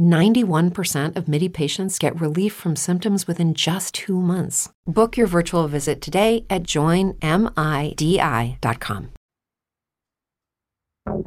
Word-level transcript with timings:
91% 0.00 1.16
of 1.16 1.28
MIDI 1.28 1.48
patients 1.48 1.98
get 1.98 2.18
relief 2.20 2.52
from 2.54 2.76
symptoms 2.76 3.26
within 3.26 3.54
just 3.54 3.94
two 3.94 4.20
months. 4.20 4.70
Book 4.86 5.16
your 5.16 5.26
virtual 5.26 5.68
visit 5.68 6.00
today 6.00 6.44
at 6.48 6.62
joinmidi.com. 6.62 7.16
You 11.06 11.22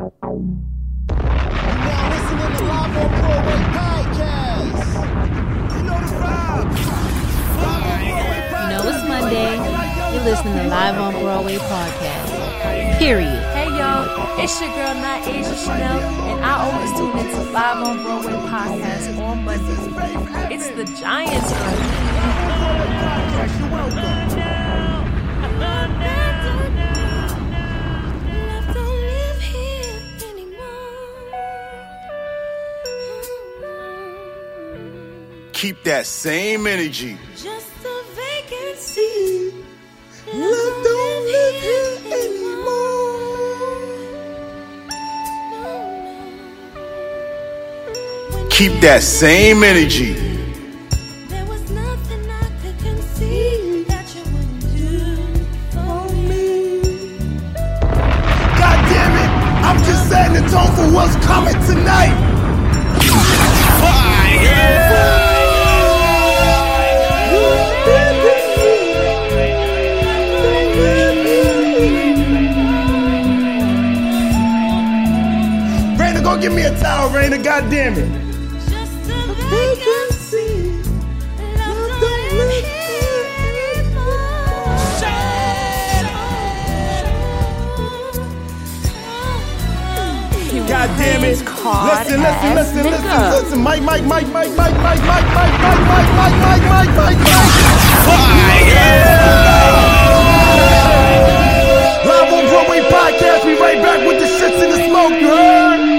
know 8.67 8.84
it's 8.86 9.08
Monday. 9.08 9.56
You're 10.14 10.23
listening 10.23 10.53
to 10.56 10.67
Live 10.67 10.97
on 10.97 11.14
Broadway 11.14 11.58
podcast. 11.58 12.28
Period. 13.00 13.42
Hey 13.53 13.66
yo, 13.66 14.44
it's 14.44 14.59
your 14.59 14.69
girl 14.72 14.94
Not 14.95 15.25
Asia 15.25 15.55
Chanel, 15.55 16.00
and 16.02 16.44
I 16.44 16.53
always 16.66 16.92
tune 17.00 17.17
into 17.17 17.50
Live 17.52 17.78
on 17.78 18.03
Broadway 18.03 18.33
podcast 18.33 19.17
on 19.17 19.45
Mondays. 19.45 19.88
It's 20.52 20.67
the 20.75 20.83
Giants 21.00 21.50
room. 21.53 22.09
Keep 35.53 35.84
that 35.84 36.06
same 36.06 36.68
energy. 36.68 37.18
Just 37.31 37.85
a 37.85 38.03
vacancy. 38.13 39.53
Love 40.34 40.84
don't 40.84 41.25
live 41.25 41.56
here 41.62 42.09
Keep 48.59 48.81
that 48.81 49.03
same 49.03 49.64
energy. 49.64 50.12
There 51.30 51.46
was 51.46 51.72
nothing 51.72 52.30
I 52.30 52.44
could 52.62 52.78
conceive 52.80 53.88
that 53.88 54.03
you 54.14 54.22
wouldn't 54.36 54.59
do 54.75 55.00
for 55.72 56.12
me. 56.28 56.68
God 58.59 58.80
damn 58.92 59.16
it! 59.16 59.31
I'm 59.64 59.80
just 59.86 60.09
setting 60.09 60.44
the 60.44 60.50
tone 60.52 60.75
for 60.75 60.92
what's 60.94 61.16
coming 61.25 61.56
tonight. 61.72 62.12
Raina, 75.96 76.22
go 76.22 76.38
give 76.38 76.52
me 76.52 76.64
a 76.64 76.78
towel, 76.78 77.09
Raina. 77.09 77.41
God 77.41 77.72
damn 77.72 77.94
it. 77.94 78.28
God 90.69 90.85
damn 91.00 91.24
it. 91.24 91.30
Listen, 91.30 92.22
listen, 92.22 92.53
listen, 92.53 92.84
listen, 92.85 93.31
listen. 93.31 93.62
Mike, 93.63 93.81
Mike, 93.81 94.03
Mike, 94.06 94.28
Mike, 94.28 94.56
Mike, 94.56 94.78
Mike, 94.78 95.02
Mike, 95.02 95.02
Mike, 95.02 95.25
Mike, 95.34 95.81
Mike, 95.90 96.09
Mike, 96.13 96.38
Mike, 96.38 96.63
Mike, 96.69 96.94
Mike, 96.96 97.18
Mike. 97.18 98.30
Live 102.06 102.34
on 102.34 102.46
Broadway 102.50 102.81
podcast. 102.85 103.46
We 103.46 103.59
right 103.59 103.81
back 103.81 104.08
with 104.08 104.19
the 104.19 104.28
shits 104.28 104.62
in 104.63 104.69
the 104.69 104.88
smoke, 104.88 105.19
you 105.19 105.28
heard? 105.29 105.98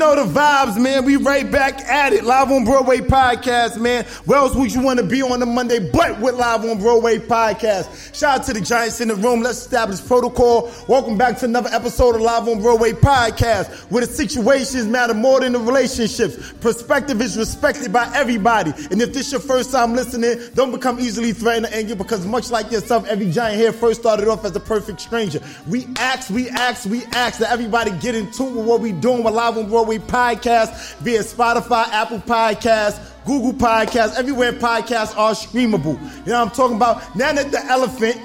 Know 0.00 0.16
the 0.16 0.32
vibes, 0.32 0.80
man. 0.80 1.04
We 1.04 1.16
right 1.16 1.48
back 1.52 1.78
at 1.82 2.14
it. 2.14 2.24
Live 2.24 2.50
on 2.50 2.64
Broadway 2.64 3.00
podcast, 3.00 3.78
man. 3.78 4.06
Where 4.24 4.38
else 4.38 4.54
would 4.54 4.72
you 4.72 4.80
want 4.80 4.98
to 4.98 5.04
be 5.04 5.20
on 5.20 5.42
a 5.42 5.46
Monday 5.46 5.90
but 5.90 6.18
with 6.20 6.36
Live 6.36 6.64
on 6.64 6.78
Broadway 6.78 7.18
podcast? 7.18 8.14
Shout 8.14 8.40
out 8.40 8.46
to 8.46 8.54
the 8.54 8.62
Giants 8.62 9.02
in 9.02 9.08
the 9.08 9.14
room. 9.14 9.42
Let's 9.42 9.58
establish 9.58 10.02
protocol. 10.02 10.72
Welcome 10.88 11.18
back 11.18 11.36
to 11.40 11.44
another 11.44 11.68
episode 11.70 12.14
of 12.14 12.22
Live 12.22 12.48
on 12.48 12.62
Broadway 12.62 12.92
podcast, 12.92 13.68
where 13.90 14.06
the 14.06 14.10
situations 14.10 14.86
matter 14.86 15.12
more 15.12 15.40
than 15.40 15.52
the 15.52 15.58
relationships. 15.58 16.54
Perspective 16.62 17.20
is 17.20 17.36
respected 17.36 17.92
by 17.92 18.10
everybody. 18.14 18.72
And 18.90 19.02
if 19.02 19.12
this 19.12 19.30
your 19.30 19.42
first 19.42 19.70
time 19.70 19.92
listening, 19.92 20.38
don't 20.54 20.72
become 20.72 20.98
easily 20.98 21.34
threatened 21.34 21.66
or 21.66 21.74
angry 21.74 21.94
because 21.94 22.24
much 22.24 22.50
like 22.50 22.72
yourself, 22.72 23.06
every 23.06 23.30
giant 23.30 23.60
here 23.60 23.70
first 23.70 24.00
started 24.00 24.28
off 24.28 24.46
as 24.46 24.56
a 24.56 24.60
perfect 24.60 25.02
stranger. 25.02 25.42
We 25.68 25.86
ask, 25.96 26.30
we 26.30 26.48
ask, 26.48 26.88
we 26.88 27.04
ask 27.12 27.38
that 27.40 27.52
everybody 27.52 27.90
get 27.98 28.14
in 28.14 28.30
tune 28.32 28.56
with 28.56 28.64
what 28.64 28.80
we 28.80 28.92
doing 28.92 29.22
with 29.22 29.34
Live 29.34 29.58
on 29.58 29.68
Broadway 29.68 29.89
podcast 29.98 30.96
via 30.98 31.20
Spotify, 31.20 31.88
Apple 31.88 32.18
Podcasts, 32.18 33.10
Google 33.24 33.52
Podcasts, 33.52 34.16
everywhere 34.16 34.52
podcasts 34.52 35.16
are 35.16 35.32
streamable. 35.32 36.00
You 36.24 36.32
know 36.32 36.44
what 36.44 36.48
I'm 36.48 36.50
talking 36.50 36.76
about? 36.76 37.16
Now 37.16 37.32
that 37.32 37.50
the 37.50 37.64
elephant, 37.66 38.16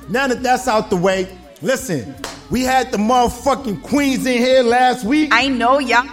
now 0.10 0.26
that 0.26 0.42
that's 0.42 0.68
out 0.68 0.90
the 0.90 0.96
way, 0.96 1.28
listen, 1.62 2.14
we 2.50 2.62
had 2.62 2.90
the 2.90 2.98
motherfucking 2.98 3.82
queens 3.82 4.26
in 4.26 4.38
here 4.38 4.62
last 4.62 5.04
week. 5.04 5.30
I 5.32 5.48
know, 5.48 5.78
yeah. 5.78 6.06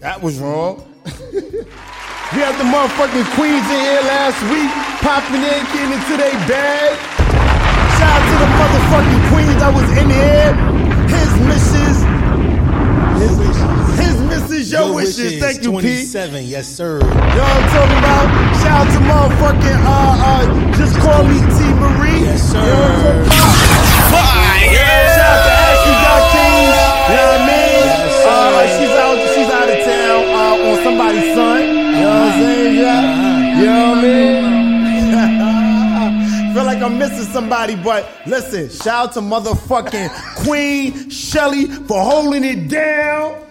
That 0.00 0.22
was 0.22 0.38
wrong. 0.38 0.76
we 1.04 2.40
had 2.42 2.58
the 2.58 2.64
motherfucking 2.64 3.34
queens 3.34 3.66
in 3.70 3.80
here 3.80 4.02
last 4.02 4.40
week, 4.50 4.70
popping 5.00 5.42
in, 5.42 5.64
getting 5.72 5.92
into 5.92 6.16
their 6.16 6.32
bag. 6.46 6.98
Shout 7.98 8.10
out 8.10 8.24
to 8.28 8.36
the 8.38 8.50
motherfucking 8.60 9.32
queens 9.32 9.60
that 9.60 9.72
was 9.74 9.98
in 9.98 10.10
here. 10.10 10.75
His 14.66 14.72
missus, 14.72 15.18
your, 15.18 15.30
wishes. 15.30 15.40
Thank 15.40 15.62
you, 15.62 15.70
Pete. 15.72 16.10
27, 16.10 16.44
yes, 16.46 16.68
sir. 16.68 16.98
You 16.98 17.06
know 17.06 17.06
what 17.06 17.22
I'm 17.22 17.68
talking 17.70 17.98
about? 17.98 18.26
Shout 18.62 18.82
out 18.82 18.90
to 18.90 18.98
motherfucking, 19.06 19.80
uh, 19.86 20.26
uh, 20.26 20.42
just 20.76 20.98
call 20.98 21.22
me 21.24 21.38
T. 21.38 21.58
Marie. 21.78 22.20
Yes, 22.26 22.42
sir. 22.50 22.58
You 22.58 22.66
know 22.66 22.74
what 22.74 22.90
I'm 22.90 23.30
talking 24.10 24.42
about? 24.42 24.66
Shout 25.14 25.30
out 25.30 25.46
to 25.46 25.52
Ashley 25.66 25.96
Got 26.02 26.22
Kings. 26.34 26.76
You 27.06 27.14
know 27.14 27.30
what 27.30 27.40
I 27.40 27.46
mean? 27.46 27.86
Yes, 27.86 28.26
uh, 28.26 28.66
she's 28.76 28.90
out, 28.90 29.16
she's 29.34 29.50
out 29.54 29.68
of 29.70 29.78
town, 29.86 30.20
uh, 30.34 30.66
on 30.66 30.76
somebody's 30.82 31.28
son. 31.34 31.62
You 31.62 31.72
know 31.76 32.10
what 32.10 32.26
I'm 32.26 32.40
saying? 32.40 32.74
Yeah. 32.76 33.60
You 33.60 33.66
know 33.66 33.88
what 33.90 33.98
I 33.98 34.02
mean? 34.02 34.36
Feel 36.54 36.64
like 36.64 36.82
I'm 36.82 36.98
missing 36.98 37.24
somebody, 37.32 37.76
but 37.76 38.08
listen, 38.26 38.68
shout 38.70 39.08
out 39.08 39.12
to 39.14 39.20
motherfucking 39.20 40.10
Queen 40.44 41.10
Shelly 41.10 41.66
for 41.66 42.00
holding 42.02 42.44
it 42.44 42.68
down. 42.68 43.45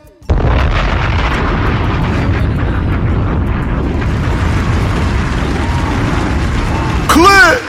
Clip. 7.15 7.61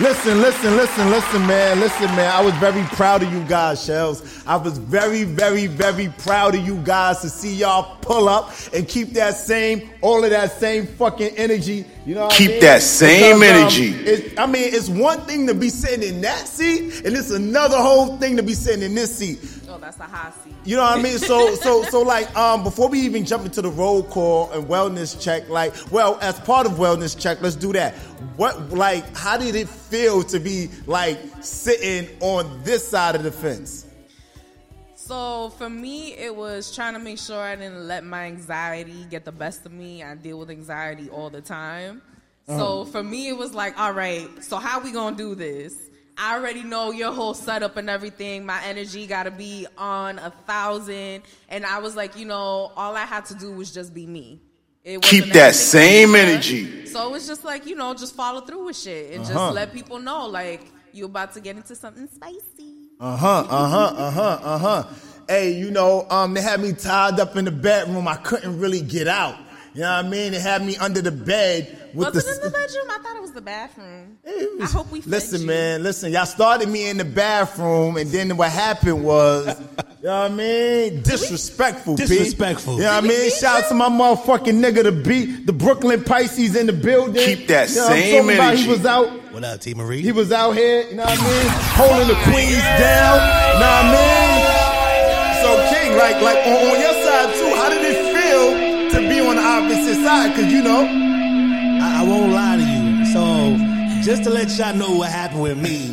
Listen, 0.00 0.40
listen, 0.40 0.76
listen, 0.76 1.10
listen, 1.10 1.46
man. 1.46 1.80
Listen, 1.80 2.06
man. 2.16 2.30
I 2.30 2.42
was 2.42 2.54
very 2.54 2.82
proud 2.94 3.22
of 3.22 3.32
you 3.32 3.42
guys, 3.44 3.82
Shells. 3.84 4.42
I 4.46 4.56
was 4.56 4.76
very, 4.78 5.24
very, 5.24 5.66
very 5.66 6.08
proud 6.18 6.54
of 6.54 6.66
you 6.66 6.76
guys 6.76 7.20
to 7.20 7.28
see 7.30 7.54
y'all 7.54 7.96
pull 8.02 8.28
up 8.28 8.50
and 8.74 8.86
keep 8.88 9.12
that 9.14 9.36
same, 9.36 9.90
all 10.02 10.22
of 10.24 10.30
that 10.30 10.52
same 10.58 10.86
fucking 10.86 11.36
energy. 11.36 11.84
You 12.06 12.14
know 12.14 12.24
what 12.26 12.32
Keep 12.34 12.48
I 12.48 12.52
mean? 12.52 12.60
that 12.62 12.82
same 12.82 13.40
Because, 13.40 13.50
um, 13.50 13.56
energy. 13.60 14.10
it's- 14.10 14.32
I 14.38 14.46
mean, 14.46 14.74
it's 14.74 14.88
one 14.88 15.20
thing 15.26 15.46
to 15.48 15.54
be 15.54 15.68
sitting 15.68 16.02
in 16.02 16.20
that 16.22 16.48
seat, 16.48 17.02
and 17.04 17.14
it's 17.16 17.30
another 17.30 17.76
whole 17.76 18.16
thing 18.16 18.36
to 18.38 18.42
be 18.42 18.54
sitting 18.54 18.82
in 18.82 18.94
this 18.94 19.14
seat. 19.16 19.38
Oh, 19.70 19.78
that's 19.78 20.00
a 20.00 20.04
hot 20.04 20.34
seat. 20.42 20.52
You 20.64 20.76
know 20.76 20.82
what 20.82 20.98
I 20.98 21.02
mean? 21.02 21.16
So, 21.18 21.54
so, 21.54 21.84
so, 21.84 22.02
like, 22.02 22.34
um, 22.36 22.64
before 22.64 22.88
we 22.88 22.98
even 23.00 23.24
jump 23.24 23.44
into 23.44 23.62
the 23.62 23.70
roll 23.70 24.02
call 24.02 24.50
and 24.50 24.66
wellness 24.66 25.20
check, 25.22 25.48
like, 25.48 25.72
well, 25.92 26.18
as 26.20 26.40
part 26.40 26.66
of 26.66 26.72
wellness 26.72 27.16
check, 27.18 27.40
let's 27.40 27.54
do 27.54 27.72
that. 27.74 27.94
What, 28.36 28.70
like, 28.70 29.16
how 29.16 29.36
did 29.36 29.54
it 29.54 29.68
feel 29.68 30.24
to 30.24 30.40
be 30.40 30.70
like 30.86 31.18
sitting 31.40 32.08
on 32.20 32.62
this 32.64 32.86
side 32.86 33.14
of 33.14 33.22
the 33.22 33.30
fence? 33.30 33.86
So 34.96 35.50
for 35.50 35.70
me, 35.70 36.14
it 36.14 36.34
was 36.34 36.74
trying 36.74 36.94
to 36.94 37.00
make 37.00 37.18
sure 37.18 37.40
I 37.40 37.54
didn't 37.54 37.86
let 37.86 38.04
my 38.04 38.24
anxiety 38.24 39.06
get 39.08 39.24
the 39.24 39.32
best 39.32 39.66
of 39.66 39.72
me. 39.72 40.02
I 40.02 40.16
deal 40.16 40.38
with 40.40 40.50
anxiety 40.50 41.08
all 41.10 41.30
the 41.30 41.40
time. 41.40 42.02
So 42.46 42.84
for 42.86 43.02
me, 43.04 43.28
it 43.28 43.36
was 43.36 43.54
like, 43.54 43.78
all 43.78 43.92
right, 43.92 44.28
so 44.40 44.56
how 44.56 44.80
we 44.80 44.90
gonna 44.90 45.16
do 45.16 45.36
this? 45.36 45.89
I 46.16 46.36
already 46.36 46.62
know 46.62 46.90
your 46.90 47.12
whole 47.12 47.34
setup 47.34 47.76
and 47.76 47.88
everything. 47.88 48.44
My 48.44 48.62
energy 48.64 49.06
got 49.06 49.22
to 49.24 49.30
be 49.30 49.66
on 49.78 50.18
a 50.18 50.30
thousand, 50.46 51.22
and 51.48 51.64
I 51.64 51.78
was 51.78 51.96
like, 51.96 52.16
you 52.18 52.26
know, 52.26 52.72
all 52.76 52.94
I 52.96 53.04
had 53.04 53.24
to 53.26 53.34
do 53.34 53.52
was 53.52 53.72
just 53.72 53.94
be 53.94 54.06
me. 54.06 54.40
It 54.84 55.02
Keep 55.02 55.32
that 55.32 55.54
same 55.54 56.14
energy. 56.14 56.86
So 56.86 57.06
it 57.08 57.12
was 57.12 57.26
just 57.26 57.44
like, 57.44 57.66
you 57.66 57.74
know, 57.76 57.92
just 57.94 58.14
follow 58.14 58.40
through 58.40 58.66
with 58.66 58.76
shit 58.76 59.12
and 59.12 59.20
Uh-huh. 59.22 59.32
just 59.32 59.54
let 59.54 59.72
people 59.72 59.98
know, 59.98 60.26
like, 60.26 60.62
you're 60.92 61.06
about 61.06 61.32
to 61.34 61.40
get 61.40 61.56
into 61.56 61.74
something 61.76 62.08
spicy. 62.08 62.74
Uh 62.98 63.16
huh, 63.16 63.46
uh 63.48 63.68
huh, 63.68 63.94
uh 63.96 64.10
huh, 64.10 64.38
uh 64.42 64.58
huh. 64.58 64.84
Hey, 65.28 65.52
you 65.52 65.70
know, 65.70 66.06
um, 66.10 66.34
they 66.34 66.40
had 66.42 66.60
me 66.60 66.72
tied 66.72 67.20
up 67.20 67.36
in 67.36 67.44
the 67.44 67.50
bedroom. 67.52 68.08
I 68.08 68.16
couldn't 68.16 68.58
really 68.58 68.80
get 68.80 69.06
out. 69.06 69.36
You 69.74 69.82
know 69.82 69.90
what 69.96 70.04
I 70.04 70.08
mean? 70.08 70.32
They 70.32 70.40
had 70.40 70.64
me 70.64 70.76
under 70.78 71.00
the 71.00 71.12
bed 71.12 71.90
with 71.94 72.12
Was 72.14 72.24
the. 72.24 72.30
it 72.30 72.36
in 72.36 72.42
the 72.42 72.50
bedroom? 72.50 72.86
I 72.90 72.98
thought 72.98 73.16
it 73.16 73.22
was 73.22 73.32
the 73.32 73.40
bathroom. 73.40 74.18
It 74.24 74.62
I 74.62 74.66
hope 74.66 74.90
we 74.90 75.00
fed 75.00 75.10
listen, 75.10 75.42
you. 75.42 75.46
man. 75.46 75.82
Listen, 75.84 76.12
y'all 76.12 76.26
started 76.26 76.68
me 76.68 76.88
in 76.88 76.96
the 76.96 77.04
bathroom, 77.04 77.96
and 77.96 78.10
then 78.10 78.36
what 78.36 78.50
happened 78.50 79.04
was, 79.04 79.46
you 79.60 80.06
know 80.08 80.22
what 80.22 80.30
I 80.32 80.34
mean, 80.34 81.02
disrespectful. 81.02 81.96
P. 81.96 82.06
Disrespectful. 82.06 82.74
You 82.76 82.82
know 82.82 82.94
what 82.96 83.04
I 83.04 83.06
mean? 83.06 83.30
Shout 83.30 83.62
out 83.62 83.68
to 83.68 83.74
my 83.74 83.88
motherfucking 83.88 84.60
nigga, 84.60 84.82
the 84.82 84.92
beat, 84.92 85.46
the 85.46 85.52
Brooklyn 85.52 86.02
Pisces 86.02 86.56
in 86.56 86.66
the 86.66 86.72
building. 86.72 87.14
Keep 87.24 87.46
that 87.48 87.68
You 87.70 87.76
know 87.76 87.82
what 87.82 87.92
I'm 87.92 87.98
same 88.02 88.22
talking 88.24 88.34
about? 88.36 88.56
He 88.56 88.68
was 88.68 88.86
out. 88.86 89.08
What 89.32 89.44
up, 89.44 89.60
T 89.60 89.74
Marie? 89.74 90.02
He 90.02 90.10
was 90.10 90.32
out 90.32 90.52
here. 90.56 90.82
You 90.88 90.96
know 90.96 91.04
what 91.04 91.16
I 91.16 91.22
mean? 91.22 91.46
Holding 91.78 92.08
the 92.08 92.20
queens 92.24 92.58
down. 92.58 93.22
You 93.54 93.60
know 93.60 93.70
what 93.70 93.86
I 93.86 93.94
mean? 93.94 94.70
So 95.40 95.50
King, 95.72 95.96
like, 95.96 96.20
like 96.20 96.38
on, 96.46 96.74
on 96.74 96.80
your 96.80 96.92
Cause 99.68 100.52
you 100.52 100.62
know. 100.62 100.86
I, 101.82 102.02
I 102.02 102.04
won't 102.04 102.32
lie 102.32 102.56
to 102.56 102.62
you. 102.62 103.04
So, 103.12 103.56
just 104.02 104.24
to 104.24 104.30
let 104.30 104.48
y'all 104.56 104.74
know 104.74 104.96
what 104.98 105.10
happened 105.10 105.42
with 105.42 105.58
me, 105.58 105.92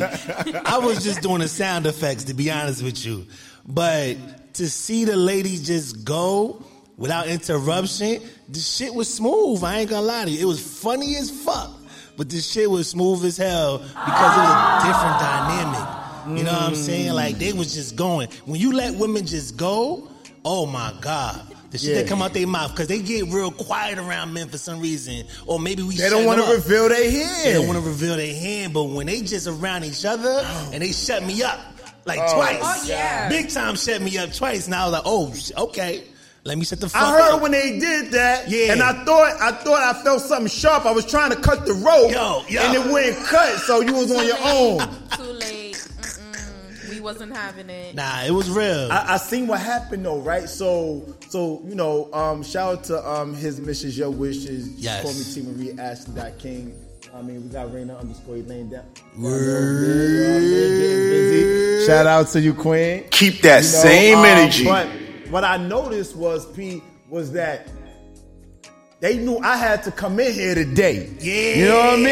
I 0.64 0.78
was 0.78 1.02
just 1.02 1.22
doing 1.22 1.40
the 1.40 1.48
sound 1.48 1.86
effects, 1.86 2.24
to 2.24 2.34
be 2.34 2.50
honest 2.50 2.82
with 2.82 3.04
you. 3.04 3.26
But 3.66 4.54
to 4.54 4.70
see 4.70 5.04
the 5.04 5.16
ladies 5.16 5.66
just 5.66 6.04
go 6.04 6.64
without 6.96 7.26
interruption, 7.28 8.22
the 8.48 8.58
shit 8.58 8.94
was 8.94 9.12
smooth. 9.12 9.62
I 9.62 9.80
ain't 9.80 9.90
gonna 9.90 10.06
lie 10.06 10.24
to 10.24 10.30
you. 10.30 10.40
It 10.40 10.46
was 10.46 10.60
funny 10.60 11.16
as 11.16 11.30
fuck. 11.30 11.70
But 12.16 12.30
the 12.30 12.40
shit 12.40 12.70
was 12.70 12.88
smooth 12.88 13.24
as 13.24 13.36
hell 13.36 13.78
because 13.78 13.88
it 13.88 14.40
was 14.40 14.82
a 14.82 14.86
different 14.86 15.20
dynamic. 15.20 16.38
You 16.38 16.44
know 16.44 16.52
what 16.52 16.62
I'm 16.62 16.74
saying? 16.74 17.12
Like 17.12 17.38
they 17.38 17.52
was 17.52 17.72
just 17.74 17.96
going. 17.96 18.28
When 18.44 18.60
you 18.60 18.72
let 18.72 18.94
women 18.94 19.24
just 19.26 19.56
go, 19.56 20.08
oh 20.44 20.66
my 20.66 20.92
God. 21.00 21.54
The 21.70 21.78
shit 21.78 21.90
Yeah. 21.90 21.94
that 22.02 22.08
come 22.08 22.22
out 22.22 22.32
their 22.32 22.46
mouth 22.46 22.70
because 22.70 22.86
they 22.88 23.00
get 23.00 23.26
real 23.28 23.50
quiet 23.50 23.98
around 23.98 24.32
men 24.32 24.48
for 24.48 24.56
some 24.58 24.80
reason, 24.80 25.24
or 25.46 25.60
maybe 25.60 25.82
we 25.82 25.96
They 25.96 26.08
don't 26.08 26.24
want 26.24 26.40
want 26.40 26.50
to 26.50 26.56
reveal 26.56 26.88
their 26.88 27.10
hand. 27.10 27.44
They 27.46 27.52
don't 27.52 27.66
want 27.66 27.78
to 27.82 27.86
reveal 27.86 28.16
their 28.16 28.34
hand, 28.34 28.72
but 28.72 28.84
when 28.84 29.06
they 29.06 29.20
just 29.20 29.46
around 29.46 29.84
each 29.84 30.04
other 30.06 30.40
oh. 30.44 30.70
and 30.72 30.82
they 30.82 30.92
shut 30.92 31.22
me 31.24 31.42
up 31.42 31.58
like 32.06 32.20
Oh, 32.22 32.34
twice, 32.36 32.58
Oh, 32.62 32.84
yeah. 32.86 33.28
big 33.28 33.50
time 33.50 33.76
shut 33.76 34.00
me 34.00 34.16
up 34.16 34.32
twice. 34.32 34.66
Now 34.66 34.82
I 34.82 34.84
was 34.88 34.92
like, 34.94 35.02
oh, 35.04 35.64
okay, 35.68 36.04
let 36.44 36.56
me 36.56 36.64
shut 36.64 36.80
the 36.80 36.88
fuck 36.88 37.02
I 37.02 37.10
heard 37.20 37.32
up. 37.34 37.42
when 37.42 37.50
they 37.52 37.78
did 37.78 38.12
that, 38.12 38.48
Yeah. 38.48 38.72
and 38.72 38.82
I 38.82 39.04
thought 39.04 39.36
I 39.38 39.52
thought 39.52 39.82
I 39.94 40.02
felt 40.02 40.22
something 40.22 40.48
sharp. 40.48 40.86
I 40.86 40.92
was 40.92 41.04
trying 41.04 41.30
to 41.32 41.36
cut 41.36 41.66
the 41.66 41.74
rope, 41.74 42.10
Yo, 42.12 42.44
yo. 42.48 42.62
and 42.62 42.74
it 42.78 42.90
wouldn't 42.90 43.26
cut, 43.26 43.58
so 43.60 43.80
you 43.82 43.92
was 43.92 44.10
on 44.10 44.24
your 44.26 44.38
own. 44.42 44.78
Too 45.18 45.22
late. 45.24 45.57
Wasn't 47.08 47.34
having 47.34 47.70
it. 47.70 47.94
nah, 47.94 48.22
it 48.24 48.32
was 48.32 48.50
real. 48.50 48.92
I, 48.92 49.14
I 49.14 49.16
seen 49.16 49.46
what 49.46 49.60
happened 49.60 50.04
though, 50.04 50.20
right? 50.20 50.46
So, 50.46 51.06
so 51.30 51.62
you 51.64 51.74
know, 51.74 52.12
um, 52.12 52.42
shout 52.42 52.76
out 52.80 52.84
to 52.84 53.10
um, 53.10 53.32
his 53.32 53.60
Mrs. 53.60 53.96
Your 53.96 54.10
Wishes. 54.10 54.68
Yes. 54.74 55.02
Call 55.02 55.14
me 55.14 55.24
T 55.24 55.40
Marie 55.50 55.72
Ashley 55.80 56.14
dot 56.14 56.38
King. 56.38 56.78
I 57.14 57.22
mean, 57.22 57.44
we 57.44 57.48
got 57.48 57.68
Raina 57.68 57.98
underscore 57.98 58.36
Elaine 58.36 58.68
down. 58.68 58.84
Word. 59.16 59.46
Shout 61.86 62.06
out 62.06 62.28
to 62.28 62.40
you, 62.42 62.52
Queen. 62.52 63.04
Keep 63.10 63.40
that 63.40 63.64
You 63.64 63.72
know, 63.72 63.82
same 63.82 64.18
um, 64.18 64.24
energy. 64.26 64.64
But 64.64 64.86
what 65.30 65.44
I 65.44 65.56
noticed 65.56 66.14
was, 66.14 66.44
P, 66.52 66.82
was 67.08 67.32
that 67.32 67.68
they 69.00 69.16
knew 69.18 69.38
I 69.38 69.56
had 69.56 69.82
to 69.84 69.92
come 69.92 70.18
in 70.18 70.32
here 70.32 70.54
today. 70.54 71.08
Yeah. 71.20 71.54
You 71.54 71.64
know 71.68 71.76
what 71.76 71.86
I 71.86 71.96
mean? 71.96 72.04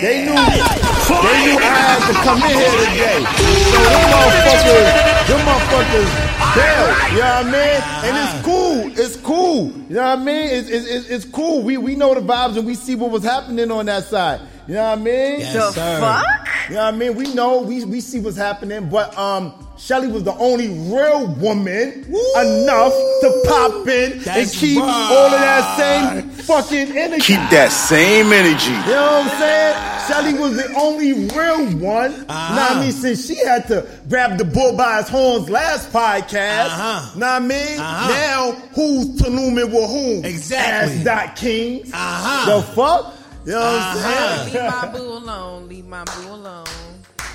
They 0.00 0.24
knew 0.24 0.32
they 0.34 1.38
knew 1.44 1.58
I 1.60 1.76
had 1.84 2.02
to 2.08 2.14
come 2.24 2.40
in 2.42 2.56
here 2.56 2.76
today. 2.80 3.20
So 3.68 3.82
them 3.84 4.08
motherfuckers, 4.10 4.88
them 5.28 5.40
motherfuckers 5.44 6.10
bailed. 6.56 7.12
You 7.12 7.18
know 7.18 7.28
what 7.28 7.46
I 7.46 7.52
mean? 7.52 7.80
And 8.04 8.16
it's 8.16 8.44
cool. 8.44 9.04
It's 9.04 9.16
cool. 9.18 9.66
You 9.88 9.94
know 9.96 10.02
what 10.02 10.18
I 10.18 10.24
mean? 10.24 10.48
It's, 10.50 10.68
it's, 10.70 10.86
it's, 10.86 11.08
it's 11.10 11.24
cool. 11.26 11.62
We 11.62 11.76
we 11.76 11.94
know 11.94 12.14
the 12.14 12.20
vibes 12.20 12.56
and 12.56 12.66
we 12.66 12.74
see 12.74 12.94
what 12.94 13.10
was 13.10 13.22
happening 13.22 13.70
on 13.70 13.86
that 13.86 14.04
side. 14.04 14.40
You 14.66 14.74
know 14.74 14.82
what 14.90 14.98
I 14.98 15.02
mean? 15.02 15.40
Yes, 15.40 15.52
The 15.52 15.72
sir. 15.72 16.00
fuck? 16.00 16.48
You 16.70 16.76
know 16.76 16.84
what 16.86 16.94
I 16.94 16.96
mean? 16.96 17.14
We 17.16 17.34
know, 17.34 17.60
we, 17.60 17.84
we 17.84 18.00
see 18.00 18.18
what's 18.20 18.38
happening, 18.38 18.88
but 18.88 19.16
um, 19.18 19.63
Shelly 19.76 20.06
was 20.08 20.22
the 20.24 20.34
only 20.36 20.68
real 20.68 21.26
woman 21.26 22.04
enough 22.36 22.92
to 22.92 23.42
pop 23.46 23.86
in 23.88 24.12
and 24.28 24.50
keep 24.50 24.78
right. 24.78 25.08
all 25.10 25.26
of 25.26 25.32
that 25.32 25.76
same 25.76 26.30
fucking 26.30 26.96
energy. 26.96 27.22
Keep 27.22 27.50
that 27.50 27.70
same 27.72 28.32
energy. 28.32 28.70
You 28.70 28.94
know 28.94 29.22
what 29.24 29.32
I'm 29.32 29.38
saying? 29.40 29.90
Shelly 30.08 30.34
was 30.38 30.56
the 30.56 30.72
only 30.78 31.12
real 31.28 31.64
one. 31.78 32.12
Know 32.12 32.16
what 32.18 32.30
Uh-huh. 32.30 32.74
I 32.78 32.80
mean? 32.82 32.92
Since 32.92 33.26
she 33.26 33.36
had 33.44 33.66
to 33.68 33.86
grab 34.08 34.38
the 34.38 34.44
bull 34.44 34.76
by 34.76 34.98
his 34.98 35.08
horns 35.08 35.50
last 35.50 35.90
podcast. 35.92 36.66
Uh-huh. 36.66 37.18
Know 37.18 37.26
what 37.26 37.32
I 37.34 37.38
mean? 37.40 37.78
Uh-huh. 37.80 38.08
Now, 38.10 38.52
who's 38.74 39.20
Tanumin 39.20 39.70
with 39.72 39.90
whom? 39.90 40.24
Exactly. 40.24 40.98
Ass 40.98 41.04
dot 41.04 41.36
kings. 41.36 41.90
Uh-huh. 41.92 42.56
The 42.56 42.62
fuck? 42.74 43.14
You 43.44 43.52
know 43.52 43.58
what 43.60 43.66
I'm 43.66 43.96
Uh-huh. 43.96 44.44
saying? 44.46 44.54
Leave 44.54 44.72
my 44.72 44.86
boo 44.92 45.08
alone. 45.12 45.68
Leave 45.68 45.86
my 45.86 46.04
boo 46.04 46.28
alone. 46.28 46.64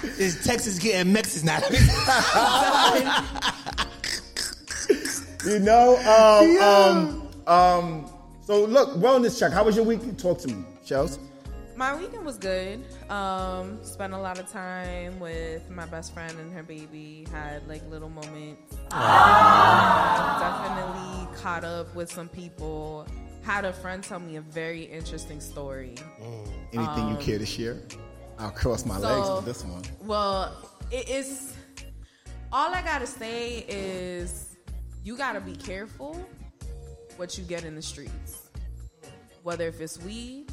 Is 0.03 0.43
Texas 0.45 0.79
getting 0.79 1.13
Mexicans 1.13 1.43
now? 1.45 1.59
You 5.45 5.59
know, 5.59 5.95
um, 5.99 6.57
um, 7.47 7.47
um, 7.47 8.05
so 8.41 8.65
look, 8.65 8.89
wellness 8.95 9.39
check. 9.39 9.53
How 9.53 9.63
was 9.63 9.73
your 9.75 9.85
week? 9.85 10.17
Talk 10.17 10.39
to 10.39 10.49
me, 10.49 10.65
Shells. 10.85 11.17
My 11.77 11.95
weekend 11.95 12.25
was 12.25 12.37
good. 12.37 12.83
Um, 13.09 13.79
spent 13.85 14.13
a 14.13 14.17
lot 14.17 14.37
of 14.37 14.51
time 14.51 15.17
with 15.21 15.69
my 15.69 15.85
best 15.85 16.13
friend 16.13 16.37
and 16.39 16.51
her 16.51 16.61
baby. 16.61 17.25
Had 17.31 17.65
like 17.69 17.89
little 17.89 18.09
moments. 18.09 18.75
definitely 20.39 21.27
caught 21.37 21.63
up 21.63 21.95
with 21.95 22.11
some 22.11 22.27
people. 22.27 23.07
Had 23.41 23.63
a 23.63 23.71
friend 23.71 24.03
tell 24.03 24.19
me 24.19 24.35
a 24.35 24.41
very 24.41 24.83
interesting 24.83 25.39
story. 25.39 25.95
Anything 26.73 27.07
you 27.07 27.15
care 27.15 27.39
to 27.39 27.45
share? 27.45 27.77
I'll 28.39 28.51
cross 28.51 28.85
my 28.85 28.97
legs 28.97 29.29
with 29.35 29.45
this 29.45 29.63
one. 29.65 29.83
Well, 30.07 30.55
it 30.91 31.09
is. 31.09 31.53
All 32.51 32.73
I 32.73 32.81
gotta 32.81 33.05
say 33.05 33.65
is, 33.67 34.55
you 35.03 35.17
gotta 35.17 35.41
be 35.41 35.55
careful 35.55 36.15
what 37.17 37.37
you 37.37 37.43
get 37.43 37.65
in 37.65 37.75
the 37.75 37.81
streets. 37.81 38.49
Whether 39.43 39.67
if 39.67 39.79
it's 39.81 39.99
weed, 39.99 40.47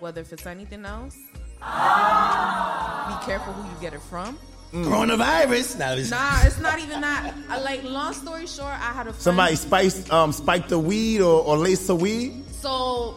whether 0.00 0.20
if 0.20 0.32
it's 0.32 0.46
anything 0.46 0.84
else. 0.84 1.16
Be 1.58 3.24
careful 3.26 3.52
who 3.54 3.68
you 3.68 3.76
get 3.80 3.94
it 3.94 4.02
from. 4.02 4.38
Coronavirus. 4.72 5.78
Nah, 5.78 5.92
it's- 5.92 6.10
Nah, 6.10 6.40
it's 6.44 6.58
not 6.58 6.78
even 6.78 7.00
that. 7.02 7.34
I, 7.48 7.60
like, 7.60 7.82
long 7.84 8.14
story 8.14 8.46
short, 8.46 8.72
I 8.72 8.92
had 8.92 9.06
a 9.06 9.12
friend. 9.12 9.20
Somebody 9.22 9.56
spiced, 9.56 10.10
um, 10.12 10.32
spiked 10.32 10.70
the 10.70 10.78
weed 10.78 11.20
or, 11.20 11.42
or 11.42 11.56
laced 11.58 11.86
the 11.88 11.96
weed. 11.96 12.44
So, 12.60 13.14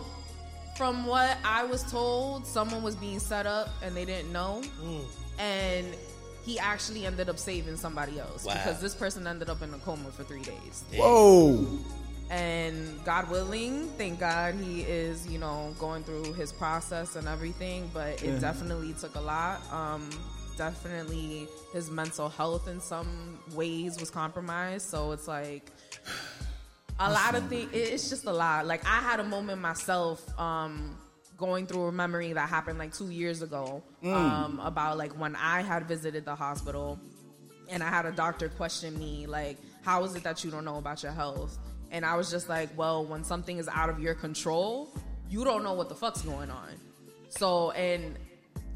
from 0.78 1.06
what 1.06 1.38
I 1.44 1.64
was 1.64 1.84
told, 1.90 2.46
someone 2.46 2.84
was 2.84 2.96
being 2.96 3.20
set 3.20 3.46
up 3.46 3.70
and 3.82 3.96
they 3.96 4.06
didn't 4.06 4.32
know. 4.34 4.62
And 5.40 5.88
he 6.46 6.60
actually 6.60 7.06
ended 7.06 7.30
up 7.30 7.40
saving 7.40 7.76
somebody 7.78 8.20
else 8.20 8.46
Wow. 8.46 8.54
because 8.54 8.80
this 8.82 8.94
person 8.94 9.26
ended 9.26 9.50
up 9.50 9.62
in 9.62 9.74
a 9.74 9.78
coma 9.80 10.10
for 10.12 10.24
three 10.24 10.42
days. 10.44 10.84
Whoa. 10.96 11.66
and 12.30 13.04
God 13.06 13.30
willing, 13.30 13.88
thank 13.98 14.20
God 14.20 14.56
he 14.56 14.82
is, 14.82 15.28
you 15.28 15.38
know, 15.40 15.74
going 15.80 16.04
through 16.04 16.34
his 16.34 16.52
process 16.52 17.16
and 17.16 17.28
everything. 17.28 17.90
But 17.94 18.22
it 18.24 18.40
definitely 18.40 18.94
took 18.94 19.16
a 19.16 19.22
lot. 19.22 19.62
Um, 19.72 20.10
definitely 20.58 21.48
his 21.74 21.90
mental 21.92 22.30
health 22.30 22.68
in 22.68 22.80
some 22.80 23.40
ways 23.54 24.00
was 24.00 24.10
compromised. 24.10 24.88
So 24.90 25.12
it's 25.12 25.28
like 25.28 25.72
a 27.00 27.12
lot 27.12 27.36
of 27.36 27.48
things. 27.48 27.70
It's 27.74 28.10
just 28.10 28.26
a 28.26 28.34
lot. 28.34 28.66
Like 28.66 28.86
I 28.86 29.00
had 29.00 29.20
a 29.20 29.24
moment 29.24 29.62
myself. 29.62 30.24
Um, 30.40 30.98
going 31.38 31.68
through 31.68 31.84
a 31.84 31.92
memory 31.92 32.34
that 32.34 32.48
happened 32.48 32.80
like 32.80 32.94
two 32.94 33.10
years 33.10 33.42
ago 33.42 33.84
um, 34.04 34.60
about 34.64 34.98
like 34.98 35.12
when 35.20 35.36
I 35.36 35.62
had 35.62 35.88
visited 35.88 36.26
the 36.26 36.36
hospital 36.36 37.00
and 37.70 37.84
I 37.84 37.90
had 37.90 38.06
a 38.06 38.12
doctor 38.12 38.50
question 38.50 38.98
me 38.98 39.26
like, 39.26 39.58
"How 39.84 40.04
is 40.04 40.16
it 40.16 40.24
that 40.24 40.44
you 40.44 40.52
don't 40.52 40.66
know 40.66 40.78
about 40.78 41.04
your 41.04 41.12
health?" 41.12 41.58
And 41.92 42.06
I 42.06 42.16
was 42.16 42.30
just 42.30 42.48
like, 42.48 42.70
"Well, 42.78 43.06
when 43.06 43.24
something 43.24 43.58
is 43.58 43.68
out 43.68 43.90
of 43.90 44.00
your 44.00 44.14
control, 44.14 44.94
you 45.30 45.44
don't 45.44 45.64
know 45.64 45.74
what 45.74 45.90
the 45.90 45.96
fuck's 45.96 46.22
going 46.22 46.52
on." 46.52 46.70
So 47.30 47.72
and 47.72 48.18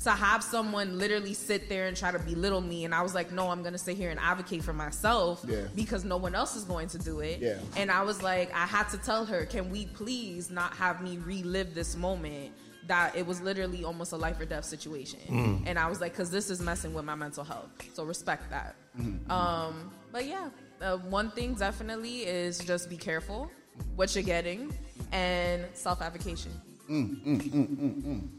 to 0.03 0.11
have 0.11 0.43
someone 0.43 0.97
literally 0.97 1.33
sit 1.33 1.67
there 1.67 1.87
and 1.87 1.97
try 1.97 2.11
to 2.11 2.19
belittle 2.19 2.61
me, 2.61 2.85
and 2.85 2.95
I 2.95 3.01
was 3.01 3.13
like, 3.13 3.31
"No, 3.31 3.49
I'm 3.49 3.63
gonna 3.63 3.77
sit 3.77 3.97
here 3.97 4.09
and 4.09 4.19
advocate 4.19 4.63
for 4.63 4.73
myself 4.73 5.43
Yeah. 5.47 5.63
because 5.75 6.05
no 6.05 6.17
one 6.17 6.35
else 6.35 6.55
is 6.55 6.63
going 6.63 6.87
to 6.89 6.97
do 6.97 7.19
it." 7.19 7.39
Yeah. 7.41 7.57
And 7.75 7.91
I 7.91 8.03
was 8.03 8.21
like, 8.23 8.53
I 8.53 8.65
had 8.65 8.87
to 8.89 8.97
tell 8.97 9.25
her, 9.25 9.45
"Can 9.45 9.69
we 9.69 9.87
please 9.87 10.49
not 10.49 10.73
have 10.75 11.01
me 11.01 11.17
relive 11.17 11.73
this 11.75 11.95
moment?" 11.95 12.51
That 12.87 13.15
it 13.15 13.27
was 13.27 13.39
literally 13.41 13.83
almost 13.83 14.13
a 14.13 14.17
life 14.17 14.39
or 14.39 14.45
death 14.45 14.65
situation, 14.65 15.19
mm. 15.27 15.63
and 15.67 15.77
I 15.77 15.87
was 15.89 16.01
like, 16.01 16.15
"Cause 16.15 16.31
this 16.31 16.49
is 16.49 16.59
messing 16.61 16.93
with 16.93 17.05
my 17.05 17.15
mental 17.15 17.43
health." 17.43 17.69
So 17.93 18.03
respect 18.03 18.49
that. 18.49 18.75
Mm-hmm. 18.99 19.29
Um, 19.29 19.91
but 20.11 20.25
yeah, 20.25 20.49
uh, 20.81 20.97
one 20.97 21.29
thing 21.31 21.53
definitely 21.53 22.21
is 22.21 22.57
just 22.59 22.89
be 22.89 22.97
careful 22.97 23.51
what 23.95 24.15
you're 24.15 24.23
getting 24.23 24.73
and 25.11 25.65
self 25.73 26.01
advocation. 26.01 26.51
Mm, 26.89 27.23
mm, 27.23 28.29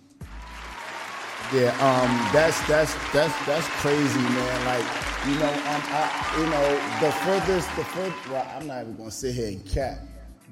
Yeah, 1.53 1.75
um, 1.81 2.33
that's 2.33 2.65
that's 2.69 2.95
that's 3.13 3.35
that's 3.45 3.67
crazy, 3.83 4.21
man. 4.21 4.65
Like, 4.67 4.85
you 5.27 5.35
know, 5.35 5.49
um, 5.49 5.83
I, 5.89 6.35
you 6.39 6.47
know, 6.47 7.01
the 7.01 7.13
furthest, 7.25 7.75
the 7.75 7.85
furthest. 7.87 8.29
Well, 8.29 8.47
I'm 8.55 8.69
not 8.69 8.83
even 8.83 8.97
gonna 8.97 9.11
sit 9.11 9.35
here 9.35 9.49
and 9.49 9.67
cap, 9.67 9.99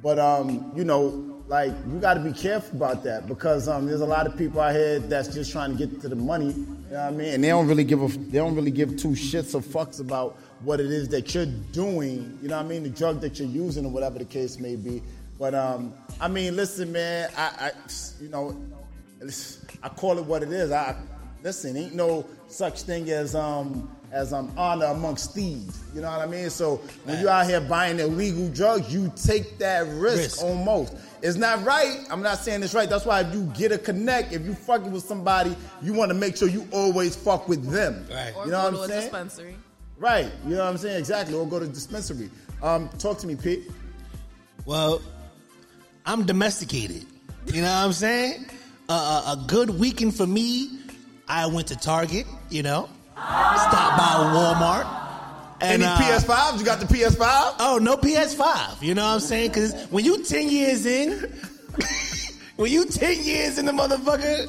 but 0.02 0.19
um, 0.19 0.73
you 0.75 0.83
know, 0.83 1.40
like 1.47 1.73
you 1.87 2.00
got 2.00 2.14
to 2.14 2.21
be 2.21 2.33
careful 2.33 2.76
about 2.76 3.05
that 3.05 3.28
because 3.28 3.69
um, 3.69 3.87
there's 3.87 4.00
a 4.00 4.07
lot 4.07 4.26
of 4.26 4.37
people 4.37 4.61
out 4.61 4.75
here 4.75 4.99
that's 4.99 5.33
just 5.33 5.52
trying 5.52 5.76
to 5.76 5.87
get 5.87 6.00
to 6.00 6.09
the 6.09 6.17
money. 6.17 6.47
You 6.47 6.55
know 6.90 6.97
what 6.97 6.99
I 6.99 7.11
mean? 7.12 7.35
And 7.35 7.45
they 7.45 7.49
don't 7.49 7.69
really 7.69 7.85
give 7.85 8.02
a, 8.02 8.09
they 8.09 8.38
don't 8.38 8.57
really 8.57 8.73
give 8.73 8.97
two 8.97 9.11
shits 9.11 9.55
or 9.55 9.61
fucks 9.61 10.00
about 10.00 10.37
what 10.62 10.81
it 10.81 10.90
is 10.90 11.09
that 11.11 11.33
you're 11.33 11.47
doing. 11.47 12.37
You 12.43 12.49
know 12.49 12.57
what 12.57 12.67
I 12.67 12.69
mean? 12.69 12.83
The 12.83 12.90
drug 12.90 13.21
that 13.21 13.38
you're 13.38 13.47
using 13.47 13.87
or 13.87 13.93
whatever 13.93 14.19
the 14.19 14.25
case 14.25 14.59
may 14.59 14.75
be. 14.75 15.00
But 15.38 15.55
um, 15.55 15.95
I 16.21 16.26
mean, 16.26 16.57
listen, 16.57 16.90
man. 16.90 17.31
I, 17.37 17.71
I 17.71 17.71
you 18.21 18.31
know. 18.31 18.61
It's- 19.21 19.59
I 19.83 19.89
call 19.89 20.19
it 20.19 20.25
what 20.25 20.43
it 20.43 20.51
is. 20.53 20.73
I 20.73 20.97
listen, 21.43 21.77
ain't 21.77 21.95
no 21.95 22.27
such 22.49 22.83
thing 22.83 23.11
as 23.11 23.35
um 23.35 23.91
as 24.11 24.33
um 24.33 24.51
honor 24.57 24.87
amongst 24.87 25.35
thieves. 25.35 25.79
You 25.95 26.01
know 26.01 26.11
what 26.11 26.21
I 26.21 26.27
mean? 26.27 26.51
So 26.51 26.77
when 27.05 27.21
you 27.21 27.29
out 27.29 27.47
here 27.47 27.61
buying 27.61 27.99
illegal 28.01 28.49
drugs, 28.49 28.93
you 28.93 29.13
take 29.17 29.59
that 29.59 29.87
risk, 29.87 30.17
Risk. 30.17 30.43
almost. 30.43 30.95
It's 31.21 31.37
not 31.37 31.65
right. 31.65 31.99
I'm 32.11 32.23
not 32.23 32.39
saying 32.39 32.63
it's 32.63 32.75
right. 32.75 32.89
That's 32.89 33.05
why 33.05 33.21
if 33.21 33.35
you 33.35 33.43
get 33.57 33.71
a 33.73 33.79
connect, 33.79 34.33
if 34.33 34.45
you 34.47 34.55
fucking 34.55 34.93
with 34.93 35.05
somebody, 35.05 35.55
you 35.83 35.93
want 35.93 36.11
to 36.11 36.15
make 36.15 36.37
sure 36.37 36.49
you 36.49 36.67
always 36.73 37.15
fuck 37.17 37.49
with 37.49 37.69
them. 37.71 38.07
Right. 38.11 38.33
Or 38.37 38.45
You 38.47 38.53
know 38.53 38.59
go 38.59 38.65
what 38.65 38.67
I'm 38.67 38.75
to 38.75 38.81
a 38.83 38.89
saying? 38.89 39.01
dispensary. 39.03 39.57
Right. 39.99 40.31
You 40.47 40.55
know 40.55 40.65
what 40.65 40.71
I'm 40.71 40.79
saying? 40.79 40.97
Exactly. 40.99 41.35
Or 41.35 41.45
go 41.47 41.59
to 41.59 41.67
dispensary. 41.67 42.31
Um, 42.63 42.89
talk 42.99 43.19
to 43.19 43.27
me, 43.27 43.35
Pete. 43.37 43.71
Well, 44.65 45.03
I'm 46.07 46.25
domesticated. 46.25 47.05
You 47.47 47.63
know 47.63 47.69
what 47.69 47.85
I'm 47.87 47.93
saying? 47.93 48.47
A, 48.88 48.92
a 48.92 49.45
good 49.47 49.71
weekend 49.71 50.16
for 50.16 50.26
me. 50.26 50.71
I 51.28 51.47
went 51.47 51.66
to 51.68 51.76
Target. 51.76 52.26
You 52.49 52.62
know, 52.62 52.88
stopped 53.14 53.99
by 53.99 54.14
Walmart. 54.35 54.99
And, 55.61 55.83
Any 55.83 55.85
uh, 55.85 55.99
PS5s? 55.99 56.59
You 56.59 56.64
got 56.64 56.80
the 56.80 56.87
PS5? 56.87 57.57
Oh, 57.59 57.78
no 57.83 57.97
PS5. 57.97 58.80
You 58.80 58.95
know 58.95 59.02
what 59.02 59.14
I'm 59.14 59.21
saying? 59.21 59.49
Because 59.50 59.75
when 59.90 60.04
you 60.04 60.23
10 60.25 60.49
years 60.49 60.87
in, 60.87 61.11
when 62.57 62.71
you 62.71 62.87
10 62.87 63.25
years 63.25 63.59
in 63.59 63.66
the 63.66 63.73
motherfucker, 63.73 64.47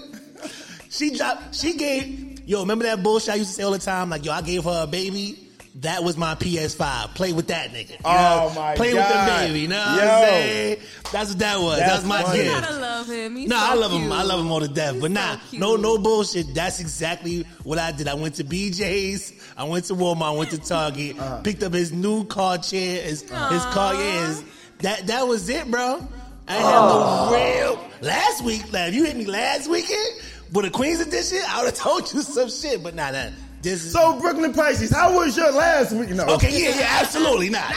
she 0.89 1.17
dropped, 1.17 1.55
she 1.55 1.75
gave, 1.75 2.48
yo, 2.48 2.62
remember 2.62 2.86
that 2.86 3.01
bullshit 3.01 3.34
I 3.34 3.36
used 3.36 3.50
to 3.50 3.55
say 3.55 3.63
all 3.63 3.72
the 3.72 3.79
time? 3.79 4.12
Like, 4.12 4.24
yo, 4.24 4.31
I 4.31 4.41
gave 4.41 4.63
her 4.65 4.84
a 4.84 4.88
baby. 4.88 5.49
That 5.76 6.04
was 6.04 6.18
my 6.18 6.36
PS5. 6.36 7.14
Play 7.16 7.32
with 7.32 7.48
that 7.48 7.70
nigga. 7.72 7.92
You 7.92 7.98
Oh, 8.04 8.52
know? 8.54 8.60
my 8.60 8.76
Play 8.76 8.94
with 8.94 9.08
the 9.08 9.26
baby. 9.38 9.60
You 9.62 9.68
know 9.70 9.80
what 9.80 10.04
Yo. 10.04 10.10
I'm 10.10 10.24
saying? 10.24 10.78
That's 11.12 11.30
what 11.30 11.40
that 11.40 11.60
was. 11.60 11.80
That's 11.80 11.92
That's 11.92 12.06
my 12.06 12.24
funny. 12.24 12.40
You 12.44 12.50
gotta 12.50 12.76
love 12.80 13.08
him. 13.08 13.36
He's 13.36 13.50
No, 13.50 13.56
so 13.58 13.66
I 13.66 13.74
love 13.76 13.92
him. 13.92 14.12
I 14.12 14.24
love 14.24 14.40
him 14.40 14.52
all 14.52 14.60
to 14.60 14.68
death. 14.68 14.94
He's 14.94 15.02
but 15.02 15.12
nah, 15.12 15.38
cute. 15.50 15.60
no, 15.62 15.76
no 15.76 15.98
bullshit. 15.98 16.54
That's 16.54 16.80
exactly 16.80 17.44
what 17.64 17.78
I 17.80 17.92
did. 17.92 18.08
I 18.08 18.14
went 18.16 18.36
to 18.36 18.44
BJ's. 18.44 19.34
I 19.56 19.64
went 19.64 19.86
to 19.86 19.94
Walmart. 19.94 20.34
I 20.34 20.38
went 20.38 20.50
to 20.52 20.58
Target. 20.58 21.18
Uh-huh. 21.20 21.42
Picked 21.42 21.64
up 21.64 21.74
his 21.74 21.92
new 21.94 22.26
car 22.26 22.58
chair. 22.58 23.02
His, 23.04 23.22
his 23.22 23.30
car. 23.30 23.94
Yeah, 23.94 24.28
his, 24.28 24.44
that 24.80 25.08
that 25.08 25.28
was 25.28 25.48
it, 25.50 25.70
bro. 25.70 26.06
I 26.48 26.54
had 26.54 26.64
no 26.64 27.30
real 27.32 27.90
last 28.02 28.44
week. 28.44 28.64
Like, 28.74 28.90
if 28.90 28.96
you 28.96 29.06
hit 29.06 29.16
me 29.16 29.26
last 29.26 29.70
weekend 29.70 30.20
with 30.52 30.66
a 30.66 30.70
Queens 30.72 31.00
edition, 31.00 31.40
I 31.48 31.60
would 31.64 31.68
have 31.68 31.76
told 31.80 32.12
you 32.12 32.22
some 32.22 32.50
shit. 32.50 32.82
But 32.84 32.96
nah, 32.96 33.12
nah. 33.12 33.30
This 33.62 33.84
is 33.86 33.92
So 33.92 34.20
Brooklyn 34.20 34.54
Pisces, 34.54 34.92
how 34.92 35.16
was 35.16 35.36
your 35.36 35.51
last 35.51 35.92
week? 35.94 36.10
No. 36.10 36.25
okay. 36.25 36.50
Yeah, 36.51 36.70
yeah, 36.80 36.98
absolutely. 37.01 37.50
Nah, 37.50 37.60
nah. 37.70 37.75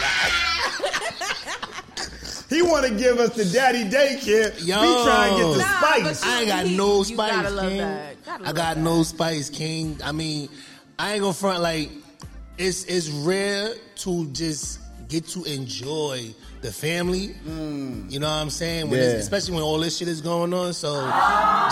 He 2.48 2.60
want 2.60 2.86
to 2.86 2.94
give 2.94 3.18
us 3.18 3.34
the 3.34 3.46
daddy 3.46 3.84
daycare. 3.84 4.52
Yo. 4.64 4.80
We 4.80 5.04
try 5.04 5.28
and 5.28 5.36
get 5.38 5.52
the 5.52 5.58
Nah, 5.58 5.78
spice. 5.80 6.20
but 6.20 6.26
I 6.28 6.38
ain't 6.40 6.48
got 6.48 6.66
You 6.68 6.76
no 6.76 6.86
gotta 7.02 7.04
spice, 7.06 7.50
love 7.52 7.68
King. 7.70 7.78
that. 7.78 8.24
Gotta 8.26 8.42
I 8.48 8.52
got 8.52 8.74
that. 8.76 8.78
no 8.82 9.02
spice, 9.04 9.48
King. 9.50 9.98
I 10.04 10.12
mean, 10.12 10.48
I 10.98 11.12
ain't 11.14 11.22
gonna 11.22 11.32
front 11.32 11.62
like 11.62 11.90
it's 12.58 12.84
it's 12.84 13.08
rare 13.08 13.70
to 13.96 14.26
just 14.32 14.80
get 15.12 15.28
to 15.28 15.44
enjoy 15.44 16.34
the 16.62 16.72
family. 16.72 17.34
You 17.46 18.18
know 18.18 18.26
what 18.28 18.32
I'm 18.44 18.50
saying? 18.50 18.88
When 18.88 18.98
Yeah. 18.98 19.20
especially 19.26 19.54
when 19.54 19.62
all 19.62 19.78
this 19.78 19.98
shit 19.98 20.08
is 20.08 20.20
going 20.22 20.54
on. 20.54 20.72
So 20.72 20.90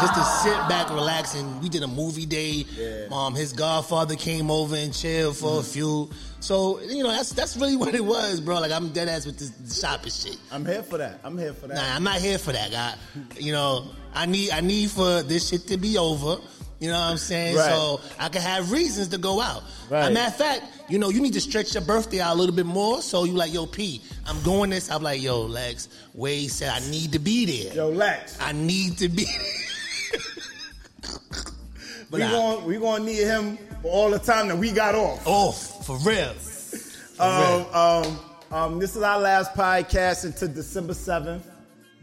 just 0.00 0.14
to 0.14 0.24
sit 0.44 0.58
back, 0.68 0.90
relax, 0.90 1.34
and 1.34 1.62
we 1.62 1.68
did 1.70 1.82
a 1.82 1.86
movie 1.86 2.26
day. 2.26 2.66
Um, 3.10 3.34
his 3.34 3.52
godfather 3.54 4.14
came 4.16 4.50
over 4.50 4.76
and 4.76 4.92
chilled 4.92 5.36
for 5.38 5.60
a 5.60 5.62
few. 5.62 6.10
So 6.40 6.80
you 6.80 7.02
know 7.02 7.10
that's 7.10 7.30
that's 7.32 7.56
really 7.56 7.76
what 7.82 7.94
it 7.94 8.04
was, 8.04 8.40
bro. 8.40 8.60
Like 8.60 8.72
I'm 8.72 8.88
dead 8.90 9.08
ass 9.08 9.24
with 9.26 9.38
this, 9.38 9.50
this 9.50 9.80
shopping 9.80 10.10
shit. 10.12 10.36
I'm 10.52 10.64
here 10.66 10.82
for 10.82 10.98
that. 10.98 11.20
I'm 11.24 11.36
here 11.38 11.54
for 11.54 11.66
that. 11.68 11.74
Nah, 11.76 11.94
I'm 11.96 12.02
not 12.04 12.16
here 12.20 12.38
for 12.38 12.52
that, 12.52 12.70
guy. 12.70 12.94
You 13.38 13.52
know, 13.52 13.86
I 14.14 14.26
need 14.26 14.50
I 14.50 14.60
need 14.60 14.90
for 14.90 15.22
this 15.22 15.48
shit 15.48 15.66
to 15.68 15.76
be 15.78 15.96
over. 15.98 16.36
You 16.80 16.88
know 16.88 16.94
what 16.98 17.10
I'm 17.10 17.18
saying? 17.18 17.56
Right. 17.56 17.68
So 17.68 18.00
I 18.18 18.30
can 18.30 18.40
have 18.40 18.72
reasons 18.72 19.08
to 19.08 19.18
go 19.18 19.40
out. 19.40 19.62
Right. 19.90 20.04
As 20.04 20.08
a 20.08 20.12
matter 20.12 20.28
of 20.28 20.36
fact, 20.36 20.62
you 20.88 20.98
know, 20.98 21.10
you 21.10 21.20
need 21.20 21.34
to 21.34 21.40
stretch 21.40 21.74
your 21.74 21.84
birthday 21.84 22.20
out 22.20 22.34
a 22.34 22.38
little 22.38 22.54
bit 22.54 22.64
more. 22.64 23.02
So 23.02 23.24
you 23.24 23.32
like, 23.32 23.52
yo, 23.52 23.66
P, 23.66 24.00
I'm 24.26 24.42
going 24.42 24.70
this. 24.70 24.90
I'm 24.90 25.02
like, 25.02 25.20
yo, 25.20 25.42
Lex, 25.42 25.88
Wade 26.14 26.50
said 26.50 26.70
I 26.70 26.80
need 26.90 27.12
to 27.12 27.18
be 27.18 27.44
there. 27.44 27.74
Yo, 27.74 27.90
Lex, 27.90 28.40
I 28.40 28.52
need 28.52 28.96
to 28.98 29.10
be 29.10 29.26
but 32.10 32.18
we 32.18 32.22
I, 32.22 32.30
gonna 32.30 32.66
we 32.66 32.78
gonna 32.78 33.04
need 33.04 33.24
him 33.24 33.58
for 33.82 33.90
all 33.90 34.10
the 34.10 34.18
time 34.18 34.48
that 34.48 34.56
we 34.56 34.72
got 34.72 34.94
off. 34.94 35.26
off 35.26 35.86
for 35.86 35.98
real. 35.98 36.34
Um, 37.18 37.66
um, 37.74 38.20
um, 38.50 38.78
this 38.78 38.96
is 38.96 39.02
our 39.02 39.20
last 39.20 39.54
podcast 39.54 40.24
until 40.24 40.48
December 40.48 40.94
7th. 40.94 41.42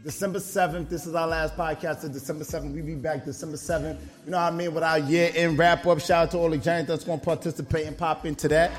December 0.04 0.38
7th, 0.38 0.88
this 0.88 1.06
is 1.06 1.14
our 1.14 1.26
last 1.26 1.56
podcast 1.56 1.96
until 1.96 2.10
December 2.10 2.44
7th. 2.44 2.72
We 2.72 2.82
be 2.82 2.94
back 2.94 3.24
December 3.24 3.56
7th. 3.56 3.98
You 4.24 4.30
know 4.30 4.36
what 4.36 4.52
I 4.52 4.56
mean? 4.56 4.72
With 4.72 4.84
our 4.84 4.98
year 5.00 5.32
end 5.34 5.58
wrap 5.58 5.86
up. 5.86 6.00
Shout 6.00 6.24
out 6.26 6.30
to 6.32 6.38
all 6.38 6.50
the 6.50 6.58
giants 6.58 6.88
that's 6.88 7.02
going 7.04 7.18
to 7.18 7.24
participate 7.24 7.86
and 7.86 7.98
pop 7.98 8.24
into 8.24 8.46
that. 8.48 8.70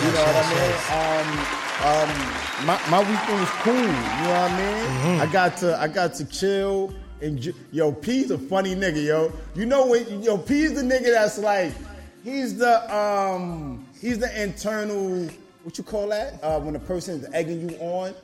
You 0.00 0.12
know 0.12 0.22
what 0.22 0.36
I 0.36 0.54
mean? 0.54 0.74
Um, 0.94 1.28
um, 1.80 2.66
my, 2.66 2.80
my 2.88 3.00
weekend 3.00 3.40
was 3.40 3.50
cool. 3.62 3.74
You 3.74 3.82
know 3.82 3.90
what 3.90 4.50
I 4.52 5.08
mean? 5.08 5.20
I 5.20 5.26
got 5.32 5.56
to 5.58 5.76
I 5.80 5.88
got 5.88 6.14
to 6.14 6.24
chill 6.24 6.94
and 7.20 7.40
ju- 7.40 7.54
yo 7.72 7.90
P's 7.90 8.30
a 8.30 8.38
funny 8.38 8.76
nigga, 8.76 9.04
yo. 9.04 9.32
You 9.56 9.66
know 9.66 9.86
when 9.86 10.22
yo 10.22 10.38
P's 10.38 10.74
the 10.74 10.82
nigga 10.82 11.12
that's 11.12 11.38
like 11.38 11.72
he's 12.22 12.56
the 12.58 12.94
um 12.94 13.86
he's 14.00 14.20
the 14.20 14.42
internal 14.42 15.28
what 15.64 15.76
you 15.76 15.84
call 15.84 16.08
that 16.08 16.42
uh, 16.42 16.60
when 16.60 16.76
a 16.76 16.80
person 16.80 17.20
is 17.20 17.28
egging 17.32 17.68
you 17.68 17.76
on. 17.78 18.14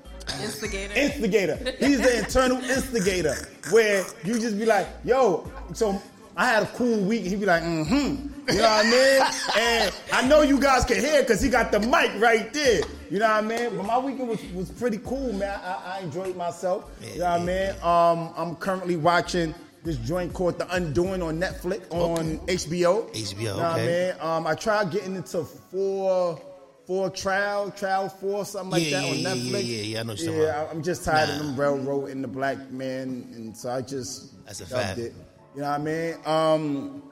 Instigator. 0.42 0.94
Instigator. 0.94 1.56
He's 1.78 2.00
the 2.00 2.18
internal 2.18 2.58
instigator 2.58 3.34
where 3.70 4.04
you 4.24 4.38
just 4.38 4.58
be 4.58 4.64
like, 4.66 4.86
yo, 5.04 5.50
so 5.72 6.00
I 6.36 6.46
had 6.46 6.62
a 6.64 6.66
cool 6.66 7.00
week. 7.04 7.24
He'd 7.24 7.40
be 7.40 7.46
like, 7.46 7.62
mm-hmm. 7.62 8.52
You 8.52 8.58
know 8.58 8.68
what 8.68 8.86
I 8.86 8.90
mean? 8.90 9.22
And 9.58 9.94
I 10.12 10.26
know 10.26 10.42
you 10.42 10.60
guys 10.60 10.84
can 10.84 10.98
hear 11.00 11.22
because 11.22 11.40
he 11.40 11.48
got 11.48 11.72
the 11.72 11.80
mic 11.80 12.10
right 12.20 12.52
there. 12.52 12.82
You 13.10 13.18
know 13.18 13.28
what 13.28 13.44
I 13.44 13.46
mean? 13.46 13.76
But 13.76 13.86
my 13.86 13.98
weekend 13.98 14.28
was, 14.28 14.42
was 14.52 14.70
pretty 14.70 14.98
cool, 14.98 15.32
man. 15.32 15.58
I, 15.62 15.98
I 15.98 16.00
enjoyed 16.00 16.36
myself. 16.36 16.90
You 17.00 17.20
know 17.20 17.30
what 17.30 17.40
I 17.40 17.44
mean? 17.44 17.70
Um, 17.82 18.34
I'm 18.36 18.56
currently 18.56 18.96
watching 18.96 19.54
this 19.84 19.96
joint 19.98 20.32
called 20.32 20.58
The 20.58 20.74
Undoing 20.74 21.22
on 21.22 21.38
Netflix, 21.38 21.90
on 21.90 22.38
HBO. 22.46 23.08
HBO, 23.12 23.38
You 23.38 23.44
know 23.46 23.56
what 23.56 23.64
I 23.64 23.72
okay. 23.80 24.12
mean? 24.18 24.26
Um, 24.28 24.46
I 24.46 24.54
tried 24.54 24.90
getting 24.90 25.14
into 25.14 25.44
four 25.44 26.40
four 26.86 27.10
trial, 27.10 27.70
trial 27.70 28.08
four, 28.08 28.44
something 28.44 28.70
like 28.70 28.90
Yeah, 28.90 29.00
that 29.00 29.10
on 29.10 29.18
yeah, 29.18 29.28
yeah, 29.28 29.34
Netflix. 29.34 29.66
yeah, 29.66 29.82
yeah, 29.82 30.00
I 30.00 30.02
know 30.02 30.42
Yeah, 30.42 30.68
I'm 30.70 30.82
just 30.82 31.04
tired 31.04 31.30
of 31.30 31.38
them 31.38 31.56
railroad 31.58 32.10
and 32.10 32.22
the 32.22 32.28
black 32.28 32.70
man, 32.70 33.28
and 33.34 33.56
so 33.56 33.70
I 33.70 33.80
just 33.80 34.44
That's 34.46 34.60
a 34.60 34.66
fact. 34.66 34.98
it. 34.98 35.14
You 35.54 35.62
know 35.62 35.70
what 35.70 35.80
I 35.80 35.82
mean? 35.82 36.14
Um, 36.26 37.02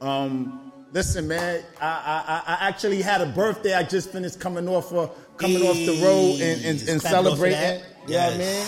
um, 0.00 0.72
listen, 0.92 1.28
man, 1.28 1.62
I, 1.80 2.42
I 2.46 2.54
I 2.54 2.68
actually 2.68 3.02
had 3.02 3.20
a 3.20 3.26
birthday. 3.26 3.74
I 3.74 3.82
just 3.82 4.10
finished 4.10 4.40
coming 4.40 4.68
off 4.68 4.92
of 4.92 5.14
coming 5.36 5.62
off 5.62 5.76
the 5.76 6.00
road 6.02 6.40
and 6.40 6.64
and, 6.64 6.88
and 6.88 7.00
celebrating. 7.02 7.58
that. 7.60 7.82
You 8.06 8.14
know 8.14 8.24
what 8.24 8.34
I 8.34 8.38
mean? 8.38 8.66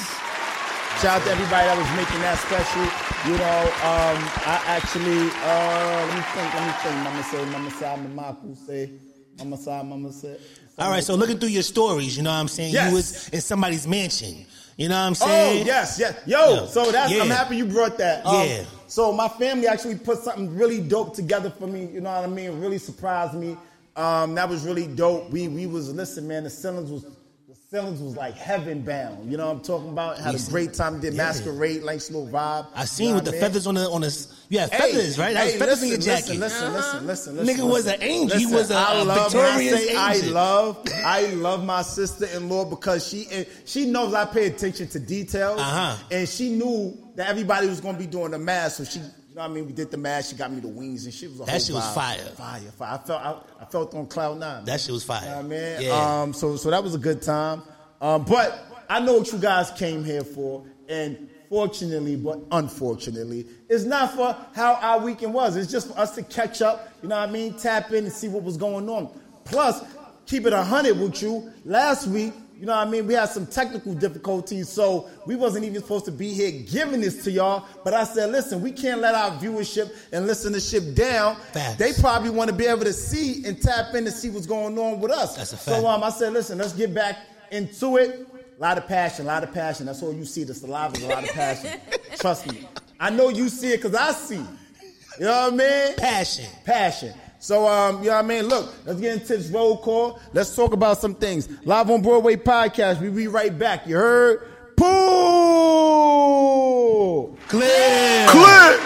Shout 1.01 1.21
out 1.21 1.25
to 1.27 1.31
everybody 1.31 1.67
that 1.67 1.79
was 1.79 1.91
making 1.97 2.21
that 2.27 2.39
special. 2.43 2.83
You 3.31 3.39
know, 3.39 3.61
um, 3.87 4.19
I 4.47 4.63
actually, 4.67 5.31
uh, 5.47 6.07
let 6.07 6.15
me 6.17 6.23
think, 6.35 6.55
let 6.55 6.65
me 6.67 6.75
think. 6.83 6.97
Mama 7.05 7.23
say, 7.23 7.45
Mama 7.53 7.71
say, 7.71 7.97
Mama 8.15 8.57
say, 8.67 8.91
Mama 9.39 9.57
say, 9.57 9.83
Mama 9.83 10.13
say. 10.13 10.37
All 10.79 10.91
right, 10.91 11.03
so 11.03 11.15
looking 11.15 11.39
through 11.39 11.49
your 11.51 11.63
stories, 11.63 12.17
you 12.17 12.23
know 12.23 12.31
what 12.31 12.37
I'm 12.37 12.49
saying? 12.49 12.73
Yes. 12.73 12.91
You 12.91 12.97
was 12.97 13.29
in 13.31 13.41
somebody's 13.41 13.87
mansion. 13.87 14.47
You 14.77 14.89
know 14.89 14.95
what 14.95 15.07
I'm 15.09 15.15
saying? 15.17 15.63
Oh 15.63 15.67
yes, 15.67 15.99
yes. 15.99 16.17
Yo, 16.25 16.55
Yeah. 16.55 16.67
so 16.67 16.93
that's 16.93 17.13
I'm 17.13 17.29
happy 17.29 17.57
you 17.57 17.65
brought 17.67 17.99
that. 17.99 18.25
Um, 18.25 18.47
Yeah. 18.47 18.65
So 18.87 19.13
my 19.13 19.29
family 19.29 19.67
actually 19.67 19.97
put 19.97 20.19
something 20.19 20.55
really 20.57 20.81
dope 20.81 21.15
together 21.17 21.51
for 21.51 21.67
me. 21.67 21.87
You 21.87 22.01
know 22.01 22.13
what 22.13 22.23
I 22.25 22.29
mean? 22.29 22.61
Really 22.61 22.79
surprised 22.79 23.35
me. 23.35 23.57
Um, 23.97 24.37
that 24.37 24.49
was 24.49 24.65
really 24.65 24.87
dope. 24.87 25.31
We 25.31 25.49
we 25.49 25.67
was 25.67 25.93
listen, 25.93 26.29
man. 26.29 26.45
The 26.45 26.51
ceilings 26.51 26.91
was 26.93 27.05
the 27.71 27.77
ceilings 27.77 28.01
was 28.01 28.17
like 28.17 28.35
heaven 28.35 28.83
bound. 28.83 29.31
You 29.31 29.37
know 29.37 29.47
what 29.47 29.57
I'm 29.57 29.61
talking 29.63 29.91
about? 29.91 30.19
Had 30.19 30.35
a 30.35 30.39
great 30.51 30.73
time. 30.75 31.01
Did 31.01 31.15
Yeah. 31.15 31.25
masquerade, 31.25 31.83
like 31.83 32.01
little 32.09 32.27
vibe. 32.27 32.67
I 32.75 32.83
You 32.83 32.87
seen 32.87 33.09
know 33.11 33.15
with 33.17 33.25
the 33.27 33.37
I 33.37 33.41
feathers 33.41 33.67
on 33.67 33.75
the 33.75 33.89
on 33.91 34.01
the. 34.03 34.27
You 34.49 34.59
had 34.61 34.73
Hey, 34.73 34.93
feathers, 34.93 35.19
right? 35.19 35.35
That 35.35 35.47
hey, 35.53 35.59
feathers 35.59 35.83
in 35.83 35.89
your 35.89 35.99
listen, 35.99 36.17
jacket. 36.17 36.39
Listen, 36.41 36.73
listen, 36.73 37.07
listen, 37.07 37.37
listen. 37.37 37.57
Nigga 37.57 37.71
was 37.71 37.87
an 37.87 38.03
angel. 38.03 38.39
He 38.39 38.45
Listen, 38.47 38.59
was 38.59 38.71
a- 38.71 38.75
I 38.75 39.03
love 39.03 39.33
victorious 39.33 39.93
my 39.95 40.13
sis- 40.15 40.27
I 40.27 40.29
love, 40.31 40.79
I 41.05 41.27
love 41.35 41.65
my 41.65 41.83
sister-in-law 41.83 42.65
because 42.67 43.07
she 43.07 43.29
she 43.67 43.85
knows 43.87 44.15
I 44.15 44.25
pay 44.25 44.47
attention 44.47 44.89
to 44.89 44.99
details, 45.01 45.61
Uh-huh. 45.61 45.97
and 46.11 46.29
she 46.29 46.51
knew 46.51 46.97
that 47.17 47.29
everybody 47.29 47.69
was 47.69 47.81
gonna 47.81 47.99
be 47.99 48.07
doing 48.07 48.31
the 48.31 48.39
mask, 48.39 48.79
so 48.79 48.85
she. 48.85 49.01
Know 49.39 49.45
what 49.45 49.51
I 49.53 49.55
mean? 49.55 49.67
We 49.67 49.73
did 49.73 49.93
the 49.93 49.97
mask. 49.97 50.31
She 50.31 50.37
got 50.37 50.51
me 50.53 50.59
the 50.59 50.67
wings, 50.67 51.05
and 51.05 51.15
she 51.15 51.29
was 51.29 51.39
a 51.39 51.45
That 51.45 51.63
shit 51.63 51.73
was 51.73 51.85
vibe. 51.85 51.95
fire. 51.95 52.19
fire, 52.35 52.61
fire. 52.77 52.95
I 52.95 53.07
felt, 53.07 53.23
I, 53.23 53.63
I 53.63 53.65
felt 53.67 53.95
on 53.95 54.07
cloud 54.09 54.37
nine. 54.41 54.65
That 54.65 54.81
shit 54.81 54.91
was 54.91 55.05
fire. 55.05 55.21
You 55.23 55.29
know 55.31 55.37
what 55.37 55.45
I 55.45 55.49
mean? 55.49 55.83
Yeah. 55.83 56.21
Um, 56.23 56.33
so 56.33 56.57
so 56.57 56.71
that 56.73 56.83
was 56.83 56.97
a 56.97 56.99
good 56.99 57.23
time. 57.23 57.63
Um, 58.01 58.25
but 58.25 58.67
I 58.89 58.99
know 58.99 59.19
what 59.19 59.31
you 59.31 59.39
guys 59.39 59.71
came 59.71 60.03
here 60.03 60.25
for, 60.25 60.65
and 60.89 61.31
fortunately, 61.49 62.17
but 62.17 62.41
unfortunately, 62.51 63.47
it's 63.69 63.85
not 63.85 64.13
for 64.17 64.37
how 64.55 64.75
our 64.75 64.99
weekend 64.99 65.33
was. 65.33 65.55
It's 65.55 65.71
just 65.71 65.93
for 65.93 65.99
us 66.01 66.17
to 66.17 66.25
catch 66.25 66.61
up. 66.61 66.89
You 67.01 67.09
know 67.09 67.21
what 67.21 67.29
I 67.29 67.33
mean? 67.33 67.55
Tap 67.55 67.93
in 67.93 68.07
and 68.07 68.13
see 68.13 68.27
what 68.27 68.43
was 68.43 68.57
going 68.57 68.89
on. 68.89 69.09
Plus, 69.45 69.85
keep 70.27 70.47
it 70.47 70.53
a 70.53 70.65
hundred 70.65 70.99
with 70.99 71.23
you. 71.23 71.53
Last 71.65 72.09
week, 72.09 72.33
you 72.59 72.67
know 72.67 72.77
what 72.77 72.89
I 72.89 72.91
mean? 72.91 73.07
We 73.07 73.15
had 73.15 73.29
some 73.29 73.47
technical 73.47 73.95
difficulties, 73.95 74.69
so 74.69 75.09
we 75.27 75.37
wasn't 75.37 75.65
even 75.65 75.81
supposed 75.81 76.07
to 76.07 76.11
be 76.11 76.33
here 76.33 76.51
giving 76.69 77.01
this 77.01 77.23
to 77.23 77.31
y'all. 77.31 77.65
But 77.85 77.95
I 77.95 78.03
said, 78.03 78.33
listen, 78.33 78.61
we 78.61 78.73
can't 78.73 79.01
let 79.01 79.15
our 79.15 79.31
viewership 79.39 79.95
and 80.13 80.29
listenership 80.29 80.97
down. 80.97 81.37
Facts. 81.53 81.77
They 81.77 81.93
probably 81.93 82.31
want 82.31 82.51
to 82.51 82.57
be 82.57 82.67
able 82.67 82.85
to 82.85 82.93
see 82.93 83.45
and 83.47 83.63
tap 83.63 83.95
in 83.95 84.05
to 84.07 84.11
see 84.11 84.29
what's 84.31 84.47
going 84.47 84.77
on 84.77 84.99
with 84.99 85.13
us. 85.13 85.37
That's 85.37 85.53
a 85.53 85.57
So 85.57 85.87
um, 85.87 86.03
I 86.03 86.11
said, 86.11 86.33
listen, 86.33 86.59
let's 86.59 86.73
get 86.73 86.93
back 86.93 87.19
into 87.53 87.97
it. 87.97 88.27
A 88.59 88.61
lot 88.61 88.77
of 88.77 88.89
passion, 88.89 89.27
a 89.27 89.29
lot 89.29 89.45
of 89.45 89.55
passion. 89.55 89.87
That's 89.87 90.03
all 90.03 90.13
you 90.13 90.25
see. 90.25 90.43
The 90.43 90.53
saliva 90.53 90.97
is 90.97 91.05
a 91.05 91.09
lot 91.09 91.23
of 91.23 91.31
passion. 91.31 91.79
Trust 92.19 92.51
me. 92.51 92.67
I 92.99 93.11
know 93.11 93.29
you 93.29 93.49
see 93.49 93.69
it 93.73 93.77
because 93.83 93.95
I 93.95 94.11
see. 94.11 94.35
it. 94.35 94.47
You 95.21 95.27
know 95.27 95.51
what 95.51 95.53
I 95.53 95.57
mean? 95.87 95.95
Passion. 95.97 96.47
Passion. 96.65 97.15
So, 97.41 97.69
um, 97.69 98.03
you 98.03 98.11
know 98.11 98.17
what 98.17 98.25
I 98.25 98.29
mean? 98.29 98.47
Look, 98.49 98.75
let's 98.85 99.01
get 99.01 99.13
into 99.21 99.37
this 99.37 99.49
roll 99.51 99.79
call. 99.79 100.19
Let's 100.33 100.57
talk 100.57 100.73
about 100.73 100.99
some 100.99 101.15
things. 101.15 101.49
Live 101.65 101.89
on 101.89 102.03
Broadway 102.03 102.35
podcast. 102.35 103.01
We 103.01 103.11
be 103.11 103.29
right 103.29 103.57
back. 103.57 103.87
You 103.87 103.95
heard? 103.97 104.43
Pool! 104.77 104.89
Clear. 107.47 108.27
Click! 108.29 108.81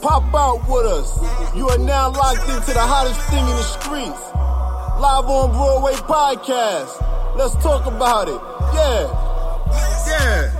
Pop 0.00 0.34
out 0.34 0.66
with 0.66 0.86
us. 0.86 1.20
You 1.54 1.68
are 1.68 1.76
now 1.76 2.10
locked 2.12 2.48
into 2.48 2.72
the 2.72 2.80
hottest 2.80 3.20
thing 3.28 3.40
in 3.40 3.56
the 3.56 3.62
streets. 3.62 4.32
Live 4.98 5.26
on 5.26 5.52
Broadway 5.52 5.92
podcast. 5.92 7.36
Let's 7.36 7.54
talk 7.62 7.84
about 7.84 8.28
it. 8.28 8.40
Yeah. 8.74 9.06
Yeah. 10.08 10.59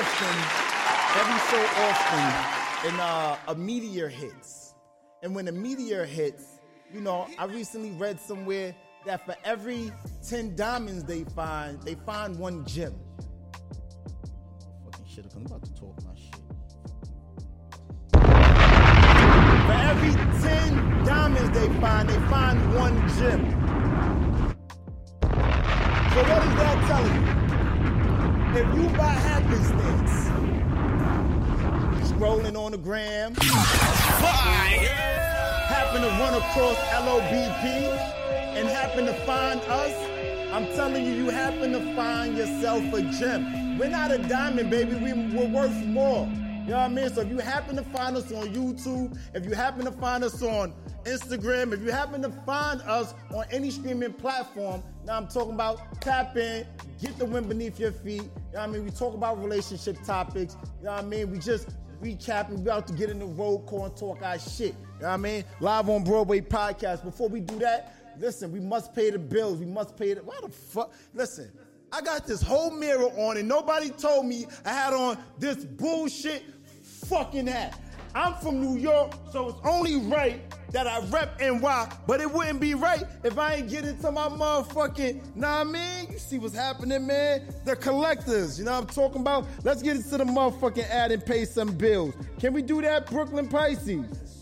often, 0.00 0.36
every 1.20 1.40
so 1.50 1.60
often, 1.82 2.24
and 2.88 3.00
uh, 3.00 3.36
a 3.48 3.54
meteor 3.54 4.08
hits, 4.08 4.74
and 5.22 5.34
when 5.34 5.46
a 5.48 5.52
meteor 5.52 6.06
hits, 6.06 6.60
you 6.90 7.02
know, 7.02 7.26
I 7.38 7.44
recently 7.44 7.90
read 7.90 8.18
somewhere 8.18 8.74
that 9.04 9.26
for 9.26 9.36
every 9.44 9.92
ten 10.26 10.56
diamonds 10.56 11.04
they 11.04 11.24
find, 11.24 11.82
they 11.82 11.96
find 11.96 12.38
one 12.38 12.64
gem. 12.64 12.94
Fucking 14.84 15.06
shit, 15.06 15.26
I'm 15.36 15.44
about 15.44 15.64
to 15.64 15.74
talk 15.74 15.94
my 16.02 16.14
shit. 16.14 16.34
For 19.66 19.76
every 19.90 20.12
ten 20.40 21.04
diamonds 21.04 21.50
they 21.58 21.68
find, 21.78 22.08
they 22.08 22.20
find 22.30 22.74
one 22.74 22.96
gem. 23.18 23.50
So 26.10 26.22
what 26.22 26.42
is 26.42 26.54
that 26.56 26.86
telling 26.88 27.34
you? 27.34 27.39
If 28.52 28.66
you 28.74 28.88
by 28.98 29.06
happenstance 29.06 30.10
scrolling 32.10 32.56
on 32.58 32.72
the 32.72 32.78
gram, 32.78 33.32
happen 35.68 36.02
to 36.02 36.08
run 36.08 36.34
across 36.34 36.76
LOBP 36.76 37.64
and 38.56 38.66
happen 38.68 39.06
to 39.06 39.14
find 39.24 39.60
us, 39.60 39.94
I'm 40.52 40.66
telling 40.74 41.06
you, 41.06 41.12
you 41.12 41.30
happen 41.30 41.70
to 41.70 41.94
find 41.94 42.36
yourself 42.36 42.82
a 42.92 43.02
gem. 43.02 43.78
We're 43.78 43.88
not 43.88 44.10
a 44.10 44.18
diamond, 44.18 44.68
baby. 44.68 44.96
We, 44.96 45.12
we're 45.12 45.48
worth 45.48 45.86
more. 45.86 46.26
You 46.26 46.76
know 46.76 46.82
what 46.82 46.84
I 46.84 46.88
mean? 46.88 47.08
So 47.08 47.20
if 47.22 47.28
you 47.28 47.38
happen 47.38 47.76
to 47.76 47.82
find 47.84 48.16
us 48.16 48.30
on 48.32 48.48
YouTube, 48.48 49.16
if 49.32 49.46
you 49.46 49.54
happen 49.54 49.84
to 49.84 49.92
find 49.92 50.22
us 50.22 50.42
on 50.42 50.74
Instagram, 51.04 51.72
if 51.72 51.82
you 51.82 51.90
happen 51.90 52.20
to 52.22 52.30
find 52.44 52.82
us 52.82 53.14
on 53.32 53.44
any 53.50 53.70
streaming 53.70 54.12
platform, 54.12 54.82
now 55.04 55.16
I'm 55.16 55.28
talking 55.28 55.54
about 55.54 56.00
tap 56.00 56.36
in, 56.36 56.66
get 57.00 57.18
the 57.18 57.24
wind 57.24 57.48
beneath 57.48 57.80
your 57.80 57.92
feet. 57.92 58.28
You 58.50 58.56
know 58.56 58.62
what 58.62 58.68
I 58.68 58.72
mean? 58.72 58.84
We 58.84 58.90
talk 58.90 59.14
about 59.14 59.40
relationship 59.40 60.02
topics. 60.04 60.56
You 60.80 60.86
know 60.86 60.92
what 60.92 61.04
I 61.04 61.06
mean? 61.06 61.30
We 61.30 61.38
just 61.38 61.68
recapping, 62.02 62.56
we 62.56 62.62
about 62.62 62.88
to 62.88 62.92
get 62.94 63.08
in 63.08 63.20
the 63.20 63.26
road 63.26 63.66
call 63.66 63.84
and 63.84 63.96
talk 63.96 64.22
our 64.22 64.40
shit. 64.40 64.74
You 64.96 65.02
know 65.02 65.06
what 65.06 65.08
I 65.08 65.16
mean? 65.18 65.44
Live 65.60 65.88
on 65.88 66.02
Broadway 66.02 66.40
podcast. 66.40 67.04
Before 67.04 67.28
we 67.28 67.38
do 67.38 67.60
that, 67.60 67.94
listen, 68.18 68.50
we 68.50 68.58
must 68.58 68.92
pay 68.92 69.10
the 69.10 69.20
bills. 69.20 69.58
We 69.58 69.66
must 69.66 69.96
pay 69.96 70.14
the. 70.14 70.22
Why 70.22 70.36
the 70.42 70.48
fuck? 70.48 70.92
Listen, 71.14 71.52
I 71.92 72.00
got 72.00 72.26
this 72.26 72.42
whole 72.42 72.72
mirror 72.72 73.06
on, 73.16 73.36
and 73.36 73.48
nobody 73.48 73.90
told 73.90 74.26
me 74.26 74.46
I 74.64 74.70
had 74.70 74.94
on 74.94 75.16
this 75.38 75.64
bullshit 75.64 76.42
fucking 76.82 77.46
hat. 77.46 77.78
I'm 78.14 78.34
from 78.34 78.60
New 78.60 78.78
York, 78.78 79.12
so 79.32 79.50
it's 79.50 79.58
only 79.64 79.96
right 79.96 80.40
that 80.72 80.86
I 80.86 81.00
rep 81.08 81.40
NY, 81.40 81.88
but 82.06 82.20
it 82.20 82.30
wouldn't 82.30 82.60
be 82.60 82.74
right 82.74 83.02
if 83.24 83.38
I 83.38 83.54
ain't 83.54 83.70
get 83.70 83.84
into 83.84 84.10
my 84.10 84.28
motherfucking, 84.28 85.36
nah, 85.36 85.60
I 85.60 85.64
mean, 85.64 86.08
you 86.10 86.18
see 86.18 86.38
what's 86.38 86.54
happening, 86.54 87.06
man? 87.06 87.42
The 87.64 87.76
collectors, 87.76 88.58
you 88.58 88.64
know 88.64 88.72
what 88.72 88.82
I'm 88.82 88.86
talking 88.86 89.20
about? 89.20 89.46
Let's 89.64 89.82
get 89.82 89.96
into 89.96 90.16
the 90.16 90.24
motherfucking 90.24 90.88
ad 90.88 91.12
and 91.12 91.24
pay 91.24 91.44
some 91.44 91.72
bills. 91.72 92.14
Can 92.38 92.52
we 92.52 92.62
do 92.62 92.80
that, 92.82 93.10
Brooklyn 93.10 93.48
Pisces? 93.48 94.39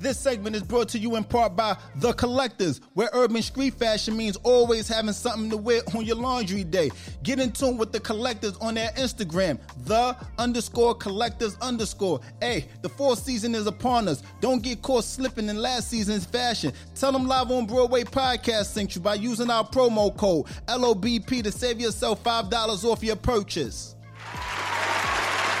This 0.00 0.18
segment 0.18 0.56
is 0.56 0.62
brought 0.62 0.88
to 0.90 0.98
you 0.98 1.16
in 1.16 1.24
part 1.24 1.56
by 1.56 1.76
The 1.96 2.12
Collectors, 2.12 2.80
where 2.94 3.08
urban 3.12 3.42
street 3.42 3.74
fashion 3.74 4.16
means 4.16 4.36
always 4.42 4.88
having 4.88 5.12
something 5.12 5.50
to 5.50 5.56
wear 5.56 5.80
on 5.94 6.04
your 6.04 6.16
laundry 6.16 6.64
day. 6.64 6.90
Get 7.22 7.40
in 7.40 7.52
tune 7.52 7.76
with 7.78 7.92
The 7.92 8.00
Collectors 8.00 8.56
on 8.58 8.74
their 8.74 8.90
Instagram, 8.90 9.58
The 9.84 10.16
underscore 10.38 10.94
collectors 10.94 11.56
underscore. 11.60 12.20
Hey, 12.40 12.68
the 12.82 12.88
fall 12.88 13.16
season 13.16 13.54
is 13.54 13.66
upon 13.66 14.08
us. 14.08 14.22
Don't 14.40 14.62
get 14.62 14.82
caught 14.82 15.04
slipping 15.04 15.48
in 15.48 15.56
last 15.56 15.88
season's 15.88 16.24
fashion. 16.24 16.72
Tell 16.94 17.12
them 17.12 17.26
Live 17.26 17.50
on 17.50 17.66
Broadway 17.66 18.04
podcast 18.04 18.66
sent 18.66 18.94
you 18.94 19.00
by 19.00 19.14
using 19.14 19.50
our 19.50 19.64
promo 19.64 20.16
code 20.16 20.46
LOBP 20.68 21.42
to 21.42 21.52
save 21.52 21.80
yourself 21.80 22.22
$5 22.22 22.84
off 22.84 23.02
your 23.02 23.16
purchase. 23.16 23.94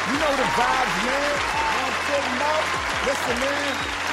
You 0.06 0.12
know 0.12 0.36
the 0.36 0.42
vibes, 0.42 1.04
man. 1.04 1.56
You 2.06 2.38
know 2.38 2.46
I'm? 2.46 3.06
Listen, 3.06 3.40
man. 3.40 4.05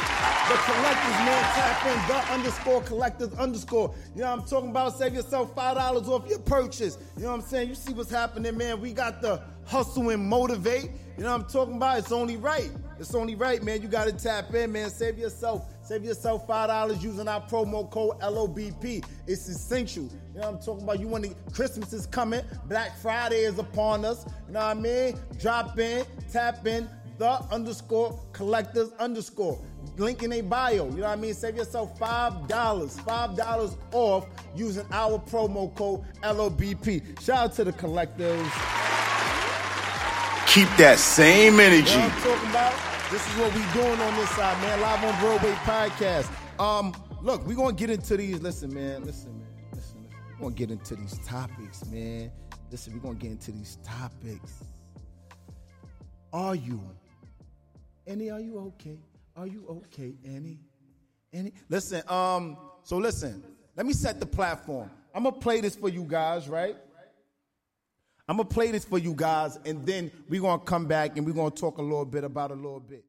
The 0.49 0.55
collectors, 0.55 1.17
man, 1.25 1.43
tap 1.53 1.85
in 1.85 2.07
the 2.09 2.33
underscore 2.33 2.81
collectors 2.81 3.33
underscore. 3.35 3.95
You 4.13 4.21
know 4.21 4.31
what 4.31 4.41
I'm 4.41 4.45
talking 4.45 4.69
about? 4.71 4.97
Save 4.97 5.13
yourself 5.13 5.55
five 5.55 5.77
dollars 5.77 6.09
off 6.09 6.27
your 6.27 6.39
purchase. 6.39 6.97
You 7.15 7.23
know 7.23 7.29
what 7.29 7.35
I'm 7.35 7.41
saying? 7.41 7.69
You 7.69 7.75
see 7.75 7.93
what's 7.93 8.11
happening, 8.11 8.57
man. 8.57 8.81
We 8.81 8.91
got 8.91 9.21
the 9.21 9.41
hustle 9.65 10.09
and 10.09 10.27
motivate. 10.27 10.91
You 11.17 11.23
know 11.23 11.31
what 11.31 11.41
I'm 11.45 11.47
talking 11.47 11.75
about? 11.77 11.99
It's 11.99 12.11
only 12.11 12.35
right. 12.35 12.69
It's 12.99 13.15
only 13.15 13.35
right, 13.35 13.63
man. 13.63 13.81
You 13.81 13.87
got 13.87 14.05
to 14.05 14.11
tap 14.11 14.53
in, 14.53 14.73
man. 14.73 14.89
Save 14.89 15.17
yourself. 15.17 15.69
Save 15.81 16.03
yourself 16.03 16.45
five 16.45 16.67
dollars 16.67 17.01
using 17.01 17.29
our 17.29 17.41
promo 17.41 17.89
code 17.89 18.19
LOBP. 18.19 19.05
It's 19.27 19.47
essential. 19.47 20.03
You 20.03 20.41
know 20.41 20.47
what 20.51 20.55
I'm 20.55 20.59
talking 20.59 20.83
about? 20.83 20.99
You 20.99 21.07
want 21.07 21.23
to 21.23 21.35
Christmas 21.53 21.93
is 21.93 22.05
coming. 22.05 22.41
Black 22.65 22.97
Friday 22.97 23.43
is 23.45 23.59
upon 23.59 24.03
us. 24.03 24.25
You 24.47 24.53
know 24.53 24.59
what 24.59 24.77
I 24.77 24.79
mean? 24.79 25.17
Drop 25.39 25.79
in, 25.79 26.05
tap 26.31 26.67
in, 26.67 26.89
the 27.17 27.29
underscore 27.51 28.19
collectors 28.33 28.91
underscore 28.99 29.59
link 29.97 30.23
in 30.23 30.33
a 30.33 30.41
bio. 30.41 30.85
You 30.85 30.91
know 30.91 31.01
what 31.01 31.09
I 31.09 31.15
mean? 31.15 31.33
Save 31.33 31.55
yourself 31.55 31.97
$5, 31.99 32.47
$5 32.47 33.77
off 33.91 34.27
using 34.55 34.85
our 34.91 35.19
promo 35.19 35.73
code 35.75 36.03
LOBP. 36.23 37.21
Shout 37.21 37.37
out 37.37 37.53
to 37.53 37.63
the 37.63 37.73
collectors. 37.73 38.47
Keep 40.47 40.69
that 40.77 40.97
same 40.99 41.59
energy. 41.59 41.91
You 41.91 41.97
know 41.97 42.03
what 42.03 42.13
I'm 42.13 42.21
talking 42.21 42.49
about? 42.49 42.93
This 43.11 43.27
is 43.27 43.37
what 43.37 43.53
we 43.53 43.61
doing 43.73 43.99
on 43.99 44.15
this 44.15 44.29
side, 44.31 44.59
man. 44.61 44.81
Live 44.81 45.03
on 45.03 45.19
Broadway 45.19 45.51
podcast. 45.63 46.29
Um, 46.59 46.93
look, 47.21 47.45
we're 47.45 47.55
gonna 47.55 47.73
get 47.73 47.89
into 47.89 48.17
these. 48.17 48.41
Listen, 48.41 48.73
man, 48.73 49.03
listen, 49.03 49.37
man, 49.37 49.47
listen, 49.73 50.03
listen. 50.03 50.25
We're 50.33 50.45
gonna 50.45 50.55
get 50.55 50.71
into 50.71 50.95
these 50.95 51.19
topics, 51.25 51.85
man. 51.87 52.31
Listen, 52.71 52.93
we're 52.93 52.99
gonna 52.99 53.15
get 53.15 53.31
into 53.31 53.51
these 53.51 53.77
topics. 53.83 54.63
Are 56.31 56.55
you? 56.55 56.81
Annie, 58.05 58.29
are 58.29 58.39
you 58.39 58.59
okay? 58.59 58.99
Are 59.35 59.47
you 59.47 59.65
okay, 59.69 60.13
Annie? 60.25 60.59
Annie? 61.31 61.53
Listen, 61.69 62.03
um, 62.07 62.57
so 62.83 62.97
listen, 62.97 63.43
let 63.75 63.85
me 63.85 63.93
set 63.93 64.19
the 64.19 64.25
platform. 64.25 64.89
I'm 65.15 65.23
gonna 65.23 65.35
play 65.35 65.61
this 65.61 65.75
for 65.75 65.89
you 65.89 66.03
guys, 66.03 66.49
right? 66.49 66.75
I'm 68.27 68.37
gonna 68.37 68.49
play 68.49 68.71
this 68.71 68.83
for 68.83 68.97
you 68.97 69.13
guys, 69.13 69.57
and 69.65 69.85
then 69.85 70.11
we're 70.27 70.41
gonna 70.41 70.61
come 70.61 70.85
back 70.85 71.17
and 71.17 71.25
we're 71.25 71.33
gonna 71.33 71.51
talk 71.51 71.77
a 71.77 71.81
little 71.81 72.05
bit 72.05 72.23
about 72.23 72.51
a 72.51 72.55
little 72.55 72.79
bit. 72.79 73.05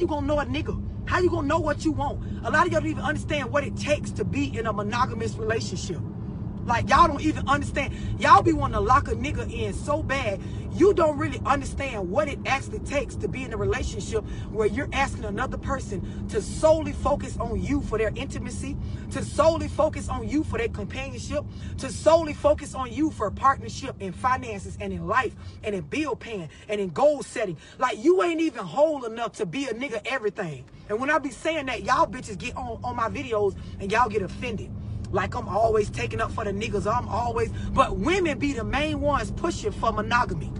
You 0.00 0.06
gonna 0.06 0.26
know 0.26 0.38
a 0.38 0.44
nigga? 0.44 0.82
How 1.06 1.20
you 1.20 1.30
gonna 1.30 1.46
know 1.46 1.58
what 1.58 1.84
you 1.84 1.92
want? 1.92 2.22
A 2.44 2.50
lot 2.50 2.66
of 2.66 2.72
y'all 2.72 2.80
don't 2.82 2.90
even 2.90 3.04
understand 3.04 3.50
what 3.50 3.64
it 3.64 3.76
takes 3.76 4.10
to 4.12 4.24
be 4.24 4.56
in 4.56 4.66
a 4.66 4.72
monogamous 4.72 5.34
relationship. 5.34 6.00
Like 6.66 6.90
y'all 6.90 7.06
don't 7.06 7.22
even 7.22 7.48
understand. 7.48 7.94
Y'all 8.20 8.42
be 8.42 8.52
wanting 8.52 8.74
to 8.74 8.80
lock 8.80 9.06
a 9.06 9.12
nigga 9.12 9.50
in 9.50 9.72
so 9.72 10.02
bad. 10.02 10.40
You 10.72 10.92
don't 10.92 11.16
really 11.16 11.40
understand 11.46 12.10
what 12.10 12.28
it 12.28 12.38
actually 12.44 12.80
takes 12.80 13.14
to 13.16 13.28
be 13.28 13.44
in 13.44 13.52
a 13.52 13.56
relationship 13.56 14.24
where 14.50 14.66
you're 14.66 14.88
asking 14.92 15.24
another 15.24 15.56
person 15.56 16.28
to 16.28 16.42
solely 16.42 16.92
focus 16.92 17.38
on 17.38 17.62
you 17.62 17.80
for 17.80 17.96
their 17.96 18.12
intimacy, 18.16 18.76
to 19.12 19.24
solely 19.24 19.68
focus 19.68 20.08
on 20.08 20.28
you 20.28 20.42
for 20.42 20.58
their 20.58 20.68
companionship, 20.68 21.44
to 21.78 21.90
solely 21.90 22.34
focus 22.34 22.74
on 22.74 22.92
you 22.92 23.10
for 23.12 23.30
partnership 23.30 23.94
in 24.00 24.12
finances 24.12 24.76
and 24.80 24.92
in 24.92 25.06
life 25.06 25.34
and 25.62 25.74
in 25.74 25.82
bill 25.82 26.16
paying 26.16 26.48
and 26.68 26.80
in 26.80 26.90
goal 26.90 27.22
setting. 27.22 27.56
Like 27.78 28.02
you 28.02 28.22
ain't 28.24 28.40
even 28.40 28.64
whole 28.64 29.04
enough 29.04 29.32
to 29.34 29.46
be 29.46 29.66
a 29.66 29.72
nigga 29.72 30.04
everything. 30.04 30.64
And 30.88 31.00
when 31.00 31.10
I 31.10 31.18
be 31.18 31.30
saying 31.30 31.66
that, 31.66 31.84
y'all 31.84 32.06
bitches 32.06 32.36
get 32.36 32.56
on, 32.56 32.80
on 32.82 32.96
my 32.96 33.08
videos 33.08 33.56
and 33.80 33.90
y'all 33.90 34.08
get 34.08 34.22
offended 34.22 34.70
like 35.10 35.34
I'm 35.34 35.48
always 35.48 35.90
taking 35.90 36.20
up 36.20 36.32
for 36.32 36.44
the 36.44 36.52
niggas. 36.52 36.86
I'm 36.86 37.08
always, 37.08 37.50
but 37.72 37.96
women 37.96 38.38
be 38.38 38.52
the 38.52 38.64
main 38.64 39.00
ones 39.00 39.30
pushing 39.30 39.72
for 39.72 39.92
monogamy. 39.92 40.52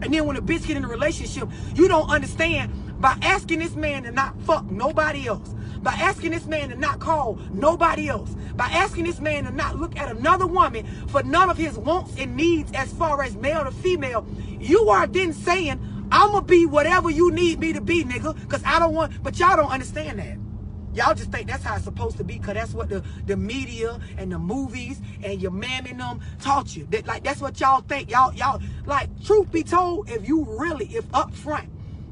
And 0.00 0.14
then 0.14 0.26
when 0.26 0.36
a 0.36 0.42
bitch 0.42 0.66
get 0.66 0.76
in 0.76 0.84
a 0.84 0.88
relationship, 0.88 1.48
you 1.74 1.88
don't 1.88 2.08
understand 2.08 3.00
by 3.00 3.16
asking 3.22 3.60
this 3.60 3.74
man 3.74 4.04
to 4.04 4.12
not 4.12 4.40
fuck 4.42 4.70
nobody 4.70 5.26
else, 5.26 5.54
by 5.82 5.92
asking 5.92 6.32
this 6.32 6.46
man 6.46 6.70
to 6.70 6.76
not 6.76 7.00
call 7.00 7.38
nobody 7.52 8.08
else, 8.08 8.30
by 8.54 8.66
asking 8.66 9.04
this 9.04 9.20
man 9.20 9.44
to 9.44 9.50
not 9.50 9.76
look 9.76 9.96
at 9.96 10.10
another 10.10 10.46
woman 10.46 10.86
for 11.08 11.22
none 11.22 11.50
of 11.50 11.56
his 11.56 11.76
wants 11.78 12.14
and 12.18 12.36
needs 12.36 12.72
as 12.72 12.92
far 12.92 13.22
as 13.22 13.36
male 13.36 13.64
to 13.64 13.70
female, 13.70 14.26
you 14.60 14.88
are 14.88 15.06
then 15.06 15.32
saying, 15.32 15.80
I'ma 16.10 16.40
be 16.40 16.66
whatever 16.66 17.10
you 17.10 17.30
need 17.30 17.60
me 17.60 17.72
to 17.72 17.80
be, 17.80 18.04
nigga, 18.04 18.38
because 18.40 18.62
I 18.64 18.78
don't 18.78 18.94
want, 18.94 19.22
but 19.22 19.38
y'all 19.38 19.56
don't 19.56 19.70
understand 19.70 20.18
that. 20.18 20.47
Y'all 20.94 21.14
just 21.14 21.30
think 21.30 21.48
that's 21.48 21.62
how 21.62 21.76
it's 21.76 21.84
supposed 21.84 22.16
to 22.16 22.24
be 22.24 22.38
because 22.38 22.54
that's 22.54 22.72
what 22.72 22.88
the, 22.88 23.02
the 23.26 23.36
media 23.36 24.00
and 24.16 24.32
the 24.32 24.38
movies 24.38 25.00
and 25.22 25.40
your 25.40 25.50
man 25.50 25.86
and 25.86 26.00
them 26.00 26.20
taught 26.40 26.74
you. 26.74 26.86
That 26.90 27.06
like 27.06 27.22
that's 27.22 27.40
what 27.40 27.60
y'all 27.60 27.82
think. 27.82 28.10
Y'all, 28.10 28.32
y'all 28.34 28.60
like 28.86 29.08
truth 29.24 29.52
be 29.52 29.62
told, 29.62 30.10
if 30.10 30.26
you 30.26 30.44
really, 30.58 30.86
if 30.86 31.04
up 31.14 31.34
front, 31.34 31.68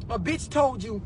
a 0.08 0.18
bitch 0.18 0.48
told 0.50 0.84
you 0.84 1.02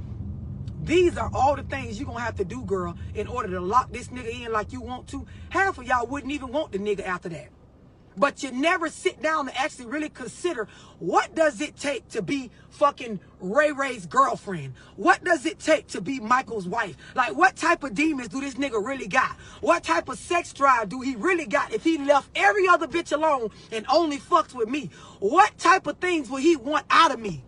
these 0.82 1.16
are 1.16 1.30
all 1.32 1.56
the 1.56 1.62
things 1.62 1.98
you're 1.98 2.06
gonna 2.06 2.20
have 2.20 2.36
to 2.36 2.44
do, 2.44 2.62
girl, 2.62 2.96
in 3.14 3.26
order 3.26 3.48
to 3.50 3.60
lock 3.60 3.92
this 3.92 4.08
nigga 4.08 4.46
in 4.46 4.52
like 4.52 4.72
you 4.72 4.80
want 4.80 5.06
to, 5.08 5.26
half 5.50 5.78
of 5.78 5.86
y'all 5.86 6.06
wouldn't 6.06 6.32
even 6.32 6.48
want 6.50 6.72
the 6.72 6.78
nigga 6.78 7.04
after 7.04 7.28
that. 7.28 7.48
But 8.20 8.42
you 8.42 8.52
never 8.52 8.90
sit 8.90 9.22
down 9.22 9.48
and 9.48 9.56
actually 9.56 9.86
really 9.86 10.10
consider 10.10 10.68
what 10.98 11.34
does 11.34 11.62
it 11.62 11.74
take 11.78 12.06
to 12.10 12.20
be 12.20 12.50
fucking 12.68 13.18
Ray 13.40 13.72
Ray's 13.72 14.04
girlfriend? 14.04 14.74
What 14.96 15.24
does 15.24 15.46
it 15.46 15.58
take 15.58 15.86
to 15.88 16.02
be 16.02 16.20
Michael's 16.20 16.68
wife? 16.68 16.96
Like 17.14 17.34
what 17.34 17.56
type 17.56 17.82
of 17.82 17.94
demons 17.94 18.28
do 18.28 18.42
this 18.42 18.56
nigga 18.56 18.84
really 18.84 19.06
got? 19.08 19.30
What 19.62 19.84
type 19.84 20.10
of 20.10 20.18
sex 20.18 20.52
drive 20.52 20.90
do 20.90 21.00
he 21.00 21.16
really 21.16 21.46
got 21.46 21.72
if 21.72 21.82
he 21.82 21.96
left 21.96 22.28
every 22.34 22.68
other 22.68 22.86
bitch 22.86 23.10
alone 23.10 23.48
and 23.72 23.86
only 23.88 24.18
fucks 24.18 24.54
with 24.54 24.68
me? 24.68 24.90
What 25.20 25.56
type 25.56 25.86
of 25.86 25.96
things 25.96 26.28
will 26.28 26.40
he 26.40 26.56
want 26.56 26.84
out 26.90 27.12
of 27.12 27.20
me? 27.20 27.42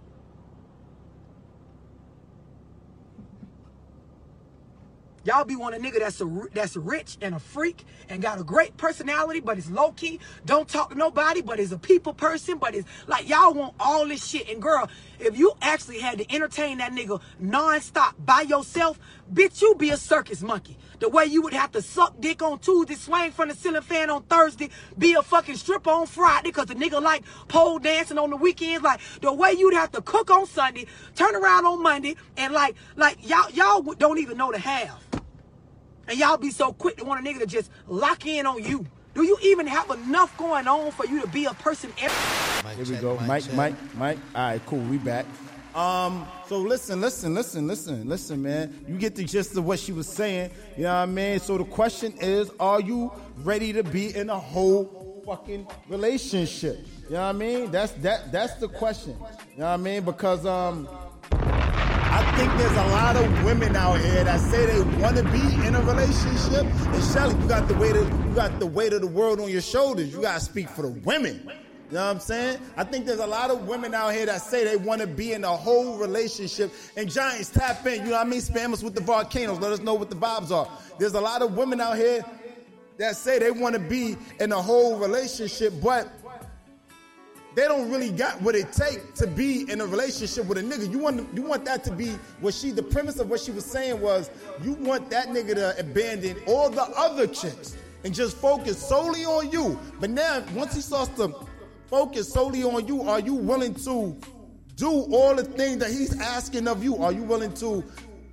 Y'all 5.25 5.45
be 5.45 5.55
want 5.55 5.73
a 5.73 5.79
nigga 5.79 6.01
that's 6.01 6.21
a, 6.21 6.43
that's 6.53 6.77
rich 6.77 7.17
and 7.21 7.37
a 7.37 7.39
freak 7.39 7.85
and 8.09 8.21
got 8.21 8.41
a 8.41 8.45
great 8.45 8.77
personality, 8.77 9.39
but 9.39 9.57
is 9.57 9.71
low 9.71 9.93
key, 9.93 10.19
don't 10.47 10.69
talk 10.69 10.91
to 10.91 10.97
nobody, 10.97 11.41
but 11.41 11.61
is 11.61 11.71
a 11.71 11.79
people 11.79 12.13
person, 12.13 12.59
but 12.59 12.75
is 12.75 12.85
like 13.07 13.29
y'all 13.29 13.55
want 13.55 13.73
all 13.79 14.07
this 14.09 14.27
shit. 14.27 14.49
And 14.49 14.61
girl, 14.61 14.91
if 15.21 15.39
you 15.39 15.53
actually 15.63 16.01
had 16.01 16.19
to 16.19 16.35
entertain 16.35 16.79
that 16.79 16.91
nigga 16.91 17.21
nonstop 17.41 18.15
by 18.19 18.41
yourself, 18.41 18.99
bitch, 19.33 19.63
you 19.63 19.77
be 19.77 19.91
a 19.91 19.97
circus 19.97 20.43
monkey. 20.43 20.77
The 20.99 21.09
way 21.09 21.25
you 21.27 21.43
would 21.43 21.53
have 21.53 21.71
to 21.73 21.83
suck 21.83 22.21
dick 22.21 22.43
on 22.43 22.59
Tuesday, 22.59 22.95
swing 22.95 23.31
from 23.31 23.49
the 23.49 23.55
ceiling 23.55 23.83
fan 23.83 24.11
on 24.11 24.23
Thursday, 24.25 24.71
be 24.99 25.15
a 25.15 25.23
fucking 25.23 25.57
stripper 25.57 25.91
on 25.91 26.07
Friday, 26.07 26.51
cause 26.51 26.67
the 26.67 26.75
nigga 26.75 27.01
like 27.01 27.25
pole 27.47 27.79
dancing 27.79 28.19
on 28.19 28.31
the 28.31 28.37
weekends. 28.37 28.83
Like 28.83 29.01
the 29.21 29.33
way 29.33 29.53
you'd 29.53 29.75
have 29.75 29.93
to 29.93 30.03
cook 30.03 30.33
on 30.33 30.47
Sunday, 30.47 30.87
turn 31.15 31.37
around 31.37 31.65
on 31.65 31.81
Monday, 31.81 32.17
and 32.37 32.53
like 32.53 32.75
like 32.97 33.19
y'all 33.29 33.51
y'all 33.51 33.83
don't 33.83 34.19
even 34.19 34.37
know 34.37 34.51
the 34.51 34.59
half. 34.59 35.12
And 36.09 36.19
y'all 36.19 36.37
be 36.37 36.51
so 36.51 36.73
quick 36.73 36.97
to 36.99 37.05
want 37.05 37.27
a 37.27 37.29
nigga 37.31 37.41
to 37.41 37.47
just 37.47 37.71
lock 37.87 38.27
in 38.27 38.47
on 38.47 38.63
you. 38.63 38.85
Do 39.15 39.23
you 39.25 39.37
even 39.43 39.67
have 39.67 39.91
enough 39.91 40.37
going 40.39 40.67
on 40.67 40.91
for 40.93 41.07
you 41.07 41.21
to 41.21 41.27
be 41.29 41.45
a 41.45 41.55
person? 41.55 41.93
Every- 42.01 42.75
Here 42.85 42.95
we 42.97 43.01
go. 43.01 43.19
Mike, 43.27 43.53
Mike, 43.55 43.75
Mike. 43.97 44.19
All 44.35 44.43
right, 44.43 44.67
cool. 44.67 44.79
We 44.81 44.99
back. 44.99 45.27
Um, 45.75 46.27
so 46.49 46.59
listen, 46.59 47.01
listen, 47.01 47.35
listen, 47.35 47.67
listen, 47.67 48.09
listen, 48.09 48.43
man. 48.43 48.85
You 48.89 48.97
get 48.99 49.15
the 49.15 49.25
gist 49.25 49.57
of 49.57 49.65
what 49.65 49.79
she 49.79 49.93
was 49.93 50.07
saying. 50.07 50.51
You 50.77 50.85
know 50.85 50.91
what 50.95 51.01
I 51.01 51.07
mean? 51.07 51.41
So 51.41 51.57
the 51.57 51.65
question 51.65 52.13
is, 52.21 52.51
are 52.61 52.81
you 52.81 53.11
ready 53.39 53.73
to 53.73 53.83
be 53.83 54.15
in 54.15 54.29
a 54.29 54.39
whole 54.39 55.23
fucking 55.27 55.67
relationship? 55.89 56.79
You 57.09 57.15
know 57.15 57.23
what 57.23 57.29
I 57.29 57.33
mean? 57.33 57.71
That's 57.71 57.93
that 57.93 58.31
that's 58.33 58.55
the 58.57 58.69
question. 58.69 59.13
You 59.13 59.61
know 59.61 59.65
what 59.67 59.73
I 59.73 59.77
mean? 59.79 60.03
Because 60.05 60.45
um 60.47 60.89
I 62.15 62.37
think 62.37 62.53
there's 62.59 62.73
a 62.73 62.87
lot 62.89 63.17
of 63.17 63.43
women 63.43 63.75
out 63.75 63.99
here 63.99 64.23
that 64.23 64.39
say 64.39 64.67
they 64.67 64.83
want 65.01 65.17
to 65.17 65.23
be 65.25 65.67
in 65.67 65.75
a 65.75 65.81
relationship. 65.81 66.67
And 66.67 67.03
Shelly, 67.05 67.35
you 67.41 67.49
got 67.49 67.69
the 67.69 67.75
weight 67.77 67.97
of 67.97 68.07
you 68.07 68.35
got 68.35 68.61
the 68.61 68.67
weight 68.67 68.93
of 68.93 69.01
the 69.01 69.07
world 69.07 69.41
on 69.41 69.49
your 69.49 69.63
shoulders. 69.63 70.13
You 70.13 70.21
gotta 70.21 70.39
speak 70.39 70.69
for 70.69 70.83
the 70.83 70.91
women. 70.91 71.41
You 71.89 71.95
know 71.95 72.05
what 72.05 72.17
I'm 72.17 72.21
saying? 72.21 72.59
I 72.77 72.85
think 72.85 73.07
there's 73.07 73.19
a 73.19 73.27
lot 73.27 73.51
of 73.51 73.67
women 73.67 73.95
out 73.95 74.13
here 74.13 74.27
that 74.27 74.43
say 74.43 74.63
they 74.63 74.77
want 74.77 75.01
to 75.01 75.07
be 75.07 75.33
in 75.33 75.43
a 75.45 75.57
whole 75.57 75.97
relationship. 75.97 76.71
And 76.99 77.11
Giants, 77.11 77.49
tap 77.49 77.87
in. 77.87 78.05
You 78.05 78.11
know 78.11 78.19
what 78.19 78.27
I 78.27 78.29
mean? 78.29 78.43
Spam 78.43 78.75
us 78.75 78.83
with 78.83 78.95
the 78.95 79.01
volcanoes. 79.01 79.59
Let 79.59 79.73
us 79.73 79.81
know 79.81 79.95
what 79.95 80.11
the 80.11 80.17
vibes 80.17 80.51
are. 80.51 80.69
There's 80.99 81.15
a 81.15 81.21
lot 81.21 81.41
of 81.41 81.57
women 81.57 81.81
out 81.81 81.97
here 81.97 82.23
that 82.99 83.17
say 83.17 83.39
they 83.39 83.51
want 83.51 83.75
to 83.75 83.81
be 83.81 84.19
in 84.39 84.53
a 84.53 84.61
whole 84.61 84.99
relationship, 84.99 85.73
but 85.83 86.13
they 87.55 87.69
don't 87.69 87.91
really 87.91 88.11
got 88.11 88.41
what 88.41 88.55
it 88.55 88.73
take 88.73 89.15
to 89.15 89.27
be 89.27 89.71
in 89.71 89.81
a 89.81 89.87
relationship 89.87 90.47
with 90.47 90.59
a 90.59 90.63
nigga. 90.63 90.91
You 90.91 90.99
want 90.99 91.29
you 91.35 91.43
want 91.43 91.65
that 91.67 91.85
to 91.85 91.93
be 91.93 92.09
what 92.41 92.55
she 92.55 92.71
the 92.71 92.83
premise 92.83 93.19
of 93.19 93.29
what 93.29 93.41
she 93.41 93.51
was 93.51 93.65
saying 93.65 94.01
was 94.01 94.31
you 94.63 94.73
want 94.75 95.11
that 95.11 95.29
nigga 95.29 95.55
to 95.55 95.79
abandon 95.79 96.37
all 96.47 96.71
the 96.71 96.83
other 96.83 97.27
chicks 97.27 97.77
and 98.05 98.15
just 98.15 98.37
focus 98.37 98.79
solely 98.79 99.25
on 99.25 99.51
you. 99.51 99.79
But 100.01 100.11
now 100.11 100.45
once 100.55 100.75
he 100.75 100.81
starts 100.81 101.15
to 101.17 101.35
focus 101.87 102.33
solely 102.33 102.65
on 102.65 102.87
you, 102.87 103.03
are 103.03 103.21
you 103.21 103.35
willing 103.35 103.75
to 103.75 104.17
do 104.77 104.91
all 105.13 105.35
the 105.35 105.45
things 105.45 105.79
that 105.79 105.91
he's 105.91 106.19
asking 106.21 106.67
of 106.69 106.83
you? 106.83 106.97
Are 107.03 107.13
you 107.13 107.23
willing 107.23 107.53
to 107.55 107.85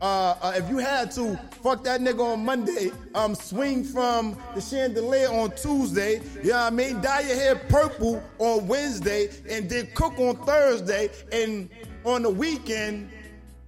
uh, 0.02 0.36
uh, 0.42 0.54
if 0.56 0.70
you 0.70 0.78
had 0.78 1.12
to 1.12 1.38
fuck 1.62 1.84
that 1.84 2.00
nigga 2.00 2.22
on 2.34 2.46
Monday, 2.46 2.92
um, 3.16 3.36
swing 3.36 3.84
from 3.84 4.38
the 4.56 4.62
chandelier 4.62 5.28
on 5.30 5.52
Tuesday, 5.52 6.22
you 6.42 6.52
know 6.52 6.58
what 6.58 6.68
I 6.68 6.70
mean? 6.70 7.02
Dye 7.02 7.22
your 7.22 7.36
hair 7.36 7.56
purple 7.56 8.24
on 8.38 8.68
Wednesday, 8.68 9.30
and 9.50 9.70
then 9.70 9.90
cook 9.96 10.18
on 10.18 10.38
Thursday, 10.46 11.10
and 11.32 11.70
on 12.06 12.24
the 12.24 12.30
weekend, 12.30 13.12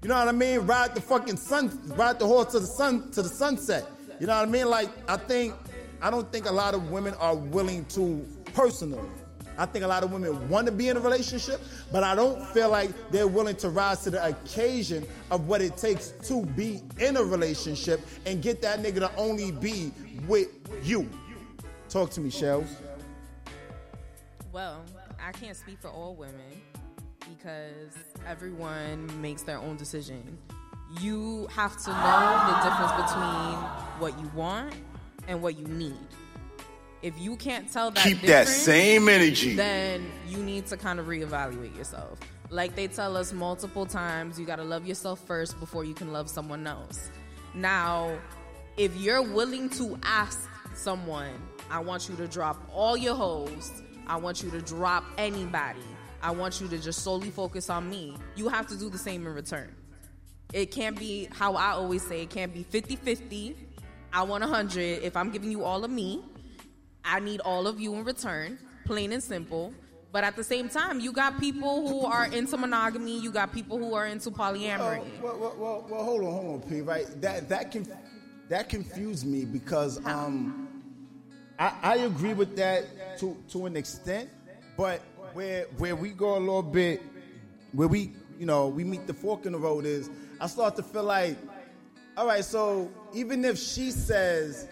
you 0.02 0.10
know 0.10 0.15
what 0.15 0.30
I 0.30 0.32
mean? 0.32 0.60
Ride 0.62 0.96
the 0.96 1.02
fucking 1.02 1.38
sun, 1.38 1.80
ride 1.98 2.17
the 2.17 2.26
horse 2.26 2.54
to 2.54 2.60
the 2.60 2.67
sun 2.67 3.12
to 3.12 3.22
the 3.22 3.30
sunset. 3.30 3.86
You 4.20 4.28
know 4.28 4.36
what 4.38 4.48
I 4.48 4.52
mean? 4.52 4.70
Like 4.70 4.89
I 5.10 5.17
think, 5.17 5.54
I 6.02 6.10
don't 6.10 6.32
think 6.32 6.48
a 6.48 6.52
lot 6.52 6.74
of 6.74 6.91
women 6.91 7.13
are 7.15 7.36
willing 7.36 7.86
to 7.86 8.26
personally. 8.54 9.10
I 9.57 9.65
think 9.65 9.83
a 9.83 9.87
lot 9.87 10.03
of 10.03 10.11
women 10.11 10.49
want 10.49 10.65
to 10.65 10.71
be 10.71 10.89
in 10.89 10.97
a 10.97 10.99
relationship, 10.99 11.61
but 11.91 12.03
I 12.03 12.15
don't 12.15 12.45
feel 12.47 12.69
like 12.69 12.89
they're 13.11 13.27
willing 13.27 13.55
to 13.57 13.69
rise 13.69 14.03
to 14.03 14.09
the 14.09 14.25
occasion 14.25 15.05
of 15.29 15.47
what 15.47 15.61
it 15.61 15.77
takes 15.77 16.13
to 16.27 16.45
be 16.45 16.81
in 16.99 17.17
a 17.17 17.23
relationship 17.23 18.01
and 18.25 18.41
get 18.41 18.61
that 18.61 18.79
nigga 18.81 18.99
to 18.99 19.15
only 19.15 19.51
be 19.51 19.91
with 20.27 20.47
you. 20.83 21.09
Talk 21.89 22.09
to 22.11 22.21
me, 22.21 22.29
Shells. 22.29 22.75
Well, 24.51 24.83
I 25.23 25.31
can't 25.31 25.55
speak 25.55 25.79
for 25.79 25.89
all 25.89 26.15
women 26.15 26.61
because 27.29 27.93
everyone 28.27 29.21
makes 29.21 29.43
their 29.43 29.57
own 29.57 29.77
decision. 29.77 30.37
You 30.99 31.47
have 31.51 31.81
to 31.83 31.89
know 31.89 32.43
the 32.47 32.69
difference 32.69 32.91
between 33.03 33.55
what 33.99 34.19
you 34.19 34.31
want 34.35 34.73
and 35.27 35.41
what 35.41 35.57
you 35.57 35.67
need. 35.67 35.95
If 37.01 37.19
you 37.19 37.35
can't 37.35 37.71
tell 37.71 37.91
that 37.91 38.03
Keep 38.03 38.21
that 38.21 38.47
same 38.47 39.09
energy. 39.09 39.55
then 39.55 40.11
you 40.27 40.37
need 40.37 40.67
to 40.67 40.77
kind 40.77 40.99
of 40.99 41.07
reevaluate 41.07 41.75
yourself. 41.75 42.19
Like 42.49 42.75
they 42.75 42.87
tell 42.87 43.17
us 43.17 43.33
multiple 43.33 43.85
times, 43.85 44.39
you 44.39 44.45
got 44.45 44.57
to 44.57 44.63
love 44.63 44.85
yourself 44.85 45.19
first 45.25 45.59
before 45.59 45.83
you 45.83 45.93
can 45.93 46.13
love 46.13 46.29
someone 46.29 46.67
else. 46.67 47.09
Now, 47.53 48.17
if 48.77 48.95
you're 48.97 49.21
willing 49.21 49.69
to 49.71 49.97
ask 50.03 50.49
someone, 50.75 51.33
I 51.69 51.79
want 51.79 52.07
you 52.09 52.15
to 52.17 52.27
drop 52.27 52.61
all 52.73 52.95
your 52.95 53.15
hoes, 53.15 53.71
I 54.05 54.17
want 54.17 54.43
you 54.43 54.51
to 54.51 54.61
drop 54.61 55.03
anybody, 55.17 55.79
I 56.21 56.31
want 56.31 56.61
you 56.61 56.67
to 56.67 56.77
just 56.77 57.03
solely 57.03 57.31
focus 57.31 57.69
on 57.69 57.89
me, 57.89 58.15
you 58.35 58.47
have 58.49 58.67
to 58.67 58.77
do 58.77 58.89
the 58.89 58.97
same 58.97 59.25
in 59.25 59.33
return. 59.33 59.73
It 60.53 60.71
can't 60.71 60.99
be 60.99 61.29
how 61.31 61.55
I 61.55 61.71
always 61.71 62.05
say, 62.05 62.21
it 62.23 62.29
can't 62.29 62.53
be 62.53 62.63
50 62.63 62.97
50. 62.97 63.55
I 64.13 64.23
want 64.23 64.41
100. 64.41 65.03
If 65.03 65.15
I'm 65.15 65.31
giving 65.31 65.51
you 65.51 65.63
all 65.63 65.85
of 65.85 65.91
me, 65.91 66.21
I 67.03 67.19
need 67.19 67.39
all 67.41 67.67
of 67.67 67.79
you 67.79 67.93
in 67.95 68.03
return, 68.03 68.57
plain 68.85 69.11
and 69.11 69.23
simple. 69.23 69.73
But 70.11 70.25
at 70.25 70.35
the 70.35 70.43
same 70.43 70.67
time, 70.67 70.99
you 70.99 71.13
got 71.13 71.39
people 71.39 71.87
who 71.87 72.05
are 72.05 72.25
into 72.25 72.57
monogamy, 72.57 73.17
you 73.19 73.31
got 73.31 73.53
people 73.53 73.77
who 73.77 73.93
are 73.93 74.07
into 74.07 74.29
polyamory. 74.29 75.21
Well, 75.21 75.37
well, 75.37 75.55
well, 75.57 75.87
well, 75.89 76.03
hold 76.03 76.21
on, 76.21 76.33
hold 76.33 76.63
on, 76.63 76.69
P. 76.69 76.81
Right? 76.81 77.05
That 77.21 77.47
that 77.47 77.71
can 77.71 77.87
that 78.49 78.67
confused 78.67 79.25
me 79.25 79.45
because 79.45 80.05
um, 80.05 80.67
I, 81.57 81.73
I 81.81 81.95
agree 81.97 82.33
with 82.33 82.57
that 82.57 83.17
to 83.19 83.37
to 83.51 83.67
an 83.67 83.77
extent, 83.77 84.29
but 84.75 84.99
where 85.33 85.67
where 85.77 85.95
we 85.95 86.09
go 86.09 86.37
a 86.37 86.39
little 86.39 86.61
bit, 86.61 87.01
where 87.71 87.87
we 87.87 88.11
you 88.37 88.45
know 88.45 88.67
we 88.67 88.83
meet 88.83 89.07
the 89.07 89.13
fork 89.13 89.45
in 89.45 89.53
the 89.53 89.59
road 89.59 89.85
is 89.85 90.09
I 90.41 90.47
start 90.47 90.75
to 90.75 90.83
feel 90.83 91.03
like, 91.03 91.37
all 92.17 92.27
right, 92.27 92.43
so 92.43 92.91
even 93.13 93.45
if 93.45 93.57
she 93.57 93.91
says. 93.91 94.67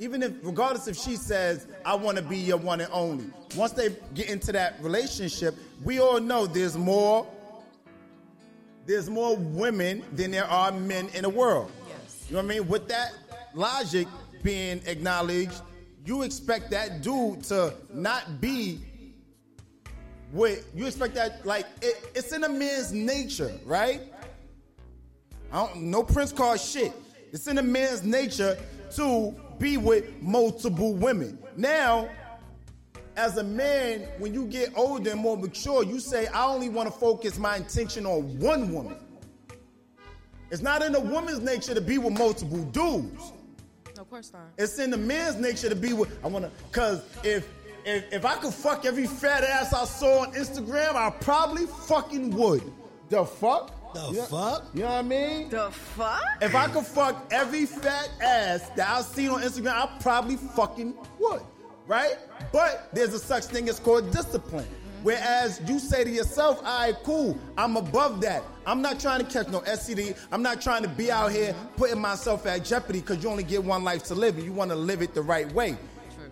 Even 0.00 0.22
if, 0.22 0.32
regardless 0.42 0.86
if 0.86 0.96
she 0.96 1.16
says, 1.16 1.66
I 1.84 1.94
want 1.94 2.16
to 2.18 2.22
be 2.22 2.36
your 2.36 2.56
one 2.56 2.80
and 2.80 2.90
only, 2.92 3.26
once 3.56 3.72
they 3.72 3.96
get 4.14 4.30
into 4.30 4.52
that 4.52 4.80
relationship, 4.80 5.56
we 5.82 5.98
all 5.98 6.20
know 6.20 6.46
there's 6.46 6.76
more 6.76 7.26
there's 8.86 9.10
more 9.10 9.36
women 9.36 10.02
than 10.14 10.30
there 10.30 10.46
are 10.46 10.72
men 10.72 11.10
in 11.12 11.22
the 11.22 11.28
world. 11.28 11.70
Yes. 11.88 12.24
You 12.28 12.36
know 12.36 12.42
what 12.42 12.52
I 12.52 12.58
mean? 12.58 12.68
With 12.68 12.88
that 12.88 13.12
logic 13.52 14.08
being 14.42 14.80
acknowledged, 14.86 15.60
you 16.06 16.22
expect 16.22 16.70
that 16.70 17.02
dude 17.02 17.44
to 17.44 17.74
not 17.92 18.40
be 18.40 18.80
with 20.32 20.66
you 20.74 20.86
expect 20.86 21.14
that 21.14 21.44
like 21.44 21.66
it, 21.82 22.12
it's 22.14 22.32
in 22.32 22.44
a 22.44 22.48
man's 22.48 22.92
nature, 22.92 23.52
right? 23.64 24.00
I 25.52 25.66
don't 25.66 25.82
no 25.84 26.02
Prince 26.02 26.32
card 26.32 26.60
shit. 26.60 26.92
It's 27.32 27.46
in 27.46 27.58
a 27.58 27.62
man's 27.62 28.04
nature 28.04 28.58
to 28.96 29.34
be 29.58 29.76
with 29.76 30.20
multiple 30.22 30.94
women. 30.94 31.38
Now, 31.56 32.08
as 33.16 33.36
a 33.36 33.44
man, 33.44 34.08
when 34.18 34.32
you 34.32 34.46
get 34.46 34.76
older 34.76 35.10
and 35.10 35.20
more 35.20 35.36
mature, 35.36 35.82
you 35.82 35.98
say, 35.98 36.28
I 36.28 36.46
only 36.46 36.68
want 36.68 36.92
to 36.92 36.98
focus 36.98 37.38
my 37.38 37.56
intention 37.56 38.06
on 38.06 38.38
one 38.38 38.72
woman. 38.72 38.96
It's 40.50 40.62
not 40.62 40.82
in 40.82 40.94
a 40.94 41.00
woman's 41.00 41.40
nature 41.40 41.74
to 41.74 41.80
be 41.80 41.98
with 41.98 42.16
multiple 42.16 42.64
dudes. 42.64 43.32
Of 43.98 44.08
course 44.08 44.32
not. 44.32 44.42
It's 44.56 44.78
in 44.78 44.90
the 44.90 44.96
man's 44.96 45.36
nature 45.36 45.68
to 45.68 45.74
be 45.74 45.92
with. 45.92 46.16
I 46.24 46.28
wanna, 46.28 46.50
cause 46.70 47.02
if 47.24 47.48
if 47.84 48.12
if 48.12 48.24
I 48.24 48.36
could 48.36 48.54
fuck 48.54 48.84
every 48.84 49.06
fat 49.06 49.42
ass 49.44 49.72
I 49.72 49.84
saw 49.84 50.22
on 50.22 50.32
Instagram, 50.34 50.94
I 50.94 51.10
probably 51.10 51.66
fucking 51.66 52.30
would. 52.36 52.62
The 53.08 53.24
fuck? 53.24 53.74
The 53.94 54.06
You 54.08 54.16
know- 54.18 54.22
fuck? 54.24 54.64
You 54.74 54.80
know 54.82 54.86
what 54.88 54.94
I 54.96 55.02
mean? 55.02 55.48
The 55.48 55.70
fuck? 55.70 56.22
If 56.40 56.54
I 56.54 56.68
could 56.68 56.84
fuck 56.86 57.26
every 57.30 57.66
fat 57.66 58.08
ass 58.22 58.68
that 58.76 58.88
I've 58.88 59.04
seen 59.04 59.30
on 59.30 59.42
Instagram, 59.42 59.72
I 59.72 59.88
probably 60.00 60.36
fucking 60.36 60.94
would. 61.18 61.42
Right? 61.86 62.16
But 62.52 62.88
there's 62.92 63.14
a 63.14 63.18
such 63.18 63.44
thing 63.44 63.68
as 63.68 63.80
called 63.80 64.10
discipline. 64.10 64.66
Whereas 65.02 65.60
you 65.66 65.78
say 65.78 66.04
to 66.04 66.10
yourself, 66.10 66.58
all 66.58 66.80
right, 66.80 66.96
cool, 67.04 67.38
I'm 67.56 67.76
above 67.76 68.20
that. 68.22 68.42
I'm 68.66 68.82
not 68.82 68.98
trying 69.00 69.20
to 69.20 69.24
catch 69.24 69.48
no 69.48 69.60
STD. 69.60 70.14
I'm 70.32 70.42
not 70.42 70.60
trying 70.60 70.82
to 70.82 70.88
be 70.88 71.10
out 71.10 71.30
here 71.32 71.54
putting 71.76 72.00
myself 72.00 72.46
at 72.46 72.64
jeopardy 72.64 73.00
because 73.00 73.22
you 73.22 73.30
only 73.30 73.44
get 73.44 73.62
one 73.64 73.84
life 73.84 74.02
to 74.04 74.14
live 74.14 74.36
and 74.36 74.44
you 74.44 74.52
want 74.52 74.70
to 74.70 74.76
live 74.76 75.00
it 75.00 75.14
the 75.14 75.22
right 75.22 75.50
way. 75.52 75.78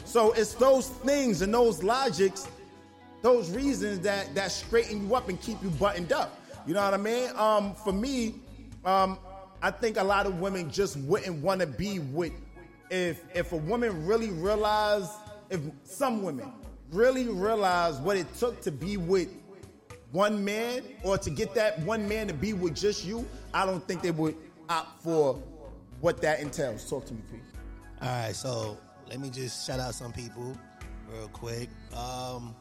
So 0.05 0.33
it's 0.33 0.55
those 0.55 0.89
things 0.89 1.43
and 1.43 1.55
those 1.55 1.83
logics, 1.83 2.49
those 3.23 3.51
reasons 3.51 4.01
that 4.01 4.35
that 4.35 4.51
straighten 4.53 5.07
you 5.09 5.15
up 5.15 5.29
and 5.29 5.41
keep 5.41 5.63
you 5.63 5.71
buttoned 5.71 6.13
up. 6.13 6.39
You 6.67 6.75
know 6.75 6.83
what 6.83 6.95
I 6.95 6.99
mean? 6.99 7.31
Um, 7.37 7.75
for 7.75 7.93
me, 7.93 8.35
um, 8.85 9.19
I 9.63 9.71
think 9.71 9.97
a 9.97 10.05
lot 10.05 10.27
of 10.27 10.41
women 10.41 10.71
just 10.71 10.97
wouldn't 10.99 11.43
want 11.43 11.61
to 11.61 11.67
be 11.67 11.99
with 11.99 12.33
if 12.91 13.25
if 13.35 13.53
a 13.53 13.57
woman 13.57 14.07
really 14.07 14.31
realized 14.31 15.11
if 15.51 15.61
some 15.85 16.23
women 16.23 16.53
really 16.93 17.29
realized 17.29 18.03
what 18.03 18.17
it 18.17 18.33
took 18.35 18.61
to 18.63 18.71
be 18.71 18.97
with 18.97 19.29
one 20.13 20.45
man 20.45 20.83
or 21.03 21.19
to 21.19 21.31
get 21.31 21.55
that 21.55 21.79
one 21.81 22.09
man 22.09 22.29
to 22.29 22.35
be 22.35 22.53
with 22.53 22.75
just 22.75 23.05
you, 23.05 23.27
I 23.53 23.67
don't 23.67 23.87
think 23.87 24.03
they 24.03 24.11
would 24.11 24.37
opt 24.69 25.03
for 25.03 25.35
what 26.01 26.21
that 26.23 26.41
entails. 26.41 26.89
Talk 26.89 27.07
to 27.07 27.15
me, 27.15 27.21
please. 27.29 27.41
All 28.03 28.09
right, 28.09 28.35
so 28.35 28.79
let 29.09 29.21
me 29.21 29.31
just 29.31 29.67
shout 29.67 29.81
out 29.81 29.95
some 29.95 30.13
people 30.13 30.57
real 31.11 31.29
quick. 31.29 31.69
Um, 31.97 32.55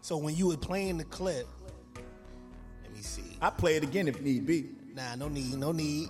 so 0.00 0.16
when 0.16 0.36
you 0.36 0.48
were 0.48 0.56
playing 0.56 0.98
the 0.98 1.04
clip, 1.04 1.48
let 3.04 3.10
see. 3.10 3.36
I 3.40 3.50
play 3.50 3.76
it 3.76 3.82
again 3.82 4.08
if 4.08 4.20
need 4.20 4.46
be. 4.46 4.70
Nah, 4.94 5.14
no 5.16 5.28
need, 5.28 5.54
no 5.54 5.72
need. 5.72 6.08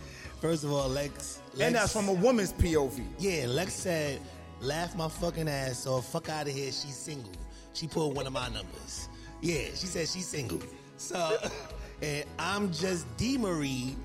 First 0.40 0.64
of 0.64 0.72
all, 0.72 0.88
Lex, 0.88 1.40
Lex 1.54 1.60
And 1.60 1.74
that's 1.76 1.92
from 1.92 2.08
a 2.08 2.12
woman's 2.12 2.52
POV. 2.54 3.04
Yeah, 3.18 3.46
Lex 3.46 3.72
said, 3.72 4.20
laugh 4.60 4.96
my 4.96 5.08
fucking 5.08 5.48
ass 5.48 5.86
off, 5.86 6.10
fuck 6.10 6.28
out 6.28 6.48
of 6.48 6.54
here, 6.54 6.66
she's 6.72 6.96
single. 6.96 7.32
She 7.74 7.86
pulled 7.86 8.16
one 8.16 8.26
of 8.26 8.32
my 8.32 8.48
numbers. 8.48 9.08
Yeah, 9.40 9.66
she 9.66 9.86
said 9.86 10.08
she's 10.08 10.26
single. 10.26 10.60
So, 10.96 11.38
and 12.02 12.24
I'm 12.38 12.72
just 12.72 13.06
D 13.16 13.38
Marie 13.38 13.96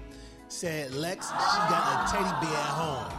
said, 0.47 0.93
Lex, 0.93 1.27
she 1.27 1.33
got 1.33 2.07
a 2.07 2.11
teddy 2.11 2.45
bear 2.45 2.55
at 2.55 2.65
home. 2.65 3.13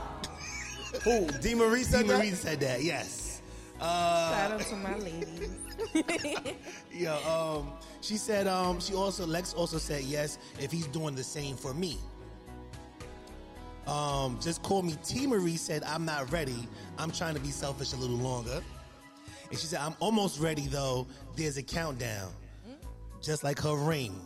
Who? 1.02 1.38
D 1.40 1.54
Marie 1.54 1.82
said 1.82 2.02
D 2.02 2.08
that? 2.08 2.18
Marie 2.18 2.30
said 2.30 2.60
that, 2.60 2.82
yes. 2.82 3.42
Uh, 3.80 4.30
Shout 4.30 4.52
out 4.52 4.60
to 4.60 4.76
my 4.76 4.96
ladies. 4.98 5.50
yeah, 6.92 7.14
um, 7.28 7.72
she 8.00 8.16
said, 8.16 8.46
um, 8.46 8.80
she 8.80 8.94
also, 8.94 9.26
Lex 9.26 9.54
also 9.54 9.78
said 9.78 10.02
yes 10.02 10.38
if 10.60 10.70
he's 10.70 10.86
doing 10.88 11.14
the 11.14 11.24
same 11.24 11.56
for 11.56 11.74
me. 11.74 11.98
Um, 13.86 14.38
just 14.40 14.62
call 14.62 14.82
me 14.82 14.96
T 15.02 15.26
Marie 15.26 15.56
said, 15.56 15.82
I'm 15.84 16.04
not 16.04 16.30
ready. 16.30 16.68
I'm 16.98 17.10
trying 17.10 17.34
to 17.34 17.40
be 17.40 17.50
selfish 17.50 17.94
a 17.94 17.96
little 17.96 18.18
longer. 18.18 18.60
And 19.50 19.58
she 19.58 19.66
said, 19.66 19.80
I'm 19.80 19.94
almost 19.98 20.40
ready 20.40 20.66
though. 20.66 21.06
There's 21.36 21.56
a 21.56 21.62
countdown. 21.62 22.30
Just 23.22 23.44
like 23.44 23.58
her 23.60 23.74
ring. 23.74 24.20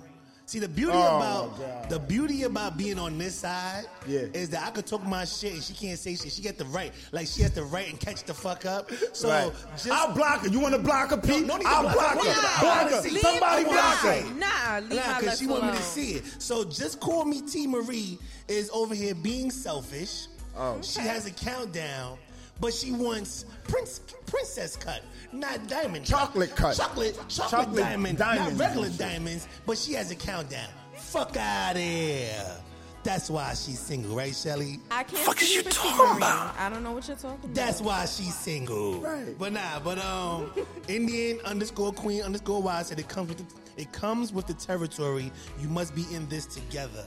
See 0.45 0.59
the 0.59 0.69
beauty 0.69 0.93
Oh, 0.95 1.17
about 1.17 1.59
God. 1.59 1.89
the 1.89 1.99
beauty 1.99 2.43
about 2.43 2.77
being 2.77 2.99
on 2.99 3.17
this 3.17 3.35
side 3.37 3.87
Yeah. 4.07 4.21
is 4.35 4.51
that 4.51 4.67
I 4.67 4.71
could 4.71 4.85
talk 4.87 5.03
my 5.07 5.25
shit 5.25 5.55
and 5.55 5.63
she 5.63 5.73
can't 5.73 5.99
say 5.99 6.15
shit. 6.17 6.33
She 6.33 6.43
get 6.43 6.59
the 6.59 6.65
right. 6.67 6.93
Like 7.13 7.27
she 7.29 7.43
has 7.43 7.53
the 7.53 7.63
right 7.65 7.89
and 7.89 7.99
catch 7.99 8.25
the 8.25 8.35
fuck 8.35 8.67
up. 8.67 8.91
So 9.13 9.29
Right. 9.31 9.53
just 9.77 9.89
I'll 9.91 10.13
block 10.15 10.41
her. 10.43 10.49
You 10.49 10.61
want 10.61 10.75
to 10.75 10.81
block 10.83 11.11
her, 11.11 11.17
Pete? 11.17 11.47
no 11.47 11.57
need 11.57 11.63
to 11.63 11.69
I'll 11.71 11.83
block 11.85 11.95
block 11.95 12.27
her. 12.27 12.33
her. 12.33 12.43
Nah, 12.43 12.61
Block 12.61 12.91
her. 13.05 13.09
leave 13.11 13.21
Somebody 13.23 13.63
her 13.63 13.69
block 13.71 14.05
alone. 14.05 14.23
her. 14.23 14.35
Nah, 14.35 14.79
leave 14.89 14.91
Nah, 15.07 15.07
because 15.21 15.25
Lex 15.27 15.39
she 15.39 15.47
want 15.47 15.65
me 15.65 15.71
to 15.73 15.83
see 15.83 16.11
it. 16.15 16.25
So 16.39 16.65
just 16.65 17.01
call 17.01 17.25
me 17.25 17.41
T 17.43 17.67
Marie 17.67 18.19
is 18.49 18.69
over 18.75 18.95
here 18.95 19.15
being 19.15 19.51
selfish. 19.51 20.27
Oh. 20.55 20.83
She 20.83 21.01
has 21.01 21.25
a 21.25 21.31
countdown, 21.31 22.19
but 22.63 22.73
she 22.73 22.93
wants 22.93 23.45
prince 23.65 24.01
princess 24.25 24.77
cut, 24.77 25.03
not 25.33 25.67
diamond. 25.67 26.07
Chocolate 26.07 26.55
cut. 26.55 26.77
Chocolate, 26.77 27.15
chocolate, 27.29 27.51
Chocolate 27.51 27.85
diamond, 27.85 28.19
diamonds 28.19 28.59
not 28.59 28.67
regular 28.67 28.87
and 28.87 28.99
diamonds. 28.99 29.49
But 29.67 29.77
she 29.77 29.93
has 29.95 30.13
a 30.13 30.15
countdown. 30.15 30.69
Fuck 30.95 31.37
out 31.37 31.73
of 31.73 31.83
here. 31.83 32.57
That's 33.03 33.29
why 33.29 33.49
she's 33.55 33.81
single, 33.81 34.15
right, 34.15 34.33
Shelly? 34.33 34.79
I 34.93 35.03
can't 35.03 35.25
Fuck 35.25 35.43
is 35.43 35.53
you 35.53 35.65
talking 35.65 36.19
about? 36.19 36.57
I 36.57 36.71
don't 36.71 36.85
know 36.85 36.93
what 36.93 37.09
you're 37.09 37.17
talking 37.17 37.41
about. 37.43 37.55
That's 37.55 37.81
why 37.81 38.07
she's 38.07 38.35
single. 38.35 39.01
Right. 39.01 39.37
But 39.37 39.55
nah, 39.55 39.81
but 39.81 39.99
um 39.99 40.53
Indian 40.89 41.41
underscore 41.45 41.93
queen 41.93 42.23
underscore 42.23 42.63
Y 42.63 42.83
said 42.83 43.01
it 43.01 43.09
comes 43.09 43.31
with 43.31 43.39
the, 43.39 43.83
it 43.83 43.93
comes 43.93 44.33
with 44.33 44.47
the 44.47 44.55
territory. 44.55 45.33
You 45.61 45.69
must 45.69 45.97
be 45.97 46.07
in 46.13 46.29
this 46.29 46.47
together. 46.47 47.05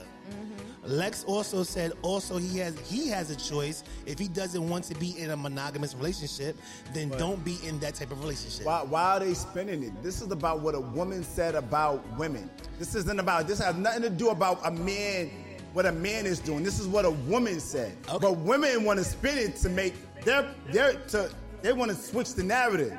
Lex 0.88 1.24
also 1.24 1.64
said 1.64 1.94
also 2.02 2.38
he 2.38 2.58
has 2.60 2.78
he 2.90 3.08
has 3.10 3.32
a 3.32 3.36
choice. 3.36 3.84
If 4.06 4.20
he 4.20 4.28
doesn't 4.28 4.70
want 4.70 4.84
to 4.86 4.96
be 4.96 5.18
in 5.18 5.32
a 5.32 5.38
monogamous 5.38 5.96
relationship, 5.96 6.58
then 6.94 7.10
don't 7.10 7.44
be 7.44 7.58
in 7.64 7.80
that 7.80 7.96
type 7.96 8.12
of 8.12 8.22
relationship. 8.22 8.66
Why, 8.66 8.84
why 8.84 9.04
are 9.16 9.20
they 9.20 9.34
spinning 9.34 9.84
it? 9.84 10.04
This 10.04 10.22
is 10.22 10.32
about 10.32 10.62
what 10.62 10.76
a 10.76 10.80
woman 10.80 11.24
said 11.24 11.56
about 11.56 12.06
women. 12.18 12.50
This 12.80 12.96
isn't 12.96 13.20
about. 13.20 13.48
This 13.48 13.60
has 13.60 13.76
nothing 13.76 14.04
to 14.04 14.10
do 14.10 14.30
about 14.30 14.60
a 14.66 14.72
man. 14.72 15.32
What 15.74 15.86
a 15.86 15.92
man 15.92 16.26
is 16.26 16.40
doing. 16.40 16.64
This 16.64 16.80
is 16.80 16.88
what 16.88 17.04
a 17.04 17.12
woman 17.12 17.60
said. 17.60 17.98
Okay. 18.08 18.18
But 18.20 18.38
women 18.38 18.84
want 18.84 19.00
to 19.00 19.06
spin 19.06 19.38
it 19.38 19.56
to 19.58 19.70
make 19.70 19.94
their 20.24 20.54
their 20.72 20.94
to 20.94 21.32
they 21.62 21.74
want 21.74 21.92
to 21.92 21.98
switch 21.98 22.34
the 22.34 22.44
narrative. 22.44 22.98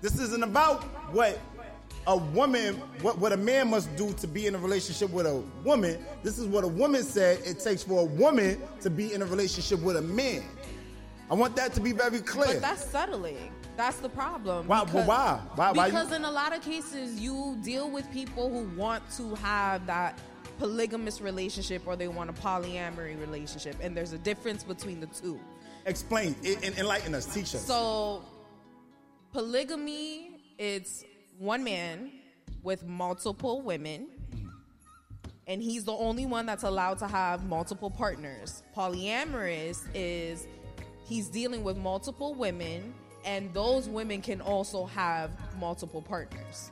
This 0.00 0.20
isn't 0.20 0.44
about 0.44 0.84
what 1.12 1.40
a 2.08 2.16
woman 2.16 2.74
what, 3.02 3.18
what 3.18 3.32
a 3.32 3.36
man 3.36 3.68
must 3.68 3.94
do 3.94 4.12
to 4.14 4.26
be 4.26 4.46
in 4.46 4.54
a 4.54 4.58
relationship 4.58 5.10
with 5.10 5.26
a 5.26 5.42
woman. 5.62 6.02
This 6.22 6.38
is 6.38 6.46
what 6.46 6.64
a 6.64 6.68
woman 6.68 7.02
said 7.02 7.40
it 7.44 7.60
takes 7.60 7.82
for 7.82 8.00
a 8.00 8.04
woman 8.04 8.60
to 8.80 8.88
be 8.90 9.12
in 9.12 9.20
a 9.22 9.26
relationship 9.26 9.80
with 9.80 9.96
a 9.98 10.02
man. 10.02 10.42
I 11.30 11.34
want 11.34 11.54
that 11.56 11.74
to 11.74 11.80
be 11.80 11.92
very 11.92 12.20
clear. 12.20 12.46
But 12.54 12.62
that's 12.62 12.82
settling. 12.84 13.52
That's 13.76 13.98
the 13.98 14.08
problem. 14.08 14.66
Why- 14.66 14.82
well, 14.84 15.06
why? 15.06 15.40
Why- 15.54 15.72
why 15.72 15.90
Because 15.90 16.10
in 16.10 16.24
a 16.24 16.30
lot 16.30 16.56
of 16.56 16.62
cases, 16.62 17.20
you 17.20 17.58
deal 17.62 17.90
with 17.90 18.10
people 18.10 18.48
who 18.48 18.62
want 18.80 19.02
to 19.18 19.34
have 19.36 19.86
that 19.86 20.18
polygamous 20.58 21.20
relationship 21.20 21.82
or 21.86 21.94
they 21.94 22.08
want 22.08 22.30
a 22.30 22.32
polyamory 22.32 23.20
relationship, 23.20 23.76
and 23.82 23.94
there's 23.94 24.12
a 24.12 24.18
difference 24.18 24.64
between 24.64 24.98
the 25.00 25.06
two. 25.08 25.38
Explain, 25.84 26.34
en- 26.42 26.64
en- 26.64 26.74
enlighten 26.78 27.14
us, 27.14 27.26
teach 27.32 27.54
us. 27.54 27.64
So, 27.64 28.24
polygamy, 29.32 30.40
it's 30.58 31.04
one 31.38 31.62
man 31.64 32.10
with 32.62 32.84
multiple 32.84 33.62
women, 33.62 34.08
and 35.46 35.62
he's 35.62 35.84
the 35.84 35.92
only 35.92 36.26
one 36.26 36.44
that's 36.46 36.64
allowed 36.64 36.98
to 36.98 37.06
have 37.06 37.44
multiple 37.46 37.90
partners. 37.90 38.62
Polyamorous 38.76 39.84
is 39.94 40.46
he's 41.06 41.28
dealing 41.28 41.62
with 41.62 41.76
multiple 41.76 42.34
women, 42.34 42.92
and 43.28 43.52
those 43.52 43.90
women 43.90 44.22
can 44.22 44.40
also 44.40 44.86
have 44.86 45.30
multiple 45.60 46.00
partners. 46.00 46.70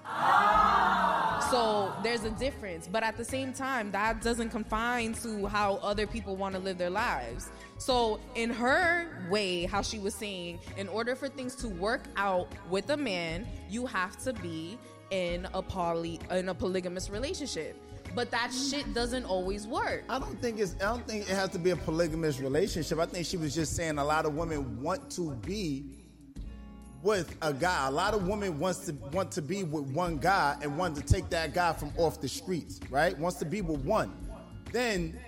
So 1.50 1.92
there's 2.02 2.24
a 2.24 2.30
difference, 2.30 2.88
but 2.90 3.02
at 3.02 3.18
the 3.18 3.24
same 3.24 3.52
time, 3.52 3.92
that 3.92 4.22
doesn't 4.22 4.48
confine 4.48 5.12
to 5.22 5.46
how 5.46 5.74
other 5.76 6.06
people 6.06 6.34
want 6.34 6.54
to 6.54 6.60
live 6.60 6.78
their 6.78 6.90
lives. 6.90 7.50
So, 7.76 8.18
in 8.34 8.48
her 8.50 9.06
way, 9.28 9.66
how 9.66 9.82
she 9.82 9.98
was 9.98 10.14
saying, 10.14 10.58
in 10.78 10.88
order 10.88 11.14
for 11.14 11.28
things 11.28 11.54
to 11.56 11.68
work 11.68 12.04
out 12.16 12.50
with 12.70 12.88
a 12.88 12.96
man, 12.96 13.46
you 13.68 13.84
have 13.84 14.16
to 14.24 14.32
be 14.32 14.78
in 15.10 15.46
a 15.52 15.60
poly 15.60 16.18
in 16.30 16.48
a 16.48 16.54
polygamous 16.54 17.10
relationship. 17.10 17.76
But 18.14 18.30
that 18.30 18.50
shit 18.50 18.94
doesn't 18.94 19.26
always 19.26 19.66
work. 19.66 20.04
I 20.08 20.18
don't 20.18 20.40
think 20.40 20.58
it's. 20.58 20.74
I 20.76 20.86
don't 20.86 21.06
think 21.06 21.28
it 21.28 21.34
has 21.34 21.50
to 21.50 21.58
be 21.58 21.70
a 21.70 21.76
polygamous 21.76 22.40
relationship. 22.40 22.98
I 22.98 23.04
think 23.04 23.26
she 23.26 23.36
was 23.36 23.54
just 23.54 23.76
saying 23.76 23.98
a 23.98 24.04
lot 24.04 24.24
of 24.24 24.34
women 24.34 24.80
want 24.80 25.10
to 25.12 25.32
be 25.44 25.84
with 27.02 27.36
a 27.42 27.52
guy. 27.52 27.86
A 27.86 27.90
lot 27.90 28.14
of 28.14 28.26
women 28.26 28.58
wants 28.58 28.80
to 28.86 28.92
want 29.12 29.30
to 29.32 29.42
be 29.42 29.64
with 29.64 29.84
one 29.92 30.18
guy 30.18 30.56
and 30.62 30.76
want 30.76 30.96
to 30.96 31.02
take 31.02 31.28
that 31.30 31.54
guy 31.54 31.72
from 31.72 31.92
off 31.96 32.20
the 32.20 32.28
streets. 32.28 32.80
Right? 32.90 33.16
Wants 33.18 33.38
to 33.38 33.44
be 33.44 33.60
with 33.60 33.80
one. 33.80 34.12
Then, 34.72 35.18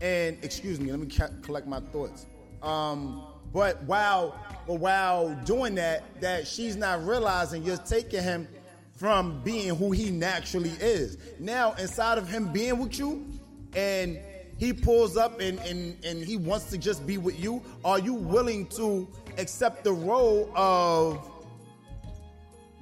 and 0.00 0.38
excuse 0.42 0.80
me, 0.80 0.90
let 0.90 1.00
me 1.00 1.06
ca- 1.06 1.30
collect 1.42 1.66
my 1.66 1.80
thoughts. 1.80 2.26
Um, 2.62 3.22
but 3.52 3.82
while 3.84 4.30
while 4.66 5.34
doing 5.44 5.76
that, 5.76 6.20
that 6.20 6.46
she's 6.46 6.76
not 6.76 7.06
realizing 7.06 7.62
you're 7.62 7.76
taking 7.76 8.22
him 8.22 8.48
from 8.96 9.42
being 9.42 9.74
who 9.74 9.92
he 9.92 10.10
naturally 10.10 10.72
is. 10.80 11.18
Now, 11.38 11.74
inside 11.74 12.18
of 12.18 12.28
him 12.28 12.52
being 12.52 12.78
with 12.78 12.98
you, 12.98 13.26
and 13.74 14.18
he 14.58 14.72
pulls 14.72 15.16
up 15.16 15.40
and, 15.40 15.58
and, 15.60 16.02
and 16.04 16.24
he 16.24 16.36
wants 16.36 16.66
to 16.70 16.78
just 16.78 17.06
be 17.06 17.18
with 17.18 17.38
you, 17.38 17.62
are 17.84 17.98
you 17.98 18.14
willing 18.14 18.66
to 18.68 19.06
accept 19.38 19.84
the 19.84 19.92
role 19.92 20.50
of 20.56 21.30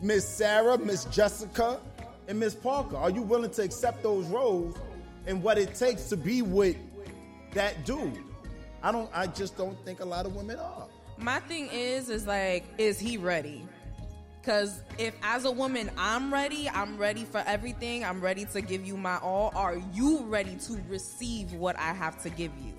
Miss 0.01 0.29
Sarah, 0.29 0.79
Miss 0.79 1.05
Jessica, 1.07 1.81
and 2.29 2.39
Miss 2.39 2.55
Parker? 2.55 2.97
Are 2.97 3.11
you 3.11 3.23
willing 3.23 3.51
to 3.53 3.63
accept 3.63 4.03
those 4.03 4.27
roles 4.27 4.77
and 5.27 5.43
what 5.43 5.59
it 5.59 5.75
takes 5.75 6.09
to 6.11 6.17
be 6.17 6.43
with 6.43 6.77
that 7.53 7.85
dude? 7.85 8.19
I 8.83 8.93
don't 8.93 9.11
I 9.15 9.27
just 9.27 9.57
don't 9.57 9.83
think 9.85 10.01
a 10.01 10.05
lot 10.05 10.27
of 10.27 10.37
women 10.37 10.59
are. 10.59 10.87
My 11.17 11.41
thing 11.41 11.69
is, 11.73 12.11
is 12.11 12.27
like, 12.27 12.65
is 12.77 12.99
he 12.99 13.17
ready? 13.17 13.67
Because 14.45 14.83
if, 14.99 15.15
as 15.23 15.47
a 15.47 15.51
woman, 15.51 15.91
I'm 15.97 16.31
ready, 16.31 16.69
I'm 16.69 16.99
ready 16.99 17.25
for 17.25 17.43
everything, 17.47 18.05
I'm 18.05 18.21
ready 18.21 18.45
to 18.53 18.61
give 18.61 18.85
you 18.85 18.95
my 18.95 19.17
all. 19.17 19.51
Are 19.55 19.81
you 19.95 20.21
ready 20.27 20.57
to 20.67 20.79
receive 20.87 21.55
what 21.55 21.79
I 21.79 21.95
have 21.95 22.23
to 22.25 22.29
give 22.29 22.53
you? 22.63 22.75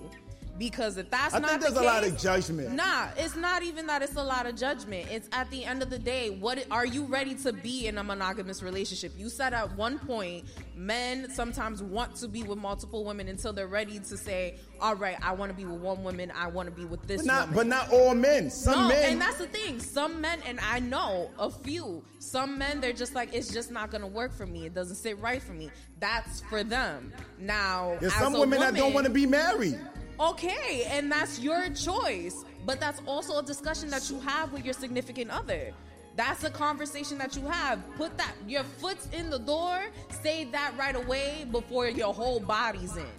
Because 0.58 0.98
if 0.98 1.10
that's 1.10 1.34
I 1.34 1.40
not 1.40 1.50
think 1.50 1.62
there's 1.64 1.74
the 1.74 1.82
a 1.82 1.84
lot 1.84 2.06
of 2.06 2.18
judgment. 2.18 2.72
Nah, 2.72 3.10
it's 3.18 3.36
not 3.36 3.62
even 3.62 3.88
that 3.88 4.02
it's 4.02 4.16
a 4.16 4.24
lot 4.24 4.46
of 4.46 4.56
judgment. 4.56 5.08
It's 5.12 5.28
at 5.34 5.50
the 5.52 5.66
end 5.66 5.82
of 5.84 5.90
the 5.90 6.00
day, 6.00 6.30
what 6.30 6.66
are 6.72 6.86
you 6.86 7.04
ready 7.06 7.36
to 7.36 7.52
be 7.52 7.88
in 7.88 7.98
a 7.98 8.04
monogamous 8.04 8.64
relationship? 8.64 9.12
You 9.18 9.28
said 9.30 9.54
at 9.54 9.76
one 9.76 10.00
point, 10.00 10.46
men 10.76 11.30
sometimes 11.30 11.84
want 11.84 12.16
to 12.18 12.30
be 12.30 12.44
with 12.44 12.58
multiple 12.58 13.04
women 13.04 13.28
until 13.28 13.52
they're 13.52 13.68
ready 13.68 14.00
to 14.00 14.18
say, 14.18 14.56
"All 14.80 14.96
right, 14.96 15.18
I 15.22 15.34
want 15.34 15.52
to 15.52 15.58
be 15.58 15.66
with 15.66 15.82
one 15.82 16.04
woman. 16.04 16.32
I 16.34 16.48
want 16.48 16.70
to 16.70 16.76
be 16.76 16.86
with 16.86 17.06
this 17.06 17.22
But 17.22 17.28
not, 17.28 17.50
woman." 17.50 17.56
but 17.56 17.68
not 17.68 17.92
all 17.92 18.16
men. 18.16 18.50
Some 18.50 18.84
no, 18.84 18.88
men. 18.88 19.12
and 19.12 19.22
that's 19.22 19.38
the 19.38 19.48
thing. 19.48 19.82
Some 19.82 20.22
men, 20.22 20.40
and 20.46 20.60
I 20.62 20.80
know 20.80 21.32
a 21.38 21.50
few. 21.52 22.02
Some 22.20 22.58
men, 22.58 22.80
they're 22.80 22.94
just 22.94 23.14
like, 23.14 23.34
it's 23.34 23.52
just 23.54 23.72
not 23.72 23.92
gonna 23.92 24.08
work 24.08 24.34
for 24.34 24.46
me. 24.46 24.66
It 24.66 24.74
doesn't 24.74 24.96
sit 24.96 25.20
right 25.20 25.42
for 25.42 25.52
me. 25.52 25.70
That's 26.00 26.42
for 26.42 26.64
them. 26.64 27.12
Now, 27.40 27.98
There's 28.00 28.14
as 28.14 28.20
some 28.20 28.34
women 28.34 28.60
that 28.62 28.74
don't 28.76 28.94
want 28.94 29.06
to 29.06 29.12
be 29.12 29.26
married. 29.26 29.80
Okay, 30.20 30.88
and 30.90 31.12
that's 31.12 31.40
your 31.40 31.70
choice. 31.70 32.44
But 32.66 32.80
that's 32.80 33.02
also 33.06 33.38
a 33.38 33.44
discussion 33.44 33.90
that 33.90 34.10
you 34.10 34.20
have 34.22 34.52
with 34.52 34.66
your 34.66 34.74
significant 34.74 35.30
other. 35.30 35.74
That's 36.16 36.44
a 36.46 36.50
conversation 36.50 37.18
that 37.18 37.36
you 37.36 37.46
have. 37.46 37.80
Put 37.96 38.18
that 38.18 38.34
your 38.48 38.64
foot's 38.64 39.08
in 39.12 39.30
the 39.30 39.40
door, 39.40 39.84
say 40.24 40.46
that 40.46 40.74
right 40.78 40.96
away 40.96 41.46
before 41.52 41.90
your 41.90 42.14
whole 42.14 42.40
body's 42.40 42.96
in. 42.96 43.12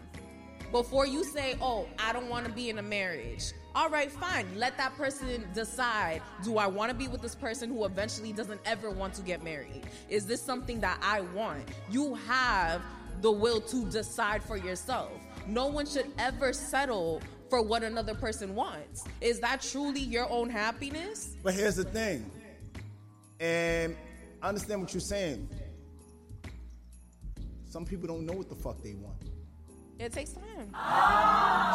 Before 0.72 1.06
you 1.06 1.22
say, 1.22 1.56
"Oh, 1.60 1.86
I 1.98 2.12
don't 2.12 2.28
want 2.28 2.46
to 2.46 2.52
be 2.52 2.70
in 2.70 2.78
a 2.78 2.82
marriage." 2.82 3.52
All 3.74 3.90
right, 3.90 4.10
fine. 4.10 4.46
Let 4.56 4.78
that 4.78 4.96
person 4.96 5.46
decide, 5.54 6.22
"Do 6.42 6.56
I 6.56 6.66
want 6.66 6.90
to 6.90 6.96
be 6.96 7.06
with 7.06 7.20
this 7.20 7.34
person 7.34 7.68
who 7.68 7.84
eventually 7.84 8.32
doesn't 8.32 8.60
ever 8.64 8.90
want 8.90 9.14
to 9.14 9.22
get 9.22 9.44
married? 9.44 9.86
Is 10.08 10.26
this 10.26 10.42
something 10.42 10.80
that 10.80 10.98
I 11.02 11.20
want?" 11.20 11.68
You 11.90 12.14
have 12.26 12.82
the 13.20 13.30
will 13.30 13.60
to 13.60 13.84
decide 13.90 14.42
for 14.42 14.56
yourself. 14.56 15.12
No 15.46 15.66
one 15.68 15.86
should 15.86 16.10
ever 16.18 16.52
settle 16.52 17.22
for 17.48 17.62
what 17.62 17.82
another 17.82 18.14
person 18.14 18.54
wants. 18.54 19.04
Is 19.20 19.40
that 19.40 19.62
truly 19.62 20.00
your 20.00 20.28
own 20.30 20.50
happiness? 20.50 21.36
But 21.42 21.54
here's 21.54 21.76
the 21.76 21.84
thing, 21.84 22.28
and 23.38 23.96
I 24.42 24.48
understand 24.48 24.80
what 24.80 24.92
you're 24.92 25.00
saying. 25.00 25.48
Some 27.68 27.84
people 27.84 28.08
don't 28.08 28.24
know 28.26 28.32
what 28.32 28.48
the 28.48 28.54
fuck 28.54 28.82
they 28.82 28.94
want. 28.94 29.16
It 29.98 30.12
takes 30.12 30.32
time. 30.32 30.74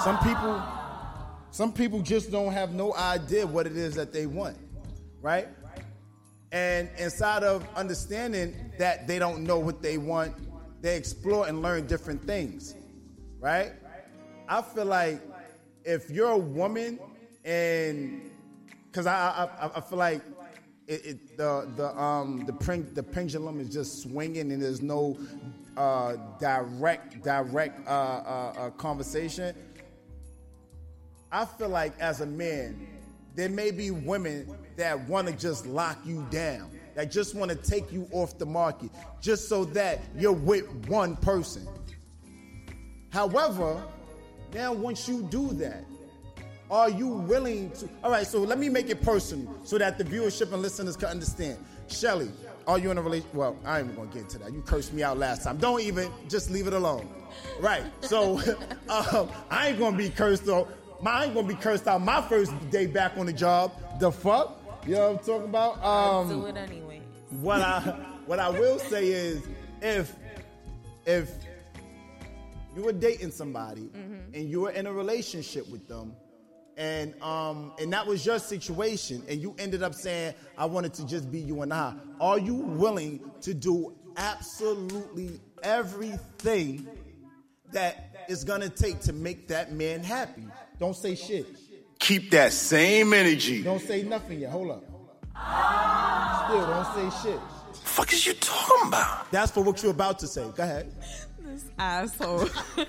Some 0.04 0.18
people, 0.20 0.62
some 1.52 1.72
people 1.72 2.02
just 2.02 2.32
don't 2.32 2.52
have 2.52 2.74
no 2.74 2.94
idea 2.96 3.48
what 3.48 3.66
it 3.66 3.78
is 3.78 3.96
that 3.96 4.12
they 4.12 4.26
want, 4.26 4.58
right? 5.22 5.48
And 6.52 6.90
inside 6.98 7.44
of 7.44 7.66
understanding 7.76 8.74
that 8.78 9.08
they 9.08 9.20
don't 9.20 9.44
know 9.44 9.60
what 9.60 9.82
they 9.82 9.98
want, 9.98 10.36
they 10.82 10.98
explore 10.98 11.48
and 11.48 11.62
learn 11.62 11.88
different 11.88 12.26
things, 12.26 12.76
right? 13.42 13.74
I 14.48 14.62
feel 14.62 14.86
like 14.86 15.20
if 15.84 16.10
you're 16.10 16.30
a 16.30 16.38
woman 16.38 17.00
and 17.44 18.32
because 18.86 19.08
I, 19.08 19.50
I 19.62 19.72
I 19.78 19.82
feel 19.82 19.98
like 19.98 20.22
it, 20.88 21.06
it 21.06 21.38
the 21.38 21.68
the 21.76 22.00
um 22.00 22.46
the 22.46 22.54
pen, 22.54 22.88
the 22.94 23.04
pendulum 23.04 23.60
is 23.60 23.70
just 23.70 24.04
swinging 24.04 24.52
and 24.52 24.62
there's 24.62 24.82
no 24.82 25.18
uh, 25.76 26.16
direct 26.40 27.24
direct 27.24 27.88
uh, 27.88 27.92
uh, 27.92 28.54
uh, 28.58 28.70
conversation. 28.72 29.56
I 31.32 31.46
feel 31.46 31.70
like 31.70 31.98
as 32.00 32.22
a 32.22 32.26
man, 32.26 32.88
there 33.36 33.50
may 33.50 33.72
be 33.72 33.90
women 33.90 34.54
that 34.76 35.00
want 35.08 35.28
to 35.28 35.34
just 35.34 35.66
lock 35.66 35.98
you 36.06 36.28
down, 36.30 36.70
that 36.96 37.10
just 37.10 37.36
want 37.36 37.50
to 37.52 37.56
take 37.58 37.92
you 37.92 38.08
off 38.12 38.38
the 38.38 38.46
market, 38.46 38.92
just 39.22 39.48
so 39.48 39.64
that 39.66 40.02
you're 40.18 40.34
with 40.34 40.68
one 40.88 41.16
person. 41.16 41.66
However, 43.12 43.84
now 44.54 44.74
once 44.74 45.08
you 45.08 45.22
do 45.24 45.50
that, 45.54 45.84
are 46.70 46.90
you 46.90 47.08
willing 47.08 47.70
to? 47.72 47.90
All 48.04 48.12
right, 48.12 48.26
so 48.26 48.40
let 48.40 48.58
me 48.58 48.70
make 48.70 48.90
it 48.90 49.02
personal 49.02 49.54
so 49.64 49.78
that 49.78 49.98
the 49.98 50.04
viewership 50.04 50.52
and 50.54 50.62
listeners 50.62 50.96
can 50.96 51.10
understand. 51.10 51.58
Shelly, 51.90 52.32
are 52.66 52.80
you 52.80 52.90
in 52.92 52.98
a 52.98 53.02
relationship? 53.02 53.36
Well, 53.36 53.58
I 53.66 53.80
ain't 53.80 53.90
even 53.90 53.98
gonna 53.98 54.14
get 54.14 54.22
into 54.24 54.38
that. 54.40 54.54
You 54.54 54.62
cursed 54.62 54.94
me 54.94 55.04
out 55.04 55.18
last 55.18 55.44
time. 55.44 55.58
Don't 55.58 55.82
even, 55.82 56.10
just 56.30 56.50
leave 56.50 56.68
it 56.68 56.74
alone. 56.74 57.10
Right. 57.60 57.84
So 58.02 58.40
um, 58.90 59.30
I 59.50 59.70
ain't 59.70 59.80
gonna 59.80 59.98
be 59.98 60.10
cursed 60.10 60.46
though. 60.46 60.68
I 61.06 61.26
ain't 61.26 61.34
gonna 61.34 61.48
be 61.48 61.56
cursed 61.56 61.88
out 61.88 62.02
my 62.02 62.22
first 62.22 62.54
day 62.70 62.86
back 62.86 63.18
on 63.18 63.26
the 63.26 63.34
job. 63.34 63.74
The 64.00 64.12
fuck? 64.12 64.58
You 64.86 64.96
know 64.96 65.12
what 65.12 65.20
I'm 65.20 65.26
talking 65.26 65.50
about? 65.50 65.84
Um, 65.84 66.30
Do 66.30 66.46
it 66.46 66.56
anyway. 66.56 67.02
what 67.42 67.62
I 67.62 67.80
what 68.26 68.40
I 68.40 68.50
will 68.50 68.80
say 68.80 69.08
is 69.08 69.44
if 69.82 70.16
if 71.06 71.32
you 72.76 72.84
were 72.84 72.94
dating 72.94 73.32
somebody 73.32 73.90
and 74.34 74.50
you 74.50 74.62
were 74.62 74.72
in 74.72 74.88
a 74.88 74.94
relationship 74.94 75.70
with 75.70 75.88
them 75.88 76.16
and 76.78 77.22
um 77.22 77.74
and 77.80 77.92
that 77.92 78.06
was 78.08 78.26
your 78.26 78.40
situation 78.40 79.24
and 79.28 79.42
you 79.42 79.56
ended 79.60 79.84
up 79.84 79.94
saying 79.94 80.34
I 80.58 80.66
wanted 80.66 80.94
to 80.96 81.06
just 81.06 81.32
be 81.32 81.40
you 81.40 81.62
and 81.62 81.74
I. 81.74 81.94
Are 82.20 82.40
you 82.40 82.56
willing 82.56 83.20
to 83.42 83.54
do 83.54 83.96
absolutely 84.18 85.40
everything 85.64 86.88
that 87.72 88.26
is 88.30 88.44
going 88.44 88.62
to 88.62 88.70
take 88.70 89.02
to 89.02 89.14
make 89.14 89.48
that 89.50 89.74
man 89.74 90.04
happy? 90.04 90.46
Don't 90.80 90.96
say 90.96 91.16
shit. 91.16 91.46
Keep 92.00 92.32
that 92.32 92.52
same 92.54 93.14
energy. 93.14 93.62
don't 93.62 93.82
say 93.82 94.04
nothing 94.04 94.40
yet. 94.40 94.52
Hold 94.52 94.72
up. 94.72 94.84
Still 96.48 96.68
don't 96.68 97.12
say 97.12 97.30
shit. 97.30 97.40
Fuck 97.84 98.14
is 98.14 98.26
you 98.26 98.34
talking 98.34 98.88
about? 98.88 99.30
that's 99.32 99.52
for 99.52 99.64
what 99.64 99.82
you're 99.84 99.92
about 99.92 100.20
to 100.20 100.28
say. 100.28 100.50
Go 100.56 100.64
ahead 100.64 100.92
This 101.62 101.72
asshole. 101.78 102.50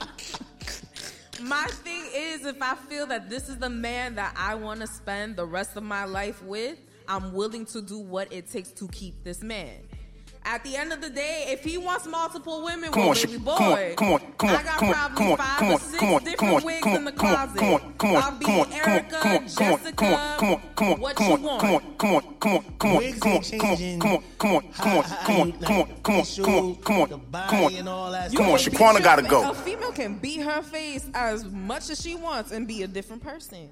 my 1.43 1.65
thing 1.67 2.05
is, 2.15 2.47
if 2.47 2.61
I 2.61 2.75
feel 2.75 3.07
that 3.07 3.29
this 3.29 3.49
is 3.49 3.59
the 3.59 3.71
man 3.71 4.15
that 4.17 4.35
I 4.37 4.55
want 4.55 4.81
to 4.81 4.87
spend 4.87 5.37
the 5.37 5.47
rest 5.47 5.77
of 5.77 5.83
my 5.83 6.05
life 6.05 6.43
with, 6.43 6.79
I'm 7.09 7.33
willing 7.33 7.67
to 7.67 7.83
do 7.83 7.99
what 7.99 8.33
it 8.33 8.51
takes 8.51 8.71
to 8.73 8.89
keep 8.89 9.25
this 9.25 9.43
man. 9.43 9.81
At 10.45 10.65
the 10.65 10.75
end 10.77 10.93
of 10.93 11.01
the 11.01 11.09
day, 11.09 11.47
if 11.51 11.63
he 11.63 11.79
wants 11.79 12.05
multiple 12.07 12.65
women, 12.65 12.91
Come 12.91 13.03
well, 13.03 13.11
on, 13.11 13.15
baby 13.15 13.35
Sh- 13.35 13.39
boy, 13.39 13.55
come 13.55 13.73
on, 13.73 13.95
come 13.97 14.09
on, 14.13 14.21
come 14.39 14.51
on, 14.51 14.57
I 14.57 14.63
got 14.65 14.79
come 14.79 14.89
on, 14.89 14.95
probably 14.95 15.17
come 15.17 15.31
on, 15.31 15.37
five 15.39 15.59
come 15.59 15.69
or 15.69 15.73
on, 15.73 15.79
six 15.79 15.99
come 16.01 16.09
on, 16.15 16.25
different 16.25 16.39
come 16.41 16.55
on, 16.55 16.63
wigs 16.65 16.83
come 16.83 16.95
in 16.97 17.05
the 17.05 17.11
on, 17.13 17.17
come 17.17 17.29
on, 17.31 17.37
closet. 17.37 17.59
come 17.59 17.73
on, 17.75 17.95
come 17.97 18.11
on, 18.11 18.23
I'll 18.23 18.39
be 18.39 18.45
come 18.45 18.59
on, 18.59 18.65
come 18.67 18.75
on, 18.75 18.91
Erica, 18.91 19.19
come 19.23 19.31
on, 19.33 19.49
come 19.49 19.73
on, 19.73 19.79
Jessica, 19.79 19.93
come 19.95 20.13
on, 20.13 20.39
come 20.39 20.51
on, 20.51 20.61
come 20.75 20.89
on, 20.93 21.01
what 21.01 21.17
come 21.17 21.27
you 21.29 21.33
on, 21.35 21.43
want. 21.43 21.61
come 21.61 21.71
on, 21.75 21.81
come 21.97 22.11
on, 22.15 22.23
come 22.41 22.53
on, 22.57 22.63
come 22.79 22.91
on, 22.91 22.97
Wigs 22.99 23.19
come 23.21 23.33
on, 23.33 23.37
ain't 23.45 23.61
come 23.61 23.71
on, 23.71 23.77
changing 23.77 24.01
come 24.01 24.11
on, 24.13 24.23
come 24.39 24.51
on, 24.57 24.63
come 24.73 24.97
on, 24.99 25.05
how- 25.05 25.17
come 25.23 25.35
how 25.37 25.41
on, 25.43 25.47
you, 25.47 25.53
come 25.53 25.77
on, 25.77 25.79
like, 25.89 26.03
come 26.03 26.15
on, 26.17 26.25
come 26.25 26.55
on, 26.57 26.73
the 26.73 26.75
come 26.83 26.97
on, 27.01 27.09
the 27.09 27.17
come 27.19 27.31
body 27.31 27.77
and 27.79 27.89
on, 27.89 27.95
all 27.95 28.11
that 28.11 28.35
come 28.35 28.51
on, 28.51 28.59
stuff. 28.59 28.73
Beat 28.73 28.79
Shaquana 28.81 28.93
your 28.95 29.01
gotta 29.03 29.23
fa- 29.23 29.29
go. 29.29 29.51
A 29.51 29.55
female 29.55 29.93
can 29.93 30.19
beat 30.19 30.41
her 30.43 30.63
face 30.63 31.07
as 31.15 31.45
much 31.45 31.89
as 31.89 32.01
she 32.03 32.15
wants 32.17 32.51
and 32.51 32.67
be 32.67 32.83
a 32.83 32.89
different 32.89 33.23
person. 33.23 33.69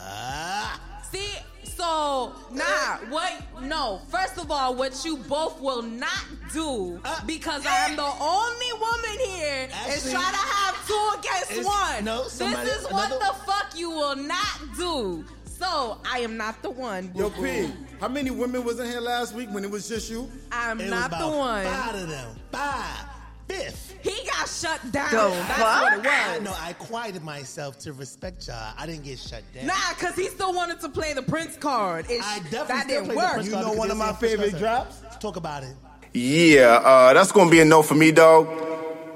Ah, 0.00 0.80
See, 1.12 1.30
so 1.64 2.32
nah, 2.52 2.96
what? 3.08 3.32
No, 3.62 4.00
first 4.10 4.36
of 4.38 4.50
all, 4.50 4.74
what 4.74 5.04
you 5.04 5.16
both 5.16 5.60
will 5.60 5.82
not 5.82 6.24
do 6.52 7.00
Uh, 7.04 7.20
because 7.26 7.64
I 7.66 7.86
am 7.88 7.96
the 7.96 8.02
only 8.02 8.72
woman 8.74 9.18
here 9.26 9.68
is 9.88 10.06
Actually, 10.06 10.12
try 10.12 10.30
to 10.30 10.36
have 10.36 10.86
two 10.86 11.10
against 11.18 11.66
one. 11.66 12.04
no, 12.04 12.22
this 12.24 12.40
is 12.40 12.84
what 12.90 13.06
another- 13.06 13.18
the 13.18 13.34
fuck 13.46 13.72
you 13.76 13.90
will 13.90 14.16
not 14.16 14.58
do. 14.76 15.24
So 15.58 15.98
I 16.08 16.20
am 16.20 16.36
not 16.36 16.62
the 16.62 16.70
one. 16.70 17.10
Yo, 17.16 17.30
boo-boo. 17.30 17.42
P, 17.68 17.72
how 18.00 18.06
many 18.08 18.30
women 18.30 18.62
was 18.64 18.78
in 18.78 18.86
here 18.86 19.00
last 19.00 19.34
week 19.34 19.48
when 19.50 19.64
it 19.64 19.70
was 19.70 19.88
just 19.88 20.08
you? 20.08 20.30
I'm 20.52 20.80
it 20.80 20.84
was 20.84 20.90
not 20.90 21.10
the 21.10 21.16
about 21.16 21.36
one. 21.36 21.64
Five 21.64 21.94
of 21.96 22.08
them. 22.08 22.36
Five. 22.52 23.04
Fifth. 23.48 23.94
He 24.02 24.26
got 24.26 24.48
shut 24.48 24.80
down. 24.92 25.10
The 25.10 25.16
That's 25.30 25.58
fuck? 25.58 25.82
what 25.96 26.04
it 26.04 26.06
I 26.06 26.34
was. 26.38 26.42
know. 26.44 26.54
I 26.60 26.72
quieted 26.74 27.24
myself 27.24 27.78
to 27.80 27.92
respect 27.92 28.46
y'all. 28.46 28.74
I 28.76 28.86
didn't 28.86 29.04
get 29.04 29.18
shut 29.18 29.42
down. 29.54 29.66
Nah, 29.66 29.74
cause 29.98 30.14
he 30.14 30.26
still 30.28 30.52
wanted 30.52 30.80
to 30.80 30.88
play 30.88 31.12
the 31.14 31.22
Prince 31.22 31.56
card. 31.56 32.06
It, 32.10 32.20
I 32.22 32.38
definitely 32.50 32.66
that 32.68 32.84
still 32.84 32.86
didn't 32.86 33.04
played 33.06 33.10
the 33.10 33.16
work. 33.22 33.32
Prince 33.32 33.46
You 33.46 33.52
card 33.54 33.64
know 33.64 33.70
because 33.72 33.78
one 33.78 33.88
they 33.88 33.92
of 33.92 33.98
my 33.98 34.10
said 34.10 34.18
Prince 34.18 34.32
favorite 34.34 34.50
Card. 34.50 34.60
drops? 34.60 35.02
Let's 35.02 35.16
talk 35.16 35.36
about 35.36 35.62
it. 35.64 35.74
Yeah, 36.14 36.80
uh, 36.84 37.12
that's 37.14 37.32
gonna 37.32 37.50
be 37.50 37.60
a 37.60 37.64
no 37.64 37.82
for 37.82 37.94
me, 37.94 38.12
dog. 38.12 38.48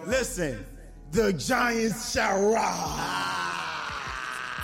Listen, 0.07 0.65
the 1.11 1.33
Giants 1.33 2.13
shall 2.13 2.53
rise. 2.53 3.19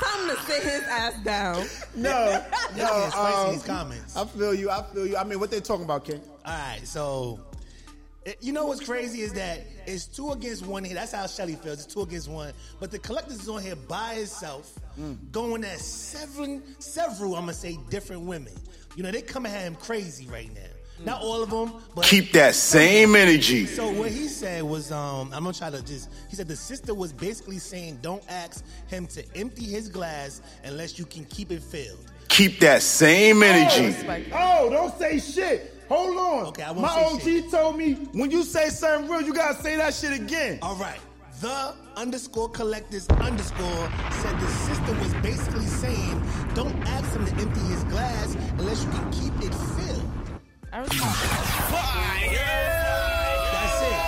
Time 0.00 0.28
to 0.28 0.42
sit 0.42 0.62
his 0.62 0.82
ass 0.84 1.14
down. 1.24 1.66
No, 1.96 2.10
Y'all 2.30 2.42
no. 2.76 2.84
getting 2.86 3.10
spicy 3.10 3.40
in 3.40 3.46
um, 3.48 3.52
these 3.54 3.62
comments. 3.64 4.16
I 4.16 4.24
feel 4.24 4.54
you. 4.54 4.70
I 4.70 4.82
feel 4.94 5.04
you. 5.04 5.16
I 5.16 5.24
mean, 5.24 5.40
what 5.40 5.50
they 5.50 5.58
talking 5.58 5.84
about, 5.84 6.04
King? 6.04 6.20
All 6.44 6.52
right, 6.52 6.78
so 6.84 7.40
it- 7.40 7.47
you 8.40 8.52
know 8.52 8.66
what's 8.66 8.84
crazy 8.84 9.20
is 9.20 9.32
that 9.34 9.60
it's 9.86 10.06
two 10.06 10.30
against 10.32 10.66
one 10.66 10.84
here. 10.84 10.94
That's 10.94 11.12
how 11.12 11.26
Shelly 11.26 11.54
feels. 11.54 11.84
It's 11.84 11.92
two 11.92 12.02
against 12.02 12.28
one. 12.28 12.52
But 12.80 12.90
the 12.90 12.98
collector 12.98 13.32
is 13.32 13.48
on 13.48 13.62
here 13.62 13.76
by 13.76 14.14
itself, 14.14 14.78
going 15.32 15.64
at 15.64 15.78
seven, 15.78 16.62
several. 16.78 17.34
I'm 17.36 17.42
gonna 17.42 17.54
say 17.54 17.78
different 17.90 18.22
women. 18.22 18.52
You 18.96 19.02
know 19.02 19.10
they 19.10 19.22
coming 19.22 19.52
at 19.52 19.62
him 19.62 19.76
crazy 19.76 20.26
right 20.28 20.52
now. 20.54 20.60
Not 21.04 21.22
all 21.22 21.42
of 21.42 21.50
them, 21.50 21.80
but 21.94 22.04
Keep 22.04 22.32
that 22.32 22.54
same 22.56 23.14
energy. 23.14 23.66
So 23.66 23.88
what 23.90 24.10
he 24.10 24.26
said 24.26 24.64
was, 24.64 24.90
um, 24.90 25.32
I'm 25.32 25.44
gonna 25.44 25.52
try 25.52 25.70
to 25.70 25.80
just. 25.84 26.10
He 26.28 26.34
said 26.36 26.48
the 26.48 26.56
sister 26.56 26.92
was 26.92 27.12
basically 27.12 27.58
saying, 27.58 28.00
don't 28.02 28.22
ask 28.28 28.64
him 28.88 29.06
to 29.08 29.24
empty 29.36 29.64
his 29.64 29.88
glass 29.88 30.42
unless 30.64 30.98
you 30.98 31.06
can 31.06 31.24
keep 31.26 31.52
it 31.52 31.62
filled. 31.62 32.07
Keep 32.28 32.60
that 32.60 32.82
same 32.82 33.42
energy. 33.42 33.96
Oh, 34.32 34.68
don't 34.70 34.96
say 34.98 35.18
shit. 35.18 35.74
Hold 35.88 36.16
on. 36.18 36.46
Okay, 36.48 36.62
I 36.62 36.70
won't 36.70 36.82
My 36.82 37.18
say 37.18 37.40
OG 37.44 37.50
told 37.50 37.76
me 37.78 37.94
when 38.12 38.30
you 38.30 38.42
say 38.42 38.68
something 38.68 39.10
real, 39.10 39.22
you 39.22 39.32
gotta 39.32 39.60
say 39.60 39.76
that 39.76 39.94
shit 39.94 40.12
again. 40.12 40.58
All 40.62 40.76
right, 40.76 40.98
the 41.40 41.74
underscore 41.96 42.50
collectors 42.50 43.08
underscore 43.08 43.90
said 44.22 44.38
the 44.40 44.48
system 44.48 44.98
was 45.00 45.14
basically 45.14 45.64
saying, 45.66 46.22
don't 46.54 46.76
ask 46.88 47.10
him 47.16 47.24
to 47.26 47.32
empty 47.40 47.60
his 47.60 47.82
glass 47.84 48.34
unless 48.58 48.84
you 48.84 48.90
can 48.90 49.10
keep 49.10 49.32
it 49.42 49.54
filled. 49.54 50.04
I 50.72 50.78
respect 50.80 51.00
That's 53.52 53.82
it. 53.82 53.98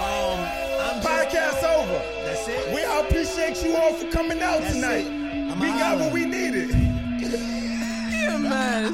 Um, 0.00 0.38
I'm 0.80 1.02
just- 1.02 1.08
Podcast 1.08 1.62
over. 1.64 2.02
That's 2.24 2.48
it. 2.48 2.72
We 2.74 2.84
all 2.84 3.00
appreciate 3.04 3.62
you 3.64 3.76
all 3.76 3.92
for 3.94 4.08
coming 4.12 4.40
out 4.40 4.60
That's 4.60 4.74
tonight. 4.74 5.06
it. 5.06 5.58
We 5.58 5.68
got 5.68 5.98
what 5.98 6.12
we 6.12 6.24
needed. 6.24 6.70
A 7.34 8.38
mess. 8.38 8.90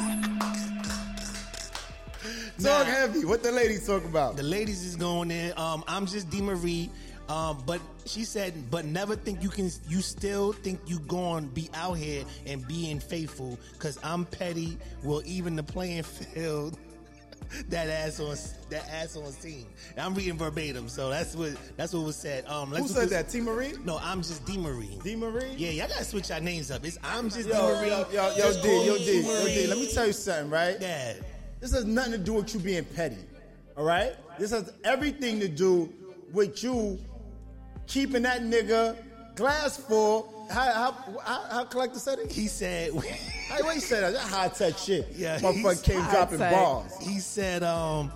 Talk 2.62 2.86
Nah. 2.86 2.92
heavy. 2.92 3.24
What 3.24 3.42
the 3.42 3.50
ladies 3.52 3.86
talk 3.86 4.04
about? 4.04 4.36
The 4.36 4.42
ladies 4.42 4.84
is 4.84 4.96
going 4.96 5.30
in. 5.30 5.52
Um, 5.58 5.82
I'm 5.88 6.06
just 6.06 6.30
D 6.30 6.40
Marie. 6.40 6.90
Um, 7.28 7.62
but 7.66 7.80
she 8.04 8.24
said, 8.24 8.52
but 8.70 8.84
never 8.84 9.16
think 9.16 9.42
you 9.42 9.48
can. 9.48 9.70
You 9.88 10.00
still 10.02 10.52
think 10.52 10.80
you 10.86 10.98
going 11.00 11.44
to 11.44 11.50
be 11.50 11.70
out 11.74 11.94
here 11.94 12.24
and 12.46 12.66
being 12.68 13.00
faithful? 13.00 13.58
Cause 13.78 13.98
I'm 14.04 14.24
petty. 14.26 14.76
Will 15.02 15.22
even 15.24 15.56
the 15.56 15.62
playing 15.62 16.02
field. 16.02 16.78
that 17.68 17.88
ass 17.88 18.20
on 18.20 18.36
that 18.70 18.88
ass 18.90 19.16
on 19.16 19.30
scene. 19.32 19.66
I'm 19.98 20.14
reading 20.14 20.38
verbatim, 20.38 20.88
so 20.88 21.10
that's 21.10 21.34
what 21.34 21.52
that's 21.76 21.92
what 21.92 22.04
was 22.04 22.16
said. 22.16 22.46
Um, 22.46 22.70
Who 22.70 22.88
said 22.88 23.08
that? 23.10 23.28
T. 23.28 23.40
Marie? 23.40 23.74
No, 23.84 23.98
I'm 24.02 24.18
just 24.22 24.44
D 24.44 24.56
Marie. 24.56 24.98
D. 25.04 25.16
Marie? 25.16 25.54
Yeah, 25.56 25.70
y'all 25.70 25.88
gotta 25.88 26.04
switch 26.04 26.30
our 26.30 26.40
names 26.40 26.70
up. 26.70 26.84
It's 26.84 26.98
I'm 27.02 27.28
just 27.28 27.48
Yo, 27.48 27.54
D 27.54 27.60
Marie. 27.60 27.88
yo, 27.88 28.06
yo, 28.12 28.34
yo, 28.36 28.62
D, 28.62 28.86
yo, 28.86 28.98
D, 28.98 29.20
yo. 29.20 29.46
D. 29.46 29.66
Let 29.66 29.78
me 29.78 29.92
tell 29.92 30.06
you 30.06 30.12
something, 30.12 30.50
right? 30.50 30.76
Yeah. 30.80 31.14
This 31.60 31.72
has 31.72 31.84
nothing 31.84 32.12
to 32.12 32.18
do 32.18 32.34
with 32.34 32.52
you 32.54 32.60
being 32.60 32.84
petty. 32.84 33.18
All 33.76 33.84
right? 33.84 34.14
This 34.38 34.50
has 34.50 34.72
everything 34.84 35.38
to 35.40 35.48
do 35.48 35.92
with 36.32 36.62
you 36.62 36.98
keeping 37.86 38.22
that 38.22 38.42
nigga 38.42 38.96
glass 39.34 39.76
full. 39.76 40.41
How 40.52 40.94
how 41.24 41.48
how, 41.50 41.64
collector 41.64 41.98
said 41.98 42.18
it? 42.18 42.30
He 42.30 42.46
said. 42.46 42.92
Hey, 42.92 43.62
what 43.62 43.74
he 43.74 43.80
said? 43.80 44.14
That 44.14 44.20
high 44.20 44.48
tech 44.48 44.76
shit. 44.76 45.08
Yeah, 45.14 45.38
motherfucker 45.38 45.82
came 45.82 46.02
dropping 46.10 46.38
bars. 46.38 46.92
He 47.00 47.18
said, 47.20 47.62
um, 47.62 48.12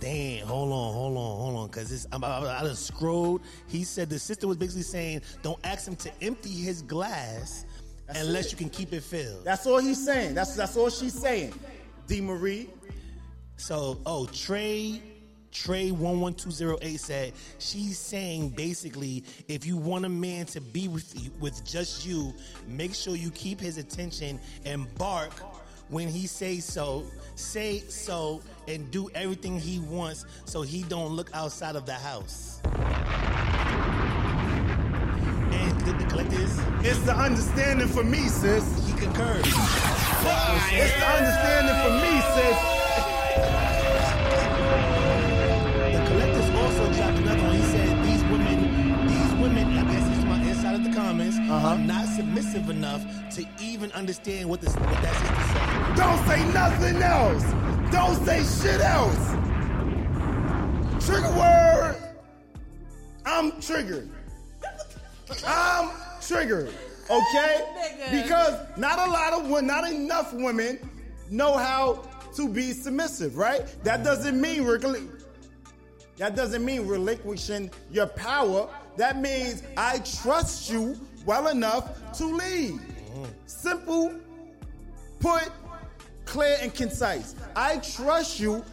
damn, 0.00 0.46
hold 0.46 0.72
on, 0.72 0.94
hold 0.94 1.16
on, 1.16 1.36
hold 1.38 1.56
on, 1.56 1.66
because 1.68 1.90
this 1.90 2.06
I'm, 2.12 2.24
I, 2.24 2.38
I 2.38 2.62
done 2.62 2.74
scrolled. 2.74 3.42
He 3.68 3.84
said 3.84 4.10
the 4.10 4.18
sister 4.18 4.48
was 4.48 4.56
basically 4.56 4.82
saying, 4.82 5.22
don't 5.42 5.58
ask 5.64 5.86
him 5.86 5.96
to 5.96 6.10
empty 6.22 6.50
his 6.50 6.82
glass 6.82 7.64
unless 8.08 8.46
it. 8.46 8.52
you 8.52 8.58
can 8.58 8.70
keep 8.70 8.92
it 8.92 9.02
filled. 9.02 9.44
That's 9.44 9.66
all 9.66 9.78
he's 9.78 10.04
saying. 10.04 10.34
That's 10.34 10.56
that's 10.56 10.76
all 10.76 10.90
she's 10.90 11.14
saying. 11.14 11.54
D. 12.06 12.20
Marie. 12.20 12.68
So, 13.56 14.00
oh, 14.04 14.26
Trey, 14.26 15.00
Trey 15.62 15.90
one 15.90 16.20
one 16.20 16.34
two 16.34 16.50
zero 16.50 16.76
eight 16.82 17.00
said 17.00 17.32
she's 17.58 17.98
saying 17.98 18.50
basically, 18.50 19.24
if 19.48 19.64
you 19.64 19.78
want 19.78 20.04
a 20.04 20.08
man 20.08 20.44
to 20.46 20.60
be 20.60 20.86
with 20.86 21.18
you, 21.18 21.30
with 21.40 21.64
just 21.64 22.04
you, 22.04 22.34
make 22.68 22.94
sure 22.94 23.16
you 23.16 23.30
keep 23.30 23.58
his 23.58 23.78
attention 23.78 24.38
and 24.66 24.86
bark 24.96 25.32
when 25.88 26.08
he 26.08 26.26
says 26.26 26.64
so. 26.66 27.04
Say 27.36 27.78
so 27.88 28.42
and 28.68 28.90
do 28.90 29.08
everything 29.14 29.58
he 29.58 29.78
wants 29.78 30.26
so 30.44 30.60
he 30.60 30.82
don't 30.82 31.12
look 31.12 31.30
outside 31.32 31.74
of 31.74 31.86
the 31.86 31.94
house. 31.94 32.60
And 35.52 35.80
the, 35.80 35.94
It's 36.82 36.98
the 37.00 37.14
understanding 37.14 37.88
for 37.88 38.04
me, 38.04 38.28
sis. 38.28 38.86
he 38.86 38.92
concurs. 38.92 39.46
It's 39.46 39.54
the 40.94 41.06
understanding 41.06 41.76
for 41.82 41.92
me, 42.02 42.20
sis. 42.34 43.72
Uh-huh. 51.48 51.60
comments, 51.60 51.92
are 51.92 51.96
not 51.96 52.16
submissive 52.16 52.70
enough 52.70 53.02
to 53.36 53.46
even 53.60 53.92
understand 53.92 54.48
what 54.48 54.60
this 54.60 54.74
what 54.74 55.02
that 55.02 55.14
sister 55.14 55.42
said. 55.52 55.96
Don't 55.96 56.26
say 56.26 56.52
nothing 56.52 57.02
else. 57.02 57.44
Don't 57.92 58.24
say 58.26 58.42
shit 58.42 58.80
else. 58.80 59.36
Trigger 61.06 61.30
word. 61.38 61.96
I'm 63.24 63.60
triggered. 63.60 64.10
I'm 65.46 65.90
triggered. 66.20 66.72
Okay? 67.10 67.62
Because 68.10 68.54
not 68.76 69.00
a 69.00 69.10
lot 69.10 69.32
of 69.32 69.48
women, 69.48 69.66
not 69.66 69.90
enough 69.90 70.32
women 70.32 70.78
know 71.28 71.56
how 71.56 72.08
to 72.36 72.48
be 72.48 72.72
submissive, 72.72 73.36
right? 73.36 73.62
That 73.82 74.04
doesn't 74.04 74.40
mean 74.40 74.64
regula- 74.64 75.00
that 76.18 76.36
doesn't 76.36 76.64
mean 76.64 76.86
relinquishing 76.86 77.70
your 77.90 78.06
power. 78.06 78.68
That 78.96 79.20
means 79.20 79.64
I 79.76 79.98
trust 79.98 80.70
you 80.70 80.96
well 81.26 81.48
enough 81.48 82.12
to 82.18 82.24
lead. 82.26 82.78
Simple, 83.46 84.14
put, 85.20 85.50
clear, 86.24 86.56
and 86.62 86.72
concise. 86.74 87.34
I 87.54 87.78
trust 87.78 88.40
you 88.40 88.64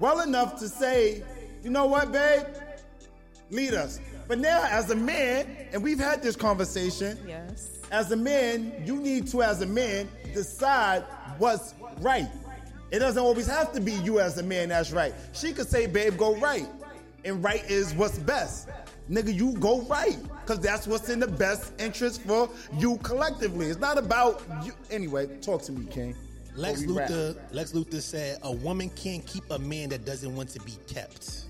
well 0.00 0.20
enough 0.20 0.58
to 0.60 0.68
say, 0.68 1.22
you 1.62 1.70
know 1.70 1.86
what, 1.86 2.12
babe? 2.12 2.44
Lead 3.50 3.74
us. 3.74 4.00
But 4.28 4.38
now, 4.38 4.64
as 4.64 4.90
a 4.90 4.94
man, 4.96 5.46
and 5.72 5.82
we've 5.82 5.98
had 6.00 6.22
this 6.22 6.34
conversation, 6.36 7.18
Yes. 7.26 7.78
as 7.92 8.10
a 8.12 8.16
man, 8.16 8.72
you 8.84 8.96
need 8.96 9.28
to, 9.28 9.42
as 9.42 9.62
a 9.62 9.66
man, 9.66 10.08
decide 10.34 11.04
what's 11.38 11.74
right. 12.00 12.28
It 12.90 12.98
doesn't 13.00 13.22
always 13.22 13.46
have 13.46 13.72
to 13.72 13.80
be 13.80 13.92
you 13.92 14.20
as 14.20 14.38
a 14.38 14.42
man 14.42 14.68
that's 14.68 14.92
right. 14.92 15.14
She 15.32 15.52
could 15.52 15.68
say, 15.68 15.86
babe, 15.86 16.16
go 16.16 16.36
right. 16.36 16.66
And 17.24 17.42
right 17.42 17.64
is 17.70 17.94
what's 17.94 18.18
best. 18.18 18.68
Nigga, 19.10 19.32
you 19.34 19.52
go 19.54 19.82
right. 19.82 20.18
Because 20.46 20.60
that's 20.60 20.86
what's 20.86 21.08
in 21.08 21.18
the 21.18 21.26
best 21.26 21.72
interest 21.80 22.22
for 22.22 22.48
you 22.78 22.98
collectively. 22.98 23.66
It's 23.66 23.80
not 23.80 23.98
about 23.98 24.44
you. 24.62 24.72
Anyway, 24.92 25.26
talk 25.38 25.62
to 25.62 25.72
me, 25.72 25.86
King. 25.86 26.14
Lex 26.54 26.82
Before 26.82 26.94
we. 26.94 27.00
Luthor, 27.00 27.36
Lex 27.50 27.72
Luthor 27.72 28.00
said 28.00 28.38
a 28.42 28.52
woman 28.52 28.88
can't 28.90 29.26
keep 29.26 29.42
a 29.50 29.58
man 29.58 29.88
that 29.88 30.04
doesn't 30.04 30.36
want 30.36 30.50
to 30.50 30.60
be 30.60 30.74
kept. 30.86 31.46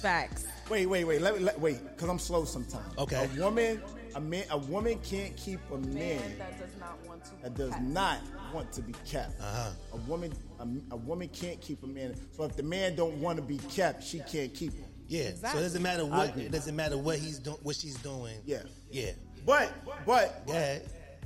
Facts. 0.00 0.46
Wait, 0.70 0.86
wait, 0.86 1.04
wait. 1.04 1.22
Let 1.22 1.36
me 1.36 1.40
let, 1.40 1.58
wait, 1.58 1.82
because 1.82 2.08
I'm 2.08 2.20
slow 2.20 2.44
sometimes. 2.44 2.96
Okay. 2.96 3.28
A 3.36 3.40
woman, 3.40 3.82
a 4.14 4.20
man, 4.20 4.44
a 4.50 4.58
woman 4.58 5.00
can't 5.02 5.36
keep 5.36 5.58
a 5.72 5.78
man 5.78 6.22
that 6.38 6.56
does 6.60 6.70
not 6.78 7.04
want 7.04 7.24
to. 7.24 7.30
that 7.42 7.54
does 7.54 7.74
not 7.80 8.20
want 8.54 8.72
to 8.74 8.82
be 8.82 8.94
kept. 9.04 9.40
Uh-huh. 9.40 9.70
A 9.92 9.96
woman, 10.08 10.32
a, 10.60 10.94
a 10.94 10.96
woman 10.96 11.28
can't 11.30 11.60
keep 11.60 11.82
a 11.82 11.86
man. 11.88 12.14
So 12.30 12.44
if 12.44 12.54
the 12.54 12.62
man 12.62 12.94
don't 12.94 13.20
want 13.20 13.38
to 13.38 13.42
be 13.42 13.58
kept, 13.58 14.04
she 14.04 14.20
can't 14.20 14.54
keep 14.54 14.72
him. 14.72 14.86
Yeah. 15.08 15.30
So 15.34 15.58
it 15.58 15.62
doesn't 15.62 15.82
matter 15.82 16.04
what 16.04 16.36
it 16.36 16.50
doesn't 16.50 16.74
matter 16.76 16.98
what 16.98 17.18
he's 17.18 17.38
doing, 17.38 17.58
what 17.62 17.76
she's 17.76 17.96
doing. 17.96 18.34
Yeah. 18.44 18.62
Yeah. 18.90 19.12
But, 19.44 19.72
but, 20.04 20.42
Yeah. 20.48 20.78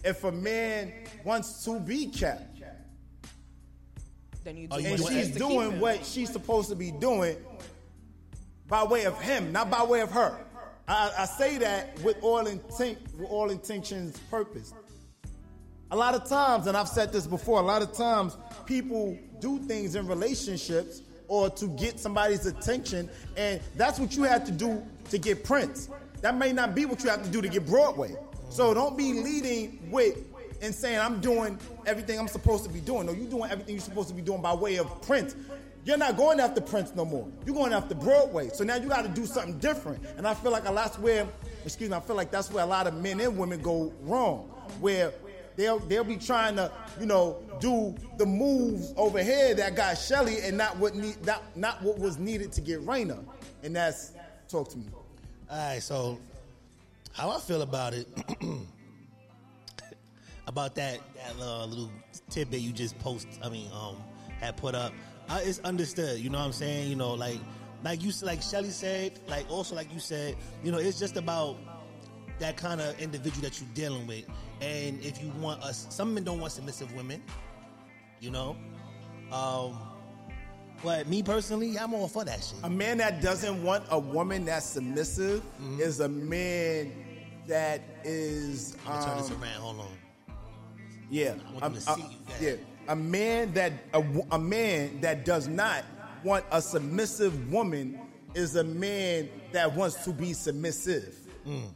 if 0.05 0.25
a 0.25 0.33
man 0.33 0.93
wants 1.25 1.65
to 1.65 1.81
be 1.81 2.07
kept 2.07 2.61
Then 4.45 4.57
you 4.57 4.69
Oh, 4.71 4.77
do 4.77 4.83
you 4.83 4.89
and 4.91 5.01
what's 5.01 5.15
she's 5.15 5.29
best 5.29 5.39
to 5.39 5.41
keep 5.41 5.49
doing 5.49 5.81
what 5.81 6.05
she's 6.05 6.31
supposed 6.31 6.69
to 6.71 6.77
be 6.77 6.91
doing 6.91 7.37
by 8.69 8.85
way 8.85 9.05
of 9.05 9.21
him, 9.21 9.53
not 9.53 9.71
by 9.71 9.83
way 9.83 10.01
of 10.01 10.11
her. 10.13 10.39
I, 10.87 11.11
I 11.19 11.25
say 11.27 11.59
that 11.59 11.99
with 12.01 12.17
all 12.23 12.47
intent, 12.47 12.99
with 13.19 13.29
all 13.29 13.51
intentions, 13.51 14.17
purpose. 14.31 14.73
A 15.91 15.97
lot 15.97 16.15
of 16.15 16.29
times, 16.29 16.67
and 16.69 16.77
I've 16.77 16.89
said 16.89 17.13
this 17.13 17.27
before, 17.27 17.59
a 17.61 17.65
lot 17.65 17.83
of 17.83 17.93
times 17.93 18.37
people 18.67 19.19
do 19.41 19.59
things 19.59 19.95
in 19.97 20.07
relationships 20.07 21.03
or 21.31 21.49
to 21.49 21.69
get 21.69 22.01
somebody's 22.01 22.45
attention, 22.45 23.09
and 23.37 23.61
that's 23.77 24.01
what 24.01 24.17
you 24.17 24.25
have 24.25 24.45
to 24.45 24.51
do 24.51 24.85
to 25.11 25.17
get 25.17 25.45
Prince. 25.45 25.89
That 26.23 26.37
may 26.37 26.53
not 26.53 26.75
be 26.75 26.87
what 26.87 27.05
you 27.05 27.09
have 27.09 27.23
to 27.23 27.31
do 27.31 27.41
to 27.41 27.49
get 27.49 27.65
Broadway. 27.67 28.17
So 28.51 28.75
don't 28.75 28.99
be 28.99 29.13
leading 29.13 29.79
with 29.93 30.19
and 30.61 30.75
saying 30.75 30.99
I'm 30.99 31.21
doing 31.21 31.57
everything 31.87 32.19
I'm 32.19 32.27
supposed 32.27 32.65
to 32.65 32.71
be 32.71 32.81
doing. 32.81 33.07
No, 33.07 33.13
you're 33.13 33.31
doing 33.31 33.49
everything 33.49 33.77
you're 33.77 33.83
supposed 33.83 34.09
to 34.09 34.15
be 34.15 34.23
doing 34.23 34.43
by 34.43 34.53
way 34.53 34.77
of 34.77 35.03
Prince. 35.03 35.37
You're 35.85 35.97
not 35.97 36.17
going 36.17 36.41
after 36.41 36.61
Prince 36.61 36.95
no 36.97 37.05
more. 37.05 37.29
You're 37.47 37.55
going 37.55 37.73
after 37.73 37.95
Broadway. 37.95 38.51
So 38.53 38.65
now 38.65 38.75
you 38.75 38.89
got 38.89 39.03
to 39.03 39.09
do 39.09 39.25
something 39.25 39.57
different. 39.61 40.05
And 40.17 40.27
I 40.27 40.35
feel 40.35 40.51
like 40.51 40.67
a 40.67 40.73
lot's 40.73 40.99
where, 40.99 41.29
excuse 41.65 41.89
me, 41.89 41.97
I 41.97 42.01
feel 42.01 42.17
like 42.17 42.33
that's 42.33 42.51
where 42.51 42.65
a 42.65 42.67
lot 42.67 42.89
of 42.89 42.95
men 43.01 43.21
and 43.21 43.39
women 43.39 43.63
go 43.63 43.93
wrong. 44.03 44.41
Where 44.81 45.13
they'll 45.57 45.79
they'll 45.81 46.05
be 46.05 46.17
trying 46.17 46.57
to, 46.57 46.71
you 46.99 47.07
know, 47.07 47.39
do 47.61 47.95
the 48.19 48.27
moves 48.27 48.93
over 48.97 49.23
here 49.23 49.55
that 49.55 49.77
got 49.77 49.95
Shelly 49.99 50.41
and 50.41 50.57
not 50.57 50.77
what 50.79 50.95
need 50.95 51.25
not, 51.25 51.43
not 51.57 51.83
what 51.83 51.99
was 51.99 52.19
needed 52.19 52.53
to 52.53 52.61
get 52.61 52.85
Raina. 52.85 53.23
And 53.63 53.77
that's 53.77 54.13
talk 54.49 54.69
to 54.71 54.79
me. 54.79 54.87
All 55.51 55.57
right, 55.59 55.83
so 55.83 56.19
how 57.13 57.31
I 57.31 57.41
feel 57.41 57.63
about 57.63 57.93
it, 57.93 58.07
about 60.47 60.75
that 60.77 61.01
that 61.17 61.43
uh, 61.43 61.65
little 61.67 61.91
tidbit 62.31 62.61
you 62.61 62.73
just 62.73 62.99
post, 63.01 63.27
I 63.43 63.49
mean, 63.49 63.71
um, 63.73 63.97
had 64.41 64.57
put 64.57 64.75
up, 64.75 64.93
I, 65.29 65.41
it's 65.43 65.59
understood. 65.61 66.21
You 66.21 66.31
know 66.31 66.39
what 66.39 66.45
I'm 66.45 66.53
saying? 66.53 66.89
You 66.89 66.97
know, 66.97 67.15
like 67.15 67.39
like 67.83 68.03
you 68.03 68.13
like 68.23 68.43
Shelly 68.43 68.71
said, 68.71 69.19
like 69.29 69.51
also 69.51 69.75
like 69.75 69.93
you 69.93 70.01
said, 70.01 70.37
you 70.63 70.71
know, 70.73 70.79
it's 70.79 70.99
just 70.99 71.17
about 71.17 71.57
that 72.41 72.57
kind 72.57 72.81
of 72.81 72.99
individual 73.01 73.43
that 73.43 73.61
you're 73.61 73.69
dealing 73.75 74.07
with, 74.07 74.25
and 74.61 75.01
if 75.05 75.23
you 75.23 75.31
want 75.41 75.63
us, 75.63 75.87
some 75.91 76.13
men 76.15 76.25
don't 76.25 76.41
want 76.41 76.53
submissive 76.53 76.93
women, 76.95 77.23
you 78.21 78.31
know. 78.31 78.57
Um, 79.33 79.79
but 80.83 81.07
me 81.09 81.23
personally, 81.23 81.79
I'm 81.79 81.93
all 81.95 82.09
for 82.09 82.25
that 82.25 82.43
shit. 82.43 82.59
A 82.65 82.71
man 82.71 82.99
that 82.99 83.21
doesn't 83.23 83.63
want 83.63 83.85
a 83.91 83.99
woman 83.99 84.45
that's 84.47 84.67
submissive 84.67 85.43
Mm-hmm. 85.63 85.81
is 85.81 86.01
a 86.01 86.09
man 86.09 86.93
that 87.47 87.83
is 88.05 88.77
I'm 88.87 88.93
gonna 88.95 89.07
turn 89.07 89.17
this 89.19 89.31
um, 89.31 89.43
around. 89.43 89.61
Hold 89.61 89.81
on. 89.81 89.89
yeah, 91.11 91.35
I 91.49 91.53
want 91.53 91.57
a, 91.59 91.61
them 91.61 91.73
to 91.75 91.79
a- 91.79 91.81
see 91.95 92.03
you. 92.03 92.49
Yeah, 92.49 92.57
a 92.89 92.97
man 92.97 93.53
that 93.55 93.73
a, 93.95 94.03
a 94.33 94.39
man 94.39 95.01
that 95.03 95.25
does 95.25 95.47
not 95.49 95.85
want 96.25 96.45
a 96.51 96.61
submissive 96.63 97.53
woman 97.53 97.99
is 98.35 98.57
a 98.57 98.65
man 98.65 99.29
that 99.53 99.75
wants 99.75 100.03
to 100.05 100.13
be 100.13 100.33
submissive. 100.33 101.15
Mm. 101.47 101.69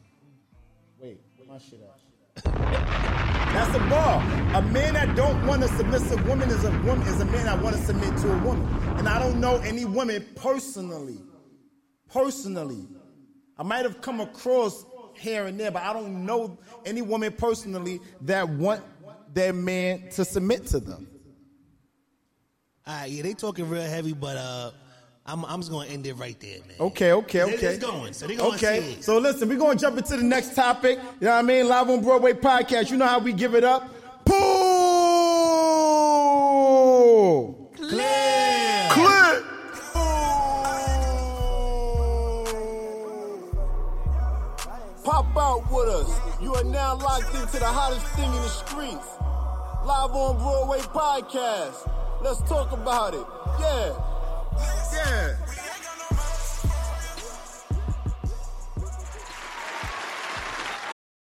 My 1.55 1.61
shit 1.61 1.81
at? 1.83 2.45
That's 2.45 3.73
the 3.73 3.79
bar. 3.89 4.21
A 4.55 4.63
man 4.73 4.95
that 4.95 5.15
don't 5.15 5.47
want 5.47 5.63
a 5.63 5.69
submissive 5.69 6.27
woman 6.27 6.51
is 6.51 6.65
a 6.65 6.71
woman 6.81 7.07
is 7.07 7.21
a 7.21 7.25
man 7.27 7.45
that 7.45 7.63
want 7.63 7.77
to 7.77 7.83
submit 7.83 8.17
to 8.23 8.33
a 8.33 8.39
woman. 8.39 8.67
And 8.99 9.09
I 9.09 9.21
don't 9.21 9.39
know 9.39 9.59
any 9.59 9.85
woman 9.85 10.27
personally. 10.35 11.21
Personally, 12.13 12.89
I 13.57 13.63
might 13.63 13.85
have 13.85 14.01
come 14.01 14.19
across 14.19 14.85
here 15.15 15.47
and 15.47 15.61
there, 15.61 15.71
but 15.71 15.85
I 15.85 15.93
don't 15.93 16.27
know 16.27 16.59
any 16.85 17.03
woman 17.03 17.31
personally 17.31 18.01
that 18.23 18.49
want 18.49 18.83
their 19.33 19.53
man 19.53 20.09
to 20.11 20.25
submit 20.25 20.67
to 20.67 20.81
them. 20.81 21.07
All 22.85 22.97
right, 22.97 23.09
yeah, 23.09 23.23
they 23.23 23.33
talking 23.33 23.69
real 23.69 23.83
heavy, 23.83 24.13
but 24.13 24.37
uh, 24.37 24.73
I'm 25.27 25.43
I'm 25.47 25.61
just 25.61 25.71
gonna 25.71 25.89
end 25.89 26.07
it 26.07 26.13
right 26.15 26.39
there, 26.39 26.59
man. 26.69 26.77
Okay, 26.81 27.13
okay, 27.13 27.39
It- 27.41 27.55
okay. 27.55 27.67
It's 27.69 27.85
going, 27.85 28.13
so 28.13 28.27
they 28.27 28.37
gonna 28.37 28.55
Okay, 28.57 28.79
it. 28.93 29.03
so 29.05 29.17
listen, 29.19 29.49
we're 29.49 29.57
gonna 29.59 29.79
jump 29.79 29.97
into 29.97 30.17
the 30.19 30.23
next 30.23 30.55
topic. 30.55 30.99
You 31.21 31.27
know 31.27 31.33
what 31.33 31.39
I 31.39 31.43
mean? 31.43 31.67
Live 31.67 31.89
on 31.89 32.03
Broadway 32.03 32.35
podcast. 32.35 32.91
You 32.91 32.99
know 32.99 33.07
how 33.07 33.19
we 33.21 33.33
give 33.33 33.55
it 33.55 33.65
up. 33.65 33.89
Pool! 34.27 34.41
Clear. 37.77 38.89
Clip! 38.91 39.45
Pop 45.05 45.27
out 45.37 45.63
with 45.71 45.89
us. 45.89 46.19
You 46.41 46.55
are 46.55 46.65
now 46.65 46.97
locked 46.97 47.35
into 47.35 47.59
the 47.59 47.67
hottest 47.67 48.07
thing 48.17 48.25
in 48.27 48.33
the 48.33 48.49
streets. 48.49 49.07
Live 49.85 50.11
on 50.13 50.39
Broadway 50.39 50.79
podcast. 50.79 51.91
Let's 52.23 52.41
talk 52.49 52.73
about 52.73 53.13
it. 53.15 53.27
Yeah. 53.61 53.93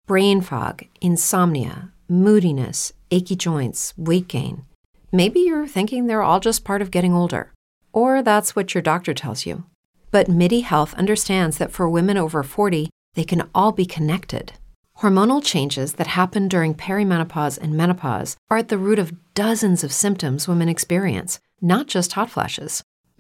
Brain 0.06 0.42
fog, 0.42 0.84
insomnia, 1.00 1.92
moodiness, 2.10 2.92
achy 3.10 3.36
joints, 3.36 3.94
weight 3.98 4.28
gain. 4.28 4.66
Maybe 5.12 5.40
you're 5.40 5.66
thinking 5.66 6.08
they're 6.08 6.22
all 6.22 6.40
just 6.40 6.66
part 6.66 6.82
of 6.82 6.92
getting 6.92 7.14
older, 7.14 7.54
or 7.94 8.22
that's 8.22 8.56
what 8.56 8.74
your 8.74 8.82
doctor 8.82 9.14
tells 9.14 9.46
you. 9.46 9.64
But 10.12 10.28
MIDI 10.28 10.60
Health 10.60 10.94
understands 10.96 11.58
that 11.58 11.72
for 11.72 11.90
women 11.90 12.18
over 12.18 12.44
40, 12.44 12.90
they 13.14 13.24
can 13.24 13.50
all 13.56 13.72
be 13.72 13.86
connected. 13.86 14.54
Hormonal 15.00 15.44
changes 15.44 15.94
that 15.94 16.08
happen 16.08 16.48
during 16.48 16.76
perimenopause 16.76 17.58
and 17.58 17.74
menopause 17.74 18.36
are 18.50 18.58
at 18.58 18.68
the 18.68 18.78
root 18.78 19.00
of 19.00 19.34
dozens 19.34 19.84
of 19.84 19.92
symptoms 19.92 20.48
women 20.48 20.70
experience, 20.70 21.40
not 21.62 21.88
just 21.88 22.14
hot 22.14 22.30
flashes. 22.30 22.84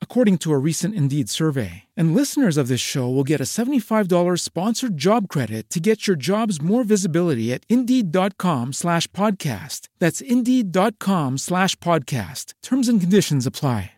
according 0.00 0.38
to 0.38 0.52
a 0.52 0.58
recent 0.58 0.94
Indeed 0.94 1.28
survey. 1.28 1.84
And 1.96 2.14
listeners 2.14 2.56
of 2.56 2.68
this 2.68 2.80
show 2.80 3.08
will 3.10 3.24
get 3.24 3.40
a 3.40 3.50
$75 3.58 4.38
sponsored 4.38 4.96
job 4.96 5.28
credit 5.28 5.68
to 5.70 5.80
get 5.80 6.06
your 6.06 6.16
jobs 6.16 6.62
more 6.62 6.84
visibility 6.84 7.52
at 7.52 7.64
Indeed.com 7.68 8.72
slash 8.72 9.08
podcast. 9.08 9.88
That's 9.98 10.20
Indeed.com 10.20 11.38
slash 11.38 11.74
podcast. 11.76 12.54
Terms 12.62 12.88
and 12.88 13.00
conditions 13.00 13.44
apply. 13.44 13.90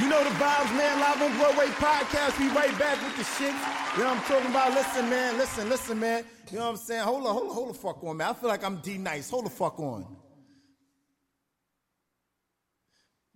You 0.00 0.08
know 0.08 0.22
the 0.22 0.30
vibes, 0.30 0.76
man. 0.76 1.00
Live 1.00 1.22
on 1.22 1.38
Broadway 1.38 1.66
podcast. 1.66 2.38
We 2.38 2.48
right 2.48 2.78
back 2.78 3.02
with 3.02 3.16
the 3.16 3.24
shit. 3.24 3.54
You 3.96 4.04
know 4.04 4.10
what 4.10 4.18
I'm 4.18 4.22
talking 4.24 4.50
about? 4.50 4.74
Listen, 4.74 5.08
man. 5.08 5.38
Listen, 5.38 5.68
listen, 5.68 5.98
man. 5.98 6.24
You 6.50 6.58
know 6.58 6.64
what 6.64 6.70
I'm 6.72 6.76
saying? 6.76 7.02
Hold 7.02 7.26
on, 7.26 7.32
hold 7.32 7.48
on, 7.48 7.54
hold 7.54 7.68
the 7.70 7.74
fuck 7.74 8.04
on, 8.04 8.18
man. 8.18 8.28
I 8.28 8.32
feel 8.34 8.50
like 8.50 8.64
I'm 8.64 8.76
D 8.78 8.98
nice. 8.98 9.30
Hold 9.30 9.46
the 9.46 9.50
fuck 9.50 9.78
on. 9.80 10.04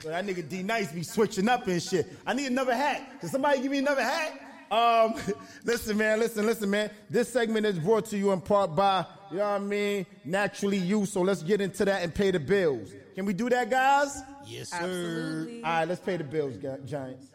But 0.03 0.11
that 0.11 0.27
nigga 0.27 0.47
D 0.47 0.63
nice 0.63 0.93
be 0.93 1.03
switching 1.03 1.49
up 1.49 1.67
and 1.67 1.83
shit. 1.83 2.13
I 2.27 2.35
need 2.35 2.47
another 2.47 2.75
hat. 2.75 3.19
Can 3.21 3.31
somebody 3.31 3.63
give 3.63 3.71
me 3.73 3.79
another 3.79 4.03
hat? 4.03 4.41
Um, 4.71 5.15
listen, 5.65 5.97
man. 5.97 6.19
Listen, 6.21 6.45
listen, 6.45 6.69
man. 6.69 6.91
This 7.09 7.33
segment 7.33 7.65
is 7.65 7.79
brought 7.79 8.05
to 8.07 8.19
you 8.19 8.33
in 8.33 8.43
part 8.43 8.77
by, 8.77 9.07
you 9.31 9.39
know 9.39 9.45
what 9.53 9.57
I 9.57 9.59
mean, 9.61 10.05
naturally 10.25 10.77
you. 10.77 11.07
So 11.07 11.23
let's 11.23 11.43
get 11.43 11.63
into 11.63 11.87
that 11.87 12.03
and 12.03 12.15
pay 12.15 12.31
the 12.31 12.41
bills. 12.41 12.93
Can 13.15 13.25
we 13.25 13.33
do 13.33 13.49
that, 13.49 13.71
guys? 13.71 14.21
Yes, 14.47 14.69
sir. 14.69 14.77
Absolutely. 14.77 15.63
All 15.63 15.71
right, 15.71 15.89
let's 15.89 16.01
pay 16.03 16.19
the 16.19 16.25
bills, 16.25 16.57
Gi- 16.59 16.85
Giants. 16.87 17.29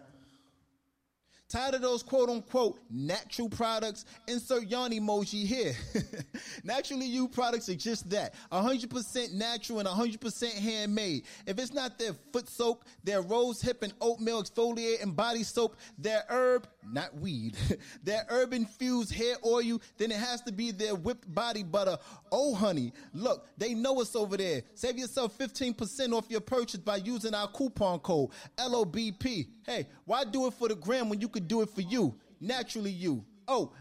Tired 1.51 1.75
of 1.75 1.81
those 1.81 2.01
quote 2.01 2.29
unquote 2.29 2.79
natural 2.89 3.49
products? 3.49 4.05
Insert 4.25 4.69
yawn 4.69 4.91
emoji 4.91 5.45
here. 5.45 5.73
Naturally, 6.63 7.05
you 7.05 7.27
products 7.27 7.67
are 7.67 7.75
just 7.75 8.09
that 8.11 8.33
100% 8.53 9.33
natural 9.33 9.79
and 9.79 9.87
100% 9.87 10.53
handmade. 10.53 11.25
If 11.45 11.59
it's 11.59 11.73
not 11.73 11.99
their 11.99 12.13
foot 12.31 12.47
soap, 12.47 12.85
their 13.03 13.21
rose 13.21 13.61
hip 13.61 13.83
and 13.83 13.91
oatmeal 13.99 14.41
exfoliate 14.41 15.03
and 15.03 15.13
body 15.13 15.43
soap, 15.43 15.75
their 15.97 16.23
herb, 16.29 16.67
not 16.89 17.15
weed, 17.19 17.55
their 18.03 18.25
urban 18.29 18.61
infused 18.61 19.13
hair 19.13 19.35
oil, 19.45 19.81
then 19.97 20.11
it 20.11 20.17
has 20.17 20.41
to 20.41 20.51
be 20.51 20.71
their 20.71 20.95
whipped 20.95 21.33
body 21.33 21.63
butter. 21.63 21.97
Oh, 22.31 22.53
honey, 22.53 22.93
look, 23.13 23.47
they 23.57 23.73
know 23.73 24.01
it's 24.01 24.15
over 24.15 24.37
there. 24.37 24.61
Save 24.75 24.97
yourself 24.97 25.37
15% 25.37 26.13
off 26.13 26.25
your 26.29 26.41
purchase 26.41 26.79
by 26.79 26.97
using 26.97 27.33
our 27.33 27.47
coupon 27.47 27.99
code 27.99 28.29
LOBP. 28.57 29.47
Hey, 29.65 29.87
why 30.05 30.23
do 30.23 30.47
it 30.47 30.53
for 30.53 30.67
the 30.67 30.75
gram 30.75 31.09
when 31.09 31.21
you 31.21 31.27
could 31.27 31.47
do 31.47 31.61
it 31.61 31.69
for 31.69 31.81
you? 31.81 32.15
Naturally, 32.39 32.91
you. 32.91 33.23
Oh, 33.47 33.73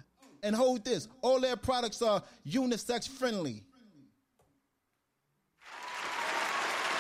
and 0.43 0.57
hold 0.57 0.85
this 0.85 1.09
all 1.23 1.41
their 1.41 1.57
products 1.57 2.03
are 2.03 2.23
unisex 2.47 3.09
friendly. 3.09 3.63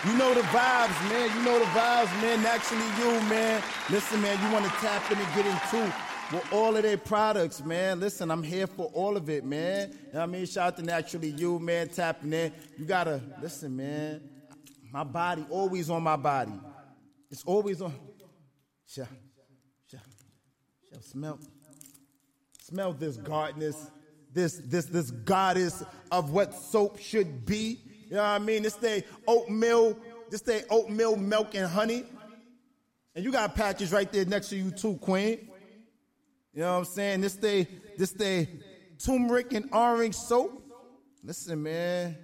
You 0.07 0.17
know 0.17 0.33
the 0.33 0.41
vibes, 0.41 1.11
man. 1.11 1.37
You 1.37 1.45
know 1.45 1.59
the 1.59 1.67
vibes, 1.67 2.23
man. 2.23 2.43
Naturally, 2.43 2.87
you, 2.99 3.29
man. 3.29 3.63
Listen, 3.91 4.23
man, 4.23 4.43
you 4.43 4.51
want 4.51 4.65
to 4.65 4.71
tap 4.81 5.11
in 5.13 5.19
and 5.19 5.35
get 5.35 5.45
into 5.45 5.93
with 6.33 6.53
all 6.53 6.75
of 6.75 6.83
their 6.83 6.97
products, 6.97 7.63
man. 7.63 8.01
Listen, 8.01 8.31
I'm 8.31 8.43
here 8.43 8.67
for 8.67 8.87
all 8.95 9.19
of 9.19 9.29
it, 9.29 9.45
man. 9.45 9.91
You 9.91 10.15
know 10.15 10.23
I 10.23 10.27
mean? 10.27 10.47
Shout 10.47 10.69
out 10.69 10.77
to 10.79 10.83
Naturally 10.83 11.29
You, 11.29 11.59
man, 11.59 11.89
tapping 11.89 12.33
in. 12.33 12.51
You 12.79 12.87
gotta, 12.87 13.21
listen, 13.43 13.77
man. 13.77 14.23
My 14.91 15.05
body, 15.05 15.45
always 15.51 15.91
on 15.91 16.03
my 16.03 16.17
body. 16.17 16.53
It's 17.31 17.45
always 17.45 17.83
on. 17.83 17.95
Shall, 18.87 19.07
shall, 19.91 20.01
shall 20.91 21.03
smell. 21.03 21.39
Smell 22.63 22.93
this 22.95 23.17
gardeners, 23.19 23.77
this 24.33 24.55
this 24.65 24.87
this 24.87 25.11
goddess 25.11 25.83
of 26.11 26.31
what 26.31 26.55
soap 26.55 26.99
should 26.99 27.45
be. 27.45 27.81
You 28.11 28.17
know 28.17 28.23
what 28.23 28.29
I 28.29 28.39
mean? 28.41 28.65
This 28.65 28.75
day 28.75 29.05
oatmeal, 29.25 29.97
this 30.31 30.41
day 30.41 30.65
oatmeal, 30.69 31.15
milk 31.15 31.55
and 31.55 31.71
honey. 31.71 32.03
And 33.15 33.25
you 33.25 33.31
got 33.31 33.51
a 33.51 33.53
package 33.53 33.93
right 33.93 34.11
there 34.11 34.25
next 34.25 34.49
to 34.49 34.57
you 34.57 34.73
too, 34.73 34.97
Queen. 34.97 35.49
You 36.53 36.63
know 36.63 36.73
what 36.73 36.79
I'm 36.79 36.85
saying? 36.87 37.21
This 37.21 37.37
day, 37.37 37.69
this 37.97 38.11
day, 38.11 38.49
turmeric 38.99 39.53
and 39.53 39.69
orange 39.73 40.17
soap. 40.17 40.61
Listen, 41.23 41.63
man, 41.63 42.17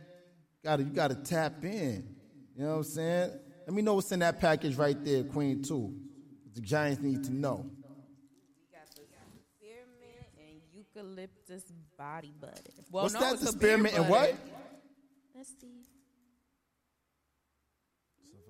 gotta 0.64 0.82
you 0.82 0.90
gotta 0.90 1.14
tap 1.14 1.64
in. 1.64 2.16
You 2.56 2.64
know 2.64 2.70
what 2.70 2.76
I'm 2.78 2.84
saying? 2.84 3.30
Let 3.64 3.74
me 3.74 3.82
know 3.82 3.94
what's 3.94 4.10
in 4.10 4.18
that 4.20 4.40
package 4.40 4.74
right 4.74 4.96
there, 5.04 5.22
Queen 5.22 5.62
too. 5.62 5.94
The 6.54 6.62
Giants 6.62 7.00
need 7.00 7.22
to 7.24 7.32
know. 7.32 7.64
We 8.58 8.76
got 8.76 8.88
the 8.90 9.02
spearmint 9.56 10.26
and 10.36 10.60
eucalyptus 10.72 11.62
body 11.96 12.34
butter. 12.40 12.54
Well, 12.90 13.04
What's 13.04 13.14
no, 13.14 13.20
that? 13.20 13.38
The 13.38 13.50
a 13.50 13.52
spearmint 13.52 13.94
and 13.96 14.08
what? 14.08 14.34
See. 15.46 15.84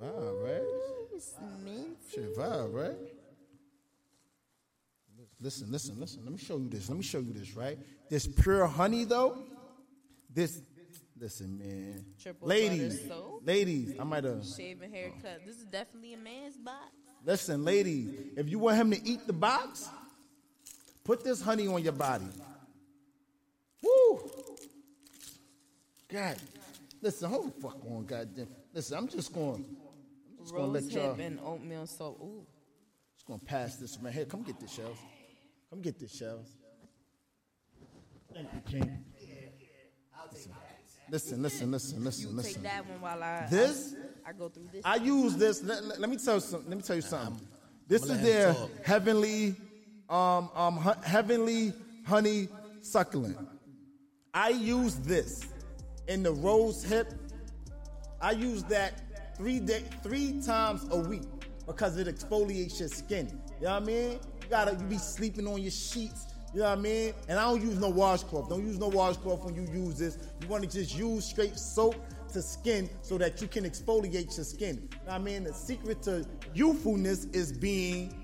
Vibe, 0.02 0.44
right? 0.44 0.62
It's 1.14 1.34
vibe, 2.38 2.74
right? 2.74 2.96
Listen, 5.38 5.70
listen, 5.70 6.00
listen. 6.00 6.22
Let 6.24 6.32
me 6.32 6.38
show 6.38 6.56
you 6.56 6.68
this. 6.68 6.88
Let 6.88 6.96
me 6.96 7.04
show 7.04 7.18
you 7.18 7.32
this, 7.34 7.54
right? 7.54 7.78
This 8.08 8.26
pure 8.26 8.66
honey, 8.66 9.04
though. 9.04 9.44
This, 10.32 10.62
listen, 11.18 11.58
man. 11.58 12.04
Triple 12.22 12.48
ladies, 12.48 13.00
ladies. 13.42 13.94
I 13.98 14.04
might 14.04 14.24
have. 14.24 14.44
Shaving 14.44 14.90
haircut. 14.90 15.42
This 15.44 15.56
is 15.56 15.64
definitely 15.64 16.14
a 16.14 16.18
man's 16.18 16.56
box. 16.56 16.92
Listen, 17.24 17.64
ladies. 17.64 18.14
If 18.36 18.48
you 18.48 18.58
want 18.58 18.78
him 18.78 18.90
to 18.92 19.06
eat 19.06 19.26
the 19.26 19.32
box, 19.34 19.88
put 21.04 21.22
this 21.22 21.42
honey 21.42 21.68
on 21.68 21.82
your 21.82 21.92
body. 21.92 22.28
Woo! 23.82 24.30
God, 26.08 26.36
listen. 27.02 27.30
Hold 27.30 27.54
the 27.56 27.60
fuck 27.60 27.78
on, 27.90 28.04
goddamn. 28.06 28.48
Listen, 28.72 28.98
I'm 28.98 29.08
just 29.08 29.32
going. 29.32 29.64
I'm 30.38 30.44
just 30.44 30.54
gonna 30.54 30.66
let 30.66 30.84
y'all. 30.84 31.14
hip 31.14 31.26
and 31.26 31.40
oatmeal 31.40 31.86
soap. 31.86 32.18
Ooh. 32.22 32.46
Just 33.16 33.26
gonna 33.26 33.38
pass 33.40 33.76
this 33.76 34.00
man. 34.00 34.12
Here, 34.12 34.24
come 34.24 34.42
get 34.42 34.58
this, 34.60 34.72
shells. 34.72 34.98
Come 35.70 35.80
get 35.80 35.98
this, 35.98 36.14
shells. 36.16 36.48
Thank 38.32 38.48
you, 38.52 38.60
King. 38.80 39.04
Listen, 41.08 41.40
listen, 41.40 41.70
listen, 41.70 42.02
listen, 42.04 42.28
You 42.30 42.34
listen. 42.36 42.54
take 42.54 42.62
that 42.64 42.84
one 42.88 43.00
while 43.00 43.22
I 43.22 43.46
This- 43.48 43.94
I, 44.24 44.30
I 44.30 44.32
go 44.32 44.48
through 44.48 44.68
this. 44.72 44.82
I 44.84 44.96
use 44.96 45.36
this. 45.36 45.62
Let, 45.62 45.84
let- 45.84 46.00
let 46.00 46.10
me 46.10 46.16
tell 46.16 46.34
you 46.34 46.40
something. 46.40 46.68
Let 46.68 46.76
me 46.78 46.82
tell 46.82 46.96
you 46.96 47.02
something. 47.02 47.46
this 47.86 48.02
I'ma 48.02 48.14
is 48.14 48.22
their 48.22 48.52
talk. 48.54 48.70
heavenly, 48.84 49.54
um, 50.10 50.50
um, 50.54 50.76
hu- 50.78 51.00
heavenly 51.02 51.72
honey 52.04 52.48
succulent. 52.82 53.38
I 54.34 54.48
use 54.48 54.96
this 54.96 55.46
in 56.08 56.22
the 56.22 56.32
rose 56.32 56.82
hip. 56.82 57.12
I 58.20 58.32
use 58.32 58.62
that 58.64 59.02
three 59.36 59.60
day, 59.60 59.84
three 60.02 60.40
times 60.40 60.86
a 60.90 60.98
week 60.98 61.22
because 61.66 61.96
it 61.96 62.06
exfoliates 62.06 62.78
your 62.80 62.88
skin. 62.88 63.26
You 63.60 63.66
know 63.66 63.74
what 63.74 63.82
I 63.82 63.86
mean? 63.86 64.10
You 64.12 64.48
gotta 64.48 64.72
you 64.72 64.84
be 64.86 64.98
sleeping 64.98 65.46
on 65.46 65.60
your 65.60 65.70
sheets. 65.70 66.26
You 66.54 66.60
know 66.60 66.70
what 66.70 66.78
I 66.78 66.80
mean? 66.80 67.12
And 67.28 67.38
I 67.38 67.44
don't 67.44 67.60
use 67.60 67.78
no 67.78 67.90
washcloth. 67.90 68.48
Don't 68.48 68.64
use 68.64 68.78
no 68.78 68.88
washcloth 68.88 69.44
when 69.44 69.54
you 69.54 69.66
use 69.72 69.98
this. 69.98 70.18
You 70.40 70.48
want 70.48 70.64
to 70.64 70.70
just 70.70 70.96
use 70.96 71.26
straight 71.26 71.58
soap 71.58 71.96
to 72.32 72.40
skin 72.40 72.88
so 73.02 73.18
that 73.18 73.42
you 73.42 73.48
can 73.48 73.64
exfoliate 73.64 74.36
your 74.36 74.44
skin. 74.44 74.76
You 74.76 74.98
know 75.06 75.12
what 75.12 75.14
I 75.14 75.18
mean? 75.18 75.44
The 75.44 75.52
secret 75.52 76.02
to 76.02 76.26
youthfulness 76.54 77.26
is 77.26 77.52
being 77.52 78.14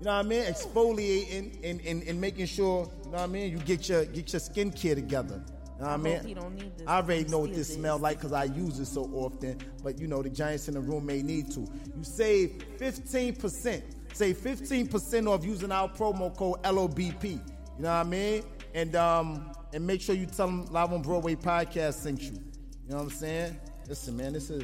you 0.00 0.06
know 0.06 0.16
what 0.16 0.26
I 0.26 0.28
mean? 0.28 0.42
Exfoliating 0.44 1.64
and, 1.64 1.80
and, 1.80 2.02
and 2.02 2.20
making 2.20 2.46
sure, 2.46 2.90
you 3.04 3.10
know 3.10 3.18
what 3.18 3.20
I 3.20 3.26
mean, 3.26 3.50
you 3.50 3.58
get 3.58 3.88
your 3.88 4.04
get 4.04 4.32
your 4.32 4.40
skincare 4.40 4.94
together. 4.94 5.42
You 5.78 5.84
know 5.84 5.90
what 5.90 5.92
I 5.92 5.96
mean? 5.96 6.34
don't 6.34 6.54
need 6.54 6.78
this 6.78 6.86
I 6.86 6.96
already 6.96 7.24
know 7.24 7.40
what 7.40 7.52
this 7.52 7.74
smells 7.74 8.00
like 8.00 8.18
because 8.18 8.32
I 8.32 8.44
use 8.44 8.78
it 8.78 8.86
so 8.86 9.10
often. 9.12 9.58
But 9.82 9.98
you 9.98 10.06
know, 10.06 10.22
the 10.22 10.30
giants 10.30 10.68
in 10.68 10.74
the 10.74 10.80
room 10.80 11.06
may 11.06 11.22
need 11.22 11.50
to. 11.52 11.60
You 11.60 12.04
save 12.04 12.62
15%. 12.78 13.82
Save 14.12 14.36
15% 14.36 15.28
off 15.28 15.44
using 15.44 15.72
our 15.72 15.88
promo 15.88 16.34
code 16.36 16.62
LOBP. 16.62 17.24
You 17.24 17.38
know 17.78 17.88
what 17.88 17.88
I 17.88 18.04
mean? 18.04 18.44
And 18.74 18.94
um 18.94 19.52
and 19.72 19.84
make 19.84 20.00
sure 20.00 20.14
you 20.14 20.26
tell 20.26 20.46
them 20.46 20.66
Live 20.66 20.92
on 20.92 21.02
Broadway 21.02 21.34
podcast 21.34 21.94
sent 21.94 22.22
you. 22.22 22.32
You 22.32 22.90
know 22.90 22.96
what 22.96 23.02
I'm 23.02 23.10
saying? 23.10 23.58
Listen, 23.88 24.16
man, 24.16 24.32
this 24.34 24.50
is 24.50 24.62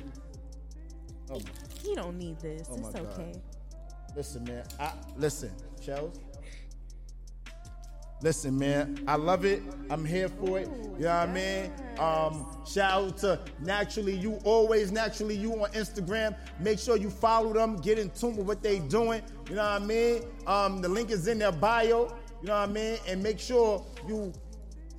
oh, 1.31 1.41
he 1.83 1.97
don't 1.97 2.17
need 2.17 2.39
this. 2.39 2.69
Oh 2.71 2.77
it's 2.77 2.95
okay. 2.95 3.33
Listen, 4.15 4.45
man. 4.45 4.65
I 4.79 4.93
listen, 5.17 5.51
Shells. 5.81 6.19
Listen, 8.23 8.59
man. 8.59 9.03
I 9.09 9.17
love 9.17 9.47
it. 9.47 9.63
I'm 9.89 10.05
here 10.05 10.29
for 10.29 10.59
it. 10.59 10.69
You 10.99 11.07
know 11.07 11.09
what 11.09 11.09
I 11.09 11.27
mean? 11.27 11.73
Um, 11.99 12.47
shout 12.67 12.93
out 12.93 13.17
to 13.19 13.41
Naturally 13.61 14.15
You, 14.15 14.35
always 14.45 14.93
Naturally 14.93 15.37
You 15.37 15.53
on 15.55 15.71
Instagram. 15.71 16.37
Make 16.59 16.79
sure 16.79 16.99
you 16.99 17.09
follow 17.09 17.55
them. 17.55 17.77
Get 17.77 17.99
in 17.99 18.11
tune 18.11 18.37
with 18.37 18.47
what 18.47 18.63
they 18.63 18.79
doing. 18.79 19.23
You 19.49 19.57
know 19.57 19.63
what 19.63 19.83
I 19.83 19.85
mean? 19.85 20.23
Um, 20.47 20.83
the 20.83 20.89
link 20.89 21.11
is 21.11 21.29
in 21.29 21.39
their 21.39 21.53
bio. 21.53 22.15
You 22.43 22.49
know 22.49 22.61
what 22.61 22.69
I 22.69 22.73
mean? 22.73 22.99
And 23.09 23.23
make 23.23 23.39
sure 23.39 23.85
you 24.07 24.33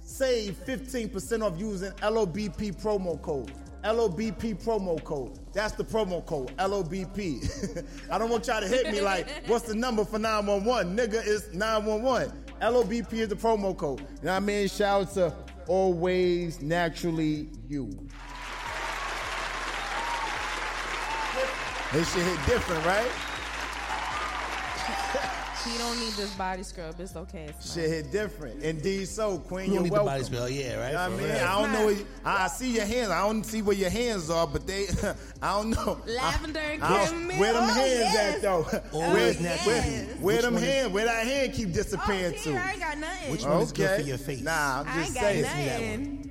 save 0.02 0.58
15% 0.66 1.44
off 1.44 1.60
using 1.60 1.92
LOBP 1.92 2.82
promo 2.82 3.22
code. 3.22 3.52
LOBP 3.84 4.64
promo 4.64 5.04
code. 5.04 5.40
That's 5.54 5.74
the 5.74 5.84
promo 5.84 6.24
code, 6.26 6.56
LOBP. 6.58 7.84
I 8.12 8.18
don't 8.18 8.30
want 8.30 8.48
y'all 8.48 8.62
to 8.62 8.68
hit 8.68 8.92
me 8.92 9.02
like, 9.02 9.28
what's 9.48 9.66
the 9.66 9.76
number 9.76 10.06
for 10.06 10.20
911? 10.20 10.96
Nigga, 10.96 11.22
it's 11.26 11.52
911. 11.54 12.32
LOBP 12.62 13.14
is 13.14 13.28
the 13.28 13.36
promo 13.36 13.76
code. 13.76 14.02
You 14.02 14.06
know 14.06 14.34
what 14.34 14.38
I 14.38 14.40
mean? 14.40 14.68
Shout 14.68 15.02
out 15.02 15.14
to 15.16 15.34
Always 15.68 16.62
Naturally 16.62 17.50
You. 17.68 17.90
This 21.92 22.14
shit 22.14 22.24
hit 22.24 22.46
different, 22.46 22.86
right? 22.86 23.31
He 25.64 25.78
don't 25.78 26.00
need 26.00 26.14
this 26.14 26.34
body 26.36 26.64
scrub. 26.64 27.00
It's 27.00 27.16
okay. 27.16 27.46
It's 27.50 27.74
Shit 27.74 27.88
hit 27.90 28.12
different. 28.12 28.64
Indeed 28.64 29.08
so, 29.08 29.38
Queen. 29.38 29.68
You 29.68 29.74
You're 29.74 29.84
don't 29.84 29.84
need 29.92 30.00
the 30.00 30.04
body 30.04 30.24
spell, 30.24 30.50
yeah, 30.50 30.76
right? 30.80 30.88
You 30.88 30.94
know 30.94 31.00
what 31.00 31.06
I 31.06 31.10
mean? 31.10 31.24
real. 31.26 31.36
I 31.48 31.62
don't 31.62 31.72
know. 31.72 31.86
Where, 31.86 31.98
I 32.26 32.44
I 32.44 32.48
see 32.48 32.72
your 32.76 32.86
hands. 32.86 33.10
I 33.10 33.22
don't 33.28 33.44
see 33.46 33.62
where 33.62 33.76
your 33.76 33.90
hands 33.92 34.30
are, 34.32 34.48
but 34.48 34.66
they. 34.66 34.88
I 35.42 35.54
don't 35.54 35.70
know. 35.70 36.02
Lavender 36.08 36.60
and 36.60 36.84
I- 36.84 37.06
chamomile. 37.06 37.40
Where 37.40 37.54
them 37.54 37.64
Oh, 37.64 37.74
hands 37.74 38.00
yes. 38.14 38.36
at 38.36 38.42
though? 38.42 38.66
Always 38.92 39.40
where, 39.40 39.44
natural. 39.44 39.76
where, 39.76 39.82
where 39.84 40.36
Which 40.36 40.42
them 40.42 40.56
hands? 40.56 40.88
is- 40.88 40.94
Where 40.94 41.06
that 41.06 41.26
hand 41.28 41.54
keep 41.54 41.70
Oh, 41.70 41.74
disappearing 41.74 42.34
here, 42.34 42.54
to? 42.54 42.60
I 42.60 42.72
ain't 42.72 42.80
got 42.80 42.98
nothing. 42.98 43.32
Which 43.32 43.44
one 43.44 43.62
is 43.62 43.72
good 43.72 44.02
for 44.02 44.08
your 44.08 44.18
face? 44.18 44.42
Nah, 44.42 44.80
I'm 44.82 44.88
I 44.88 44.94
just 45.04 45.24
ain't 45.24 45.44
got 45.44 45.52
saying. 45.52 46.00
nothing. 46.02 46.28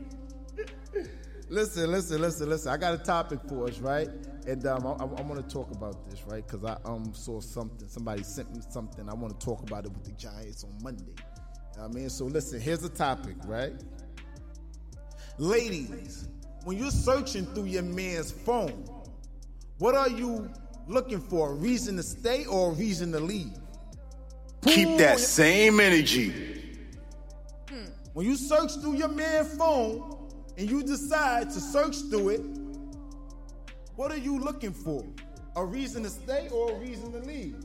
Listen, 1.49 1.91
listen, 1.91 2.21
listen, 2.21 2.49
listen. 2.49 2.71
I 2.73 2.77
got 2.77 2.95
a 2.95 2.99
topic 2.99 3.41
for 3.49 3.67
us, 3.69 3.79
right? 3.81 4.09
And 4.51 4.67
um, 4.67 4.85
I, 4.85 4.91
I, 4.91 5.23
want 5.23 5.37
to 5.37 5.55
talk 5.55 5.71
about 5.71 6.11
this, 6.11 6.25
right? 6.27 6.45
Because 6.45 6.65
I 6.65 6.77
um 6.85 7.15
saw 7.15 7.41
something. 7.41 7.87
Somebody 7.89 8.25
sent 8.25 8.53
me 8.53 8.61
something. 8.69 9.09
I 9.09 9.15
want 9.15 9.39
to 9.39 9.47
talk 9.47 9.63
about 9.63 9.85
it 9.85 9.93
with 9.93 10.03
the 10.03 10.11
Giants 10.11 10.65
on 10.65 10.77
Monday. 10.83 11.05
You 11.07 11.77
know 11.77 11.83
what 11.87 11.91
I 11.93 11.95
mean, 11.95 12.11
so 12.11 12.25
listen. 12.25 12.61
Here's 12.61 12.81
the 12.81 12.89
topic, 12.89 13.37
right? 13.45 13.75
Ladies, 15.39 16.27
when 16.65 16.79
you're 16.79 16.91
searching 16.91 17.47
through 17.47 17.67
your 17.67 17.85
man's 17.85 18.33
phone, 18.33 18.85
what 19.79 19.95
are 19.95 20.09
you 20.09 20.51
looking 20.89 21.21
for? 21.21 21.53
A 21.53 21.55
reason 21.55 21.97
to 21.99 22.03
stay 22.03 22.45
or 22.47 22.73
a 22.73 22.75
reason 22.75 23.13
to 23.13 23.21
leave? 23.21 23.57
Keep 24.63 24.99
that 24.99 25.21
same 25.21 25.79
energy. 25.79 26.35
When 28.15 28.27
you 28.27 28.35
search 28.35 28.75
through 28.81 28.97
your 28.97 29.09
man's 29.09 29.57
phone 29.57 30.29
and 30.59 30.69
you 30.69 30.83
decide 30.83 31.51
to 31.51 31.61
search 31.61 31.99
through 32.11 32.31
it, 32.31 32.60
what 34.01 34.11
are 34.11 34.17
you 34.17 34.39
looking 34.39 34.73
for? 34.73 35.05
A 35.57 35.63
reason 35.63 36.03
to 36.05 36.09
stay 36.09 36.49
or 36.49 36.73
a 36.73 36.75
reason 36.77 37.13
to 37.13 37.19
leave? 37.19 37.57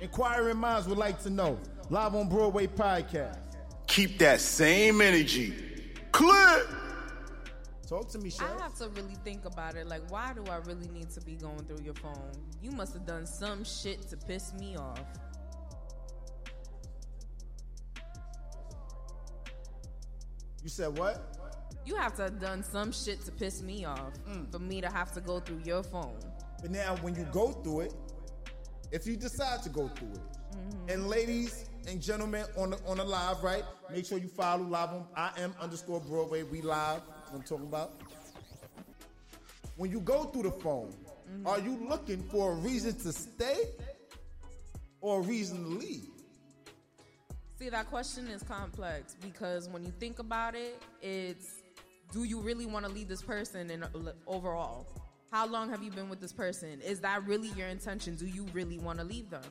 Inquiring 0.00 0.56
minds 0.56 0.88
would 0.88 0.98
like 0.98 1.22
to 1.22 1.30
know. 1.30 1.56
Live 1.88 2.16
on 2.16 2.28
Broadway 2.28 2.66
podcast. 2.66 3.38
Keep 3.86 4.18
that 4.18 4.40
same 4.40 5.00
energy. 5.00 5.54
Clear. 6.10 6.66
Talk 7.88 8.10
to 8.10 8.18
me, 8.18 8.28
Shay. 8.28 8.44
I 8.44 8.60
have 8.60 8.74
to 8.78 8.88
really 8.88 9.14
think 9.22 9.44
about 9.44 9.76
it. 9.76 9.86
Like, 9.86 10.02
why 10.10 10.32
do 10.32 10.42
I 10.50 10.56
really 10.56 10.88
need 10.88 11.10
to 11.10 11.20
be 11.20 11.36
going 11.36 11.60
through 11.60 11.84
your 11.84 11.94
phone? 11.94 12.32
You 12.60 12.72
must 12.72 12.92
have 12.94 13.06
done 13.06 13.24
some 13.24 13.62
shit 13.62 14.02
to 14.08 14.16
piss 14.16 14.52
me 14.54 14.76
off. 14.76 14.98
You 20.60 20.70
said 20.70 20.98
what? 20.98 21.38
You 21.88 21.96
have 21.96 22.14
to 22.16 22.22
have 22.24 22.38
done 22.38 22.62
some 22.62 22.92
shit 22.92 23.24
to 23.24 23.32
piss 23.32 23.62
me 23.62 23.86
off 23.86 24.12
Mm. 24.28 24.52
for 24.52 24.58
me 24.58 24.82
to 24.82 24.90
have 24.90 25.10
to 25.12 25.22
go 25.22 25.40
through 25.40 25.62
your 25.64 25.82
phone. 25.82 26.18
But 26.60 26.70
now, 26.70 26.96
when 26.96 27.14
you 27.14 27.24
go 27.32 27.52
through 27.62 27.80
it, 27.86 27.94
if 28.92 29.06
you 29.06 29.16
decide 29.16 29.62
to 29.62 29.70
go 29.70 29.88
through 29.88 30.10
it, 30.12 30.20
Mm-hmm. 30.54 30.90
and 30.90 31.08
ladies 31.08 31.64
and 31.86 32.00
gentlemen 32.02 32.44
on 32.58 32.70
the 32.70 32.78
on 32.86 32.98
the 32.98 33.04
live, 33.04 33.42
right? 33.42 33.64
Make 33.90 34.04
sure 34.04 34.18
you 34.18 34.28
follow 34.28 34.64
live 34.64 34.90
on 34.90 35.06
I 35.16 35.30
am 35.38 35.54
underscore 35.60 36.00
Broadway. 36.00 36.42
We 36.42 36.60
live. 36.60 37.00
I'm 37.32 37.42
talking 37.42 37.66
about. 37.66 37.92
When 39.76 39.90
you 39.90 40.00
go 40.00 40.24
through 40.24 40.42
the 40.44 40.52
phone, 40.52 40.92
Mm-hmm. 41.30 41.46
are 41.46 41.58
you 41.60 41.86
looking 41.88 42.22
for 42.30 42.52
a 42.52 42.54
reason 42.54 42.94
to 43.00 43.12
stay 43.12 43.60
or 45.00 45.20
a 45.20 45.22
reason 45.22 45.62
to 45.62 45.68
leave? 45.70 46.08
See, 47.58 47.68
that 47.70 47.90
question 47.90 48.28
is 48.28 48.42
complex 48.42 49.14
because 49.20 49.68
when 49.68 49.84
you 49.84 49.92
think 50.00 50.18
about 50.20 50.54
it, 50.54 50.80
it's 51.02 51.57
do 52.12 52.24
you 52.24 52.40
really 52.40 52.66
want 52.66 52.86
to 52.86 52.90
leave 52.90 53.08
this 53.08 53.22
person 53.22 53.70
in 53.70 53.82
uh, 53.82 53.88
overall? 54.26 54.86
How 55.30 55.46
long 55.46 55.68
have 55.68 55.82
you 55.82 55.90
been 55.90 56.08
with 56.08 56.20
this 56.20 56.32
person? 56.32 56.80
Is 56.80 57.00
that 57.00 57.26
really 57.26 57.48
your 57.48 57.68
intention? 57.68 58.16
Do 58.16 58.26
you 58.26 58.46
really 58.52 58.78
want 58.78 58.98
to 58.98 59.04
leave 59.04 59.28
them? 59.28 59.42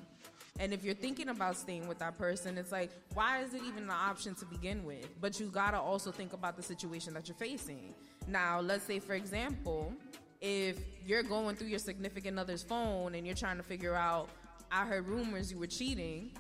And 0.60 0.74
if 0.74 0.84
you're 0.84 0.96
thinking 0.96 1.30
about 1.30 1.56
staying 1.56 1.88
with 1.88 2.00
that 2.00 2.18
person, 2.18 2.58
it's 2.58 2.72
like, 2.72 2.90
why 3.14 3.44
is 3.44 3.54
it 3.54 3.62
even 3.68 3.84
an 3.84 3.92
option 3.92 4.34
to 4.36 4.46
begin 4.46 4.84
with? 4.84 5.08
But 5.22 5.40
you 5.40 5.48
gotta 5.48 5.80
also 5.80 6.12
think 6.12 6.34
about 6.34 6.58
the 6.58 6.64
situation 6.64 7.14
that 7.14 7.28
you're 7.28 7.38
facing. 7.38 7.94
Now, 8.28 8.60
let's 8.60 8.84
say, 8.84 9.00
for 9.00 9.14
example, 9.14 9.94
if 10.42 10.80
you're 11.06 11.22
going 11.22 11.56
through 11.56 11.68
your 11.68 11.80
significant 11.80 12.40
other's 12.40 12.64
phone 12.64 13.14
and 13.14 13.26
you're 13.28 13.36
trying 13.36 13.58
to 13.58 13.64
figure 13.64 13.94
out, 13.94 14.30
I 14.72 14.86
heard 14.86 15.08
rumors 15.08 15.52
you 15.52 15.60
were 15.60 15.68
cheating, 15.68 16.32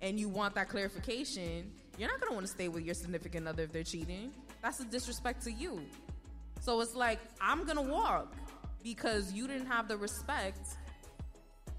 and 0.00 0.18
you 0.18 0.30
want 0.30 0.54
that 0.54 0.70
clarification, 0.70 1.70
you're 1.98 2.08
not 2.08 2.18
gonna 2.18 2.32
wanna 2.32 2.46
stay 2.46 2.68
with 2.68 2.84
your 2.84 2.94
significant 2.94 3.46
other 3.46 3.64
if 3.64 3.72
they're 3.72 3.84
cheating. 3.84 4.32
That's 4.62 4.80
a 4.80 4.84
disrespect 4.84 5.42
to 5.44 5.52
you. 5.52 5.80
So 6.60 6.80
it's 6.80 6.94
like, 6.94 7.18
I'm 7.40 7.64
gonna 7.64 7.82
walk 7.82 8.34
because 8.82 9.32
you 9.32 9.46
didn't 9.46 9.66
have 9.66 9.88
the 9.88 9.96
respect 9.96 10.76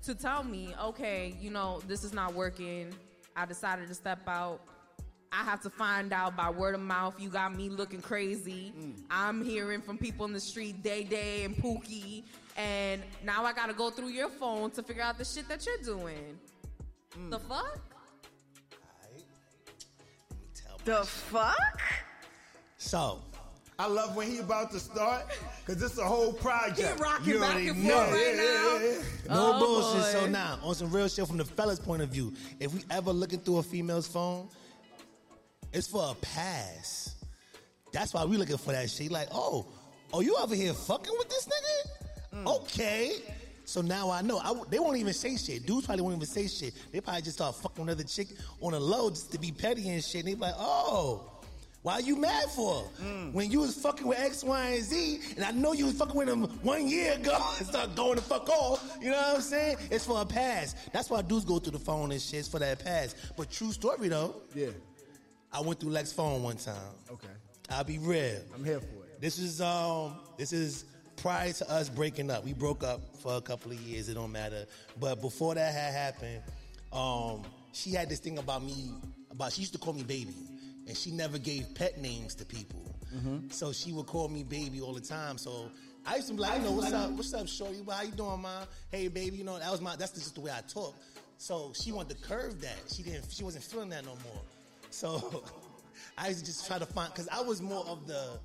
to 0.03 0.15
tell 0.15 0.43
me, 0.43 0.73
okay, 0.81 1.35
you 1.39 1.51
know, 1.51 1.81
this 1.87 2.03
is 2.03 2.13
not 2.13 2.33
working. 2.33 2.93
I 3.35 3.45
decided 3.45 3.87
to 3.87 3.93
step 3.93 4.27
out. 4.27 4.61
I 5.31 5.43
have 5.43 5.61
to 5.61 5.69
find 5.69 6.11
out 6.11 6.35
by 6.35 6.49
word 6.49 6.75
of 6.75 6.81
mouth. 6.81 7.15
You 7.19 7.29
got 7.29 7.55
me 7.55 7.69
looking 7.69 8.01
crazy. 8.01 8.73
I'm 9.09 9.45
hearing 9.45 9.81
from 9.81 9.97
people 9.97 10.25
in 10.25 10.33
the 10.33 10.41
street, 10.41 10.83
Day 10.83 11.03
Day 11.03 11.45
and 11.45 11.55
Pookie, 11.55 12.23
and 12.57 13.01
now 13.23 13.45
I 13.45 13.53
gotta 13.53 13.73
go 13.73 13.89
through 13.91 14.09
your 14.09 14.27
phone 14.29 14.71
to 14.71 14.83
figure 14.83 15.03
out 15.03 15.17
the 15.17 15.23
shit 15.23 15.47
that 15.47 15.65
you're 15.65 15.77
doing. 15.77 16.37
The 17.29 17.39
fuck? 17.39 17.79
The 20.83 21.03
fuck? 21.05 21.81
So, 22.85 23.19
I 23.77 23.85
love 23.87 24.15
when 24.15 24.27
he 24.29 24.39
about 24.39 24.71
to 24.71 24.79
start 24.79 25.25
because 25.65 25.81
it's 25.83 25.97
a 25.99 26.03
whole 26.03 26.33
project. 26.33 26.79
He 26.79 27.01
rocking 27.03 27.33
You 27.33 27.39
back 27.39 27.49
already 27.51 27.67
and 27.69 27.83
know. 27.83 27.95
forth 27.95 28.11
right 28.11 28.35
Yeah, 28.35 28.41
now. 28.41 28.43
yeah, 28.43 28.91
yeah. 28.91 29.01
no 29.35 29.53
Oh, 29.55 29.59
bullshit. 29.59 30.13
boy. 30.13 30.19
So 30.19 30.25
now, 30.27 30.59
on 30.63 30.73
some 30.75 30.91
real 30.91 31.07
shit 31.07 31.27
from 31.27 31.37
the 31.37 31.45
fella's 31.45 31.79
point 31.79 32.01
of 32.01 32.09
view, 32.09 32.33
if 32.59 32.73
we 32.73 32.81
ever 32.89 33.11
looking 33.13 33.39
through 33.39 33.59
a 33.59 33.63
female's 33.63 34.07
phone, 34.07 34.47
it's 35.71 35.87
for 35.87 36.09
a 36.11 36.15
pass. 36.15 37.15
That's 37.93 38.13
why 38.15 38.25
we 38.25 38.37
looking 38.37 38.57
for 38.57 38.71
that 38.71 38.89
shit. 38.89 39.11
Like, 39.11 39.27
oh, 39.31 39.67
oh, 40.11 40.21
you 40.21 40.35
over 40.37 40.55
here 40.55 40.73
fucking 40.73 41.13
with 41.19 41.29
this 41.29 41.47
nigga? 41.47 42.43
Mm. 42.43 42.55
Okay. 42.61 43.11
So 43.65 43.81
now 43.81 44.09
I 44.09 44.21
know. 44.21 44.39
I 44.39 44.47
w 44.47 44.65
they 44.69 44.79
won't 44.79 44.97
even 44.97 45.13
say 45.13 45.37
shit. 45.37 45.65
Dudes 45.67 45.85
probably 45.85 46.01
won't 46.01 46.15
even 46.15 46.27
say 46.27 46.47
shit. 46.47 46.73
They 46.91 46.99
probably 46.99 47.21
just 47.21 47.37
start 47.37 47.55
fucking 47.55 47.83
another 47.83 48.03
chick 48.03 48.29
on 48.59 48.71
the 48.73 48.79
low 48.79 49.09
just 49.11 49.31
to 49.33 49.39
be 49.39 49.51
petty 49.51 49.87
and 49.89 50.03
shit. 50.03 50.21
And 50.25 50.29
they 50.29 50.33
be 50.33 50.41
like, 50.41 50.55
oh, 50.57 51.30
why 51.83 51.99
you 51.99 52.15
mad 52.15 52.45
for? 52.49 52.83
When 53.31 53.49
you 53.49 53.61
was 53.61 53.75
fucking 53.81 54.05
with 54.05 54.19
X, 54.19 54.43
Y, 54.43 54.67
and 54.69 54.83
Z, 54.83 55.19
and 55.35 55.43
I 55.45 55.51
know 55.51 55.73
you 55.73 55.85
was 55.85 55.95
fucking 55.97 56.15
with 56.15 56.29
him 56.29 56.43
one 56.63 56.87
year 56.87 57.13
ago 57.13 57.37
and 57.57 57.67
start 57.67 57.95
going 57.95 58.15
the 58.17 58.21
fuck 58.21 58.47
off. 58.49 58.97
You 59.01 59.09
know 59.11 59.17
what 59.17 59.35
I'm 59.37 59.41
saying? 59.41 59.77
It's 59.89 60.05
for 60.05 60.21
a 60.21 60.25
pass. 60.25 60.75
That's 60.93 61.09
why 61.09 61.21
dudes 61.23 61.45
go 61.45 61.57
through 61.59 61.71
the 61.73 61.79
phone 61.79 62.11
and 62.11 62.21
shit. 62.21 62.39
It's 62.41 62.47
for 62.47 62.59
that 62.59 62.83
pass. 62.83 63.15
But 63.35 63.49
true 63.49 63.71
story 63.71 64.09
though, 64.09 64.35
Yeah. 64.53 64.67
I 65.53 65.59
went 65.61 65.79
through 65.79 65.89
Lex 65.91 66.13
phone 66.13 66.43
one 66.43 66.55
time. 66.57 66.75
Okay. 67.11 67.27
I'll 67.69 67.83
be 67.83 67.97
real. 67.97 68.39
I'm 68.55 68.63
here 68.63 68.79
for 68.79 69.03
it. 69.05 69.19
This 69.19 69.37
is 69.39 69.59
um 69.61 70.15
this 70.37 70.53
is 70.53 70.85
prior 71.17 71.51
to 71.51 71.69
us 71.71 71.89
breaking 71.89 72.29
up. 72.31 72.45
We 72.45 72.53
broke 72.53 72.83
up 72.83 73.01
for 73.21 73.35
a 73.35 73.41
couple 73.41 73.71
of 73.71 73.79
years, 73.81 74.07
it 74.07 74.13
don't 74.15 74.31
matter. 74.31 74.65
But 74.99 75.19
before 75.21 75.55
that 75.55 75.73
had 75.73 75.93
happened, 75.93 76.41
um, 76.93 77.43
she 77.73 77.91
had 77.91 78.07
this 78.09 78.19
thing 78.19 78.37
about 78.37 78.63
me 78.63 78.91
about 79.29 79.51
she 79.53 79.61
used 79.61 79.73
to 79.73 79.79
call 79.79 79.93
me 79.93 80.03
baby. 80.03 80.33
And 80.87 80.97
she 80.97 81.11
never 81.11 81.37
gave 81.37 81.73
pet 81.75 81.99
names 81.99 82.35
to 82.35 82.45
people. 82.45 82.95
Mm-hmm. 83.15 83.49
So 83.49 83.71
she 83.71 83.91
would 83.91 84.07
call 84.07 84.27
me 84.29 84.43
baby 84.43 84.81
all 84.81 84.93
the 84.93 85.01
time. 85.01 85.37
So 85.37 85.69
I 86.05 86.15
used 86.15 86.27
to 86.29 86.33
be 86.33 86.39
like, 86.39 86.59
you 86.59 86.65
know, 86.65 86.71
what's 86.71 86.93
up, 86.93 87.11
what's 87.11 87.33
up, 87.33 87.47
shorty? 87.47 87.79
How 87.89 88.01
you 88.01 88.11
doing, 88.11 88.41
ma? 88.41 88.65
Hey 88.89 89.07
baby, 89.07 89.37
you 89.37 89.43
know, 89.43 89.59
that 89.59 89.71
was 89.71 89.81
my 89.81 89.95
that's 89.95 90.13
just 90.13 90.35
the 90.35 90.41
way 90.41 90.51
I 90.51 90.61
talk. 90.61 90.95
So 91.37 91.71
she 91.75 91.91
wanted 91.91 92.17
to 92.17 92.27
curve 92.27 92.61
that. 92.61 92.77
She 92.93 93.03
didn't 93.03 93.25
she 93.29 93.43
wasn't 93.43 93.63
feeling 93.63 93.89
that 93.89 94.05
no 94.05 94.11
more. 94.23 94.41
So 94.89 95.43
I 96.17 96.29
used 96.29 96.39
to 96.39 96.45
just 96.45 96.67
try 96.67 96.79
to 96.79 96.85
find 96.85 97.11
because 97.11 97.27
I 97.29 97.41
was 97.41 97.61
more 97.61 97.85
of 97.85 98.07
the 98.07 98.39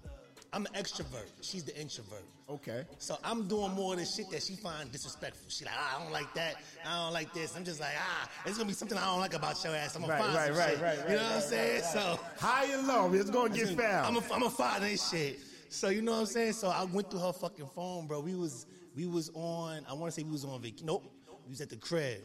I'm 0.56 0.64
an 0.64 0.72
extrovert. 0.72 1.26
She's 1.42 1.64
the 1.64 1.78
introvert. 1.78 2.24
Okay. 2.48 2.84
So 2.98 3.18
I'm 3.22 3.46
doing 3.46 3.72
more 3.72 3.92
of 3.92 3.98
the 3.98 4.06
shit 4.06 4.30
that 4.30 4.42
she 4.42 4.54
find 4.54 4.90
disrespectful. 4.90 5.50
She 5.50 5.66
like, 5.66 5.74
ah, 5.76 5.96
I 5.98 6.02
don't 6.02 6.12
like 6.12 6.32
that. 6.32 6.54
I 6.86 7.04
don't 7.04 7.12
like 7.12 7.34
this. 7.34 7.54
I'm 7.54 7.62
just 7.62 7.78
like, 7.78 7.92
ah, 7.98 8.26
it's 8.46 8.56
gonna 8.56 8.66
be 8.66 8.72
something 8.72 8.96
I 8.96 9.04
don't 9.04 9.20
like 9.20 9.34
about 9.34 9.62
your 9.62 9.76
ass. 9.76 9.94
I'm 9.96 10.00
gonna 10.00 10.14
Right, 10.14 10.22
find 10.22 10.34
right, 10.34 10.50
right, 10.56 10.70
shit. 10.70 10.80
right, 10.82 10.96
You 10.96 11.02
right, 11.02 11.08
know 11.10 11.14
what 11.16 11.26
I'm 11.26 11.32
right, 11.34 11.42
saying? 11.42 11.82
So 11.92 12.18
High 12.38 12.72
and 12.72 12.86
low, 12.88 13.12
it's 13.12 13.28
gonna 13.28 13.54
get 13.54 13.68
found. 13.78 14.06
I'm 14.06 14.16
a, 14.16 14.34
I'm 14.34 14.42
a 14.44 14.48
find 14.50 14.82
this 14.82 15.10
shit. 15.10 15.40
So 15.68 15.90
you 15.90 16.00
know 16.00 16.12
what 16.12 16.20
I'm 16.20 16.26
saying? 16.26 16.54
So 16.54 16.68
I 16.68 16.84
went 16.84 17.10
through 17.10 17.20
her 17.20 17.34
fucking 17.34 17.66
phone, 17.74 18.06
bro. 18.06 18.20
We 18.20 18.34
was 18.34 18.64
we 18.96 19.06
was 19.06 19.30
on. 19.34 19.84
I 19.86 19.92
want 19.92 20.10
to 20.14 20.18
say 20.18 20.24
we 20.24 20.32
was 20.32 20.46
on 20.46 20.58
vacation. 20.62 20.86
Nope, 20.86 21.04
we 21.44 21.50
was 21.50 21.60
at 21.60 21.68
the 21.68 21.76
crib, 21.76 22.22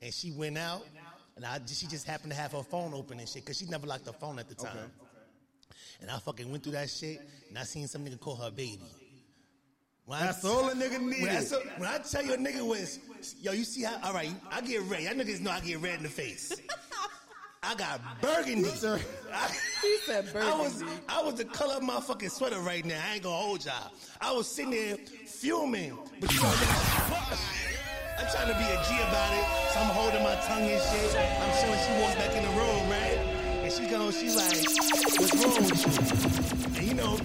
and 0.00 0.14
she 0.14 0.30
went 0.30 0.56
out, 0.56 0.86
and 1.34 1.44
I 1.44 1.58
she 1.66 1.88
just 1.88 2.06
happened 2.06 2.30
to 2.30 2.38
have 2.38 2.52
her 2.52 2.62
phone 2.62 2.94
open 2.94 3.18
and 3.18 3.28
shit 3.28 3.44
because 3.44 3.58
she 3.58 3.66
never 3.66 3.88
locked 3.88 4.06
her 4.06 4.12
phone 4.12 4.38
at 4.38 4.48
the 4.48 4.54
time. 4.54 4.92
And 6.00 6.10
I 6.10 6.18
fucking 6.18 6.50
went 6.50 6.62
through 6.62 6.72
that 6.72 6.90
shit, 6.90 7.20
and 7.48 7.58
I 7.58 7.62
seen 7.64 7.86
some 7.88 8.04
nigga 8.04 8.18
call 8.20 8.36
her 8.36 8.50
baby. 8.50 8.80
When 10.04 10.18
I- 10.18 10.26
That's 10.26 10.44
all 10.44 10.68
a 10.68 10.74
nigga 10.74 11.00
needed. 11.00 11.22
When 11.22 11.36
I, 11.36 11.40
so- 11.40 11.62
when 11.76 11.88
I 11.88 11.98
tell 11.98 12.24
you 12.24 12.34
a 12.34 12.36
nigga 12.36 12.66
was, 12.66 12.98
yo, 13.40 13.52
you 13.52 13.64
see 13.64 13.82
how? 13.82 13.98
All 14.02 14.12
right, 14.14 14.30
I 14.50 14.60
get 14.60 14.82
red. 14.82 15.02
Y'all 15.02 15.14
niggas 15.14 15.40
know 15.40 15.50
I 15.50 15.60
get 15.60 15.80
red 15.80 15.96
in 15.98 16.02
the 16.02 16.08
face. 16.08 16.52
I 17.64 17.76
got 17.76 18.00
burgundy. 18.20 18.68
I, 19.32 19.48
He 19.82 19.96
said 20.04 20.24
burgundy. 20.32 20.52
I 20.52 20.58
was. 20.58 20.84
I 21.08 21.22
was 21.22 21.34
the 21.36 21.44
color 21.44 21.74
of 21.74 21.82
my 21.84 22.00
fucking 22.00 22.28
sweater 22.30 22.58
right 22.58 22.84
now. 22.84 23.00
I 23.08 23.14
ain't 23.14 23.22
gonna 23.22 23.36
hold 23.36 23.64
y'all. 23.64 23.92
I 24.20 24.32
was 24.32 24.48
sitting 24.48 24.72
there 24.72 24.96
fuming, 25.26 25.96
but 26.20 26.34
you 26.34 26.42
know, 26.42 26.52
I'm 28.18 28.26
trying 28.34 28.48
to 28.50 28.58
be 28.58 28.64
a 28.64 28.78
G 28.82 28.98
about 29.06 29.32
it, 29.32 29.46
so 29.72 29.78
I'm 29.80 29.90
holding 29.94 30.22
my 30.24 30.34
tongue 30.42 30.62
and 30.66 30.82
shit. 30.82 31.14
I'm 31.14 31.52
showing 31.62 31.78
she 31.86 32.02
walks 32.02 32.16
back 32.16 32.34
in 32.34 32.42
the 32.42 32.50
room, 32.50 32.90
right? 32.90 33.21
And 33.78 33.86
she 33.86 33.90
goes, 33.90 34.18
she's 34.18 34.36
like, 34.36 34.56
"What's 35.18 35.34
wrong 35.34 35.64
with 35.64 36.72
you?" 36.74 36.78
And 36.78 36.86
you 36.88 36.94
know, 36.94 37.16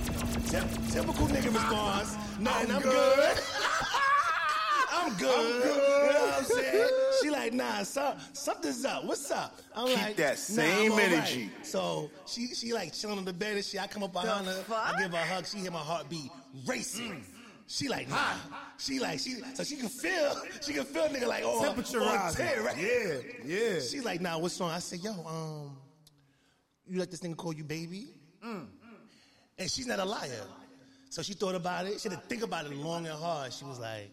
typical 0.91 1.27
nigga 1.27 1.53
response, 1.53 2.15
"Nothing, 2.39 2.71
I'm, 2.71 2.81
good." 2.81 3.39
I'm 4.91 5.13
good. 5.17 5.65
You 5.65 6.13
know 6.13 6.25
what 6.25 6.37
I'm 6.37 6.43
saying? 6.45 6.89
She 7.21 7.29
like, 7.29 7.53
nah, 7.53 7.83
so, 7.83 8.15
something's 8.33 8.85
up. 8.85 9.03
What's 9.05 9.29
up? 9.31 9.59
I'm 9.75 9.87
Keep 9.87 9.97
like, 9.97 10.15
that 10.17 10.29
nah, 10.29 10.35
same 10.35 10.85
I'm 10.85 10.91
all 10.91 10.97
right. 10.97 11.11
energy. 11.11 11.51
So 11.63 12.09
she 12.25 12.47
she 12.47 12.73
like 12.73 12.93
chilling 12.93 13.17
on 13.17 13.25
the 13.25 13.33
bed 13.33 13.55
and 13.55 13.65
shit. 13.65 13.81
I 13.81 13.87
come 13.87 14.03
up 14.03 14.13
behind 14.13 14.45
her, 14.45 14.63
I 14.71 15.01
give 15.01 15.11
her 15.11 15.17
a 15.17 15.21
hug. 15.21 15.45
She 15.45 15.57
hear 15.57 15.71
my 15.71 15.79
heartbeat 15.79 16.31
racing. 16.65 17.25
She 17.67 17.89
like, 17.89 18.09
nah. 18.09 18.35
She 18.77 18.99
like, 18.99 19.19
she 19.19 19.41
so 19.53 19.63
she 19.63 19.75
can 19.75 19.89
feel, 19.89 20.41
she 20.61 20.71
can 20.73 20.85
feel 20.85 21.07
nigga 21.09 21.27
like, 21.27 21.43
oh, 21.45 21.61
Temperature 21.61 21.99
on 22.01 22.15
rising. 22.15 22.45
10, 22.45 22.63
right? 22.63 22.77
Yeah, 22.77 23.15
yeah. 23.43 23.79
She 23.81 23.99
like, 23.99 24.21
nah, 24.21 24.37
what's 24.37 24.57
wrong? 24.61 24.71
I 24.71 24.79
said, 24.79 24.99
yo, 24.99 25.11
um, 25.11 25.75
you 26.89 26.99
let 26.99 27.11
this 27.11 27.21
nigga 27.21 27.37
call 27.37 27.53
you 27.53 27.63
baby? 27.63 28.07
Mm. 28.45 28.67
And 29.57 29.71
she's 29.71 29.87
not 29.87 29.99
a 29.99 30.05
liar. 30.05 30.45
So 31.09 31.21
she 31.21 31.33
thought 31.33 31.55
about 31.55 31.85
it. 31.87 31.99
She 31.99 32.09
had 32.09 32.21
to 32.21 32.27
think 32.27 32.43
about 32.43 32.65
it 32.65 32.75
long 32.75 33.07
and 33.07 33.17
hard. 33.19 33.53
She 33.53 33.65
was 33.65 33.79
like, 33.79 34.11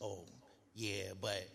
oh, 0.00 0.24
yeah, 0.74 1.12
but 1.20 1.46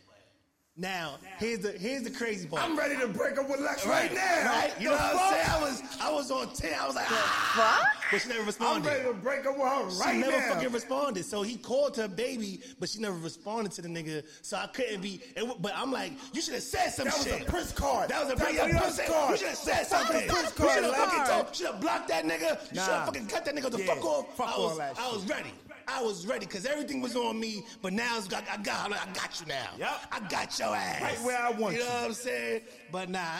now 0.75 1.17
here's 1.37 1.59
the 1.59 1.71
here's 1.71 2.01
the 2.01 2.09
crazy 2.09 2.47
part. 2.47 2.63
I'm 2.63 2.75
ready 2.75 2.97
to 2.97 3.07
break 3.07 3.37
up 3.37 3.47
with 3.47 3.59
Lex 3.59 3.85
right, 3.85 4.11
now. 4.11 4.45
Right? 4.49 4.73
You 4.79 4.89
The 4.89 4.95
know 4.95 5.01
what 5.01 5.15
I'm 5.15 5.33
saying? 5.33 5.45
I 5.49 5.61
was 5.61 5.83
I 6.01 6.11
was 6.11 6.31
on 6.31 6.53
10. 6.53 6.73
I 6.79 6.87
was 6.87 6.95
like, 6.95 7.05
ah. 7.09 7.91
But 8.11 8.21
she 8.21 8.29
never 8.29 8.43
responded. 8.43 8.89
I'm 8.89 8.95
ready 8.97 9.07
to 9.07 9.13
break 9.13 9.45
up 9.45 9.55
with 9.57 9.67
her 9.67 9.91
She 9.91 9.99
right 9.99 10.15
now. 10.17 10.25
She 10.25 10.31
never 10.31 10.53
fucking 10.53 10.71
responded. 10.71 11.25
So 11.25 11.43
he 11.43 11.57
called 11.57 11.95
her 11.97 12.07
baby, 12.07 12.61
but 12.79 12.89
she 12.89 12.99
never 12.99 13.15
responded 13.17 13.71
to 13.73 13.81
the 13.83 13.87
nigga. 13.87 14.23
So 14.41 14.57
I 14.57 14.65
couldn't 14.67 15.01
be. 15.01 15.21
It, 15.35 15.61
but 15.61 15.73
I'm 15.75 15.91
like, 15.91 16.13
you 16.33 16.41
should 16.41 16.55
have 16.55 16.63
said 16.63 16.89
some 16.89 17.05
That 17.05 17.17
was 17.17 17.27
a 17.27 17.43
Prince 17.45 17.71
card. 17.71 18.09
That 18.09 18.23
was 18.23 18.33
a 18.33 18.35
That 18.35 18.47
Prince, 18.47 18.77
Prince 18.79 18.97
card. 18.97 19.09
card. 19.09 19.31
You 19.31 19.37
should 19.37 19.47
have 19.49 19.57
said 19.57 19.73
That 19.75 19.87
something. 19.87 20.27
Prince 20.27 20.53
You 20.57 20.69
should 20.73 20.83
have 20.85 20.95
fucking 20.95 21.25
told. 21.35 21.55
Should 21.55 21.67
have 21.67 21.81
blocked 21.81 22.07
that 22.07 22.25
nigga. 22.25 22.59
You 22.73 22.79
should 22.81 22.93
have 22.93 23.05
fucking 23.05 23.27
cut 23.27 23.45
that 23.45 23.55
nigga 23.55 23.69
the 23.71 23.79
Yeah. 23.79 23.93
fuck 23.93 24.05
off. 24.05 24.35
Fuck 24.37 24.47
I 24.47 24.51
all 24.53 24.69
was, 24.69 24.77
that 24.79 24.97
I 24.99 25.11
was 25.11 25.23
ready. 25.29 25.51
I 25.87 26.01
was 26.01 26.25
ready 26.25 26.45
because 26.45 26.65
everything 26.65 27.01
was 27.01 27.15
on 27.15 27.39
me. 27.39 27.63
But 27.81 27.93
now 27.93 28.17
it's, 28.17 28.31
I, 28.33 28.43
I 28.51 28.57
got, 28.57 28.91
I 28.91 29.05
got 29.13 29.39
you 29.39 29.47
now. 29.47 29.69
Yep. 29.77 30.01
I 30.11 30.19
got 30.27 30.59
your 30.59 30.75
ass 30.75 31.01
Right 31.01 31.17
where 31.25 31.41
I 31.41 31.51
want 31.51 31.75
you. 31.75 31.81
You 31.81 31.87
know 31.87 31.93
what 31.93 32.03
I'm 32.05 32.13
saying? 32.13 32.61
But 32.91 33.09
nah, 33.09 33.39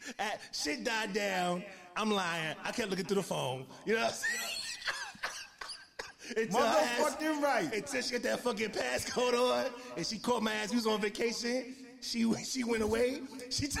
shit 0.52 0.84
died 0.84 1.12
down. 1.12 1.64
I'm 1.96 2.10
lying. 2.10 2.56
I 2.64 2.72
kept 2.72 2.90
looking 2.90 3.04
through 3.04 3.16
the 3.16 3.22
phone. 3.22 3.66
You 3.84 3.94
know 3.94 4.00
what 4.02 4.08
I'm 4.08 4.14
saying? 4.14 4.58
Until 6.46 6.60
ass- 6.60 7.00
Motherfucking 7.00 7.42
right. 7.42 7.74
Until 7.74 8.02
she 8.02 8.12
got 8.12 8.22
that 8.22 8.40
fucking 8.40 8.70
passcode 8.70 9.34
on, 9.34 9.66
and 9.96 10.06
she 10.06 10.18
called 10.18 10.42
my 10.42 10.54
ass. 10.54 10.70
We 10.70 10.76
was 10.76 10.86
on 10.86 11.00
vacation. 11.00 11.74
She 12.00 12.32
she 12.44 12.64
went 12.64 12.82
away. 12.82 13.20
She 13.50 13.66
t- 13.68 13.78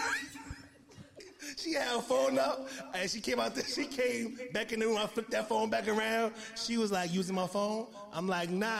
she 1.56 1.72
had 1.74 1.88
her 1.88 2.00
phone 2.00 2.38
up, 2.38 2.68
and 2.94 3.10
she 3.10 3.20
came 3.20 3.40
out. 3.40 3.54
There, 3.54 3.64
she 3.64 3.86
came 3.86 4.38
back 4.52 4.72
in 4.72 4.80
the 4.80 4.86
room. 4.86 4.98
I 4.98 5.06
flipped 5.06 5.30
that 5.32 5.48
phone 5.48 5.70
back 5.70 5.88
around. 5.88 6.32
She 6.56 6.76
was 6.76 6.92
like 6.92 7.12
using 7.12 7.34
my 7.34 7.46
phone. 7.46 7.86
I'm 8.12 8.26
like, 8.28 8.50
nah, 8.50 8.76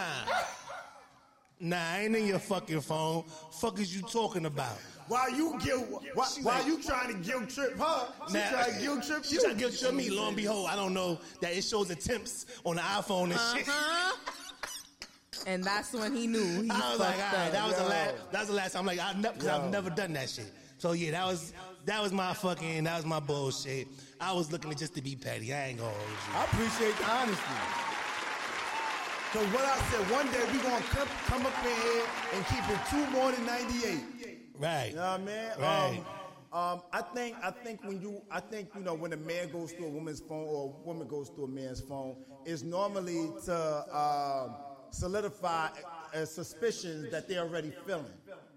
nah, 1.61 1.77
I 1.77 2.01
ain't 2.03 2.17
in 2.17 2.27
your 2.27 2.39
fucking 2.39 2.81
phone. 2.81 3.25
Fuck 3.53 3.79
is 3.81 3.95
you 3.95 4.03
talking 4.03 4.47
about? 4.47 4.77
Why 5.09 5.29
you 5.29 5.59
guilt, 5.63 6.03
while, 6.15 6.27
She 6.29 6.43
while 6.43 6.59
like- 6.59 6.67
you 6.67 6.83
trying 6.83 7.09
to 7.09 7.29
guilt 7.29 7.51
trip 7.51 7.77
her, 7.79 8.09
she 8.29 8.35
Now- 8.35 8.51
trying 8.51 8.75
to 8.75 8.81
guilt 8.81 9.03
trip 9.05 9.19
you. 9.19 9.25
She 9.25 9.35
you. 9.35 9.41
trying 9.43 9.55
to 9.55 9.59
guilt 9.61 9.79
trip 9.79 9.95
me. 9.95 10.11
Lo 10.11 10.29
and 10.29 10.37
behold, 10.37 10.69
I 10.71 10.77
don't 10.77 10.95
know 10.95 11.19
that 11.41 11.53
it 11.57 11.63
shows 11.65 11.91
attempts 11.91 12.47
on 12.65 12.77
the 12.77 12.83
iPhone 12.83 13.25
and 13.33 13.41
shit. 13.59 13.69
Uh-huh. 13.69 14.17
and 15.47 15.65
that's 15.65 15.93
when 15.93 16.15
he 16.15 16.27
knew. 16.29 16.63
He 16.63 16.71
I 16.71 16.91
was 16.93 17.01
like, 17.01 17.15
all 17.17 17.21
right, 17.39 17.47
up. 17.49 17.53
that 17.53 17.67
was 17.67 17.77
the 17.77 17.85
last. 17.85 18.15
That 18.31 18.39
was 18.41 18.49
the 18.49 18.55
last 18.55 18.73
time. 18.73 18.81
I'm 18.81 18.87
like, 18.87 19.01
I 19.01 19.13
never, 19.21 19.37
cause 19.39 19.49
I've 19.49 19.71
never 19.71 19.91
done 19.91 20.13
that 20.13 20.31
shit. 20.31 20.51
So 20.79 20.93
yeah, 20.93 21.11
that 21.13 21.27
was 21.27 21.53
that 21.87 22.03
was 22.03 22.13
my 22.13 22.33
fucking 22.33 22.85
that 22.85 22.97
was 22.97 23.07
my 23.07 23.21
bullshit. 23.21 23.89
I 24.21 24.33
was 24.33 24.53
looking 24.53 24.71
at 24.71 24.79
just 24.79 24.95
to 24.95 25.03
be 25.03 25.17
petty. 25.17 25.53
I 25.53 25.69
ain't 25.69 25.79
gonna 25.79 25.91
hold 25.91 26.11
you. 26.11 26.35
I 26.35 26.45
appreciate 26.45 26.97
the 26.99 27.11
honesty. 27.11 27.93
Cause 29.33 29.47
what 29.55 29.65
I 29.65 29.79
said, 29.91 30.11
one 30.11 30.27
day 30.31 30.45
we 30.53 30.59
gonna 30.59 30.85
come, 30.91 31.09
come 31.27 31.47
up 31.47 31.65
in 31.65 31.75
here 31.75 32.05
and 32.35 32.47
keep 32.47 32.69
it 32.69 32.81
two 32.91 33.11
more 33.11 33.33
than 33.33 33.47
ninety 33.47 33.87
eight. 33.87 34.39
Right. 34.59 34.91
You 34.91 34.97
know 34.97 35.03
what 35.03 35.21
I 35.21 35.25
mean? 35.25 35.51
Right. 35.59 35.99
Um, 35.99 36.05
um, 36.53 36.83
I 36.93 37.01
think 37.01 37.37
I 37.43 37.51
think 37.51 37.83
when 37.83 38.01
you 38.01 38.21
I 38.31 38.41
think 38.41 38.69
you 38.75 38.83
know 38.83 38.93
when 38.95 39.13
a 39.15 39.17
man 39.17 39.51
goes 39.51 39.73
through 39.73 39.87
a 39.87 39.91
woman's 39.91 40.21
phone 40.21 40.47
or 40.47 40.75
a 40.83 40.87
woman 40.87 41.09
goes 41.09 41.31
through 41.31 41.45
a 41.45 41.49
man's 41.49 41.81
phone, 41.81 42.17
it's 42.45 42.63
normally 42.63 43.31
to 43.47 43.97
um, 43.97 44.57
solidify 44.91 45.69
uh, 46.15 46.25
suspicions 46.27 47.11
that 47.11 47.27
they're 47.27 47.41
already 47.41 47.73
feeling, 47.87 48.05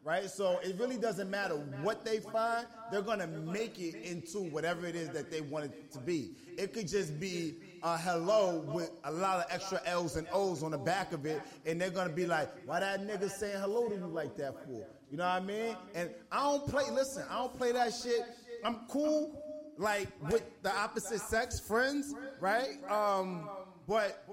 right? 0.05 0.29
So 0.29 0.59
it 0.63 0.77
really 0.79 0.97
doesn't 0.97 1.29
matter 1.29 1.55
what 1.81 2.05
they 2.05 2.19
find; 2.19 2.65
they're 2.91 3.01
gonna 3.01 3.27
make 3.27 3.79
it 3.79 3.95
into 3.95 4.43
whatever 4.51 4.85
it 4.85 4.95
is 4.95 5.09
that 5.09 5.29
they 5.29 5.41
want 5.41 5.65
it 5.65 5.91
to 5.91 5.99
be. 5.99 6.31
It 6.57 6.71
could 6.73 6.87
just 6.87 7.19
be 7.19 7.55
a 7.83 7.97
hello 7.97 8.63
with 8.73 8.91
a 9.03 9.11
lot 9.11 9.39
of 9.39 9.45
extra 9.49 9.81
L's 9.85 10.15
and 10.15 10.27
O's 10.31 10.63
on 10.63 10.71
the 10.71 10.77
back 10.77 11.11
of 11.11 11.25
it, 11.25 11.41
and 11.65 11.81
they're 11.81 11.89
gonna 11.89 12.13
be 12.13 12.25
like, 12.25 12.49
"Why 12.65 12.79
that 12.79 13.01
nigga 13.01 13.29
saying 13.29 13.59
hello 13.59 13.89
to 13.89 13.95
you 13.95 14.07
like 14.07 14.37
that 14.37 14.53
for?" 14.63 14.85
You 15.11 15.17
know 15.17 15.25
what 15.25 15.41
I 15.41 15.45
mean? 15.45 15.75
And 15.93 16.09
I 16.31 16.43
don't 16.43 16.67
play. 16.67 16.89
Listen, 16.91 17.25
I 17.29 17.39
don't 17.39 17.57
play 17.57 17.71
that 17.71 17.93
shit. 17.93 18.21
I'm 18.63 18.87
cool, 18.87 19.41
like 19.77 20.07
with 20.29 20.43
the 20.61 20.73
opposite 20.73 21.21
sex 21.21 21.59
friends, 21.59 22.13
right? 22.39 22.79
Um, 22.89 23.49
but 23.87 24.23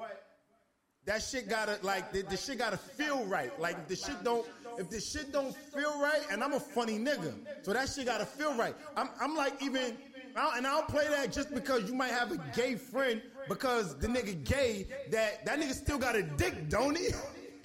that 1.04 1.22
shit 1.22 1.48
gotta 1.48 1.78
like 1.82 2.12
the, 2.12 2.22
the 2.22 2.36
shit 2.36 2.58
gotta 2.58 2.76
feel 2.76 3.24
right. 3.24 3.58
Like 3.60 3.88
the 3.88 3.96
shit 3.96 4.22
don't 4.22 4.46
if 4.78 4.90
this 4.90 5.10
shit 5.10 5.32
don't 5.32 5.54
feel 5.54 6.00
right, 6.00 6.20
and 6.30 6.42
I'm 6.42 6.52
a 6.52 6.60
funny 6.60 6.98
nigga, 6.98 7.34
so 7.62 7.72
that 7.72 7.88
shit 7.88 8.06
gotta 8.06 8.26
feel 8.26 8.54
right. 8.54 8.74
I'm 8.96 9.08
I'm 9.20 9.36
like 9.36 9.62
even. 9.62 9.96
I 10.34 10.44
don't- 10.44 10.56
and 10.56 10.66
I 10.66 10.70
don't 10.70 10.88
play 10.88 11.06
that 11.08 11.30
just 11.30 11.52
because 11.52 11.86
you 11.86 11.94
might 11.94 12.10
have 12.12 12.32
a 12.32 12.38
gay 12.56 12.76
friend 12.76 13.20
because 13.50 13.94
the 13.98 14.06
nigga 14.06 14.42
gay 14.44 14.86
that 15.10 15.44
that 15.44 15.60
nigga 15.60 15.74
still 15.74 15.98
got 15.98 16.16
a 16.16 16.22
dick, 16.22 16.70
don't 16.70 16.96
he? 16.96 17.08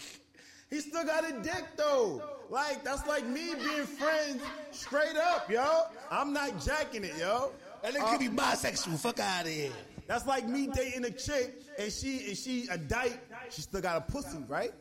he 0.69 0.81
still 0.81 1.05
got 1.05 1.23
a 1.29 1.33
dick 1.41 1.63
though. 1.77 2.21
Like 2.49 2.83
that's 2.83 3.07
like 3.07 3.25
me 3.25 3.53
being 3.55 3.85
friends 3.85 4.41
straight 4.71 5.15
up, 5.15 5.49
yo. 5.49 5.83
I'm 6.11 6.33
not 6.33 6.61
jacking 6.63 7.05
it, 7.05 7.17
yo. 7.17 7.51
That 7.83 7.93
nigga 7.93 8.09
could 8.11 8.19
be 8.19 8.27
uh, 8.27 8.31
bisexual. 8.31 8.99
Fuck 8.99 9.19
out 9.21 9.45
of 9.45 9.51
here. 9.51 9.71
That's 10.07 10.25
like 10.25 10.47
me 10.47 10.67
dating 10.67 11.05
a 11.05 11.11
chick 11.11 11.61
and 11.79 11.91
she 11.91 12.27
and 12.27 12.37
she 12.37 12.67
a 12.69 12.77
dyke, 12.77 13.19
she 13.49 13.61
still 13.61 13.81
got 13.81 13.97
a 13.97 14.01
pussy, 14.11 14.39
right? 14.47 14.71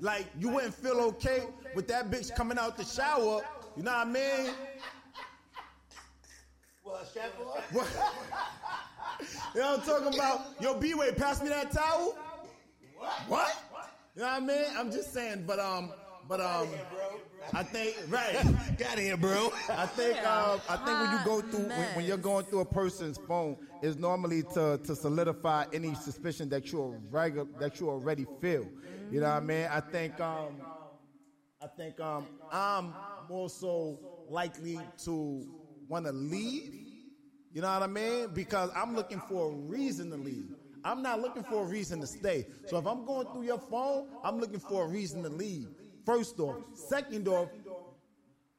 Like 0.00 0.26
you 0.38 0.48
wouldn't 0.48 0.74
feel 0.74 1.00
okay 1.00 1.44
with 1.74 1.88
that 1.88 2.10
bitch 2.10 2.34
coming 2.34 2.58
out 2.58 2.76
the 2.76 2.84
shower, 2.84 3.42
you 3.76 3.82
know 3.82 3.92
what 3.92 4.06
I 4.06 4.10
mean? 4.10 4.54
Well, 6.84 7.00
chef. 7.12 7.30
What? 7.72 7.88
you 9.54 9.60
know 9.60 9.72
what 9.72 9.80
I'm 9.80 9.86
talking 9.86 10.14
about? 10.14 10.40
Yo, 10.60 10.74
B-Way, 10.74 11.12
pass 11.12 11.42
me 11.42 11.48
that 11.48 11.72
towel. 11.72 12.16
What? 12.98 13.10
What? 13.28 13.54
You 14.14 14.22
know 14.22 14.28
what 14.28 14.42
I 14.42 14.46
mean? 14.46 14.64
I'm 14.76 14.92
just 14.92 15.12
saying, 15.12 15.44
but 15.46 15.58
um, 15.58 15.92
but 16.28 16.40
um, 16.40 16.68
I 17.52 17.62
think 17.62 17.96
right. 18.08 18.36
Got 18.78 18.98
here, 18.98 19.16
bro. 19.16 19.52
I 19.68 19.86
think 19.86 20.16
um, 20.26 20.60
I 20.68 20.76
think 20.76 20.98
when 21.00 21.10
you 21.10 21.24
go 21.24 21.40
through 21.40 21.68
when, 21.68 21.96
when 21.96 22.04
you're 22.04 22.16
going 22.16 22.44
through 22.46 22.60
a 22.60 22.64
person's 22.64 23.18
phone, 23.26 23.56
is 23.82 23.96
normally 23.96 24.42
to 24.54 24.78
to 24.84 24.94
solidify 24.94 25.64
any 25.72 25.94
suspicion 25.94 26.48
that 26.50 26.70
you 26.70 27.00
regular 27.10 27.48
that 27.58 27.80
you 27.80 27.88
already 27.90 28.26
feel. 28.40 28.66
You 29.10 29.20
know 29.20 29.28
what 29.28 29.36
I 29.36 29.40
mean? 29.40 29.68
I 29.70 29.80
think 29.80 30.20
um, 30.20 30.56
I 31.62 31.66
think 31.66 32.00
um, 32.00 32.26
I'm 32.50 32.92
more 33.28 33.48
so 33.48 33.98
likely 34.28 34.78
to 35.04 35.46
want 35.88 36.06
to 36.06 36.12
leave. 36.12 36.74
You 37.52 37.62
know 37.62 37.72
what 37.72 37.82
I 37.82 37.86
mean? 37.86 38.28
Because 38.34 38.70
I'm 38.74 38.94
looking 38.94 39.20
for 39.28 39.50
a 39.50 39.54
reason 39.54 40.10
to 40.10 40.16
leave. 40.16 40.54
I'm 40.84 41.02
not 41.02 41.20
looking 41.20 41.44
for 41.44 41.62
a 41.62 41.66
reason 41.66 42.00
to 42.00 42.06
stay. 42.06 42.46
So 42.66 42.76
if 42.78 42.86
I'm 42.86 43.04
going 43.06 43.26
through 43.28 43.44
your 43.44 43.58
phone, 43.58 44.08
I'm 44.22 44.38
looking 44.38 44.58
for 44.60 44.84
a 44.84 44.88
reason 44.88 45.22
to 45.22 45.30
leave. 45.30 45.68
First 46.04 46.38
off. 46.40 46.56
Second 46.74 47.28
off, 47.28 47.48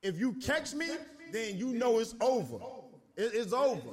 if 0.02 0.20
you 0.20 0.34
catch 0.34 0.74
me, 0.74 0.88
then 1.32 1.58
you 1.58 1.74
know 1.74 2.00
it's 2.00 2.16
over. 2.22 2.58
It's 3.18 3.54
over. 3.54 3.90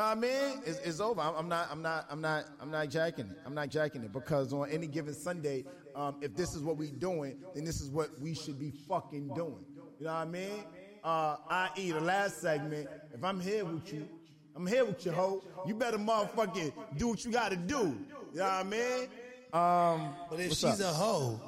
You 0.00 0.06
know 0.06 0.12
I 0.12 0.14
mean? 0.14 0.62
It's, 0.64 0.78
it's 0.78 0.98
over. 0.98 1.20
I'm, 1.20 1.34
I'm 1.34 1.48
not. 1.50 1.68
I'm 1.70 1.82
not. 1.82 2.06
I'm 2.10 2.20
not. 2.22 2.44
I'm 2.58 2.70
not 2.70 2.88
jacking 2.88 3.26
it. 3.26 3.36
I'm 3.44 3.54
not 3.54 3.68
jacking 3.68 4.02
it 4.02 4.14
because 4.14 4.50
on 4.50 4.70
any 4.70 4.86
given 4.86 5.12
Sunday, 5.12 5.66
um, 5.94 6.16
if 6.22 6.34
this 6.34 6.54
is 6.54 6.62
what 6.62 6.78
we 6.78 6.86
doing, 6.90 7.36
then 7.54 7.64
this 7.64 7.82
is 7.82 7.90
what 7.90 8.08
we 8.18 8.34
should 8.34 8.58
be 8.58 8.70
fucking 8.88 9.28
doing. 9.34 9.62
You 9.98 10.06
know 10.06 10.14
what 10.14 10.20
I 10.20 10.24
mean? 10.24 10.64
Uh, 11.04 11.36
I.e. 11.50 11.90
the 11.90 12.00
last 12.00 12.40
segment. 12.40 12.88
If 13.12 13.22
I'm 13.22 13.40
here 13.40 13.66
with 13.66 13.92
you, 13.92 14.08
I'm 14.56 14.66
here 14.66 14.86
with 14.86 15.04
you, 15.04 15.12
hoe. 15.12 15.44
You 15.66 15.74
better 15.74 15.98
motherfucking 15.98 16.72
do 16.96 17.08
what 17.08 17.22
you 17.22 17.30
got 17.30 17.50
to 17.50 17.56
do. 17.56 17.94
You 18.32 18.38
know 18.38 18.44
what 18.44 18.52
I 18.52 18.62
mean? 18.62 19.02
Um, 19.52 20.14
But 20.30 20.40
if 20.40 20.52
she's 20.52 20.80
up? 20.80 20.92
a 20.92 20.94
hoe, 20.94 21.40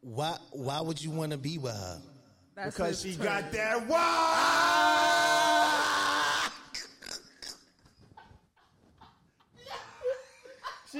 why 0.00 0.36
why 0.52 0.80
would 0.80 1.02
you 1.02 1.10
want 1.10 1.32
to 1.32 1.38
be 1.38 1.58
with 1.58 1.74
her? 1.74 2.00
That's 2.54 2.76
because 2.76 3.02
she 3.02 3.16
turn. 3.16 3.24
got 3.24 3.50
that 3.50 3.88
wow. 3.88 5.19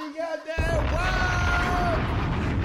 She 0.01 0.19
got 0.19 0.47
that 0.47 0.93
wow. 0.93 1.97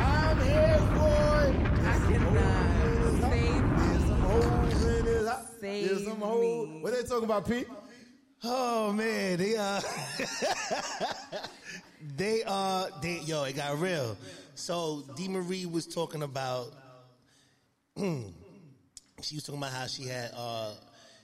I'm 0.05 0.39
here 0.41 0.79
for 0.95 1.41
it. 1.43 1.55
I 1.86 1.93
cannot 2.07 3.21
save 3.21 4.07
Some 4.07 4.21
hoes 4.21 4.86
in 4.86 5.05
this. 5.05 5.31
Save 5.59 5.88
There's 5.89 6.03
some 6.05 6.21
hoes. 6.21 6.67
me. 6.69 6.81
What 6.81 6.93
they 6.93 7.03
talking 7.03 7.25
about, 7.25 7.47
Pete? 7.47 7.67
Oh 8.43 8.93
man, 8.93 9.38
they 9.38 9.55
uh 9.57 9.81
they 12.17 12.43
uh 12.45 12.88
they 13.01 13.19
yo, 13.21 13.43
it 13.43 13.55
got 13.55 13.79
real. 13.79 14.17
So 14.53 15.03
D 15.15 15.27
Marie 15.27 15.65
was 15.65 15.88
talking 15.88 16.23
about 16.23 16.73
she 17.97 19.36
was 19.36 19.43
talking 19.43 19.59
about 19.59 19.71
how 19.73 19.88
she 19.88 20.03
had 20.03 20.31
uh 20.36 20.73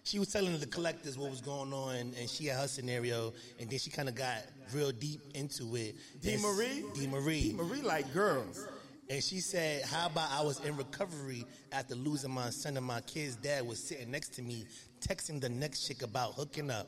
she 0.03 0.17
was 0.19 0.29
telling 0.29 0.57
the 0.59 0.65
collectors 0.65 1.17
what 1.17 1.29
was 1.29 1.41
going 1.41 1.73
on 1.73 1.95
and 2.19 2.29
she 2.29 2.45
had 2.45 2.57
her 2.59 2.67
scenario 2.67 3.33
and 3.59 3.69
then 3.69 3.77
she 3.79 3.89
kind 3.89 4.09
of 4.09 4.15
got 4.15 4.37
real 4.73 4.91
deep 4.91 5.21
into 5.35 5.75
it. 5.75 5.95
D. 6.21 6.33
And- 6.33 6.41
Marie? 6.41 6.83
D 6.95 7.07
Marie. 7.07 7.53
Marie 7.55 7.81
like 7.81 8.11
girls. 8.13 8.67
And 9.09 9.21
she 9.21 9.39
said, 9.41 9.83
How 9.83 10.07
about 10.07 10.29
I 10.31 10.41
was 10.41 10.59
in 10.65 10.75
recovery 10.77 11.45
after 11.71 11.95
losing 11.95 12.31
my 12.31 12.49
son 12.49 12.77
and 12.77 12.85
my 12.85 13.01
kid's 13.01 13.35
dad 13.35 13.67
was 13.67 13.77
sitting 13.83 14.09
next 14.09 14.29
to 14.35 14.41
me, 14.41 14.65
texting 15.05 15.39
the 15.41 15.49
next 15.49 15.85
chick 15.87 16.01
about 16.01 16.33
hooking 16.35 16.71
up. 16.71 16.87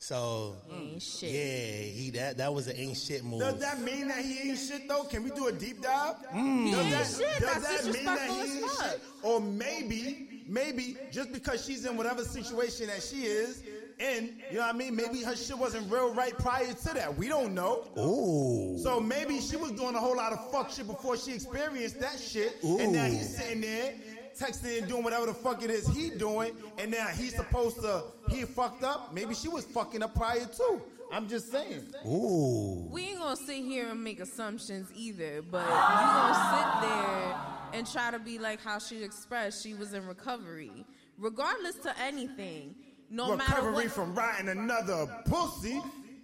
So 0.00 0.54
Ain't 0.72 1.02
shit. 1.02 1.30
yeah, 1.30 1.82
he 1.92 2.10
that 2.14 2.38
that 2.38 2.54
was 2.54 2.68
an 2.68 2.76
ain't 2.76 2.96
shit 2.96 3.24
move. 3.24 3.40
Does 3.40 3.58
that 3.58 3.80
mean 3.80 4.06
that 4.08 4.24
he 4.24 4.50
ain't 4.50 4.58
shit 4.58 4.86
though? 4.88 5.02
Can 5.04 5.24
we 5.24 5.30
do 5.30 5.48
a 5.48 5.52
deep 5.52 5.82
dive? 5.82 6.14
Mm. 6.32 6.70
Does 6.70 7.18
that, 7.18 7.24
shit. 7.32 7.40
does 7.40 7.62
That's 7.62 7.84
that 7.84 7.92
mean 7.94 8.04
that 8.04 8.18
disrespectful 8.28 8.46
he 8.46 8.62
ain't 8.62 8.70
shit? 8.92 9.00
Or 9.22 9.40
maybe, 9.40 10.37
maybe 10.48 10.96
just 11.12 11.32
because 11.32 11.64
she's 11.64 11.84
in 11.84 11.96
whatever 11.96 12.24
situation 12.24 12.88
that 12.88 13.02
she 13.02 13.22
is 13.22 13.62
in, 13.98 14.36
you 14.50 14.56
know 14.56 14.66
what 14.66 14.74
I 14.74 14.78
mean? 14.78 14.96
Maybe 14.96 15.22
her 15.22 15.36
shit 15.36 15.58
wasn't 15.58 15.90
real 15.90 16.14
right 16.14 16.36
prior 16.38 16.72
to 16.72 16.94
that. 16.94 17.16
We 17.16 17.28
don't 17.28 17.54
know. 17.54 17.84
Ooh. 17.98 18.78
So 18.82 19.00
maybe 19.00 19.40
she 19.40 19.56
was 19.56 19.72
doing 19.72 19.94
a 19.94 19.98
whole 19.98 20.16
lot 20.16 20.32
of 20.32 20.50
fuck 20.50 20.70
shit 20.70 20.86
before 20.86 21.16
she 21.16 21.32
experienced 21.32 22.00
that 22.00 22.18
shit. 22.18 22.62
And 22.62 22.92
now 22.92 23.06
he's 23.06 23.36
sitting 23.36 23.60
there 23.60 23.94
texting 24.38 24.78
and 24.78 24.88
doing 24.88 25.02
whatever 25.02 25.26
the 25.26 25.34
fuck 25.34 25.64
it 25.64 25.70
is 25.70 25.86
he 25.88 26.10
doing. 26.10 26.52
And 26.78 26.92
now 26.92 27.08
he's 27.08 27.34
supposed 27.34 27.80
to, 27.82 28.04
he 28.28 28.44
fucked 28.44 28.84
up. 28.84 29.12
Maybe 29.12 29.34
she 29.34 29.48
was 29.48 29.64
fucking 29.64 30.02
up 30.02 30.14
prior 30.14 30.46
too. 30.46 30.80
I'm 31.10 31.26
just 31.26 31.50
saying. 31.50 31.86
Ooh. 32.06 32.86
We 32.90 33.08
ain't 33.08 33.18
gonna 33.18 33.36
sit 33.36 33.64
here 33.64 33.88
and 33.88 34.04
make 34.04 34.20
assumptions 34.20 34.90
either, 34.94 35.42
but 35.42 35.64
you 35.64 35.74
gonna 35.74 36.34
sit 36.54 36.88
there 36.88 37.57
and 37.72 37.86
try 37.90 38.10
to 38.10 38.18
be 38.18 38.38
like 38.38 38.62
how 38.62 38.78
she 38.78 39.02
expressed 39.02 39.62
she 39.62 39.74
was 39.74 39.92
in 39.94 40.06
recovery, 40.06 40.84
regardless 41.18 41.76
to 41.76 41.94
anything. 42.00 42.74
No 43.10 43.34
matter 43.36 43.52
Recovery 43.54 43.84
what. 43.84 43.92
from 43.92 44.14
riding 44.14 44.48
another 44.50 45.06
pussy. 45.24 45.80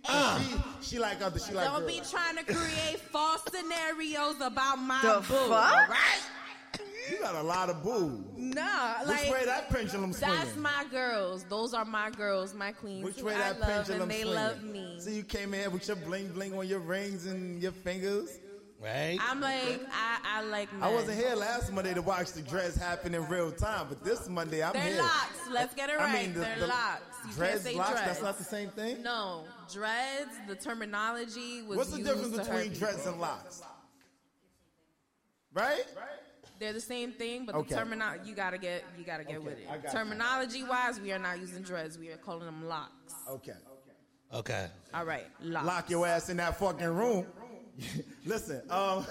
Uh. 0.07 0.39
She, 0.41 0.55
she 0.83 0.99
like 0.99 1.23
other, 1.23 1.39
she 1.39 1.55
like 1.55 1.65
Don't 1.67 1.87
be 1.87 2.03
trying 2.11 2.37
to 2.37 2.45
create 2.45 3.01
false 3.11 3.43
scenarios 3.51 4.37
about 4.43 4.77
my 4.77 5.01
The 5.01 5.21
boo, 5.21 5.49
fuck? 5.49 5.89
right? 5.89 6.21
You 7.11 7.19
got 7.21 7.35
a 7.37 7.43
lot 7.43 7.71
of 7.71 7.83
boo. 7.83 8.23
Nah, 8.37 8.99
Which 9.01 9.09
like 9.09 9.31
way 9.31 9.45
that 9.47 9.71
pendulum 9.71 10.13
swinging? 10.13 10.37
that's 10.39 10.57
my 10.57 10.85
girls. 10.91 11.45
Those 11.45 11.73
are 11.75 11.85
my 11.87 12.11
girls, 12.11 12.55
my 12.55 12.73
queens. 12.73 13.05
Which 13.05 13.17
who 13.21 13.27
way 13.27 13.35
I 13.35 13.39
that 13.39 13.61
love 13.61 13.69
pendulum 13.71 14.03
and 14.03 14.11
they 14.11 14.21
swinging? 14.23 14.35
love 14.35 14.63
me. 14.63 14.97
So 14.99 15.11
you 15.11 15.23
came 15.23 15.55
in 15.55 15.71
with 15.73 15.87
your 15.87 15.97
bling 15.97 16.29
bling 16.29 16.53
on 16.57 16.67
your 16.67 16.81
rings 16.81 17.25
and 17.27 17.63
your 17.63 17.73
fingers. 17.73 18.41
Right? 18.85 19.19
I'm 19.19 19.41
like 19.41 19.81
I, 19.93 20.19
I 20.25 20.43
like 20.43 20.71
men. 20.75 20.83
I 20.83 20.93
wasn't 20.93 21.17
here 21.19 21.35
last 21.35 21.73
Monday 21.73 21.95
to 21.95 22.03
watch 22.03 22.33
the 22.33 22.43
dreads 22.43 22.77
happen 22.77 23.15
in 23.15 23.27
real 23.29 23.51
time, 23.51 23.87
but 23.89 24.05
this 24.05 24.29
Monday 24.29 24.63
I'm 24.63 24.75
They're 24.75 24.83
here. 24.83 24.99
locks. 25.03 25.39
Let's 25.51 25.75
get 25.75 25.89
it 25.89 25.99
I 25.99 26.05
right. 26.05 26.23
mean, 26.27 26.35
the- 26.35 26.41
They're 26.41 26.59
the 26.61 26.67
locks. 26.67 27.01
You 27.23 27.25
can't 27.29 27.37
dreads, 27.37 27.63
say 27.63 27.75
locks, 27.77 27.91
dreads. 27.93 28.07
that's 28.07 28.23
not 28.23 28.37
the 28.37 28.45
same 28.45 28.69
thing? 28.69 29.03
No, 29.03 29.45
dreads. 29.73 30.33
The 30.47 30.55
terminology 30.55 31.63
was 31.63 31.79
What's 31.79 31.91
the 31.93 31.99
used 32.01 32.11
difference 32.11 32.33
to 32.37 32.39
hurt 32.45 32.47
between 32.47 32.73
people. 32.73 32.79
dreads 32.89 33.07
and 33.07 33.21
locks? 33.21 33.63
right? 35.55 35.85
Right. 35.97 36.07
They're 36.59 36.73
the 36.75 36.81
same 36.81 37.13
thing, 37.13 37.47
but 37.47 37.55
Okay. 37.55 37.71
the 37.71 37.77
terminology 37.81 38.29
you 38.29 38.35
gotta 38.35 38.59
get 38.59 38.85
you 38.99 39.05
gotta 39.05 39.25
get 39.25 39.43
with 39.43 39.59
it. 39.59 39.67
I 39.71 39.79
got 39.79 39.85
you. 39.93 39.99
Terminology 39.99 40.63
wise, 40.63 41.01
we 41.01 41.11
are 41.13 41.19
not 41.19 41.41
using 41.41 41.63
dreads. 41.63 41.97
We 41.99 42.11
are 42.11 42.17
calling 42.19 42.45
them 42.45 42.69
locks. 42.69 43.15
Okay. 43.31 43.55
Okay. 44.33 44.69
All 44.93 45.05
right, 45.05 45.27
locks. 45.41 45.67
Lock 45.67 45.91
your 45.91 46.07
ass 46.07 46.29
in 46.29 46.37
that 46.39 46.59
fucking 46.59 46.87
room. 46.87 47.27
Listen, 48.25 48.63
um, 48.71 49.05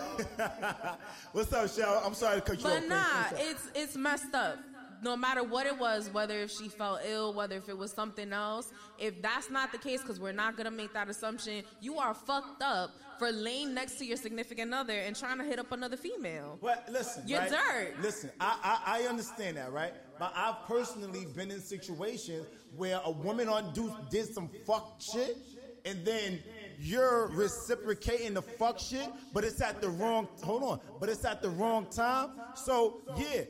what's 1.31 1.51
up, 1.53 1.69
Shell? 1.69 2.01
I'm 2.05 2.13
sorry 2.13 2.35
to 2.35 2.41
cut 2.41 2.59
you 2.59 2.65
off. 2.67 2.79
But 2.81 2.87
nah, 2.87 3.25
it's 3.33 3.69
it's 3.75 3.95
messed 3.95 4.33
up. 4.33 4.57
No 5.01 5.17
matter 5.17 5.43
what 5.43 5.65
it 5.65 5.77
was, 5.77 6.09
whether 6.13 6.39
if 6.39 6.51
she 6.51 6.69
felt 6.69 7.01
ill, 7.05 7.33
whether 7.33 7.57
if 7.57 7.67
it 7.67 7.77
was 7.77 7.91
something 7.91 8.31
else, 8.31 8.71
if 8.97 9.21
that's 9.21 9.49
not 9.49 9.73
the 9.73 9.77
case, 9.77 10.01
because 10.01 10.17
we're 10.17 10.31
not 10.31 10.55
gonna 10.55 10.71
make 10.71 10.93
that 10.93 11.09
assumption, 11.09 11.63
you 11.81 11.97
are 11.97 12.13
fucked 12.13 12.61
up 12.61 12.91
for 13.19 13.29
laying 13.31 13.73
next 13.73 13.97
to 13.99 14.05
your 14.05 14.15
significant 14.17 14.73
other 14.73 14.93
and 14.93 15.15
trying 15.15 15.37
to 15.39 15.43
hit 15.43 15.59
up 15.59 15.71
another 15.73 15.97
female. 15.97 16.57
But 16.61 16.87
listen, 16.89 17.23
You're 17.27 17.39
right? 17.39 17.51
dirt. 17.51 18.01
Listen, 18.01 18.31
I, 18.39 18.79
I 18.85 18.99
I 19.01 19.07
understand 19.07 19.57
that, 19.57 19.73
right? 19.73 19.93
But 20.17 20.31
I've 20.35 20.65
personally 20.67 21.27
been 21.35 21.51
in 21.51 21.59
situations 21.59 22.47
where 22.75 23.01
a 23.03 23.11
woman 23.11 23.49
on 23.49 23.73
do 23.73 23.93
did 24.09 24.33
some 24.33 24.49
fuck 24.65 25.01
shit, 25.01 25.37
and 25.83 26.05
then 26.05 26.39
you're 26.79 27.27
reciprocating 27.27 28.33
the 28.33 28.41
fuck 28.41 28.79
shit, 28.79 29.09
but 29.33 29.43
it's 29.43 29.61
at 29.61 29.81
the 29.81 29.89
wrong. 29.89 30.27
Hold 30.43 30.63
on, 30.63 30.79
but 30.99 31.09
it's 31.09 31.25
at 31.25 31.41
the 31.41 31.49
wrong 31.49 31.87
time. 31.89 32.31
So 32.55 33.01
yeah. 33.17 33.43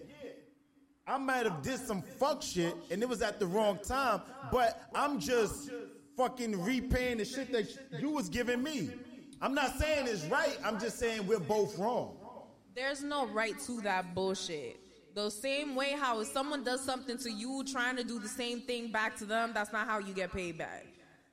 I 1.06 1.18
might 1.18 1.46
have 1.46 1.62
did 1.62 1.80
some 1.80 2.02
fuck 2.02 2.42
shit 2.42 2.74
and 2.90 3.02
it 3.04 3.10
was 3.10 3.22
at 3.22 3.38
the 3.38 3.46
wrong 3.46 3.78
time, 3.84 4.22
but 4.52 4.88
I'm 4.96 5.20
just 5.20 5.70
fucking 6.16 6.64
repaying 6.64 7.18
the 7.18 7.26
shit 7.26 7.52
that 7.52 7.68
you 8.00 8.10
was 8.10 8.30
giving 8.30 8.64
me. 8.64 8.92
I'm 9.42 9.54
not 9.54 9.78
saying 9.78 10.08
it's 10.08 10.24
right. 10.26 10.58
I'm 10.64 10.80
just 10.80 10.98
saying 11.00 11.28
we're 11.28 11.40
both 11.40 11.78
wrong. 11.78 12.16
There's 12.74 13.04
no 13.04 13.28
right 13.28 13.60
to 13.66 13.82
that 13.82 14.16
bullshit. 14.16 14.80
The 15.14 15.30
same 15.30 15.76
way 15.76 15.92
how 15.92 16.22
if 16.22 16.30
someone 16.30 16.64
does 16.64 16.84
something 16.84 17.18
to 17.18 17.32
you, 17.32 17.64
trying 17.70 17.98
to 17.98 18.04
do 18.04 18.20
the 18.20 18.30
same 18.30 18.62
thing 18.62 18.92
back 18.92 19.18
to 19.18 19.26
them, 19.26 19.52
that's 19.54 19.74
not 19.74 19.86
how 19.86 20.00
you 20.00 20.14
get 20.14 20.32
paid 20.32 20.58
back. 20.58 20.86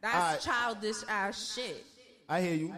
That's 0.03 0.15
Alright. 0.17 0.41
childish 0.41 0.97
ass 1.09 1.55
shit. 1.55 1.85
I 2.29 2.41
hear 2.41 2.55
you. 2.55 2.75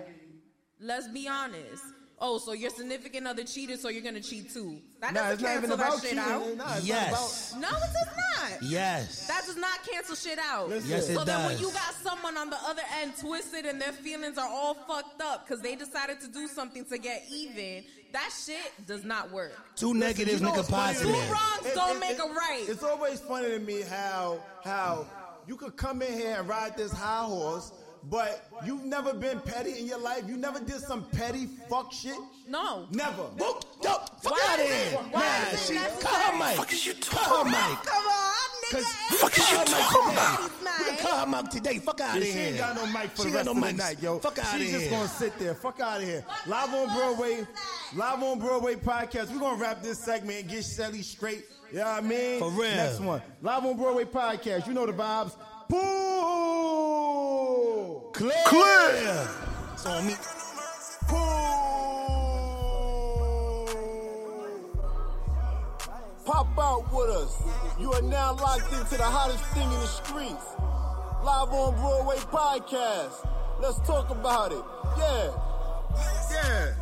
Let's 0.81 1.09
be 1.09 1.29
honest. 1.29 1.85
Oh, 2.25 2.39
so 2.39 2.53
your 2.53 2.71
significant 2.71 3.27
other 3.27 3.43
cheated, 3.43 3.81
so 3.81 3.89
you're 3.89 4.03
gonna 4.03 4.21
cheat 4.21 4.53
too. 4.53 4.79
That 5.01 5.13
Nah, 5.13 5.31
doesn't 5.31 5.43
not 5.43 5.51
even 5.57 5.61
cancel 5.71 5.77
that 5.77 5.87
about 5.89 6.01
shit 6.01 6.11
cheating. 6.11 6.19
out. 6.21 6.57
Nah, 6.57 6.77
it's 6.77 6.87
Yes. 6.87 7.55
No, 7.59 7.69
it 7.69 7.73
does 7.73 8.17
not. 8.17 8.63
Yes. 8.63 9.27
That 9.27 9.43
does 9.45 9.57
not 9.57 9.83
cancel 9.85 10.15
shit 10.15 10.39
out. 10.39 10.69
Listen. 10.69 10.89
Yes, 10.91 11.09
it 11.09 11.15
so 11.17 11.25
then 11.25 11.41
when 11.45 11.53
does. 11.53 11.61
you 11.61 11.73
got 11.73 11.95
someone 12.01 12.37
on 12.37 12.49
the 12.51 12.59
other 12.65 12.83
end 13.01 13.15
twisted 13.21 13.67
and 13.67 13.81
their 13.81 13.93
feelings 13.93 14.39
are 14.39 14.49
all 14.49 14.75
fucked 14.75 15.21
up 15.21 15.47
because 15.47 15.61
they 15.63 15.75
decided 15.75 16.21
to 16.21 16.29
do 16.29 16.47
something 16.47 16.85
to 16.85 16.99
get 16.99 17.25
even, 17.29 17.83
that 18.13 18.31
shit 18.47 18.87
does 18.87 19.05
not 19.05 19.33
work. 19.33 19.59
Two 19.75 19.93
negatives 19.93 20.41
You 20.41 20.47
know 20.47 20.53
make 20.53 20.55
a 20.55 20.59
what's 20.59 20.71
funny 20.71 20.95
to 20.95 21.05
positive. 21.05 21.27
Two 21.27 21.33
wrongs 21.33 21.75
don't 21.75 21.99
make 22.01 22.19
a 22.21 22.23
right. 22.35 22.65
It's 22.69 22.85
always 22.85 23.19
funny 23.19 23.49
to 23.51 23.59
me 23.59 23.81
how 23.83 24.39
how 24.65 25.07
you 25.47 25.57
could 25.57 25.77
come 25.77 26.03
in 26.03 26.13
here 26.13 26.37
and 26.39 26.49
ride 26.49 26.77
this 26.77 26.93
high 26.93 27.25
horse, 27.25 27.73
but 28.05 28.49
you've 28.65 28.85
never 28.85 29.13
been 29.15 29.41
petty 29.41 29.79
in 29.79 29.87
your 29.87 29.99
life. 29.99 30.25
You 30.27 30.37
never 30.37 30.59
did 30.61 30.81
some 30.81 31.05
petty 31.11 31.47
fuck 31.69 31.93
shit. 31.93 32.17
No. 32.49 32.87
Never. 32.91 33.23
Whoa, 33.23 33.61
yo, 33.83 33.91
fuck 34.23 34.39
out 34.49 34.59
of 34.59 34.67
here. 34.67 34.75
it- 34.75 34.99
why 35.13 35.21
Nah, 35.21 35.49
is 35.49 35.53
it 35.53 35.67
she 35.67 35.75
necessary? 35.75 36.03
call 36.03 36.21
her 36.21 36.39
mic. 36.39 36.57
Call 37.11 37.45
her 37.45 37.51
mic. 37.51 37.83
Come 37.85 38.07
on, 38.07 38.33
Cause 38.71 38.85
nigga. 38.85 39.15
fuck 39.17 39.39
is 39.39 39.51
you 39.51 39.57
talking 39.59 40.13
about? 40.13 40.41
Ladies' 40.41 40.79
We 40.79 40.85
can 40.87 40.97
call 41.07 41.19
her 41.21 41.27
mic 41.43 41.51
today. 41.51 41.79
Fuck 41.79 42.01
out 42.01 42.17
of 42.17 42.23
here. 42.23 42.33
she 42.33 42.39
ain't 42.41 42.59
got 42.59 42.75
no 42.77 42.87
mic 42.87 43.11
for 43.11 43.23
She 43.23 43.29
the 43.31 43.35
rest 43.37 43.45
no 43.47 43.53
of 43.53 43.61
the 43.61 43.73
night, 43.73 44.03
yo. 44.03 44.19
Fuck 44.19 44.39
out 44.39 44.55
of 44.55 44.61
She's 44.61 44.71
just 44.73 44.91
gonna 44.91 45.09
sit 45.09 45.39
there. 45.39 45.55
Fuck 45.55 45.81
out 45.81 45.99
of 45.99 46.05
here. 46.05 46.25
Live 46.47 46.75
on 46.75 46.97
Broadway, 46.97 47.47
live 47.95 48.23
on 48.23 48.39
Broadway 48.39 48.75
podcast. 48.77 49.31
We're 49.31 49.39
gonna 49.41 49.61
wrap 49.61 49.83
this 49.83 49.99
segment 49.99 50.41
and 50.41 50.49
get 50.49 50.65
Shelly 50.65 51.03
straight. 51.03 51.45
You 51.73 51.79
know 51.79 51.87
I 51.87 52.01
mean? 52.03 52.39
For 52.39 52.51
real. 52.51 52.77
Next 52.77 53.01
one. 53.01 53.23
Live 53.41 53.65
on 53.65 53.79
Broadway 53.79 54.05
podcast. 54.05 54.67
You 54.67 54.75
know 54.75 54.85
the 54.85 54.93
vibes. 54.93 55.35
Pull. 55.71 55.81
Clear. 58.13 58.33
Clear. 58.45 59.27
It's 59.73 59.87
on 59.87 60.07
me. 60.07 60.13
Pop 66.27 66.47
out 66.59 66.93
with 66.93 67.09
us. 67.09 67.43
You 67.81 67.91
are 67.95 68.03
now 68.03 68.35
locked 68.35 68.71
into 68.75 68.99
the 68.99 69.05
hottest 69.05 69.43
thing 69.47 69.65
in 69.65 69.71
the 69.81 69.87
streets. 69.87 70.45
Live 71.25 71.49
on 71.49 71.75
Broadway 71.77 72.17
podcast. 72.17 73.27
Let's 73.63 73.79
talk 73.87 74.11
about 74.11 74.53
it. 74.53 74.63
Yeah. 74.99 75.33
Yeah. 76.31 76.75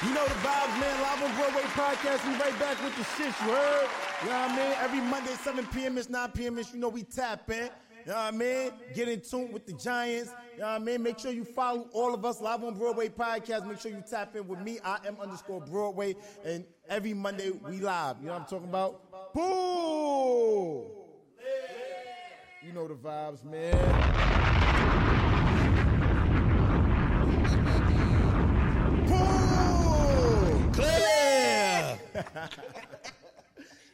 You 0.00 0.14
know 0.14 0.24
the 0.24 0.34
vibes, 0.34 0.80
man. 0.80 1.02
Live 1.02 1.22
on 1.24 1.34
Broadway 1.34 1.62
podcast. 1.62 2.24
We 2.24 2.34
right 2.38 2.56
back 2.60 2.80
with 2.84 2.94
the 2.96 3.02
shit, 3.16 3.34
you 3.40 3.52
heard? 3.52 3.88
You 4.22 4.28
know 4.28 4.38
what 4.38 4.50
I 4.50 4.56
mean? 4.56 4.76
Every 4.80 5.00
Monday, 5.00 5.32
7 5.32 5.66
p.m. 5.66 5.98
It's 5.98 6.08
9 6.08 6.30
p.m. 6.30 6.56
It's, 6.58 6.72
you 6.72 6.78
know, 6.78 6.88
we 6.88 7.02
tap 7.02 7.50
in. 7.50 7.64
You 7.64 8.12
know 8.12 8.14
what 8.14 8.16
I 8.16 8.30
mean? 8.30 8.70
Get 8.94 9.08
in 9.08 9.20
tune 9.20 9.50
with 9.50 9.66
the 9.66 9.72
Giants. 9.72 10.30
You 10.54 10.60
know 10.60 10.66
what 10.66 10.74
I 10.74 10.78
mean? 10.78 11.02
Make 11.02 11.18
sure 11.18 11.32
you 11.32 11.44
follow 11.44 11.88
all 11.92 12.14
of 12.14 12.24
us 12.24 12.40
live 12.40 12.62
on 12.62 12.74
Broadway 12.74 13.08
podcast. 13.08 13.66
Make 13.66 13.80
sure 13.80 13.90
you 13.90 14.04
tap 14.08 14.36
in 14.36 14.46
with 14.46 14.60
me. 14.60 14.78
I 14.84 14.98
am 15.04 15.16
underscore 15.20 15.62
Broadway. 15.62 16.14
And 16.44 16.64
every 16.88 17.12
Monday, 17.12 17.50
we 17.50 17.80
live. 17.80 18.18
You 18.20 18.26
know 18.28 18.34
what 18.34 18.42
I'm 18.42 18.46
talking 18.46 18.68
about? 18.68 19.34
Boo! 19.34 20.86
You 22.64 22.72
know 22.72 22.86
the 22.86 22.94
vibes, 22.94 23.44
man. 23.44 24.37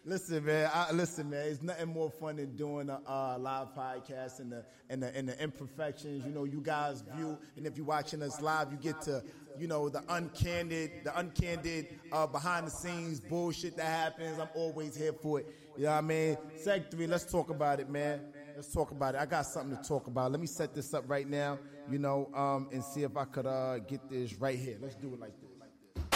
Listen, 0.06 0.44
man. 0.44 0.70
I, 0.72 0.92
listen, 0.92 1.30
man. 1.30 1.46
It's 1.48 1.62
nothing 1.62 1.88
more 1.88 2.10
fun 2.10 2.36
than 2.36 2.54
doing 2.56 2.90
a 2.90 3.00
uh, 3.08 3.38
live 3.38 3.68
podcast 3.74 4.38
and 4.38 4.52
the 4.52 4.62
and 4.90 5.02
the 5.02 5.16
and 5.16 5.26
the 5.26 5.42
imperfections. 5.42 6.26
You 6.26 6.32
know, 6.32 6.44
you 6.44 6.60
guys 6.60 7.02
view, 7.16 7.38
and 7.56 7.66
if 7.66 7.78
you're 7.78 7.86
watching 7.86 8.20
us 8.20 8.38
live, 8.42 8.70
you 8.70 8.76
get 8.76 9.00
to, 9.02 9.24
you 9.58 9.66
know, 9.66 9.88
the 9.88 10.00
uncandid, 10.00 11.04
the 11.04 11.10
uncandid 11.10 11.86
uh, 12.12 12.26
behind 12.26 12.66
the 12.66 12.70
scenes 12.70 13.18
bullshit 13.18 13.78
that 13.78 13.86
happens. 13.86 14.38
I'm 14.38 14.50
always 14.54 14.94
here 14.94 15.14
for 15.14 15.40
it. 15.40 15.46
You 15.78 15.84
know 15.84 15.92
what 15.92 15.96
I 15.96 16.00
mean? 16.02 16.36
Seg 16.62 16.90
three. 16.90 17.06
Let's 17.06 17.24
talk 17.24 17.48
about 17.48 17.80
it, 17.80 17.88
man. 17.88 18.20
Let's 18.54 18.72
talk 18.74 18.90
about 18.90 19.14
it. 19.14 19.22
I 19.22 19.26
got 19.26 19.46
something 19.46 19.74
to 19.74 19.82
talk 19.82 20.06
about. 20.06 20.30
Let 20.30 20.40
me 20.40 20.46
set 20.46 20.74
this 20.74 20.92
up 20.92 21.04
right 21.08 21.28
now. 21.28 21.58
You 21.90 21.98
know, 21.98 22.28
um, 22.34 22.68
and 22.72 22.84
see 22.84 23.04
if 23.04 23.16
I 23.16 23.24
could 23.24 23.46
uh, 23.46 23.78
get 23.78 24.06
this 24.10 24.34
right 24.34 24.58
here. 24.58 24.76
Let's 24.82 24.96
do 24.96 25.14
it 25.14 25.20
like 25.20 25.32
this. 25.40 26.12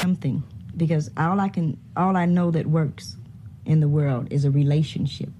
something 0.00 0.44
because 0.76 1.10
all 1.16 1.40
I 1.40 1.48
can 1.48 1.78
all 1.96 2.16
I 2.16 2.26
know 2.26 2.50
that 2.50 2.66
works 2.66 3.16
in 3.64 3.80
the 3.80 3.88
world 3.88 4.28
is 4.30 4.44
a 4.44 4.50
relationship. 4.50 5.30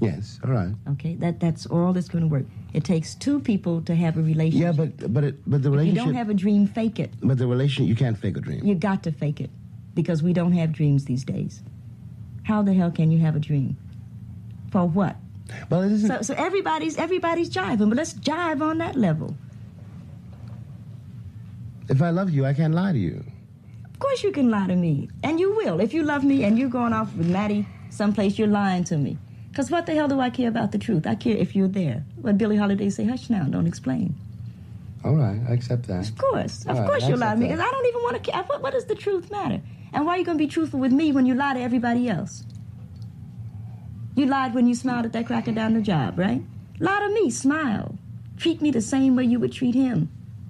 Yes, 0.00 0.40
all 0.44 0.50
right. 0.50 0.74
Okay, 0.92 1.14
that 1.16 1.40
that's 1.40 1.66
all 1.66 1.92
that's 1.92 2.08
going 2.08 2.22
to 2.22 2.28
work. 2.28 2.44
It 2.72 2.84
takes 2.84 3.14
two 3.14 3.38
people 3.40 3.82
to 3.82 3.94
have 3.94 4.16
a 4.16 4.22
relationship. 4.22 4.62
Yeah, 4.62 4.72
but 4.72 5.12
but 5.12 5.24
it, 5.24 5.50
but 5.50 5.62
the 5.62 5.72
if 5.74 5.86
you 5.86 5.92
don't 5.92 6.14
have 6.14 6.30
a 6.30 6.34
dream, 6.34 6.66
fake 6.66 6.98
it. 6.98 7.10
but 7.22 7.36
the 7.36 7.46
relationship, 7.46 7.88
you 7.88 7.96
can't 7.96 8.16
fake 8.16 8.36
a 8.36 8.40
dream. 8.40 8.64
You 8.64 8.74
got 8.74 9.02
to 9.02 9.12
fake 9.12 9.40
it 9.40 9.50
because 9.94 10.22
we 10.22 10.32
don't 10.32 10.52
have 10.52 10.72
dreams 10.72 11.04
these 11.04 11.24
days. 11.24 11.62
How 12.44 12.62
the 12.62 12.72
hell 12.72 12.90
can 12.90 13.10
you 13.10 13.18
have 13.18 13.36
a 13.36 13.40
dream? 13.40 13.76
For 14.72 14.86
what? 14.86 15.16
Well, 15.68 15.82
it 15.82 15.92
isn't. 15.92 16.08
So, 16.08 16.22
so 16.22 16.34
everybody's 16.34 16.96
everybody's 16.96 17.50
jiving, 17.50 17.88
but 17.90 17.96
let's 17.96 18.14
jive 18.14 18.62
on 18.62 18.78
that 18.78 18.96
level. 18.96 19.36
if 21.90 22.00
I 22.00 22.10
love 22.10 22.30
you, 22.30 22.46
I 22.46 22.54
can't 22.54 22.74
lie 22.74 22.92
to 22.92 22.98
you. 22.98 23.24
Of 24.00 24.06
course 24.06 24.22
you 24.24 24.32
can 24.32 24.48
lie 24.50 24.66
to 24.66 24.74
me, 24.76 25.10
and 25.22 25.38
you 25.38 25.54
will. 25.54 25.78
If 25.78 25.92
you 25.92 26.02
love 26.02 26.24
me 26.24 26.44
and 26.44 26.58
you're 26.58 26.70
going 26.70 26.94
off 26.94 27.14
with 27.14 27.28
Maddie 27.28 27.66
someplace, 27.90 28.38
you're 28.38 28.48
lying 28.48 28.82
to 28.84 28.96
me. 28.96 29.18
Because 29.50 29.70
what 29.70 29.84
the 29.84 29.94
hell 29.94 30.08
do 30.08 30.18
I 30.20 30.30
care 30.30 30.48
about 30.48 30.72
the 30.72 30.78
truth? 30.78 31.06
I 31.06 31.14
care 31.16 31.36
if 31.36 31.54
you're 31.54 31.68
there. 31.68 32.02
What 32.16 32.38
Billie 32.38 32.56
Holiday 32.56 32.88
say, 32.88 33.04
hush 33.04 33.28
now, 33.28 33.44
don't 33.44 33.66
explain. 33.66 34.14
All 35.04 35.14
right, 35.16 35.38
I 35.46 35.52
accept 35.52 35.86
that. 35.88 36.08
Of 36.08 36.16
course, 36.16 36.62
of 36.64 36.70
All 36.70 36.76
right, 36.80 36.88
course 36.88 37.08
you 37.08 37.16
lie 37.16 37.34
to 37.34 37.40
me, 37.40 37.48
because 37.48 37.60
I 37.60 37.70
don't 37.70 37.86
even 37.86 38.00
want 38.02 38.24
to 38.24 38.30
care. 38.32 38.42
What, 38.44 38.62
what 38.62 38.72
does 38.72 38.86
the 38.86 38.94
truth 38.94 39.30
matter? 39.30 39.60
And 39.92 40.06
why 40.06 40.14
are 40.14 40.18
you 40.18 40.24
going 40.24 40.38
to 40.38 40.44
be 40.44 40.48
truthful 40.50 40.80
with 40.80 40.92
me 40.92 41.12
when 41.12 41.26
you 41.26 41.34
lie 41.34 41.52
to 41.52 41.60
everybody 41.60 42.08
else? 42.08 42.42
You 44.16 44.24
lied 44.24 44.54
when 44.54 44.66
you 44.66 44.74
smiled 44.74 45.04
at 45.04 45.12
that 45.12 45.26
cracker 45.26 45.52
down 45.52 45.74
the 45.74 45.82
job, 45.82 46.18
right? 46.18 46.40
Lie 46.78 47.00
to 47.00 47.12
me, 47.12 47.28
smile. 47.28 47.98
Treat 48.38 48.62
me 48.62 48.70
the 48.70 48.80
same 48.80 49.14
way 49.14 49.24
you 49.24 49.38
would 49.40 49.52
treat 49.52 49.74
him. 49.74 50.08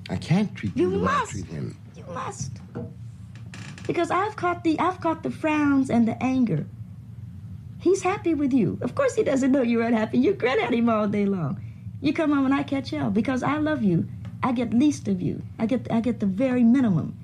I 0.09 0.15
can't 0.19 0.55
treat 0.55 0.77
you, 0.77 0.85
You 0.85 0.91
the 0.93 0.99
way 1.01 1.09
I 1.11 1.19
must. 1.19 1.33
treat 1.33 1.47
him. 1.47 1.77
You 1.97 2.05
must. 2.15 2.60
Because 3.91 4.13
I've 4.13 4.37
caught 4.37 4.63
the 4.63 4.79
I've 4.79 5.01
caught 5.01 5.25
the 5.25 5.33
frowns 5.33 5.91
and 5.91 6.07
the 6.07 6.17
anger. 6.23 6.65
He's 7.81 8.03
happy 8.03 8.35
with 8.35 8.53
you. 8.53 8.79
Of 8.83 8.95
course 8.95 9.17
he 9.17 9.25
doesn't 9.25 9.51
know 9.51 9.63
you're 9.63 9.83
unhappy. 9.83 10.19
You 10.19 10.33
grin 10.33 10.61
at 10.61 10.73
him 10.73 10.89
all 10.89 11.09
day 11.09 11.27
long. 11.27 11.61
You 12.01 12.13
come 12.13 12.31
home 12.31 12.45
and 12.45 12.55
I 12.55 12.63
catch 12.63 12.91
hell 12.91 13.11
because 13.11 13.43
I 13.43 13.57
love 13.57 13.83
you. 13.83 14.07
I 14.45 14.53
get 14.53 14.73
least 14.73 15.09
of 15.09 15.21
you. 15.21 15.43
I 15.59 15.67
get 15.67 15.91
I 15.91 16.01
get 16.01 16.21
the 16.21 16.27
very 16.27 16.63
minimum. 16.63 17.19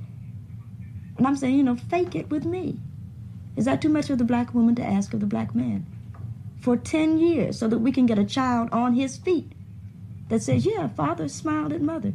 And 1.17 1.25
I'm 1.25 1.37
saying, 1.37 1.55
you 1.55 1.63
know, 1.63 1.77
fake 1.77 2.17
it 2.17 2.31
with 2.31 2.45
me. 2.45 2.81
Is 3.55 3.67
that 3.67 3.81
too 3.81 3.89
much 3.89 4.11
of 4.11 4.19
the 4.19 4.25
black 4.25 4.53
woman 4.53 4.75
to 4.75 4.83
ask 4.85 5.15
of 5.15 5.21
the 5.21 5.27
black 5.27 5.55
man? 5.55 5.87
For 6.59 6.77
10 6.77 7.19
years 7.19 7.61
so 7.61 7.69
that 7.69 7.79
we 7.79 7.93
can 7.93 8.07
get 8.07 8.19
a 8.19 8.25
child 8.25 8.71
on 8.73 8.95
his 8.95 9.17
feet 9.19 9.53
that 10.31 10.43
says, 10.43 10.67
yeah, 10.67 10.89
father 10.89 11.29
smiled 11.29 11.73
at 11.73 11.81
mother. 11.81 12.13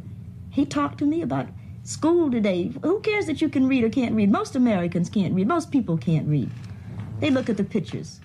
He 0.50 0.66
talked 0.66 0.98
to 0.98 1.06
me 1.06 1.22
about 1.22 1.48
school 1.84 2.30
today. 2.30 2.72
Who 2.82 3.00
cares 3.00 3.26
that 3.26 3.40
you 3.40 3.48
can 3.48 3.66
read 3.66 3.84
or 3.84 3.88
can't 3.88 4.14
read? 4.14 4.30
Most 4.30 4.56
Americans 4.56 5.08
can't 5.08 5.34
read. 5.34 5.48
Most 5.48 5.70
people 5.70 5.96
can't 5.96 6.28
read. 6.28 6.50
They 7.20 7.30
look 7.30 7.48
at 7.48 7.56
the 7.56 7.64
pictures. 7.64 8.20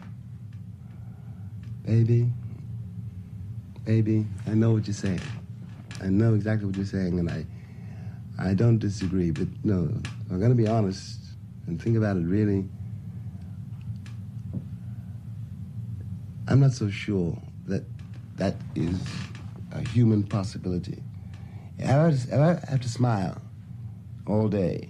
Baby, 1.85 2.29
baby, 3.85 4.25
I 4.45 4.53
know 4.53 4.71
what 4.71 4.88
you're 4.88 4.93
saying. 4.93 5.21
I 6.01 6.07
know 6.07 6.34
exactly 6.34 6.67
what 6.67 6.75
you're 6.75 6.85
saying, 6.85 7.19
and 7.19 7.29
I, 7.29 7.45
I 8.38 8.53
don't 8.53 8.77
disagree. 8.77 9.31
But 9.31 9.47
no, 9.63 9.89
I'm 10.29 10.39
gonna 10.39 10.55
be 10.55 10.67
honest 10.67 11.19
and 11.65 11.81
think 11.81 11.97
about 11.97 12.17
it 12.17 12.25
really. 12.25 12.67
I'm 16.49 16.59
not 16.59 16.71
so 16.71 16.89
sure 16.89 17.38
that 17.65 17.84
that 18.38 18.55
is 18.75 18.99
a 19.71 19.88
human 19.89 20.23
possibility. 20.23 21.03
I, 21.79 22.07
if 22.07 22.34
I 22.34 22.59
have 22.69 22.81
to 22.81 22.89
smile 22.89 23.41
all 24.27 24.47
day, 24.47 24.89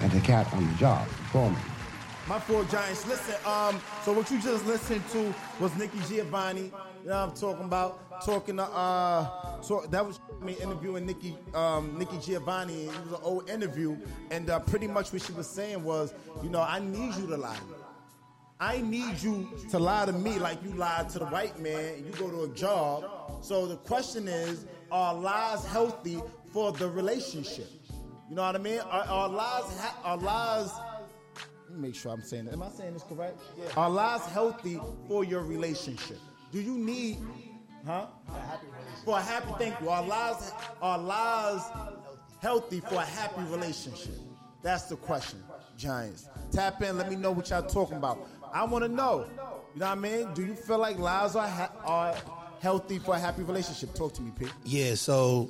and 0.00 0.10
the 0.12 0.20
cat 0.20 0.52
on 0.54 0.66
the 0.66 0.74
job 0.74 1.06
for 1.32 1.50
me. 1.50 1.56
My 2.28 2.40
four 2.40 2.64
giants. 2.64 3.06
Listen, 3.06 3.36
um, 3.46 3.80
so 4.04 4.12
what 4.12 4.28
you 4.30 4.40
just 4.40 4.66
listened 4.66 5.02
to 5.12 5.32
was 5.60 5.74
Nikki 5.76 6.00
Giovanni. 6.08 6.72
You 7.04 7.10
know 7.10 7.20
what 7.20 7.30
I'm 7.30 7.36
talking 7.36 7.64
about? 7.66 8.20
Talking 8.24 8.56
to 8.56 8.64
uh, 8.64 9.60
so 9.60 9.86
that 9.90 10.04
was 10.04 10.18
me 10.42 10.54
interviewing 10.60 11.06
Nikki, 11.06 11.36
um, 11.54 11.96
Nikki 11.96 12.18
Giovanni. 12.18 12.86
It 12.86 13.04
was 13.04 13.12
an 13.12 13.20
old 13.22 13.48
interview, 13.48 13.96
and 14.30 14.50
uh, 14.50 14.58
pretty 14.60 14.88
much 14.88 15.12
what 15.12 15.22
she 15.22 15.32
was 15.32 15.46
saying 15.48 15.84
was, 15.84 16.14
you 16.42 16.48
know, 16.48 16.62
I 16.62 16.80
need 16.80 17.14
you 17.14 17.26
to 17.28 17.36
lie. 17.36 17.58
I 18.58 18.78
need 18.80 19.22
you 19.22 19.48
to 19.70 19.78
lie 19.78 20.06
to 20.06 20.12
me 20.12 20.38
like 20.38 20.62
you 20.64 20.70
lied 20.72 21.10
to 21.10 21.18
the 21.18 21.26
white 21.26 21.58
man. 21.60 21.94
And 21.94 22.06
you 22.06 22.12
go 22.12 22.30
to 22.30 22.50
a 22.50 22.54
job. 22.54 23.04
So 23.44 23.66
the 23.66 23.76
question 23.76 24.28
is, 24.28 24.66
are 24.90 25.14
lies 25.14 25.64
healthy 25.66 26.22
for 26.52 26.72
the 26.72 26.88
relationship? 26.88 27.68
You 28.28 28.36
know 28.36 28.42
what 28.42 28.56
I 28.56 28.58
mean? 28.58 28.80
Are, 28.80 29.04
are 29.04 29.28
lies 29.28 29.78
ha- 29.78 30.00
are 30.04 30.16
lies? 30.16 30.70
Let 31.68 31.76
me 31.76 31.88
make 31.88 31.94
sure 31.94 32.12
I'm 32.12 32.22
saying. 32.22 32.48
Am 32.48 32.62
I 32.62 32.70
saying 32.70 32.94
this 32.94 33.02
correct? 33.02 33.38
Are 33.76 33.90
lies 33.90 34.24
healthy 34.26 34.80
for 35.06 35.24
your 35.24 35.42
relationship? 35.42 36.18
Do 36.50 36.60
you 36.60 36.78
need, 36.78 37.18
huh? 37.84 38.06
For 39.04 39.18
a 39.18 39.22
happy. 39.22 39.52
Thank 39.58 39.80
you. 39.80 39.90
Are 39.90 40.02
lies 40.02 40.52
are 40.80 40.98
lies 40.98 41.62
healthy 42.40 42.80
for 42.80 42.94
a 42.96 43.04
happy 43.04 43.42
relationship? 43.50 44.14
That's 44.62 44.84
the 44.84 44.96
question, 44.96 45.42
Giants. 45.76 46.28
Tap 46.50 46.82
in. 46.82 46.96
Let 46.96 47.10
me 47.10 47.16
know 47.16 47.30
what 47.32 47.50
y'all 47.50 47.62
talking 47.62 47.96
about. 47.98 48.26
I 48.52 48.64
want 48.64 48.84
to 48.84 48.88
know. 48.88 49.26
You 49.74 49.80
know 49.80 49.86
what 49.86 49.92
I 49.92 49.94
mean? 49.94 50.34
Do 50.34 50.44
you 50.44 50.54
feel 50.54 50.78
like 50.78 50.98
lies 50.98 51.36
are 51.36 51.46
ha- 51.48 51.72
are 51.84 52.14
healthy 52.60 52.98
for 52.98 53.14
a 53.14 53.18
happy 53.18 53.42
relationship? 53.42 53.94
Talk 53.94 54.14
to 54.14 54.22
me, 54.22 54.32
Pete. 54.38 54.52
Yeah, 54.64 54.94
so 54.94 55.48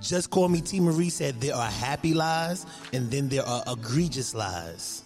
just 0.00 0.30
call 0.30 0.48
me 0.48 0.60
T. 0.60 0.80
Marie 0.80 1.10
said 1.10 1.40
there 1.40 1.54
are 1.54 1.70
happy 1.70 2.14
lies 2.14 2.66
and 2.92 3.10
then 3.10 3.28
there 3.28 3.46
are 3.46 3.62
egregious 3.66 4.34
lies. 4.34 5.02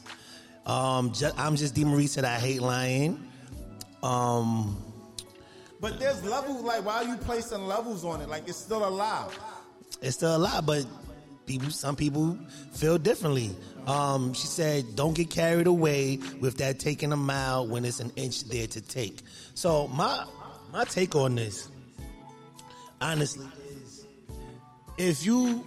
Um, 0.64 1.12
ju- 1.12 1.30
I'm 1.36 1.56
just 1.56 1.74
D. 1.74 1.84
Marie 1.84 2.06
said 2.06 2.24
I 2.24 2.38
hate 2.38 2.60
lying. 2.62 3.22
Um, 4.02 4.76
But 5.80 5.98
there's 5.98 6.22
levels. 6.24 6.62
Like, 6.62 6.84
why 6.84 6.96
are 6.96 7.04
you 7.04 7.16
placing 7.16 7.66
levels 7.66 8.04
on 8.04 8.20
it? 8.20 8.28
Like, 8.28 8.48
it's 8.48 8.58
still 8.58 8.86
a 8.86 8.90
lie. 8.90 9.28
it's 10.00 10.16
still 10.16 10.36
a 10.36 10.38
lie, 10.38 10.60
but 10.60 10.84
people, 11.46 11.70
some 11.70 11.96
people 11.96 12.38
feel 12.72 12.98
differently. 12.98 13.54
Um, 13.86 14.32
she 14.34 14.46
said, 14.46 14.96
"Don't 14.96 15.14
get 15.14 15.30
carried 15.30 15.66
away 15.66 16.18
with 16.40 16.58
that 16.58 16.78
taking 16.78 17.12
a 17.12 17.16
mile 17.16 17.66
when 17.66 17.84
it's 17.84 18.00
an 18.00 18.12
inch 18.16 18.44
there 18.44 18.66
to 18.66 18.80
take." 18.80 19.20
So 19.54 19.88
my 19.88 20.24
my 20.72 20.84
take 20.84 21.14
on 21.14 21.36
this, 21.36 21.68
honestly, 23.00 23.46
is 23.76 24.04
if 24.98 25.24
you 25.24 25.64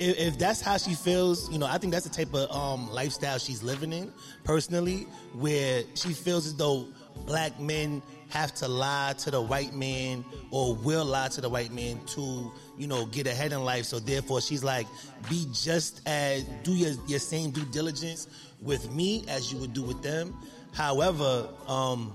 if, 0.00 0.18
if 0.18 0.38
that's 0.38 0.60
how 0.60 0.78
she 0.78 0.94
feels, 0.94 1.50
you 1.50 1.58
know, 1.58 1.66
I 1.66 1.78
think 1.78 1.92
that's 1.92 2.08
the 2.08 2.14
type 2.24 2.34
of 2.34 2.50
um, 2.50 2.90
lifestyle 2.90 3.38
she's 3.38 3.62
living 3.62 3.92
in 3.92 4.12
personally, 4.44 5.06
where 5.34 5.82
she 5.94 6.12
feels 6.14 6.46
as 6.46 6.56
though 6.56 6.88
black 7.26 7.60
men 7.60 8.02
have 8.30 8.54
to 8.54 8.68
lie 8.68 9.14
to 9.18 9.30
the 9.30 9.40
white 9.40 9.74
man 9.74 10.24
or 10.50 10.74
will 10.74 11.04
lie 11.04 11.28
to 11.28 11.40
the 11.40 11.48
white 11.48 11.72
man 11.72 12.00
to, 12.06 12.50
you 12.80 12.86
know, 12.86 13.04
get 13.04 13.26
ahead 13.26 13.52
in 13.52 13.62
life. 13.62 13.84
So 13.84 13.98
therefore, 13.98 14.40
she's 14.40 14.64
like, 14.64 14.86
be 15.28 15.46
just 15.52 16.00
as 16.06 16.44
do 16.64 16.72
your 16.72 16.94
your 17.06 17.18
same 17.18 17.50
due 17.50 17.64
diligence 17.66 18.26
with 18.60 18.90
me 18.90 19.24
as 19.28 19.52
you 19.52 19.58
would 19.58 19.74
do 19.74 19.82
with 19.82 20.02
them. 20.02 20.34
However, 20.72 21.48
um, 21.66 22.14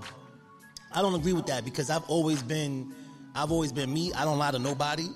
I 0.92 1.02
don't 1.02 1.14
agree 1.14 1.34
with 1.34 1.46
that 1.46 1.64
because 1.64 1.88
I've 1.88 2.08
always 2.08 2.42
been, 2.42 2.92
I've 3.34 3.52
always 3.52 3.70
been 3.70 3.92
me. 3.92 4.12
I 4.12 4.24
don't 4.24 4.38
lie 4.38 4.50
to 4.50 4.58
nobody. 4.58 5.06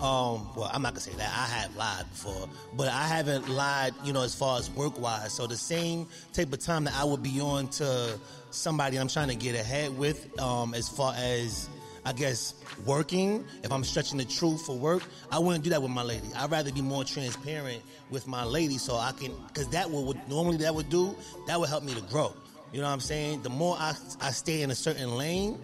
Um, 0.00 0.50
well, 0.56 0.68
I'm 0.72 0.82
not 0.82 0.94
gonna 0.94 1.00
say 1.00 1.12
that. 1.12 1.30
I 1.30 1.46
have 1.60 1.76
lied 1.76 2.04
before, 2.10 2.48
but 2.74 2.88
I 2.88 3.06
haven't 3.06 3.48
lied, 3.48 3.94
you 4.04 4.12
know, 4.12 4.22
as 4.22 4.34
far 4.34 4.58
as 4.58 4.68
work 4.70 5.00
wise. 5.00 5.32
So 5.32 5.46
the 5.46 5.56
same 5.56 6.08
type 6.32 6.52
of 6.52 6.58
time 6.58 6.84
that 6.84 6.94
I 6.94 7.04
would 7.04 7.22
be 7.22 7.40
on 7.40 7.68
to 7.68 8.18
somebody 8.50 8.98
I'm 8.98 9.08
trying 9.08 9.28
to 9.28 9.36
get 9.36 9.54
ahead 9.54 9.96
with, 9.96 10.38
um, 10.40 10.74
as 10.74 10.88
far 10.88 11.14
as 11.16 11.68
I 12.06 12.12
guess 12.12 12.54
working, 12.84 13.44
if 13.62 13.72
I'm 13.72 13.82
stretching 13.82 14.18
the 14.18 14.24
truth 14.24 14.66
for 14.66 14.76
work, 14.76 15.02
I 15.30 15.38
wouldn't 15.38 15.64
do 15.64 15.70
that 15.70 15.80
with 15.80 15.90
my 15.90 16.02
lady. 16.02 16.28
I'd 16.36 16.50
rather 16.50 16.70
be 16.70 16.82
more 16.82 17.04
transparent 17.04 17.82
with 18.10 18.26
my 18.26 18.44
lady 18.44 18.76
so 18.78 18.96
I 18.96 19.12
can, 19.12 19.32
because 19.48 19.68
that 19.68 19.90
would, 19.90 20.04
would 20.06 20.28
normally 20.28 20.58
that 20.58 20.74
would 20.74 20.90
do, 20.90 21.16
that 21.46 21.58
would 21.58 21.68
help 21.68 21.82
me 21.82 21.94
to 21.94 22.02
grow. 22.02 22.34
You 22.72 22.80
know 22.80 22.86
what 22.86 22.92
I'm 22.92 23.00
saying? 23.00 23.42
The 23.42 23.50
more 23.50 23.76
I, 23.78 23.94
I 24.20 24.30
stay 24.30 24.62
in 24.62 24.70
a 24.70 24.74
certain 24.74 25.16
lane, 25.16 25.58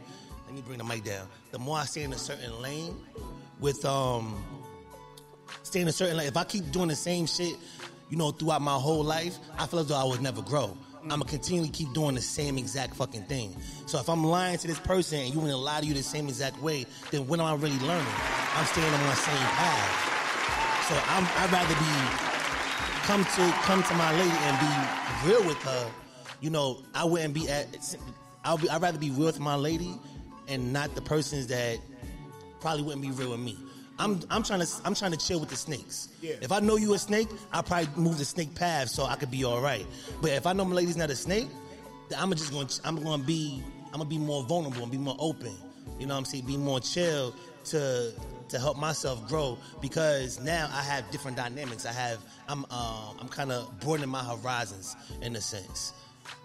let 0.46 0.54
me 0.54 0.62
bring 0.62 0.78
the 0.78 0.84
mic 0.84 1.04
down. 1.04 1.26
The 1.50 1.58
more 1.58 1.76
I 1.76 1.84
stay 1.84 2.04
in 2.04 2.12
a 2.12 2.18
certain 2.18 2.60
lane 2.62 2.96
with 3.60 3.84
um 3.84 4.42
stay 5.62 5.80
in 5.80 5.88
a 5.88 5.92
certain 5.92 6.16
lane, 6.16 6.28
if 6.28 6.36
I 6.36 6.44
keep 6.44 6.70
doing 6.70 6.88
the 6.88 6.96
same 6.96 7.26
shit, 7.26 7.56
you 8.08 8.16
know, 8.16 8.30
throughout 8.30 8.62
my 8.62 8.74
whole 8.74 9.04
life, 9.04 9.38
I 9.58 9.66
feel 9.66 9.80
as 9.80 9.86
though 9.88 9.96
I 9.96 10.04
would 10.04 10.22
never 10.22 10.42
grow. 10.42 10.76
I'm 11.02 11.08
gonna 11.08 11.24
continually 11.24 11.70
keep 11.70 11.92
doing 11.92 12.14
the 12.14 12.20
same 12.20 12.58
exact 12.58 12.94
fucking 12.94 13.22
thing. 13.24 13.56
So 13.86 13.98
if 13.98 14.08
I'm 14.08 14.24
lying 14.24 14.58
to 14.58 14.66
this 14.66 14.78
person 14.78 15.20
and 15.20 15.32
you 15.32 15.40
want 15.40 15.50
to 15.50 15.56
lie 15.56 15.80
to 15.80 15.86
you 15.86 15.94
the 15.94 16.02
same 16.02 16.28
exact 16.28 16.60
way, 16.60 16.86
then 17.10 17.26
when 17.26 17.40
am 17.40 17.46
I 17.46 17.54
really 17.54 17.78
learning? 17.78 18.12
I'm 18.54 18.66
staying 18.66 18.92
on 18.92 19.00
my 19.06 19.14
same 19.14 19.36
path. 19.36 20.10
So 20.88 20.94
I'm, 21.08 21.24
I'd 21.36 21.52
rather 21.52 21.74
be 21.74 22.30
come 23.06 23.24
to 23.24 23.52
come 23.62 23.82
to 23.82 23.94
my 23.94 24.12
lady 24.12 24.30
and 24.30 24.60
be 24.60 25.30
real 25.30 25.44
with 25.44 25.60
her. 25.62 25.90
You 26.40 26.50
know, 26.50 26.82
I 26.94 27.04
wouldn't 27.04 27.34
be 27.34 27.48
at. 27.48 27.96
I'll 28.44 28.58
be. 28.58 28.68
I'd 28.68 28.82
rather 28.82 28.98
be 28.98 29.10
real 29.10 29.26
with 29.26 29.40
my 29.40 29.54
lady, 29.54 29.98
and 30.48 30.72
not 30.72 30.94
the 30.94 31.02
persons 31.02 31.46
that 31.48 31.78
probably 32.60 32.82
wouldn't 32.82 33.02
be 33.02 33.10
real 33.10 33.30
with 33.30 33.40
me. 33.40 33.56
I'm 34.00 34.20
I'm 34.30 34.42
trying 34.42 34.60
to 34.60 34.68
I'm 34.84 34.94
trying 34.94 35.12
to 35.12 35.18
chill 35.18 35.38
with 35.38 35.50
the 35.50 35.56
snakes. 35.56 36.08
Yeah. 36.20 36.34
If 36.40 36.50
I 36.50 36.60
know 36.60 36.76
you 36.76 36.94
a 36.94 36.98
snake, 36.98 37.28
I'll 37.52 37.62
probably 37.62 37.88
move 38.02 38.18
the 38.18 38.24
snake 38.24 38.54
path 38.54 38.88
so 38.88 39.04
I 39.04 39.16
could 39.16 39.30
be 39.30 39.44
all 39.44 39.60
right. 39.60 39.86
But 40.22 40.30
if 40.30 40.46
I 40.46 40.52
know 40.52 40.64
my 40.64 40.74
lady's 40.74 40.96
not 40.96 41.10
a 41.10 41.16
snake, 41.16 41.48
then 42.08 42.18
I'm 42.18 42.30
just 42.32 42.50
going 42.50 42.66
to 42.66 42.80
I'm 42.84 43.02
going 43.02 43.20
to 43.20 43.26
be 43.26 43.62
I'm 43.86 43.98
gonna 43.98 44.06
be 44.06 44.18
more 44.18 44.42
vulnerable 44.44 44.82
and 44.82 44.90
be 44.90 44.98
more 44.98 45.16
open. 45.18 45.54
You 45.98 46.06
know 46.06 46.14
what 46.14 46.18
I'm 46.18 46.24
saying? 46.24 46.46
Be 46.46 46.56
more 46.56 46.80
chill 46.80 47.34
to 47.66 48.12
to 48.48 48.58
help 48.58 48.78
myself 48.78 49.28
grow 49.28 49.58
because 49.80 50.40
now 50.40 50.68
I 50.72 50.82
have 50.82 51.08
different 51.10 51.36
dynamics. 51.36 51.84
I 51.86 51.92
have 51.92 52.18
I'm 52.48 52.64
uh, 52.70 53.12
I'm 53.20 53.28
kind 53.28 53.52
of 53.52 53.78
broadening 53.80 54.10
my 54.10 54.24
horizons 54.24 54.96
in 55.22 55.36
a 55.36 55.40
sense. 55.40 55.92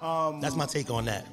Um, 0.01 0.41
That's 0.41 0.55
my 0.55 0.65
take 0.65 0.89
on 0.89 1.05
that. 1.05 1.25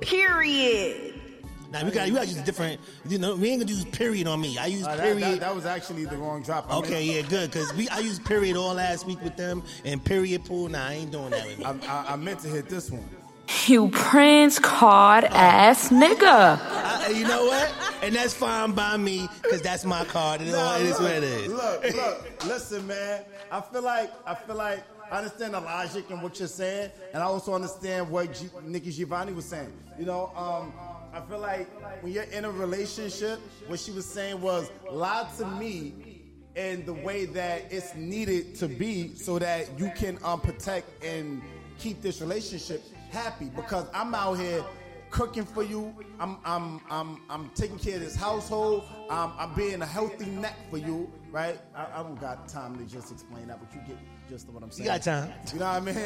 Period. 0.00 1.31
Now 1.72 1.84
we 1.84 1.90
got 1.90 2.06
you 2.08 2.14
got 2.14 2.22
to 2.24 2.28
use 2.28 2.42
different. 2.42 2.80
You 3.08 3.18
know, 3.18 3.34
we 3.34 3.48
ain't 3.50 3.62
gonna 3.62 3.72
use 3.72 3.84
period 3.86 4.26
on 4.26 4.40
me. 4.40 4.58
I 4.58 4.66
use 4.66 4.86
Uh, 4.86 4.96
period. 4.96 5.22
that, 5.22 5.40
that 5.40 5.54
was 5.54 5.64
actually 5.66 6.04
the 6.04 6.16
wrong 6.16 6.42
drop. 6.42 6.70
I 6.70 6.76
Okay, 6.76 6.90
meant- 6.90 7.06
yeah, 7.06 7.22
good. 7.22 7.52
Cause 7.52 7.72
we 7.74 7.88
I 7.88 7.98
used 8.00 8.24
period 8.24 8.56
all 8.56 8.74
last 8.74 9.06
week 9.06 9.22
with 9.22 9.36
them 9.36 9.62
and 9.84 10.04
period 10.04 10.44
pool. 10.44 10.68
Nah, 10.68 10.86
I 10.88 10.92
ain't 10.94 11.10
doing 11.12 11.30
that 11.30 11.46
with 11.46 11.58
me. 11.58 11.64
I, 11.64 11.70
I, 11.88 12.12
I 12.12 12.16
meant 12.16 12.40
to 12.40 12.48
hit 12.48 12.68
this 12.68 12.90
one. 12.90 13.04
You 13.66 13.88
prince 13.88 14.58
card 14.58 15.24
ass 15.24 15.88
nigga. 15.90 16.58
I- 16.60 17.08
you 17.08 17.26
know 17.26 17.44
what? 17.46 17.72
And 18.02 18.14
that's 18.14 18.32
fine 18.34 18.72
by 18.72 18.96
me, 18.96 19.28
cause 19.42 19.60
that's 19.62 19.84
my 19.84 20.04
card. 20.04 20.40
It, 20.40 20.48
is- 20.48 20.52
Nah, 20.54 20.76
it 20.76 20.82
is 20.86 20.98
what 21.00 21.10
it 21.10 21.24
is. 21.24 21.48
Look, 21.52 21.94
look, 21.94 22.44
listen, 22.46 22.86
man. 22.86 23.22
I 23.50 23.60
feel 23.60 23.82
like 23.82 24.10
I 24.26 24.34
feel 24.34 24.56
like 24.56 24.82
I 25.10 25.18
understand 25.18 25.54
the 25.54 25.60
logic 25.60 26.08
and 26.10 26.22
what 26.22 26.38
you're 26.38 26.48
saying, 26.48 26.90
and 27.12 27.22
I 27.22 27.26
also 27.26 27.52
understand 27.54 28.08
what 28.10 28.32
G- 28.32 28.48
Nikki 28.64 28.90
Giovanni 28.92 29.32
was 29.32 29.44
saying. 29.44 29.72
You 29.98 30.06
know, 30.06 30.30
um, 30.36 30.72
I 31.12 31.20
feel 31.20 31.40
like 31.40 31.68
when 32.02 32.12
you're 32.12 32.22
in 32.24 32.44
a 32.44 32.50
relationship, 32.50 33.38
what 33.66 33.78
she 33.78 33.90
was 33.90 34.06
saying 34.06 34.40
was 34.40 34.70
lie 34.90 35.28
to 35.38 35.46
me 35.46 36.22
in 36.54 36.84
the 36.86 36.92
way 36.92 37.26
that 37.26 37.70
it's 37.70 37.94
needed 37.94 38.54
to 38.56 38.68
be, 38.68 39.14
so 39.14 39.38
that 39.38 39.78
you 39.78 39.90
can 39.94 40.18
um, 40.24 40.40
protect 40.40 41.04
and 41.04 41.42
keep 41.78 42.00
this 42.02 42.20
relationship 42.20 42.82
happy. 43.10 43.50
Because 43.54 43.86
I'm 43.92 44.14
out 44.14 44.34
here 44.38 44.64
cooking 45.10 45.44
for 45.44 45.62
you. 45.62 45.94
I'm 46.18 46.38
I'm 46.44 46.80
I'm 46.90 47.20
I'm 47.28 47.50
taking 47.50 47.78
care 47.78 47.96
of 47.96 48.00
this 48.00 48.16
household. 48.16 48.84
I'm, 49.10 49.32
I'm 49.38 49.54
being 49.54 49.82
a 49.82 49.86
healthy 49.86 50.26
neck 50.26 50.56
for 50.70 50.78
you, 50.78 51.10
right? 51.30 51.58
I, 51.74 51.86
I 51.94 52.02
don't 52.02 52.20
got 52.20 52.48
time 52.48 52.76
to 52.78 52.84
just 52.84 53.12
explain 53.12 53.48
that, 53.48 53.60
but 53.60 53.74
you 53.74 53.80
get 53.86 53.98
just 54.32 54.48
what 54.48 54.62
I'm 54.62 54.70
saying. 54.70 54.86
got 54.86 55.02
time. 55.02 55.30
You 55.52 55.58
know 55.58 55.66
what 55.66 55.76
I 55.76 55.80
mean? 55.80 55.96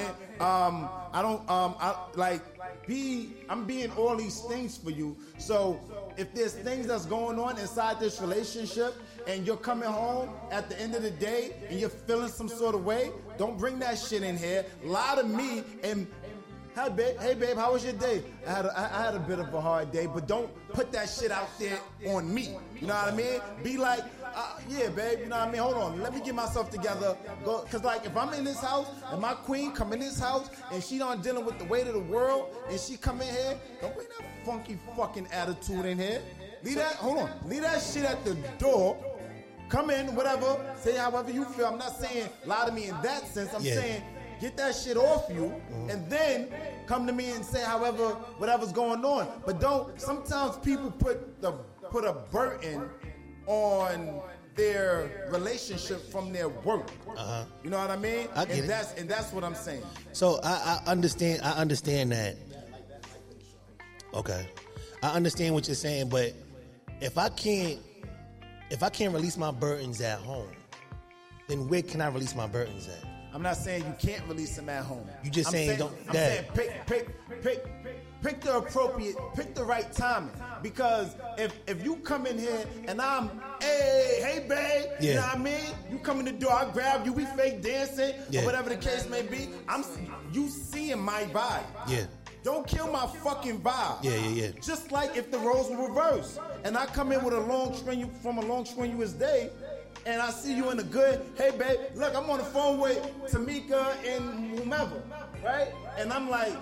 Um, 0.41 0.89
I 1.13 1.23
don't 1.23 1.49
um, 1.49 1.77
I 1.79 1.95
like 2.17 2.43
be. 2.87 3.35
I'm 3.49 3.65
being 3.65 3.91
all 3.93 4.17
these 4.17 4.41
things 4.41 4.77
for 4.77 4.91
you. 4.91 5.17
So 5.39 5.79
if 6.17 6.35
there's 6.35 6.53
things 6.53 6.89
that's 6.89 7.07
going 7.07 7.39
on 7.39 7.57
inside 7.59 8.01
this 8.01 8.21
relationship, 8.21 8.95
and 9.29 9.47
you're 9.47 9.57
coming 9.57 9.89
home 9.89 10.31
at 10.51 10.69
the 10.69 10.81
end 10.81 10.97
of 10.97 11.03
the 11.03 11.11
day 11.11 11.55
and 11.69 11.79
you're 11.79 11.89
feeling 11.89 12.29
some 12.29 12.49
sort 12.49 12.75
of 12.75 12.85
way, 12.85 13.13
don't 13.39 13.59
bring 13.59 13.79
that 13.79 13.97
shit 13.97 14.23
in 14.23 14.37
here. 14.37 14.65
Lie 14.85 15.17
to 15.17 15.25
me 15.25 15.63
and 15.85 16.07
Hi, 16.77 16.91
babe. 16.91 17.19
Hey, 17.19 17.33
babe. 17.33 17.57
How 17.57 17.73
was 17.73 17.85
your 17.85 17.95
day? 17.95 18.23
I 18.47 18.51
had 18.53 18.67
a, 18.67 18.79
I 18.79 19.03
had 19.05 19.15
a 19.15 19.19
bit 19.19 19.39
of 19.39 19.55
a 19.55 19.61
hard 19.63 19.91
day, 19.93 20.05
but 20.05 20.29
don't 20.29 20.51
put 20.75 20.93
that 20.93 21.09
shit 21.09 21.31
out 21.31 21.49
there 21.59 21.79
on 22.09 22.33
me. 22.35 22.55
You 22.79 22.89
know 22.89 22.93
what 22.93 23.15
I 23.15 23.17
mean? 23.17 23.41
Be 23.63 23.79
like, 23.79 24.05
uh, 24.37 24.59
yeah, 24.69 24.89
babe. 24.91 25.21
You 25.21 25.27
know 25.27 25.39
what 25.39 25.49
I 25.49 25.51
mean? 25.51 25.61
Hold 25.63 25.75
on. 25.77 26.03
Let 26.03 26.15
me 26.15 26.21
get 26.21 26.35
myself 26.35 26.71
together. 26.71 27.17
Go, 27.45 27.61
cause 27.71 27.83
like 27.83 28.05
if 28.05 28.17
I'm 28.17 28.33
in 28.35 28.45
this 28.45 28.61
house 28.61 28.87
and 29.11 29.21
my 29.21 29.33
queen 29.35 29.73
come 29.73 29.93
in 29.93 29.99
this 30.01 30.21
house 30.21 30.51
and 30.71 30.83
she 30.85 30.99
not 30.99 31.23
dealing 31.23 31.45
with 31.45 31.59
the 31.59 31.65
weight 31.65 31.87
of 31.87 31.95
the 31.95 32.01
world 32.01 32.55
and 32.71 32.79
she 32.79 32.97
come 32.97 33.21
in 33.23 33.29
here, 33.29 33.59
don't 33.81 33.95
bring 33.95 34.07
that 34.19 34.27
funky 34.45 34.79
fucking 34.97 35.27
attitude 35.33 35.87
in 35.87 35.99
here. 35.99 36.23
Leave 36.63 36.77
that. 36.77 36.95
Hold 36.97 37.19
on. 37.19 37.31
Leave 37.47 37.63
that 37.63 37.83
shit 37.83 38.05
at 38.05 38.25
the 38.25 38.35
door. 38.59 38.97
Come 39.69 39.91
in, 39.91 40.15
whatever. 40.15 40.65
Say 40.81 40.97
however 40.97 41.31
you 41.31 41.45
feel. 41.47 41.67
I'm 41.67 41.79
not 41.79 41.97
saying 41.99 42.29
lie 42.45 42.67
to 42.67 42.73
me 42.73 42.89
in 42.89 42.97
that 43.03 43.27
sense. 43.27 43.53
I'm 43.55 43.63
Yeah. 43.63 43.75
saying 43.75 44.03
get 44.39 44.57
that 44.59 44.75
shit 44.77 44.99
off 44.99 45.31
you, 45.31 45.51
and 45.89 46.09
then 46.11 46.49
come 46.87 47.07
to 47.07 47.13
me 47.13 47.31
and 47.31 47.43
say 47.45 47.63
however 47.65 48.11
whatever's 48.39 48.71
going 48.73 49.03
on. 49.05 49.27
But 49.47 49.61
don't. 49.61 49.99
Sometimes 50.01 50.57
people 50.59 50.91
put 50.91 51.41
the 51.41 51.53
put 51.91 52.05
a 52.05 52.13
burden 52.13 52.89
on 53.47 54.21
their 54.55 55.29
relationship 55.31 56.01
from 56.11 56.33
their 56.33 56.49
work. 56.49 56.91
Uh-huh. 57.09 57.45
You 57.63 57.71
know 57.71 57.79
what 57.79 57.91
I 57.91 57.97
mean? 57.97 58.29
I 58.35 58.45
get 58.45 58.57
and 58.57 58.65
it. 58.65 58.69
that's 58.69 58.95
and 58.95 59.09
that's 59.09 59.33
what 59.33 59.45
I'm 59.45 59.55
saying. 59.55 59.83
So 60.13 60.41
I, 60.43 60.81
I 60.87 60.91
understand. 60.91 61.43
I 61.43 61.53
understand 61.53 62.13
that. 62.13 62.37
Okay, 64.15 64.49
I 65.03 65.09
understand 65.11 65.55
what 65.55 65.69
you're 65.69 65.75
saying, 65.75 66.09
but 66.09 66.33
if 67.01 67.19
I 67.19 67.29
can't, 67.29 67.79
if 68.71 68.83
I 68.83 68.89
can't 68.89 69.13
release 69.13 69.37
my 69.37 69.51
burdens 69.51 70.01
at 70.01 70.19
home, 70.19 70.49
then 71.49 71.69
where 71.69 71.83
can 71.83 72.01
I 72.01 72.09
release 72.09 72.35
my 72.35 72.47
burdens 72.47 72.89
at? 72.89 73.07
I'm 73.35 73.43
not 73.43 73.59
saying 73.59 73.85
you 73.85 73.95
can't 73.99 74.27
release 74.27 74.57
them 74.57 74.71
at 74.71 74.83
home. 74.85 75.07
You 75.23 75.31
just 75.31 75.49
I'm 75.49 75.53
saying 75.53 75.79
don't- 75.79 75.95
I'm 76.09 76.15
saying 76.15 76.45
pick, 76.55 76.87
pick, 76.87 77.43
pick, 77.43 77.67
pick 78.23 78.41
the 78.41 78.57
appropriate, 78.57 79.17
pick 79.35 79.55
the 79.55 79.63
right 79.63 79.93
timing. 79.93 80.31
Because 80.71 81.15
if 81.39 81.53
if 81.69 81.85
you 81.85 81.95
come 81.99 82.27
in 82.27 82.37
here 82.37 82.65
and 82.89 83.01
I'm, 83.01 83.31
hey, 83.61 84.19
hey, 84.21 84.45
babe, 84.49 84.87
you 85.01 85.15
know 85.15 85.21
what 85.21 85.37
I 85.37 85.39
mean? 85.39 85.65
You 85.89 85.99
come 85.99 86.19
in 86.19 86.25
the 86.25 86.33
door, 86.33 86.53
I 86.53 86.69
grab 86.73 87.07
you, 87.07 87.13
we 87.13 87.25
fake 87.25 87.63
dancing 87.63 88.15
Yeah. 88.31 88.43
or 88.43 88.47
whatever 88.47 88.71
the 88.71 88.77
case 88.77 89.09
may 89.09 89.23
be. 89.23 89.49
I'm, 89.69 89.85
you 90.33 90.49
seeing 90.49 90.99
my 91.01 91.23
vibe. 91.33 91.63
Yeah, 91.87 92.07
Don't 92.43 92.67
kill 92.67 92.91
my 92.91 93.07
fucking 93.07 93.61
vibe. 93.61 94.03
yeah, 94.03 94.17
yeah, 94.17 94.29
yeah. 94.47 94.51
Just 94.61 94.91
like 94.91 95.17
if 95.17 95.31
the 95.31 95.39
roles 95.39 95.71
were 95.71 95.87
reversed, 95.87 96.41
and 96.65 96.77
I 96.77 96.87
come 96.87 97.13
in 97.13 97.23
with 97.23 97.35
a 97.35 97.41
long 97.41 97.73
strenuous 97.77 98.11
from 98.21 98.39
a 98.39 98.45
long 98.45 98.65
strenuous 98.65 99.13
day, 99.13 99.51
and 100.05 100.21
I 100.21 100.31
see 100.31 100.53
you 100.57 100.71
in 100.73 100.81
a 100.81 100.89
good, 100.99 101.21
hey 101.37 101.53
babe, 101.57 101.79
look, 101.95 102.13
I'm 102.17 102.29
on 102.29 102.39
the 102.39 102.45
phone 102.45 102.81
with 102.81 102.99
Tamika 103.31 103.95
and 104.05 104.59
whomever, 104.59 105.01
right? 105.45 105.69
And 105.97 106.13
I'm 106.13 106.29
like, 106.29 106.55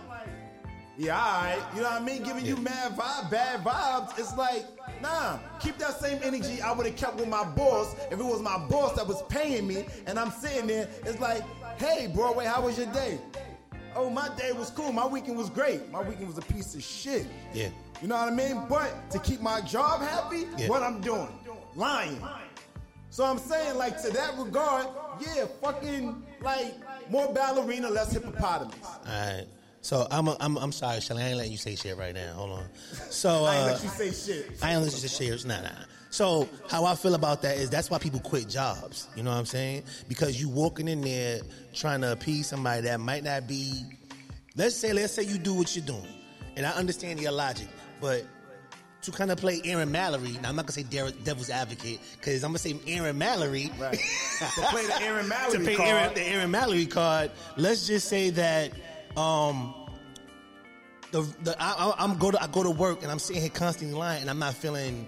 yeah, 0.96 1.18
all 1.18 1.42
right, 1.42 1.62
you 1.74 1.82
know 1.82 1.90
what 1.90 2.02
I 2.02 2.04
mean? 2.04 2.22
Giving 2.22 2.44
you 2.46 2.56
mad 2.56 2.92
vibe, 2.96 3.30
bad 3.30 3.64
vibes. 3.64 4.18
It's 4.18 4.36
like, 4.36 4.64
nah, 5.02 5.38
keep 5.60 5.76
that 5.78 5.98
same 6.00 6.20
energy 6.22 6.60
I 6.62 6.72
would 6.72 6.86
have 6.86 6.96
kept 6.96 7.16
with 7.16 7.28
my 7.28 7.44
boss 7.44 7.94
if 8.10 8.18
it 8.18 8.24
was 8.24 8.40
my 8.40 8.58
boss 8.68 8.94
that 8.94 9.06
was 9.06 9.22
paying 9.28 9.66
me, 9.66 9.86
and 10.06 10.18
I'm 10.18 10.30
sitting 10.30 10.66
there. 10.66 10.88
It's 11.04 11.20
like, 11.20 11.42
hey, 11.78 12.10
Broadway, 12.14 12.44
how 12.46 12.62
was 12.62 12.78
your 12.78 12.86
day? 12.92 13.18
Oh, 13.96 14.10
my 14.10 14.28
day 14.36 14.52
was 14.52 14.70
cool. 14.70 14.92
My 14.92 15.06
weekend 15.06 15.36
was 15.38 15.50
great. 15.50 15.88
My 15.92 16.02
weekend 16.02 16.26
was 16.26 16.38
a 16.38 16.42
piece 16.42 16.74
of 16.74 16.82
shit. 16.82 17.26
Yeah. 17.52 17.68
You 18.02 18.08
know 18.08 18.16
what 18.16 18.32
I 18.32 18.34
mean? 18.34 18.64
But 18.68 19.08
to 19.12 19.20
keep 19.20 19.40
my 19.40 19.60
job 19.60 20.00
happy, 20.00 20.46
Yeah. 20.58 20.68
what 20.68 20.82
I'm 20.82 21.00
doing? 21.00 21.28
Lying. 21.76 22.20
So 23.10 23.24
I'm 23.24 23.38
saying, 23.38 23.76
like, 23.78 24.02
to 24.02 24.10
that 24.10 24.36
regard, 24.36 24.86
yeah, 25.20 25.46
fucking, 25.62 26.24
like, 26.40 26.74
more 27.08 27.32
ballerina, 27.32 27.88
less 27.88 28.12
hippopotamus. 28.12 28.74
All 28.84 28.98
right. 29.06 29.46
So 29.84 30.06
I'm 30.10 30.28
a, 30.28 30.36
I'm 30.40 30.56
I'm 30.56 30.72
sorry, 30.72 31.02
Shelly. 31.02 31.22
I 31.22 31.26
ain't 31.28 31.36
letting 31.36 31.52
you 31.52 31.58
say 31.58 31.76
shit 31.76 31.98
right 31.98 32.14
now. 32.14 32.32
Hold 32.32 32.52
on. 32.52 32.64
So 33.10 33.44
uh, 33.44 33.48
I 33.48 33.56
ain't 33.56 33.66
let 33.66 33.82
you 33.82 33.90
say 33.90 34.12
shit. 34.12 34.58
I 34.62 34.72
ain't 34.72 34.82
let 34.82 34.90
you 34.90 34.98
say 34.98 35.26
shit. 35.26 35.44
Nah, 35.44 35.60
nah. 35.60 35.68
So 36.08 36.48
how 36.70 36.86
I 36.86 36.94
feel 36.94 37.14
about 37.14 37.42
that 37.42 37.58
is 37.58 37.68
that's 37.68 37.90
why 37.90 37.98
people 37.98 38.20
quit 38.20 38.48
jobs. 38.48 39.08
You 39.14 39.22
know 39.22 39.30
what 39.30 39.36
I'm 39.36 39.44
saying? 39.44 39.82
Because 40.08 40.40
you 40.40 40.48
walking 40.48 40.88
in 40.88 41.02
there 41.02 41.42
trying 41.74 42.00
to 42.00 42.12
appease 42.12 42.46
somebody 42.46 42.80
that 42.82 42.98
might 42.98 43.24
not 43.24 43.46
be. 43.46 43.84
Let's 44.56 44.74
say 44.74 44.94
let's 44.94 45.12
say 45.12 45.22
you 45.22 45.36
do 45.36 45.52
what 45.52 45.76
you're 45.76 45.84
doing, 45.84 46.08
and 46.56 46.64
I 46.64 46.70
understand 46.70 47.20
your 47.20 47.32
logic, 47.32 47.68
but 48.00 48.24
to 49.02 49.12
kind 49.12 49.30
of 49.30 49.36
play 49.36 49.60
Aaron 49.66 49.92
Mallory. 49.92 50.38
Now 50.40 50.48
I'm 50.48 50.56
not 50.56 50.64
gonna 50.64 50.72
say 50.72 50.84
devil's 50.84 51.50
advocate 51.50 52.00
because 52.18 52.42
I'm 52.42 52.52
gonna 52.52 52.58
say 52.58 52.74
Aaron 52.86 53.18
Mallory. 53.18 53.70
Right. 53.78 53.92
to 54.38 54.62
play 54.70 54.86
the 54.86 55.02
Aaron 55.02 55.28
Mallory 55.28 55.58
to 55.58 55.64
play 55.64 55.76
card. 55.76 55.88
Aaron, 55.90 56.14
the 56.14 56.22
Aaron 56.22 56.50
Mallory 56.50 56.86
card. 56.86 57.32
Let's 57.58 57.86
just 57.86 58.08
say 58.08 58.30
that 58.30 58.72
um, 59.16 59.74
the 61.12 61.22
the 61.42 61.56
I, 61.60 61.94
I'm 61.98 62.16
go 62.18 62.30
to 62.30 62.42
I 62.42 62.46
go 62.48 62.62
to 62.62 62.70
work 62.70 63.02
and 63.02 63.10
I'm 63.10 63.18
sitting 63.18 63.42
here 63.42 63.50
constantly 63.50 63.96
lying 63.96 64.20
and 64.22 64.30
I'm 64.30 64.38
not 64.38 64.54
feeling 64.54 65.06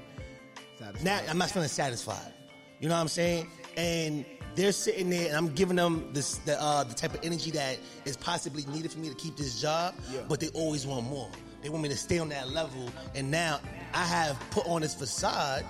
not 1.03 1.23
I'm 1.29 1.39
not 1.39 1.51
feeling 1.51 1.69
satisfied. 1.69 2.33
You 2.81 2.89
know 2.89 2.95
what 2.95 3.01
I'm 3.01 3.09
saying? 3.09 3.49
And 3.77 4.25
they're 4.55 4.73
sitting 4.73 5.11
there 5.11 5.29
and 5.29 5.37
I'm 5.37 5.49
giving 5.55 5.77
them 5.77 6.11
this 6.13 6.37
the 6.39 6.61
uh, 6.63 6.85
the 6.85 6.95
type 6.95 7.15
of 7.15 7.21
energy 7.23 7.51
that 7.53 7.79
is 8.05 8.17
possibly 8.17 8.65
needed 8.67 8.93
for 8.93 8.99
me 8.99 9.09
to 9.09 9.15
keep 9.15 9.37
this 9.37 9.61
job, 9.61 9.95
Yeah. 10.11 10.21
but 10.29 10.41
they 10.41 10.49
always 10.49 10.87
want 10.87 11.07
more. 11.07 11.31
They 11.63 11.69
want 11.71 11.83
me 11.83 11.89
to 11.89 11.97
stay 11.97 12.19
on 12.19 12.29
that 12.29 12.51
level, 12.51 12.89
and 13.15 13.31
now 13.31 13.61
I 13.93 14.05
have 14.05 14.39
put 14.51 14.67
on 14.67 14.83
this 14.83 14.95
facade 14.95 15.65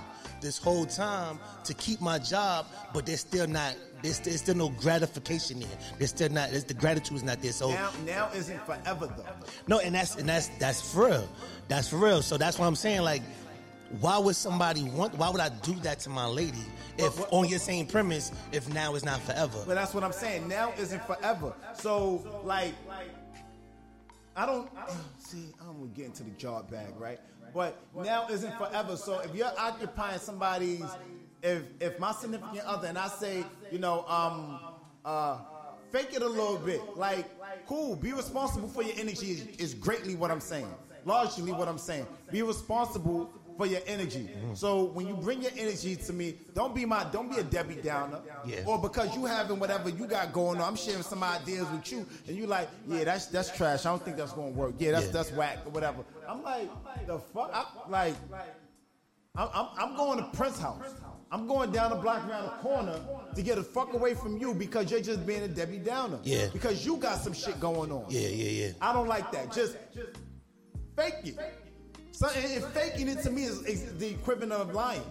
this 0.46 0.58
whole 0.58 0.86
time 0.86 1.40
to 1.64 1.74
keep 1.74 2.00
my 2.00 2.18
job, 2.20 2.66
but 2.94 3.04
there's 3.04 3.18
still 3.20 3.48
not 3.48 3.74
there's, 4.02 4.20
there's 4.20 4.38
still 4.40 4.54
no 4.54 4.68
gratification 4.68 5.58
there. 5.58 5.68
There's 5.98 6.10
still 6.10 6.28
not 6.28 6.50
there's, 6.50 6.62
the 6.64 6.74
gratitude 6.74 7.16
is 7.16 7.24
not 7.24 7.42
there. 7.42 7.50
So 7.50 7.70
Now, 7.70 7.90
now 8.04 8.30
isn't 8.32 8.64
forever 8.64 9.08
though. 9.16 9.24
no, 9.66 9.80
and 9.80 9.94
that's 9.96 10.14
and 10.14 10.28
that's 10.28 10.48
that's 10.60 10.92
for 10.92 11.06
real. 11.08 11.28
That's 11.66 11.88
for 11.88 11.96
real. 11.96 12.22
So 12.22 12.38
that's 12.38 12.60
what 12.60 12.66
I'm 12.66 12.76
saying. 12.76 13.00
Like, 13.02 13.22
why 14.00 14.18
would 14.18 14.36
somebody 14.36 14.84
want? 14.84 15.14
Why 15.18 15.28
would 15.30 15.40
I 15.40 15.48
do 15.48 15.74
that 15.80 15.98
to 16.00 16.10
my 16.10 16.26
lady 16.26 16.62
if 16.96 17.16
But- 17.18 17.28
on 17.32 17.48
your 17.48 17.58
same 17.58 17.86
premise? 17.88 18.30
If 18.52 18.72
now 18.72 18.94
is 18.94 19.04
not 19.04 19.20
forever. 19.22 19.64
But 19.66 19.74
that's 19.74 19.94
what 19.94 20.04
I'm 20.04 20.12
saying. 20.12 20.46
Now 20.46 20.72
isn't 20.78 21.02
forever. 21.06 21.52
So 21.74 22.24
like, 22.44 22.74
I 24.36 24.46
don't 24.46 24.68
see. 25.18 25.52
I'm 25.60 25.78
gonna 25.78 25.86
get 25.88 26.06
into 26.06 26.22
the 26.22 26.30
job 26.30 26.70
bag, 26.70 26.92
right? 26.98 27.18
But 27.56 27.74
now 27.94 28.26
isn't 28.28 28.52
forever. 28.58 28.98
So 28.98 29.18
if 29.20 29.34
you're 29.34 29.50
occupying 29.58 30.18
somebody's, 30.18 30.84
if 31.42 31.62
if 31.80 31.98
my 31.98 32.12
significant 32.12 32.66
other 32.66 32.86
and 32.86 32.98
I 32.98 33.08
say, 33.08 33.44
you 33.72 33.78
know, 33.78 34.04
um, 34.06 34.60
uh, 35.06 35.38
fake 35.90 36.10
it 36.12 36.20
a 36.20 36.28
little 36.28 36.58
bit, 36.58 36.82
like, 36.96 37.24
cool, 37.66 37.96
be 37.96 38.12
responsible 38.12 38.68
for 38.68 38.82
your 38.82 38.92
energy 38.98 39.30
is, 39.30 39.46
is 39.56 39.74
greatly 39.74 40.16
what 40.16 40.30
I'm 40.30 40.40
saying. 40.40 40.68
Largely 41.06 41.52
what 41.52 41.66
I'm 41.66 41.78
saying. 41.78 42.06
Be 42.30 42.42
responsible 42.42 43.32
for 43.56 43.66
your 43.66 43.80
energy. 43.86 44.28
Mm-hmm. 44.30 44.54
So 44.54 44.84
when 44.84 45.06
you 45.06 45.14
bring 45.14 45.42
your 45.42 45.52
energy 45.56 45.96
to 45.96 46.12
me, 46.12 46.36
don't 46.54 46.74
be 46.74 46.84
my, 46.84 47.04
don't 47.04 47.30
be 47.30 47.38
a 47.38 47.42
Debbie 47.42 47.76
Downer. 47.76 48.20
Yeah. 48.44 48.64
Or 48.66 48.78
because 48.80 49.14
you 49.16 49.24
having 49.24 49.58
whatever 49.58 49.88
you 49.88 50.06
got 50.06 50.32
going 50.32 50.60
on, 50.60 50.68
I'm 50.68 50.76
sharing 50.76 51.02
some 51.02 51.22
ideas 51.22 51.66
with 51.70 51.90
you, 51.90 52.06
and 52.26 52.36
you 52.36 52.46
like, 52.46 52.68
yeah, 52.86 53.04
that's 53.04 53.26
that's 53.26 53.54
trash. 53.56 53.86
I 53.86 53.90
don't 53.90 54.04
think 54.04 54.16
that's 54.16 54.32
gonna 54.32 54.50
work. 54.50 54.74
Yeah, 54.78 54.92
that's 54.92 55.06
Yeah. 55.06 55.12
that's 55.12 55.32
whack 55.32 55.58
or 55.64 55.70
whatever. 55.70 56.04
I'm 56.28 56.42
like, 56.42 56.68
the 57.06 57.18
fuck, 57.18 57.50
I, 57.52 57.64
like, 57.88 58.14
I'm, 59.36 59.48
I'm 59.54 59.68
I'm 59.78 59.96
going 59.96 60.18
to 60.18 60.24
Prince 60.36 60.58
House. 60.58 60.82
I'm 61.32 61.48
going 61.48 61.72
down 61.72 61.90
the 61.90 61.96
block 61.96 62.28
around 62.28 62.44
the 62.44 62.50
corner 62.62 63.00
to 63.34 63.42
get 63.42 63.56
the 63.56 63.62
fuck 63.64 63.92
away 63.92 64.14
from 64.14 64.38
you 64.38 64.54
because 64.54 64.90
you're 64.90 65.00
just 65.00 65.26
being 65.26 65.42
a 65.42 65.48
Debbie 65.48 65.78
Downer. 65.78 66.20
Yeah. 66.22 66.46
Because 66.52 66.86
you 66.86 66.96
got 66.98 67.18
some 67.20 67.32
shit 67.32 67.58
going 67.58 67.90
on. 67.90 68.06
Yeah, 68.08 68.28
yeah, 68.28 68.66
yeah. 68.66 68.72
I 68.80 68.92
don't 68.92 69.08
like 69.08 69.32
that. 69.32 69.52
Just, 69.52 69.76
just 69.92 70.10
fake 70.96 71.14
it. 71.24 71.36
So, 72.16 72.26
and, 72.34 72.44
and 72.46 72.64
faking 72.72 73.08
it 73.08 73.20
to 73.24 73.30
me 73.30 73.44
is, 73.44 73.60
is 73.66 73.92
the 73.98 74.08
equivalent 74.08 74.50
of 74.52 74.72
lying. 74.72 75.02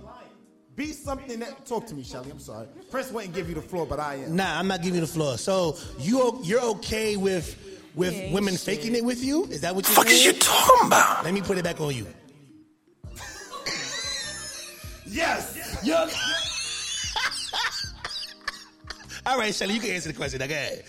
Be 0.76 0.92
something 0.92 1.40
that. 1.40 1.64
Talk 1.64 1.86
to 1.86 1.94
me, 1.94 2.02
Shelly. 2.04 2.32
I'm 2.32 2.40
sorry. 2.40 2.66
Prince 2.90 3.12
wouldn't 3.12 3.36
give 3.36 3.48
you 3.48 3.54
the 3.54 3.62
floor, 3.62 3.86
but 3.86 4.00
I 4.00 4.16
am. 4.16 4.36
Nah, 4.36 4.58
I'm 4.58 4.68
not 4.68 4.82
giving 4.82 4.96
you 4.96 5.02
the 5.02 5.08
floor. 5.12 5.38
So 5.38 5.78
you 6.00 6.40
you're 6.42 6.62
okay 6.62 7.16
with 7.16 7.56
with 7.94 8.16
Yeah, 8.16 8.34
women 8.34 8.56
shit. 8.56 8.62
faking 8.80 8.96
it 8.96 9.06
with 9.06 9.24
you? 9.24 9.46
Is 9.46 9.62
that 9.62 9.76
what 9.76 9.88
you're 9.88 9.96
Fuck 9.96 10.08
is 10.08 10.24
saying? 10.24 10.34
you 10.34 10.42
talking 10.42 10.88
about? 10.88 11.24
Let 11.24 11.36
me 11.36 11.42
put 11.42 11.60
it 11.60 11.64
back 11.64 11.80
on 11.80 11.94
you. 11.96 12.08
Yes. 15.08 15.80
Yo. 15.86 16.08
All 19.28 19.38
right, 19.38 19.54
Shelly, 19.54 19.76
you 19.76 19.80
can 19.80 19.92
answer 19.92 20.10
the 20.10 20.16
question. 20.16 20.40
Now, 20.40 20.48
go 20.48 20.56
ahead. 20.56 20.84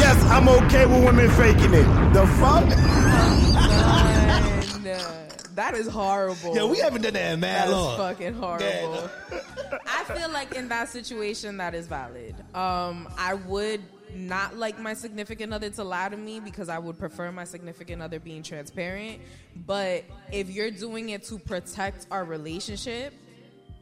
Yes, 0.00 0.22
I'm 0.24 0.48
okay 0.48 0.86
with 0.86 1.04
women 1.04 1.28
faking 1.32 1.74
it. 1.74 2.12
The 2.14 2.26
fuck? 2.40 2.64
That 5.56 5.74
is 5.74 5.88
horrible. 5.88 6.56
Yeah, 6.56 6.64
we 6.64 6.78
haven't 6.78 7.02
done 7.02 7.12
that 7.12 7.34
in 7.34 7.40
mad 7.40 7.68
That 7.68 7.68
is 7.68 7.74
long. 7.74 7.96
fucking 7.98 8.32
horrible. 8.34 9.10
I 9.86 10.04
feel 10.04 10.30
like 10.30 10.54
in 10.54 10.68
that 10.68 10.88
situation, 10.88 11.58
that 11.58 11.74
is 11.74 11.86
valid. 11.86 12.34
Um, 12.54 13.06
I 13.18 13.34
would 13.34 13.82
not 14.14 14.56
like 14.56 14.78
my 14.80 14.94
significant 14.94 15.52
other 15.52 15.68
to 15.68 15.84
lie 15.84 16.08
to 16.08 16.16
me 16.16 16.40
because 16.40 16.70
I 16.70 16.78
would 16.78 16.98
prefer 16.98 17.30
my 17.30 17.44
significant 17.44 18.00
other 18.00 18.18
being 18.18 18.42
transparent. 18.42 19.20
But 19.66 20.04
if 20.32 20.48
you're 20.50 20.70
doing 20.70 21.10
it 21.10 21.24
to 21.24 21.38
protect 21.38 22.06
our 22.10 22.24
relationship 22.24 23.12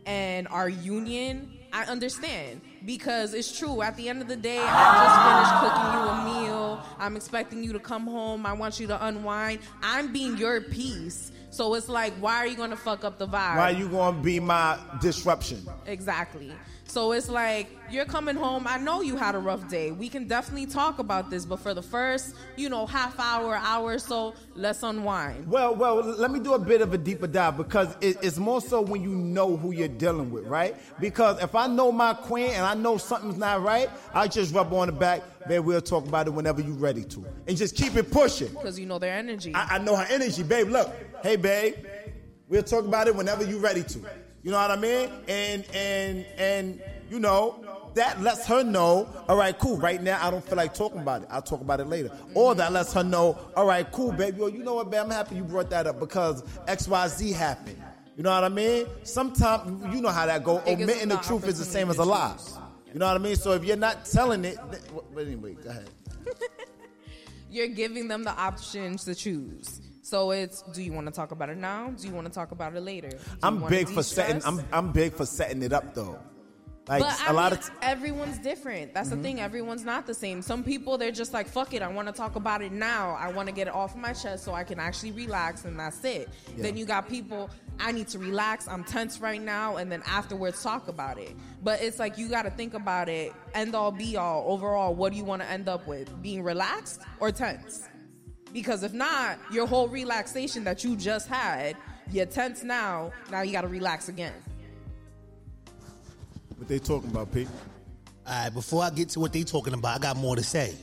and 0.07 0.49
our 0.49 0.69
union, 0.69 1.53
I 1.73 1.85
understand 1.85 2.61
because 2.85 3.35
it's 3.35 3.59
true. 3.59 3.83
At 3.83 3.97
the 3.97 4.09
end 4.09 4.23
of 4.23 4.29
the 4.29 4.37
day, 4.37 4.59
I 4.61 4.95
just 5.05 5.21
finished 5.27 5.75
cooking 5.75 5.93
you 5.93 6.09
a 6.09 6.47
meal. 6.47 6.83
I'm 6.99 7.17
expecting 7.17 7.63
you 7.63 7.73
to 7.73 7.79
come 7.81 8.07
home. 8.07 8.47
I 8.47 8.53
want 8.53 8.81
you 8.81 8.87
to 8.89 9.07
unwind. 9.07 9.61
I'm 9.83 10.13
being 10.13 10.37
your 10.37 10.61
piece. 10.61 11.33
So 11.51 11.75
it's 11.75 11.89
like, 11.89 12.13
why 12.15 12.37
are 12.37 12.47
you 12.47 12.57
going 12.57 12.71
to 12.71 12.77
fuck 12.77 13.05
up 13.05 13.19
the 13.19 13.27
vibe? 13.27 13.57
Why 13.57 13.73
are 13.73 13.77
you 13.77 13.89
gonna 13.89 14.21
be 14.21 14.39
my 14.39 14.79
disruption? 15.01 15.67
Exactly. 15.87 16.53
So 16.89 17.13
it's 17.13 17.29
like 17.29 17.69
you're 17.91 18.07
coming 18.07 18.35
home. 18.35 18.67
I 18.67 18.79
know 18.79 19.03
you 19.03 19.15
had 19.15 19.35
a 19.35 19.39
rough 19.39 19.69
day. 19.69 19.91
We 19.91 20.09
can 20.09 20.27
definitely 20.27 20.65
talk 20.65 20.99
about 20.99 21.29
this, 21.29 21.45
but 21.45 21.61
for 21.61 21.75
the 21.75 21.83
first, 21.83 22.35
you 22.57 22.71
know, 22.71 22.87
half 22.87 23.21
hour, 23.21 23.57
hour 23.57 23.93
or 23.93 23.99
so, 23.99 24.35
let's 24.55 24.83
unwind. 24.83 25.47
Well, 25.47 25.75
well, 25.75 25.97
let 25.97 26.31
me 26.31 26.41
do 26.41 26.55
a 26.55 26.59
bit 26.59 26.81
of 26.81 26.95
a 26.95 26.99
deeper 26.99 27.27
dive 27.27 27.59
because 27.59 27.95
it, 28.01 28.17
it's 28.23 28.39
more 28.39 28.63
so 28.63 28.81
when 28.81 29.03
you 29.03 29.11
know 29.11 29.55
who 29.59 29.73
you're 29.73 29.87
dealing 29.87 30.31
with, 30.31 30.47
right? 30.47 30.77
Because 30.99 31.43
if 31.43 31.55
I 31.55 31.67
know 31.67 31.93
my 31.93 32.15
queen 32.15 32.51
and 32.53 32.65
I 32.65 32.73
know 32.73 32.97
something's 32.97 33.37
not 33.37 33.63
right, 33.63 33.91
I 34.15 34.27
just 34.27 34.55
rub 34.55 34.73
on 34.73 34.87
the 34.87 34.93
back, 34.93 35.23
babe. 35.47 35.65
We'll 35.65 35.83
talk 35.83 36.07
about 36.07 36.27
it 36.27 36.31
whenever 36.31 36.63
you're 36.63 36.73
ready 36.73 37.05
to, 37.05 37.27
and 37.47 37.55
just 37.55 37.77
keep 37.77 37.97
it 37.97 38.11
pushing. 38.11 38.49
Because 38.49 38.79
you 38.79 38.87
know 38.87 38.99
their 38.99 39.15
energy. 39.15 39.55
I, 39.55 39.77
I 39.77 39.79
know 39.79 39.95
her 39.95 40.07
energy, 40.09 40.43
babe. 40.43 40.69
Look, 40.69 40.91
hey, 41.23 41.37
babe, 41.37 41.75
we'll 42.49 42.63
talk 42.63 42.87
about 42.87 43.09
it 43.09 43.15
whenever 43.15 43.45
you're 43.45 43.61
ready 43.61 43.83
to. 43.83 44.01
You 44.43 44.51
know 44.51 44.59
what 44.59 44.71
I 44.71 44.77
mean? 44.77 45.11
And 45.27 45.65
and 45.75 46.27
and 46.39 46.83
you 47.11 47.19
know 47.19 47.65
that 47.95 48.21
lets 48.23 48.47
her 48.47 48.63
know. 48.63 49.09
All 49.29 49.37
right, 49.37 49.59
cool. 49.59 49.77
Right 49.77 50.03
now, 50.03 50.25
I 50.25 50.31
don't 50.31 50.45
feel 50.45 50.57
like 50.57 50.75
talking 50.75 51.01
about 51.01 51.23
it. 51.23 51.29
I'll 51.31 51.43
talk 51.43 51.61
about 51.61 51.81
it 51.81 51.87
later. 51.87 52.11
Or 52.35 52.55
that 52.55 52.73
lets 52.73 52.93
her 52.93 53.03
know. 53.03 53.39
All 53.57 53.67
right, 53.67 53.91
cool, 53.91 54.13
baby. 54.13 54.41
Well, 54.41 54.49
you 54.49 54.63
know 54.63 54.75
what, 54.75 54.91
babe? 54.91 55.01
I'm 55.05 55.11
happy 55.11 55.37
you 55.37 55.45
brought 55.45 55.71
that 55.71 55.87
up 55.87 55.99
because 55.99 56.43
X 56.67 56.89
Y 56.89 57.09
Z 57.09 57.33
happened. 57.33 57.83
You 58.17 58.23
know 58.25 58.31
what 58.31 58.45
I 58.45 58.49
mean? 58.49 58.87
Sometimes 59.05 59.95
you 59.95 60.01
know 60.01 60.09
how 60.09 60.27
that 60.27 60.45
go. 60.45 60.61
Omitting 60.67 61.09
the 61.09 61.17
truth 61.19 61.47
is 61.47 61.59
the 61.59 61.65
same 61.65 61.91
as 61.91 61.99
a 61.99 62.05
lie. 62.05 62.37
You 62.93 62.99
know 62.99 63.07
what 63.07 63.17
I 63.17 63.19
mean? 63.19 63.37
So 63.37 63.53
if 63.53 63.65
you're 63.65 63.77
not 63.77 64.07
telling 64.07 64.45
it, 64.45 64.57
then, 64.71 64.81
but 65.15 65.27
anyway, 65.27 65.55
go 65.55 65.71
ahead. 65.71 65.91
You're 67.51 67.69
giving 67.69 68.09
them 68.09 68.25
the 68.25 68.31
options 68.31 69.05
to 69.05 69.15
choose. 69.15 69.81
So 70.09 70.31
it's 70.31 70.63
do 70.73 70.83
you 70.83 70.95
want 70.95 71.07
to 71.07 71.13
talk 71.13 71.33
about 71.33 71.51
it 71.51 71.59
now? 71.59 71.91
Do 71.91 72.09
you 72.09 72.15
want 72.15 72.27
to 72.27 72.33
talk 72.33 72.51
about 72.51 72.75
it 72.75 72.81
later? 72.81 73.11
Do 73.11 73.19
I'm 73.43 73.63
big 73.69 73.91
for 73.91 74.03
setting. 74.03 74.41
I'm 74.43 74.65
I'm 74.73 74.91
big 74.91 75.13
for 75.13 75.27
setting 75.27 75.63
it 75.63 75.75
up 75.75 75.95
though. 75.95 76.19
Like 76.89 77.03
but 77.03 77.21
a 77.21 77.29
I 77.29 77.33
lot 77.33 77.53
mean, 77.53 77.59
of. 77.61 77.67
T- 77.67 77.73
everyone's 77.83 78.39
different. 78.39 78.95
That's 78.95 79.09
Mhm. 79.11 79.17
the 79.17 79.23
thing. 79.23 79.41
Everyone's 79.41 79.85
not 79.85 80.07
the 80.07 80.15
same. 80.15 80.41
Some 80.41 80.65
people 80.65 80.97
they're 80.97 81.11
just 81.11 81.35
like, 81.35 81.47
fuck 81.47 81.75
it. 81.75 81.83
I 81.83 81.89
want 81.89 82.09
to 82.09 82.15
talk 82.15 82.37
about 82.37 82.63
it 82.63 82.73
now. 82.73 83.11
I 83.21 83.31
want 83.31 83.49
to 83.51 83.55
get 83.55 83.67
it 83.69 83.75
off 83.75 83.95
my 83.97 84.15
chest 84.15 84.45
so 84.45 84.55
I 84.55 84.65
can 84.65 84.81
actually 84.81 85.13
relax, 85.13 85.67
and 85.67 85.79
that's 85.79 86.03
it. 86.03 86.31
Yeah. 86.57 86.63
Then 86.63 86.79
you 86.79 86.87
got 86.87 87.07
people. 87.07 87.51
I 87.79 87.93
need 87.93 88.09
to 88.09 88.19
relax. 88.19 88.67
I'm 88.67 88.85
tense 88.85 89.21
right 89.21 89.43
now, 89.43 89.77
and 89.77 89.93
then 89.93 90.03
afterwards 90.07 90.63
talk 90.63 90.89
about 90.89 91.19
it. 91.19 91.37
But 91.63 91.83
it's 91.83 91.99
like 91.99 92.17
you 92.17 92.31
got 92.31 92.45
to 92.45 92.51
think 92.51 92.73
about 92.73 93.11
it. 93.11 93.35
End 93.53 93.75
all, 93.75 93.93
be 93.93 94.17
all. 94.17 94.51
Overall, 94.51 94.95
what 94.95 95.13
do 95.13 95.19
you 95.19 95.25
want 95.25 95.43
to 95.43 95.51
end 95.51 95.69
up 95.69 95.87
with? 95.87 96.23
Being 96.23 96.43
relaxed 96.43 97.03
or 97.21 97.31
tense? 97.31 97.87
Because 98.53 98.83
if 98.83 98.93
not, 98.93 99.39
your 99.53 99.67
whole 99.67 99.89
relaxation 99.89 100.65
that 100.65 100.83
you 100.85 100.97
just 100.97 101.29
had, 101.29 101.77
you're 102.11 102.27
tense 102.27 102.63
now. 102.63 103.13
Now 103.31 103.43
you 103.43 103.53
got 103.53 103.63
to 103.63 103.69
relax 103.69 104.09
again. 104.09 104.35
what 106.57 106.69
they 106.69 106.79
talking 106.79 107.11
about, 107.11 107.33
Pete? 107.33 107.49
All 108.27 108.33
right, 108.45 108.53
before 108.53 108.83
I 108.83 108.91
get 108.91 109.11
to 109.11 109.21
what 109.21 109.33
they 109.33 109.43
talking 109.43 109.75
about, 109.75 109.97
I 109.97 109.99
got 109.99 110.17
more 110.17 110.37
to 110.37 110.43
say. 110.43 110.75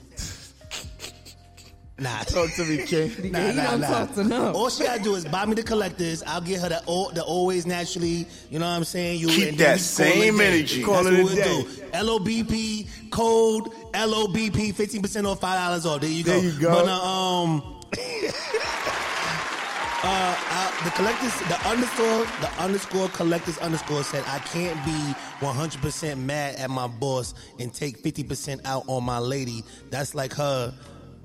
Nah, 1.98 2.24
talk 2.24 2.52
to 2.56 2.66
me, 2.66 2.86
King. 2.86 3.10
Nah, 3.32 3.40
He 3.40 3.56
nah, 3.56 3.72
don't 3.72 3.80
nah. 3.82 3.88
talk 3.88 4.14
to 4.16 4.24
no. 4.26 4.52
All 4.52 4.70
she 4.70 4.84
gotta 4.84 5.02
do 5.02 5.16
is 5.16 5.24
buy 5.24 5.46
me 5.46 5.54
the 5.56 5.64
collectors. 5.64 6.22
I'll 6.24 6.42
get 6.42 6.60
her 6.60 6.68
the, 6.70 6.84
al- 6.90 7.12
the 7.12 7.24
always 7.24 7.66
naturally. 7.66 8.28
You 8.50 8.60
know 8.60 8.66
what 8.66 8.76
I'm 8.76 8.84
saying? 8.84 9.20
You 9.22 9.28
Keep 9.30 9.50
and 9.50 9.58
that 9.60 9.80
then 9.80 10.08
we 10.08 10.14
call 10.14 10.22
it 10.22 10.24
same 10.26 10.42
energy. 10.42 10.76
That's 10.84 10.86
Call 10.86 11.04
what 11.06 11.14
it 11.14 11.20
a 11.20 11.24
we'll 11.24 11.36
day. 11.36 11.64
do. 11.64 11.98
LOBP 11.98 13.10
code 13.12 13.64
LOBP, 13.94 14.76
fifteen 14.76 15.02
percent 15.02 15.26
off, 15.26 15.40
five 15.40 15.58
dollars 15.58 15.86
off. 15.86 16.02
There 16.02 16.10
you 16.10 16.24
go. 16.26 16.34
There 16.40 16.52
you 16.52 16.60
go. 16.60 16.70
But 16.74 16.88
uh, 16.90 17.02
um. 17.02 17.76
Uh, 20.08 20.36
uh, 20.52 20.84
the 20.84 20.92
collectors, 20.92 21.34
the 21.50 21.58
underscore, 21.68 22.26
the 22.40 22.52
underscore 22.60 23.10
collectors 23.10 23.58
underscore 23.58 24.04
said, 24.04 24.24
I 24.28 24.38
can't 24.38 24.76
be 24.86 25.16
100% 25.44 26.18
mad 26.20 26.58
at 26.58 26.70
my 26.70 26.86
boss 26.86 27.34
and 27.60 27.74
take 27.74 28.04
50% 28.04 28.64
out 28.66 28.84
on 28.86 29.04
my 29.04 29.18
lady. 29.18 29.64
That's 29.90 30.14
like 30.14 30.32
her. 30.34 30.72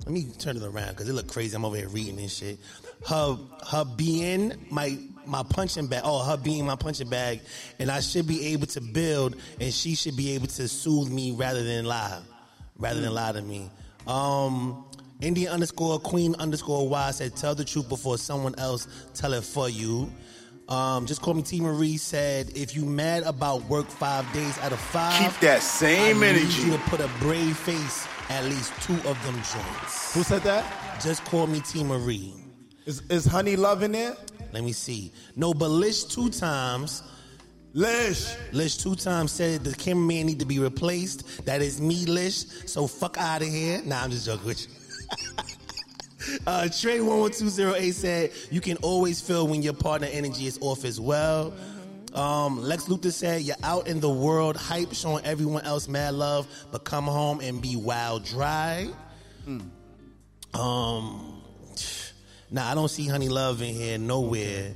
Let 0.05 0.13
me 0.13 0.27
turn 0.39 0.57
it 0.57 0.63
around 0.63 0.89
because 0.89 1.07
it 1.07 1.13
look 1.13 1.27
crazy. 1.27 1.55
I'm 1.55 1.63
over 1.63 1.75
here 1.77 1.87
reading 1.89 2.15
this 2.15 2.35
shit. 2.35 2.59
Her, 3.07 3.37
her 3.69 3.85
being 3.85 4.53
my 4.69 4.97
my 5.25 5.43
punching 5.43 5.87
bag. 5.87 6.01
Oh, 6.03 6.23
her 6.23 6.37
being 6.37 6.65
my 6.65 6.75
punching 6.75 7.09
bag, 7.09 7.41
and 7.79 7.91
I 7.91 7.99
should 7.99 8.27
be 8.27 8.47
able 8.47 8.67
to 8.67 8.81
build, 8.81 9.35
and 9.59 9.73
she 9.73 9.95
should 9.95 10.17
be 10.17 10.31
able 10.31 10.47
to 10.47 10.67
soothe 10.67 11.11
me 11.11 11.31
rather 11.31 11.63
than 11.63 11.85
lie, 11.85 12.19
rather 12.77 12.99
than 12.99 13.13
lie 13.13 13.31
to 13.31 13.41
me. 13.41 13.69
Um, 14.07 14.85
Indian 15.21 15.51
underscore 15.53 15.99
Queen 15.99 16.35
underscore 16.39 16.89
Y 16.89 17.11
said, 17.11 17.35
"Tell 17.35 17.53
the 17.53 17.63
truth 17.65 17.87
before 17.87 18.17
someone 18.17 18.55
else 18.57 18.87
tell 19.13 19.33
it 19.33 19.43
for 19.43 19.69
you." 19.69 20.11
Um, 20.67 21.05
just 21.05 21.21
call 21.21 21.33
me 21.33 21.43
T 21.43 21.59
Marie 21.61 21.97
said, 21.97 22.51
"If 22.55 22.75
you 22.75 22.85
mad 22.85 23.23
about 23.23 23.63
work 23.69 23.87
five 23.87 24.31
days 24.33 24.57
out 24.59 24.71
of 24.71 24.79
five, 24.79 25.19
Keep 25.31 25.39
that 25.41 25.61
same 25.61 26.23
I 26.23 26.31
need 26.33 26.41
energy. 26.41 26.61
you 26.63 26.71
to 26.71 26.77
put 26.89 27.01
a 27.01 27.09
brave 27.19 27.55
face 27.57 28.07
at 28.31 28.45
least 28.45 28.73
two 28.81 28.95
of 29.09 29.17
them 29.25 29.35
joints." 29.35 30.13
Who 30.13 30.23
said 30.23 30.41
that? 30.43 30.65
Just 31.01 31.23
call 31.25 31.47
me 31.47 31.59
T 31.61 31.83
Marie. 31.83 32.33
Is 32.85 33.01
is 33.09 33.25
Honey 33.25 33.55
Love 33.55 33.83
in 33.83 33.91
there? 33.91 34.15
Let 34.53 34.63
me 34.63 34.71
see. 34.71 35.11
No, 35.35 35.53
but 35.53 35.69
Lish 35.69 36.03
two 36.05 36.29
times. 36.29 37.03
Lish. 37.73 38.35
Lish 38.51 38.77
two 38.77 38.95
times 38.95 39.31
said 39.31 39.63
the 39.63 39.73
cameraman 39.73 40.25
need 40.25 40.39
to 40.39 40.45
be 40.45 40.59
replaced. 40.59 41.45
That 41.45 41.61
is 41.61 41.79
me, 41.79 42.05
Lish. 42.05 42.45
So 42.65 42.87
fuck 42.87 43.17
out 43.17 43.41
of 43.41 43.47
here. 43.47 43.81
Nah, 43.85 44.03
I'm 44.03 44.11
just 44.11 44.25
joking 44.25 44.45
with 44.45 44.67
you. 44.67 45.43
Uh, 46.45 46.69
Trey 46.69 47.01
one 47.01 47.19
one 47.19 47.31
two 47.31 47.49
zero 47.49 47.73
eight 47.75 47.95
said 47.95 48.31
you 48.51 48.61
can 48.61 48.77
always 48.77 49.19
feel 49.19 49.47
when 49.47 49.63
your 49.63 49.73
partner 49.73 50.07
energy 50.11 50.45
is 50.45 50.57
off 50.61 50.85
as 50.85 50.99
well. 50.99 51.51
Um, 52.13 52.61
Lex 52.61 52.85
Luthor 52.85 53.11
said 53.11 53.41
you're 53.41 53.55
out 53.63 53.87
in 53.87 53.99
the 53.99 54.09
world, 54.09 54.57
hype, 54.57 54.93
showing 54.93 55.25
everyone 55.25 55.63
else 55.63 55.87
mad 55.87 56.13
love, 56.13 56.47
but 56.71 56.83
come 56.83 57.05
home 57.05 57.39
and 57.39 57.61
be 57.61 57.75
wild 57.75 58.25
dry. 58.25 58.89
Um, 60.53 61.41
nah, 62.49 62.69
I 62.69 62.75
don't 62.75 62.89
see 62.89 63.07
Honey 63.07 63.29
Love 63.29 63.61
in 63.61 63.73
here 63.73 63.97
nowhere, 63.97 64.73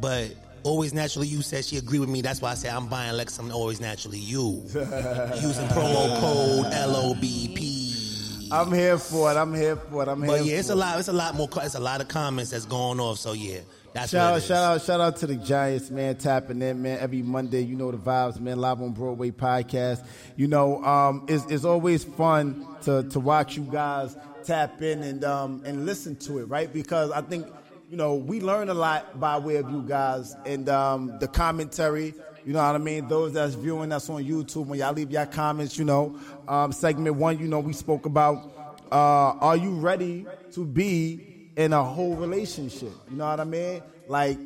but. 0.00 0.34
Always 0.62 0.92
naturally, 0.92 1.28
you 1.28 1.42
said 1.42 1.64
she 1.64 1.76
agreed 1.76 2.00
with 2.00 2.08
me. 2.08 2.22
That's 2.22 2.42
why 2.42 2.50
I 2.50 2.54
said 2.54 2.74
I'm 2.74 2.88
buying 2.88 3.12
Lex. 3.16 3.38
I'm 3.38 3.52
always 3.52 3.80
naturally 3.80 4.18
you, 4.18 4.62
using 4.64 5.68
promo 5.68 6.18
code 6.18 6.72
LOBP. 6.72 8.50
I'm 8.50 8.72
here 8.72 8.98
for 8.98 9.30
it. 9.30 9.36
I'm 9.36 9.54
here 9.54 9.76
for 9.76 10.02
it. 10.02 10.08
I'm 10.08 10.22
here. 10.22 10.26
But 10.32 10.44
yeah, 10.44 10.54
for 10.54 10.58
it's 10.58 10.70
a 10.70 10.74
lot. 10.74 10.98
It's 10.98 11.06
a 11.06 11.12
lot 11.12 11.36
more. 11.36 11.48
It's 11.62 11.76
a 11.76 11.80
lot 11.80 12.00
of 12.00 12.08
comments 12.08 12.50
that's 12.50 12.64
going 12.64 12.98
off. 12.98 13.18
So 13.18 13.32
yeah, 13.32 13.60
that's 13.96 14.10
shout 14.10 14.34
out, 14.34 14.42
shout 14.42 14.64
out, 14.64 14.82
shout 14.82 15.00
out 15.00 15.16
to 15.16 15.26
the 15.26 15.36
Giants, 15.36 15.90
man, 15.90 16.16
tapping 16.16 16.60
in, 16.60 16.82
man. 16.82 16.98
Every 16.98 17.22
Monday, 17.22 17.62
you 17.62 17.76
know 17.76 17.90
the 17.90 17.96
vibes, 17.96 18.38
man. 18.38 18.60
Live 18.60 18.82
on 18.82 18.92
Broadway 18.92 19.30
podcast. 19.30 20.04
You 20.36 20.48
know, 20.48 20.84
um, 20.84 21.24
it's, 21.28 21.46
it's 21.46 21.64
always 21.64 22.04
fun 22.04 22.66
to 22.82 23.04
to 23.04 23.20
watch 23.20 23.56
you 23.56 23.62
guys 23.62 24.16
tap 24.44 24.82
in 24.82 25.02
and 25.02 25.24
um 25.24 25.62
and 25.64 25.86
listen 25.86 26.14
to 26.16 26.38
it, 26.38 26.44
right? 26.44 26.70
Because 26.72 27.10
I 27.10 27.22
think 27.22 27.46
you 27.90 27.96
know 27.96 28.14
we 28.14 28.40
learn 28.40 28.68
a 28.68 28.74
lot 28.74 29.18
by 29.18 29.38
way 29.38 29.56
of 29.56 29.70
you 29.70 29.82
guys 29.82 30.36
and 30.44 30.68
um 30.68 31.18
the 31.18 31.28
commentary. 31.28 32.14
You 32.44 32.52
know 32.52 32.64
what 32.64 32.76
I 32.76 32.78
mean? 32.78 33.08
Those 33.08 33.32
that's 33.32 33.54
viewing 33.54 33.90
us 33.90 34.08
on 34.08 34.22
YouTube, 34.22 34.66
when 34.66 34.78
y'all 34.78 34.92
leave 34.92 35.10
your 35.10 35.26
comments, 35.26 35.76
you 35.76 35.84
know, 35.84 36.16
um, 36.46 36.70
segment 36.70 37.16
one, 37.16 37.40
you 37.40 37.48
know, 37.48 37.58
we 37.58 37.72
spoke 37.72 38.06
about 38.06 38.52
uh, 38.92 38.94
are 39.40 39.56
you 39.56 39.72
ready 39.72 40.26
to 40.52 40.64
be 40.64 41.25
in 41.56 41.72
a 41.72 41.82
whole 41.82 42.14
relationship? 42.14 42.92
You 43.10 43.16
know 43.16 43.26
what 43.26 43.40
I 43.40 43.44
mean? 43.44 43.82
Like, 44.08 44.38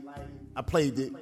I 0.57 0.63
played 0.63 0.99
it. 0.99 1.13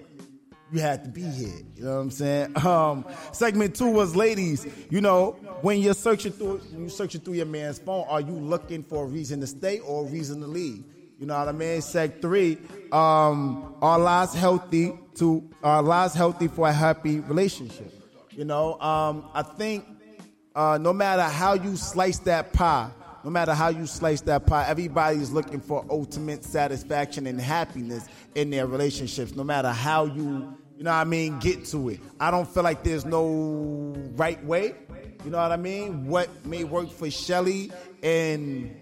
You 0.71 0.81
had 0.81 1.05
to 1.05 1.11
be 1.11 1.23
here. 1.23 1.63
You 1.77 1.85
know 1.85 1.95
what 1.95 2.01
I'm 2.01 2.11
saying? 2.11 2.55
Um, 2.67 3.07
segment 3.33 3.75
two 3.75 3.91
was 3.91 4.15
ladies. 4.15 4.67
You 4.91 5.01
know, 5.01 5.33
when 5.63 5.81
you're 5.81 5.95
searching 5.95 6.33
through, 6.33 6.61
you're 6.77 6.91
searching 6.91 7.23
through 7.23 7.35
your 7.35 7.47
man's 7.47 7.79
phone, 7.79 8.05
are 8.09 8.21
you 8.21 8.33
looking 8.33 8.83
for 8.83 9.05
a 9.05 9.07
reason 9.07 9.41
to 9.41 9.47
stay 9.47 9.79
or 9.81 10.05
a 10.05 10.09
reason 10.09 10.41
to 10.41 10.47
leave? 10.47 10.85
You 11.19 11.27
know 11.27 11.39
what 11.39 11.49
I 11.49 11.53
mean? 11.53 11.81
Seg 11.81 12.21
three, 12.21 12.59
um, 12.93 13.75
are 13.83 13.99
lives 13.99 14.35
healthy 14.35 14.97
to 15.17 15.49
are 15.65 15.83
lives 15.83 16.15
healthy 16.15 16.47
for 16.47 16.69
a 16.69 16.73
happy 16.73 17.21
relationship? 17.21 17.93
You 18.31 18.45
know, 18.45 18.79
um, 18.81 19.29
I 19.35 19.43
think 19.43 19.85
uh, 20.55 20.79
no 20.81 20.93
matter 20.93 21.23
how 21.23 21.55
you 21.55 21.77
slice 21.77 22.19
that 22.21 22.53
pie, 22.53 22.91
no 23.25 23.31
matter 23.31 23.55
how 23.55 23.69
you 23.69 23.87
slice 23.87 24.21
that 24.23 24.47
pie, 24.47 24.67
everybody's 24.69 25.31
looking 25.31 25.61
for 25.61 25.85
ultimate 25.91 26.45
satisfaction 26.45 27.27
and 27.27 27.41
happiness 27.41 28.07
in 28.35 28.51
their 28.51 28.67
relationships, 28.67 29.35
no 29.35 29.45
matter 29.45 29.71
how 29.71 30.05
you, 30.05 30.57
you 30.77 30.85
know 30.85 30.91
what 30.91 30.97
I 30.99 31.05
mean, 31.05 31.39
get 31.41 31.65
to 31.67 31.89
it. 31.89 32.01
I 32.21 32.31
don't 32.31 32.49
feel 32.49 32.63
like 32.63 32.85
there's 32.85 33.05
no 33.05 33.95
right 34.17 34.43
way. 34.45 34.75
You 35.25 35.31
know 35.31 35.39
what 35.39 35.51
I 35.51 35.57
mean? 35.57 36.07
What 36.07 36.29
may 36.47 36.63
work 36.65 36.91
for 36.91 37.11
Shelly 37.11 37.73
and 38.03 38.75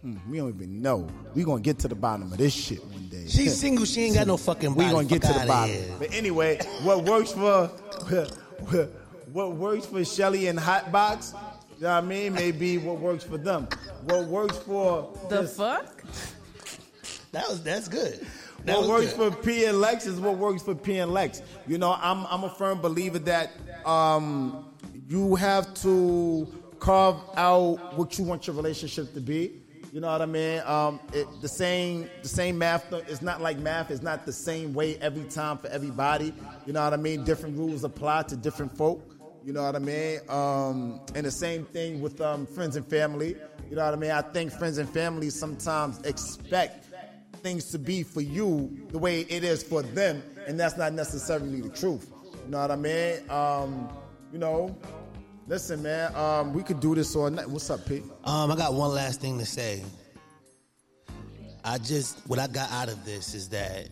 hmm, 0.00 0.16
we 0.28 0.38
don't 0.38 0.48
even 0.54 0.82
know. 0.82 1.06
We 1.34 1.44
gonna 1.44 1.62
get 1.62 1.78
to 1.80 1.88
the 1.88 1.94
bottom 1.94 2.32
of 2.32 2.38
this 2.38 2.52
shit 2.52 2.84
one 2.84 3.08
day. 3.08 3.26
She's 3.28 3.56
single. 3.58 3.84
She 3.84 4.02
ain't 4.02 4.14
got 4.16 4.26
no 4.26 4.36
fucking 4.36 4.74
We 4.74 4.90
gonna 4.90 5.06
get 5.06 5.22
to 5.22 5.32
the 5.32 5.46
bottom. 5.46 5.74
here. 5.74 5.94
But 6.00 6.12
anyway, 6.12 6.58
what 6.82 7.04
works 7.04 7.30
for 7.30 7.68
what 9.32 9.52
works 9.52 9.86
for 9.86 10.04
Shelly 10.04 10.48
and 10.48 10.58
Hotbox, 10.58 11.34
you 11.82 11.88
know 11.88 11.94
what 11.96 12.04
I 12.04 12.06
mean, 12.06 12.32
Maybe 12.34 12.78
what 12.78 13.00
works 13.00 13.24
for 13.24 13.38
them. 13.38 13.66
What 14.04 14.26
works 14.28 14.56
for 14.58 15.12
The 15.28 15.42
this- 15.42 15.56
fuck? 15.56 16.04
That 17.32 17.48
was 17.48 17.60
that's 17.64 17.88
good. 17.88 18.24
That 18.66 18.78
what 18.78 18.88
works 18.88 19.12
good. 19.14 19.34
for 19.34 19.42
P 19.42 19.64
and 19.64 19.80
Lex 19.80 20.06
is 20.06 20.20
what 20.20 20.36
works 20.36 20.62
for 20.62 20.76
P 20.76 20.98
and 20.98 21.12
Lex. 21.12 21.42
You 21.66 21.78
know, 21.78 21.96
I'm 22.00 22.24
I'm 22.26 22.44
a 22.44 22.50
firm 22.50 22.80
believer 22.80 23.18
that 23.20 23.50
um, 23.84 24.72
you 25.08 25.34
have 25.34 25.74
to 25.82 26.46
carve 26.78 27.16
out 27.36 27.96
what 27.98 28.16
you 28.16 28.22
want 28.24 28.46
your 28.46 28.54
relationship 28.54 29.12
to 29.14 29.20
be. 29.20 29.58
You 29.92 30.00
know 30.00 30.06
what 30.12 30.22
I 30.22 30.26
mean? 30.26 30.60
Um, 30.64 31.00
it, 31.12 31.26
the 31.40 31.48
same 31.48 32.08
the 32.22 32.28
same 32.28 32.58
math. 32.58 32.88
th- 32.90 33.04
It's 33.08 33.22
not 33.22 33.40
like 33.40 33.58
math. 33.58 33.90
It's 33.90 34.02
not 34.02 34.24
the 34.24 34.32
same 34.32 34.72
way 34.72 34.96
every 34.98 35.24
time 35.24 35.58
for 35.58 35.66
everybody. 35.66 36.32
You 36.64 36.74
know 36.74 36.84
what 36.84 36.92
I 36.92 36.96
mean? 36.98 37.24
Different 37.24 37.58
rules 37.58 37.82
apply 37.82 38.22
to 38.24 38.36
different 38.36 38.76
folk. 38.76 39.11
You 39.44 39.52
know 39.52 39.62
what 39.62 39.74
I 39.74 39.80
mean? 39.80 40.20
Um, 40.28 41.00
and 41.14 41.26
the 41.26 41.30
same 41.30 41.64
thing 41.64 42.00
with 42.00 42.20
um, 42.20 42.46
friends 42.46 42.76
and 42.76 42.86
family. 42.86 43.36
You 43.68 43.76
know 43.76 43.84
what 43.84 43.94
I 43.94 43.96
mean? 43.96 44.10
I 44.10 44.22
think 44.22 44.52
friends 44.52 44.78
and 44.78 44.88
family 44.88 45.30
sometimes 45.30 45.98
expect 46.02 46.86
things 47.42 47.70
to 47.72 47.78
be 47.78 48.04
for 48.04 48.20
you 48.20 48.86
the 48.90 48.98
way 48.98 49.22
it 49.22 49.42
is 49.42 49.62
for 49.62 49.82
them, 49.82 50.22
and 50.46 50.58
that's 50.60 50.76
not 50.76 50.92
necessarily 50.92 51.60
the 51.60 51.70
truth. 51.70 52.08
You 52.44 52.50
know 52.50 52.60
what 52.60 52.70
I 52.70 52.76
mean? 52.76 53.30
Um, 53.30 53.88
you 54.32 54.38
know, 54.38 54.76
listen, 55.48 55.82
man, 55.82 56.14
um, 56.14 56.52
we 56.52 56.62
could 56.62 56.80
do 56.80 56.94
this 56.94 57.16
all 57.16 57.30
night. 57.30 57.48
What's 57.48 57.68
up, 57.70 57.84
Pete? 57.86 58.04
Um, 58.24 58.52
I 58.52 58.56
got 58.56 58.74
one 58.74 58.94
last 58.94 59.20
thing 59.20 59.38
to 59.38 59.46
say. 59.46 59.82
I 61.64 61.78
just 61.78 62.18
what 62.26 62.38
I 62.38 62.46
got 62.46 62.70
out 62.72 62.88
of 62.88 63.04
this 63.04 63.34
is 63.34 63.48
that 63.50 63.88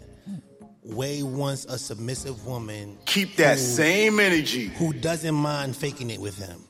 Way 0.82 1.22
wants 1.22 1.66
a 1.66 1.76
submissive 1.78 2.46
woman. 2.46 2.96
Keep 3.04 3.36
that 3.36 3.58
same 3.58 4.18
energy. 4.18 4.68
Who 4.78 4.94
doesn't 4.94 5.34
mind 5.34 5.76
faking 5.76 6.08
it 6.10 6.18
with 6.20 6.38
him. 6.38 6.64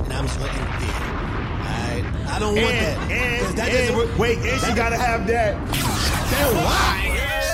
And 0.00 0.12
I'm 0.12 0.26
just 0.26 0.38
letting 0.40 0.60
it 0.60 0.78
be. 0.80 0.84
Alright? 0.84 2.04
I 2.28 2.36
don't 2.40 2.54
want 2.56 2.66
And- 2.66 2.86
that. 2.86 2.98
'Cause 3.40 3.48
and- 3.48 3.56
that 3.58 3.68
and- 3.68 3.78
doesn't 3.78 3.96
work. 3.96 4.18
wait, 4.18 4.38
and 4.38 4.60
she 4.60 4.72
gotta 4.74 4.98
have 4.98 5.26
that. 5.28 5.54
That 5.72 6.52
why? 6.54 7.10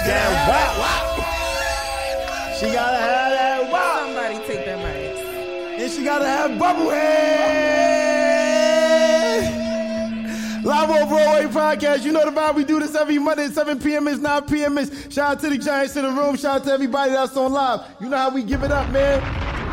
That 0.06 0.48
wow. 0.48 2.56
She 2.58 2.66
gotta 2.72 2.96
have 2.98 3.30
that 3.32 3.70
wow. 3.70 4.06
Somebody 4.06 4.38
take 4.46 4.64
their 4.64 4.78
mics. 4.78 5.20
And 5.80 5.90
she 5.92 6.02
gotta 6.04 6.26
have 6.26 6.58
bubble 6.58 6.90
head. 6.90 7.69
Live 10.80 11.02
on 11.02 11.08
Broadway 11.10 11.44
podcast. 11.52 12.04
You 12.04 12.12
know 12.12 12.24
the 12.24 12.30
vibe. 12.30 12.54
We 12.54 12.64
do 12.64 12.80
this 12.80 12.94
every 12.94 13.18
Monday 13.18 13.44
at 13.44 13.52
7 13.52 13.78
p.m. 13.80 14.08
It's 14.08 14.18
9 14.18 14.42
p.m. 14.46 14.78
It's 14.78 15.12
shout 15.12 15.32
out 15.32 15.40
to 15.40 15.50
the 15.50 15.58
Giants 15.58 15.94
in 15.94 16.04
the 16.04 16.10
room. 16.10 16.36
Shout 16.36 16.62
out 16.62 16.64
to 16.64 16.72
everybody 16.72 17.12
that's 17.12 17.36
on 17.36 17.52
live. 17.52 17.80
You 18.00 18.08
know 18.08 18.16
how 18.16 18.30
we 18.30 18.42
give 18.42 18.62
it 18.62 18.72
up, 18.72 18.90
man. 18.90 19.20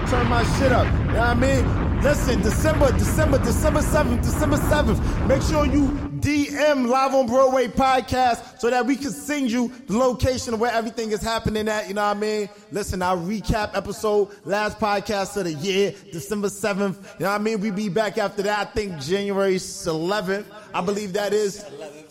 Turn 0.10 0.28
my 0.28 0.44
shit 0.60 0.74
up. 0.74 0.86
You 0.86 1.14
know 1.14 1.20
what 1.20 1.30
I 1.30 1.34
mean? 1.36 1.87
Listen, 2.04 2.42
December, 2.42 2.92
December, 2.92 3.40
December 3.40 3.80
7th, 3.82 4.22
December 4.22 4.58
7th. 4.58 5.28
Make 5.28 5.42
sure 5.42 5.66
you 5.66 5.88
DM 6.20 6.88
Live 6.88 7.16
on 7.16 7.26
Broadway 7.26 7.68
podcast 7.68 8.60
so 8.60 8.70
that 8.70 8.86
we 8.86 8.96
can 8.96 9.10
send 9.12 9.52
you 9.52 9.72
the 9.88 9.98
location 9.98 10.54
of 10.54 10.60
where 10.60 10.72
everything 10.72 11.12
is 11.12 11.24
happening 11.24 11.68
at. 11.68 11.88
You 11.88 11.96
know 11.96 12.08
what 12.08 12.16
I 12.18 12.20
mean? 12.20 12.50
Listen, 12.72 13.02
I'll 13.02 13.18
recap 13.18 13.76
episode, 13.76 14.30
last 14.46 14.78
podcast 14.80 15.38
of 15.38 15.46
the 15.46 15.54
year, 15.54 15.94
December 16.12 16.50
7th. 16.50 16.96
You 17.20 17.26
know 17.26 17.32
what 17.32 17.42
I 17.42 17.44
mean? 17.44 17.62
We 17.62 17.72
be 17.72 17.90
back 17.90 18.20
after 18.20 18.44
that, 18.44 18.60
I 18.60 18.66
think 18.66 19.00
January 19.00 19.56
11th. 19.56 20.46
I 20.76 20.82
believe 20.82 21.14
that 21.14 21.34
is 21.34 21.64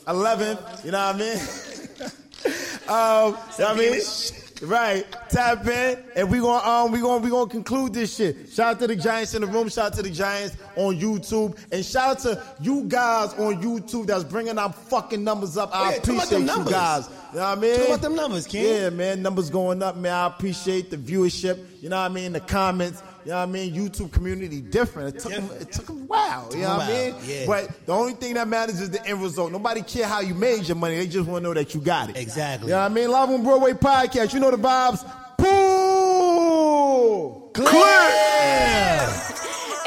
11th. 0.08 0.84
You 0.84 0.90
know 0.90 1.06
what 1.06 1.14
I 1.14 1.18
mean? 1.18 1.38
um, 2.88 3.40
you 3.56 3.64
know 3.64 3.70
what 3.70 3.70
I 3.70 3.74
mean? 3.78 4.45
Right, 4.62 5.04
tap 5.28 5.66
in, 5.66 5.98
and 6.14 6.30
we 6.30 6.38
gonna 6.38 6.66
um 6.66 6.90
we 6.90 7.00
gonna 7.00 7.22
we 7.22 7.28
gonna 7.28 7.50
conclude 7.50 7.92
this 7.92 8.16
shit. 8.16 8.48
Shout 8.50 8.76
out 8.76 8.78
to 8.80 8.86
the 8.86 8.96
Giants 8.96 9.34
in 9.34 9.42
the 9.42 9.46
room. 9.46 9.68
Shout 9.68 9.86
out 9.86 9.92
to 9.94 10.02
the 10.02 10.08
Giants 10.10 10.56
on 10.76 10.98
YouTube, 10.98 11.58
and 11.70 11.84
shout 11.84 12.16
out 12.16 12.18
to 12.20 12.42
you 12.60 12.84
guys 12.84 13.34
on 13.34 13.62
YouTube 13.62 14.06
that's 14.06 14.24
bringing 14.24 14.56
our 14.56 14.72
fucking 14.72 15.22
numbers 15.22 15.58
up. 15.58 15.70
I 15.74 15.90
Yeah, 15.90 15.96
appreciate 15.96 16.40
you 16.40 16.64
guys. 16.64 17.08
You 17.32 17.38
know 17.38 17.48
what 17.50 17.58
I 17.58 17.60
mean? 17.60 17.76
Talk 17.76 17.86
about 17.88 18.00
them 18.00 18.14
numbers. 18.14 18.54
Yeah, 18.54 18.88
man, 18.88 19.20
numbers 19.20 19.50
going 19.50 19.82
up, 19.82 19.96
man. 19.96 20.14
I 20.14 20.26
appreciate 20.26 20.90
the 20.90 20.96
viewership. 20.96 21.62
You 21.82 21.90
know 21.90 21.96
what 22.00 22.10
I 22.10 22.14
mean? 22.14 22.32
The 22.32 22.40
comments. 22.40 23.02
You 23.26 23.32
know 23.32 23.38
what 23.38 23.42
I 23.42 23.46
mean? 23.46 23.74
YouTube 23.74 24.12
community 24.12 24.60
different. 24.60 25.16
It 25.16 25.20
took, 25.20 25.32
them, 25.32 25.50
it 25.60 25.72
took 25.72 25.90
'em 25.90 26.02
a 26.02 26.04
while. 26.04 26.48
You 26.54 26.60
know 26.60 26.76
what 26.76 26.88
I 26.88 26.92
a 26.92 27.12
mean? 27.12 27.14
yeah. 27.24 27.44
But 27.44 27.84
the 27.84 27.92
only 27.92 28.12
thing 28.12 28.34
that 28.34 28.46
matters 28.46 28.80
is 28.80 28.90
the 28.90 29.04
end 29.04 29.20
result. 29.20 29.50
Nobody 29.50 29.82
care 29.82 30.06
how 30.06 30.20
you 30.20 30.32
made 30.32 30.68
your 30.68 30.76
money. 30.76 30.94
They 30.94 31.08
just 31.08 31.28
want 31.28 31.42
to 31.42 31.48
know 31.48 31.54
that 31.54 31.74
you 31.74 31.80
got 31.80 32.08
it. 32.10 32.16
Exactly. 32.16 32.68
You 32.68 32.74
know 32.74 32.82
what 32.82 32.92
I 32.92 32.94
mean? 32.94 33.10
Live 33.10 33.28
on 33.30 33.42
Broadway 33.42 33.72
podcast. 33.72 34.32
You 34.32 34.38
know 34.38 34.52
the 34.52 34.58
vibes. 34.58 35.04
Pool 35.38 37.50
clear. 37.52 37.72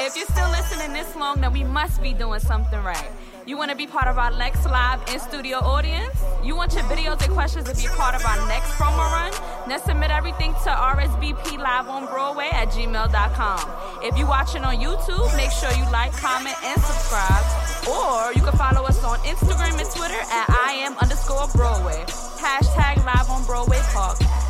If 0.00 0.16
you're 0.16 0.26
still 0.26 0.50
listening 0.50 0.92
this 0.92 1.16
long, 1.16 1.40
then 1.40 1.54
we 1.54 1.64
must 1.64 2.02
be 2.02 2.12
doing 2.12 2.40
something 2.40 2.82
right. 2.82 3.10
You 3.50 3.56
want 3.56 3.72
to 3.72 3.76
be 3.76 3.88
part 3.88 4.06
of 4.06 4.16
our 4.16 4.30
Lex 4.30 4.64
Live 4.64 5.02
in 5.12 5.18
studio 5.18 5.58
audience? 5.58 6.14
You 6.40 6.54
want 6.54 6.72
your 6.72 6.84
videos 6.84 7.20
and 7.24 7.34
questions 7.34 7.68
to 7.68 7.74
be 7.74 7.88
part 7.96 8.14
of 8.14 8.24
our 8.24 8.46
next 8.46 8.70
promo 8.78 9.10
run? 9.10 9.32
Then 9.68 9.80
submit 9.80 10.12
everything 10.12 10.52
to 10.62 10.70
RSVP 10.70 11.58
Live 11.58 11.88
on 11.88 12.06
Broadway 12.06 12.48
at 12.52 12.68
gmail.com. 12.68 14.04
If 14.04 14.16
you're 14.16 14.28
watching 14.28 14.62
on 14.62 14.76
YouTube, 14.76 15.36
make 15.36 15.50
sure 15.50 15.68
you 15.72 15.82
like, 15.90 16.12
comment, 16.12 16.54
and 16.62 16.80
subscribe. 16.80 17.88
Or 17.90 18.32
you 18.34 18.40
can 18.40 18.56
follow 18.56 18.86
us 18.86 19.02
on 19.02 19.18
Instagram 19.26 19.80
and 19.80 19.90
Twitter 19.90 20.20
at 20.30 20.48
I 20.48 20.84
am 20.86 20.96
underscore 20.98 21.48
Broadway. 21.52 22.04
Hashtag 22.06 23.04
Live 23.04 23.28
on 23.30 23.44
Broadway 23.46 23.78
podcast. 23.78 24.49